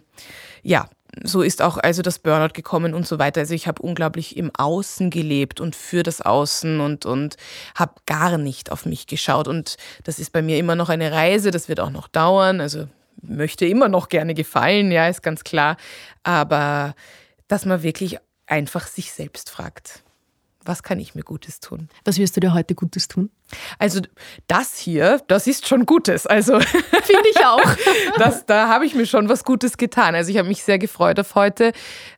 ja, 0.62 0.88
so 1.22 1.42
ist 1.42 1.62
auch 1.62 1.78
also 1.78 2.02
das 2.02 2.18
Burnout 2.18 2.52
gekommen 2.52 2.94
und 2.94 3.06
so 3.06 3.18
weiter. 3.18 3.40
Also 3.40 3.54
ich 3.54 3.66
habe 3.66 3.82
unglaublich 3.82 4.36
im 4.36 4.50
Außen 4.56 5.10
gelebt 5.10 5.60
und 5.60 5.74
für 5.74 6.02
das 6.02 6.20
Außen 6.20 6.80
und, 6.80 7.06
und 7.06 7.36
habe 7.74 7.94
gar 8.06 8.38
nicht 8.38 8.70
auf 8.70 8.86
mich 8.86 9.06
geschaut. 9.06 9.48
Und 9.48 9.76
das 10.04 10.18
ist 10.18 10.32
bei 10.32 10.42
mir 10.42 10.58
immer 10.58 10.74
noch 10.74 10.88
eine 10.88 11.12
Reise, 11.12 11.50
das 11.50 11.68
wird 11.68 11.80
auch 11.80 11.90
noch 11.90 12.08
dauern. 12.08 12.60
Also 12.60 12.88
möchte 13.22 13.66
immer 13.66 13.88
noch 13.88 14.08
gerne 14.08 14.34
gefallen, 14.34 14.90
ja, 14.90 15.08
ist 15.08 15.22
ganz 15.22 15.42
klar. 15.44 15.76
Aber 16.22 16.94
dass 17.48 17.64
man 17.64 17.82
wirklich 17.82 18.18
einfach 18.46 18.86
sich 18.86 19.12
selbst 19.12 19.50
fragt 19.50 20.02
was 20.66 20.82
kann 20.82 20.98
ich 20.98 21.14
mir 21.14 21.22
Gutes 21.22 21.60
tun? 21.60 21.88
Was 22.04 22.18
wirst 22.18 22.36
du 22.36 22.40
dir 22.40 22.54
heute 22.54 22.74
Gutes 22.74 23.08
tun? 23.08 23.30
Also 23.78 24.00
das 24.48 24.78
hier, 24.78 25.20
das 25.28 25.46
ist 25.46 25.66
schon 25.66 25.86
Gutes. 25.86 26.26
Also 26.26 26.60
finde 26.60 27.28
ich 27.30 27.44
auch. 27.44 27.62
das, 28.18 28.46
da 28.46 28.68
habe 28.68 28.86
ich 28.86 28.94
mir 28.94 29.06
schon 29.06 29.28
was 29.28 29.44
Gutes 29.44 29.76
getan. 29.76 30.14
Also 30.14 30.30
ich 30.30 30.38
habe 30.38 30.48
mich 30.48 30.62
sehr 30.62 30.78
gefreut 30.78 31.18
auf 31.20 31.34
heute. 31.34 31.72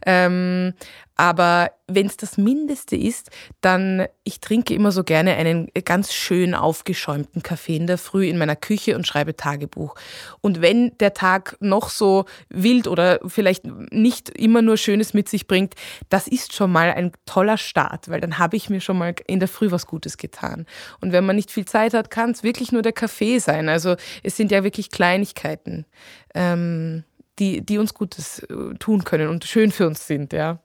Ähm, 0.04 0.74
aber 1.18 1.72
wenn 1.88 2.06
es 2.06 2.16
das 2.16 2.38
Mindeste 2.38 2.94
ist, 2.94 3.30
dann, 3.60 4.06
ich 4.22 4.38
trinke 4.38 4.72
immer 4.72 4.92
so 4.92 5.02
gerne 5.02 5.34
einen 5.34 5.68
ganz 5.84 6.12
schön 6.12 6.54
aufgeschäumten 6.54 7.42
Kaffee 7.42 7.74
in 7.74 7.88
der 7.88 7.98
Früh 7.98 8.28
in 8.28 8.38
meiner 8.38 8.54
Küche 8.54 8.94
und 8.94 9.04
schreibe 9.04 9.34
Tagebuch. 9.34 9.96
Und 10.42 10.62
wenn 10.62 10.96
der 10.98 11.14
Tag 11.14 11.56
noch 11.58 11.88
so 11.88 12.26
wild 12.50 12.86
oder 12.86 13.18
vielleicht 13.26 13.64
nicht 13.90 14.28
immer 14.28 14.62
nur 14.62 14.76
Schönes 14.76 15.12
mit 15.12 15.28
sich 15.28 15.48
bringt, 15.48 15.74
das 16.08 16.28
ist 16.28 16.54
schon 16.54 16.70
mal 16.70 16.92
ein 16.92 17.10
toller 17.26 17.58
Start, 17.58 18.08
weil 18.08 18.20
dann 18.20 18.38
habe 18.38 18.56
ich 18.56 18.70
mir 18.70 18.80
schon 18.80 18.96
mal 18.96 19.16
in 19.26 19.40
der 19.40 19.48
Früh 19.48 19.72
was 19.72 19.88
Gutes 19.88 20.18
getan. 20.18 20.66
Und 21.00 21.10
wenn 21.10 21.26
man 21.26 21.34
nicht 21.34 21.50
viel 21.50 21.64
Zeit 21.64 21.94
hat, 21.94 22.10
kann 22.10 22.30
es 22.30 22.44
wirklich 22.44 22.70
nur 22.70 22.82
der 22.82 22.92
Kaffee 22.92 23.40
sein. 23.40 23.68
Also 23.68 23.96
es 24.22 24.36
sind 24.36 24.52
ja 24.52 24.62
wirklich 24.62 24.92
Kleinigkeiten, 24.92 25.84
ähm, 26.32 27.02
die, 27.40 27.60
die 27.60 27.78
uns 27.78 27.92
Gutes 27.92 28.38
äh, 28.44 28.74
tun 28.78 29.02
können 29.02 29.28
und 29.28 29.44
schön 29.44 29.72
für 29.72 29.88
uns 29.88 30.06
sind, 30.06 30.32
ja. 30.32 30.60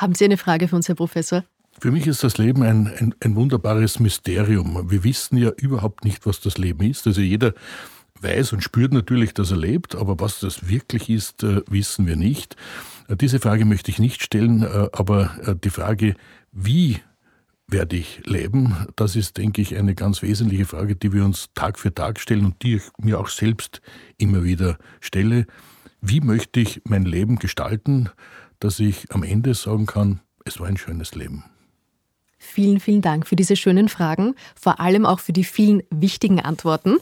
Haben 0.00 0.14
Sie 0.14 0.24
eine 0.24 0.38
Frage 0.38 0.66
für 0.66 0.76
uns, 0.76 0.88
Herr 0.88 0.94
Professor? 0.94 1.44
Für 1.78 1.90
mich 1.90 2.06
ist 2.06 2.24
das 2.24 2.38
Leben 2.38 2.62
ein, 2.62 2.86
ein, 2.86 3.14
ein, 3.22 3.36
wunderbares 3.36 4.00
Mysterium. 4.00 4.90
Wir 4.90 5.04
wissen 5.04 5.36
ja 5.36 5.50
überhaupt 5.50 6.06
nicht, 6.06 6.24
was 6.24 6.40
das 6.40 6.56
Leben 6.56 6.88
ist. 6.88 7.06
Also 7.06 7.20
jeder 7.20 7.52
weiß 8.22 8.54
und 8.54 8.64
spürt 8.64 8.94
natürlich, 8.94 9.34
dass 9.34 9.50
er 9.50 9.58
lebt, 9.58 9.94
aber 9.94 10.18
was 10.18 10.40
das 10.40 10.70
wirklich 10.70 11.10
ist, 11.10 11.42
äh, 11.42 11.60
wissen 11.68 12.06
wir 12.06 12.16
nicht. 12.16 12.56
Äh, 13.08 13.16
diese 13.16 13.40
Frage 13.40 13.66
möchte 13.66 13.90
ich 13.90 13.98
nicht 13.98 14.22
stellen, 14.22 14.62
äh, 14.62 14.88
aber 14.92 15.58
die 15.62 15.70
Frage, 15.70 16.14
wie 16.50 17.00
werde 17.66 17.96
ich 17.96 18.22
leben, 18.24 18.74
das 18.96 19.16
ist, 19.16 19.36
denke 19.36 19.60
ich, 19.60 19.76
eine 19.76 19.94
ganz 19.94 20.22
wesentliche 20.22 20.64
Frage, 20.64 20.96
die 20.96 21.12
wir 21.12 21.26
uns 21.26 21.50
Tag 21.54 21.78
für 21.78 21.94
Tag 21.94 22.20
stellen 22.20 22.46
und 22.46 22.62
die 22.62 22.76
ich 22.76 22.84
mir 22.96 23.20
auch 23.20 23.28
selbst 23.28 23.82
immer 24.16 24.44
wieder 24.44 24.78
stelle. 25.00 25.46
Wie 26.00 26.22
möchte 26.22 26.60
ich 26.60 26.80
mein 26.84 27.04
Leben 27.04 27.38
gestalten? 27.38 28.08
Dass 28.60 28.78
ich 28.78 29.10
am 29.12 29.22
Ende 29.22 29.54
sagen 29.54 29.86
kann, 29.86 30.20
es 30.44 30.60
war 30.60 30.68
ein 30.68 30.76
schönes 30.76 31.14
Leben. 31.14 31.44
Vielen, 32.42 32.80
vielen 32.80 33.02
Dank 33.02 33.26
für 33.26 33.36
diese 33.36 33.54
schönen 33.54 33.90
Fragen, 33.90 34.34
vor 34.58 34.80
allem 34.80 35.04
auch 35.04 35.20
für 35.20 35.34
die 35.34 35.44
vielen 35.44 35.82
wichtigen 35.90 36.40
Antworten. 36.40 36.96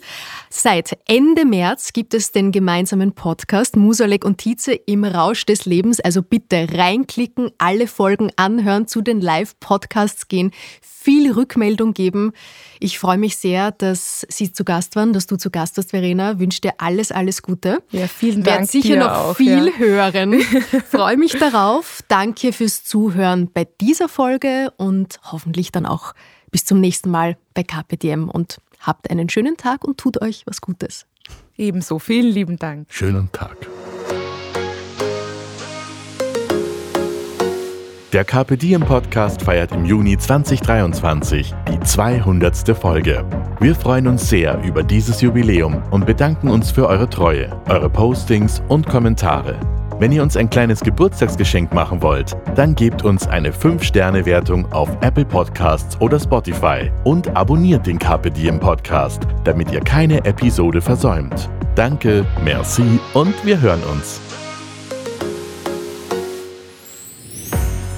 Seit 0.50 0.98
Ende 1.06 1.44
März 1.44 1.92
gibt 1.92 2.12
es 2.12 2.32
den 2.32 2.50
gemeinsamen 2.50 3.12
Podcast 3.12 3.76
Musalek 3.76 4.24
und 4.24 4.38
Tietze 4.38 4.72
im 4.72 5.04
Rausch 5.04 5.46
des 5.46 5.64
Lebens. 5.64 6.00
Also 6.00 6.22
bitte 6.22 6.66
reinklicken, 6.74 7.52
alle 7.56 7.86
Folgen 7.86 8.32
anhören, 8.34 8.88
zu 8.88 9.00
den 9.00 9.20
Live-Podcasts 9.20 10.26
gehen, 10.26 10.50
viel 10.80 11.32
Rückmeldung 11.32 11.94
geben. 11.94 12.32
Ich 12.80 12.98
freue 12.98 13.16
mich 13.16 13.36
sehr, 13.36 13.70
dass 13.70 14.26
Sie 14.28 14.52
zu 14.52 14.64
Gast 14.64 14.96
waren, 14.96 15.12
dass 15.12 15.26
du 15.26 15.36
zu 15.36 15.50
Gast 15.50 15.76
warst, 15.76 15.90
Verena. 15.90 16.38
Wünsche 16.38 16.60
dir 16.60 16.74
alles, 16.78 17.12
alles 17.12 17.42
Gute. 17.42 17.82
Ja, 17.90 18.08
vielen 18.08 18.42
Dank. 18.42 18.58
Werde 18.58 18.66
sicher 18.66 18.96
noch 18.96 19.12
auch, 19.12 19.36
viel 19.36 19.68
ja. 19.68 19.78
hören. 19.78 20.40
freue 20.90 21.16
mich 21.16 21.32
darauf. 21.32 22.02
Danke 22.08 22.52
fürs 22.52 22.84
Zuhören 22.84 23.50
bei 23.52 23.66
dieser 23.80 24.08
Folge 24.08 24.72
und 24.76 25.20
hoffentlich 25.32 25.72
dann 25.72 25.86
auch 25.86 26.14
bis 26.50 26.64
zum 26.64 26.80
nächsten 26.80 27.10
Mal 27.10 27.36
bei 27.54 27.62
KPDM 27.62 28.28
und 28.28 28.60
habt 28.80 29.10
einen 29.10 29.28
schönen 29.28 29.56
Tag 29.56 29.84
und 29.84 29.98
tut 29.98 30.20
euch 30.22 30.44
was 30.46 30.60
Gutes. 30.60 31.06
Ebenso, 31.56 31.98
vielen 31.98 32.32
lieben 32.32 32.56
Dank. 32.56 32.86
Schönen 32.90 33.30
Tag. 33.32 33.56
Der 38.10 38.24
Diem 38.24 38.80
Podcast 38.80 39.42
feiert 39.42 39.72
im 39.72 39.84
Juni 39.84 40.16
2023 40.16 41.54
die 41.70 41.78
200. 41.78 42.74
Folge. 42.74 43.26
Wir 43.60 43.74
freuen 43.74 44.06
uns 44.06 44.30
sehr 44.30 44.62
über 44.64 44.82
dieses 44.82 45.20
Jubiläum 45.20 45.82
und 45.90 46.06
bedanken 46.06 46.48
uns 46.48 46.70
für 46.70 46.88
eure 46.88 47.10
Treue, 47.10 47.60
eure 47.68 47.90
Postings 47.90 48.62
und 48.68 48.86
Kommentare. 48.86 49.60
Wenn 49.98 50.12
ihr 50.12 50.22
uns 50.22 50.36
ein 50.36 50.48
kleines 50.48 50.80
Geburtstagsgeschenk 50.80 51.74
machen 51.74 52.00
wollt, 52.02 52.36
dann 52.54 52.76
gebt 52.76 53.04
uns 53.04 53.26
eine 53.26 53.50
5-Sterne-Wertung 53.50 54.70
auf 54.72 54.88
Apple 55.00 55.24
Podcasts 55.24 56.00
oder 56.00 56.20
Spotify 56.20 56.92
und 57.02 57.36
abonniert 57.36 57.84
den 57.84 57.98
Carpe 57.98 58.30
Diem 58.30 58.60
Podcast, 58.60 59.22
damit 59.42 59.72
ihr 59.72 59.80
keine 59.80 60.24
Episode 60.24 60.80
versäumt. 60.80 61.50
Danke, 61.74 62.24
merci 62.44 63.00
und 63.14 63.34
wir 63.44 63.60
hören 63.60 63.82
uns. 63.90 64.20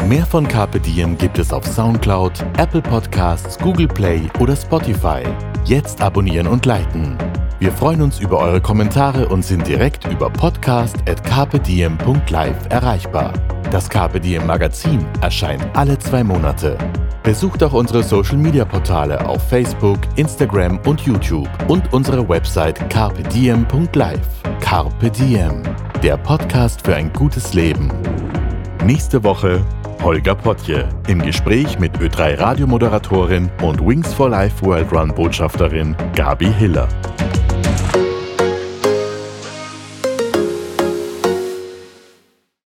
Mehr 0.08 0.24
von 0.24 0.48
Carpe 0.48 0.80
Diem 0.80 1.18
gibt 1.18 1.38
es 1.38 1.52
auf 1.52 1.66
Soundcloud, 1.66 2.32
Apple 2.56 2.82
Podcasts, 2.82 3.58
Google 3.58 3.88
Play 3.88 4.22
oder 4.40 4.56
Spotify. 4.56 5.22
Jetzt 5.66 6.00
abonnieren 6.02 6.46
und 6.46 6.64
liken. 6.64 7.18
Wir 7.60 7.70
freuen 7.72 8.00
uns 8.00 8.18
über 8.18 8.38
eure 8.38 8.62
Kommentare 8.62 9.28
und 9.28 9.44
sind 9.44 9.66
direkt 9.66 10.10
über 10.10 10.30
podcast.carpediem.live 10.30 12.56
erreichbar. 12.70 13.34
Das 13.70 13.86
Diem 14.24 14.46
Magazin 14.46 15.04
erscheint 15.20 15.66
alle 15.74 15.98
zwei 15.98 16.24
Monate. 16.24 16.78
Besucht 17.22 17.62
auch 17.62 17.74
unsere 17.74 18.02
Social 18.02 18.38
Media 18.38 18.64
Portale 18.64 19.28
auf 19.28 19.46
Facebook, 19.46 19.98
Instagram 20.16 20.80
und 20.86 21.02
YouTube 21.02 21.50
und 21.68 21.92
unsere 21.92 22.26
Website 22.26 22.88
carpediem.live. 22.88 24.26
Carpe 24.60 25.10
Diem, 25.10 25.62
der 26.02 26.16
Podcast 26.16 26.80
für 26.82 26.96
ein 26.96 27.12
gutes 27.12 27.52
Leben. 27.52 27.92
Nächste 28.84 29.22
Woche 29.22 29.62
Holger 30.02 30.34
Potje 30.34 30.88
im 31.06 31.20
Gespräch 31.20 31.78
mit 31.78 31.98
Ö3 31.98 32.38
Radiomoderatorin 32.38 33.50
und 33.62 33.86
Wings 33.86 34.12
for 34.14 34.30
Life 34.30 34.64
World 34.64 34.90
Run 34.90 35.14
Botschafterin 35.14 35.94
Gabi 36.14 36.50
Hiller. 36.58 36.88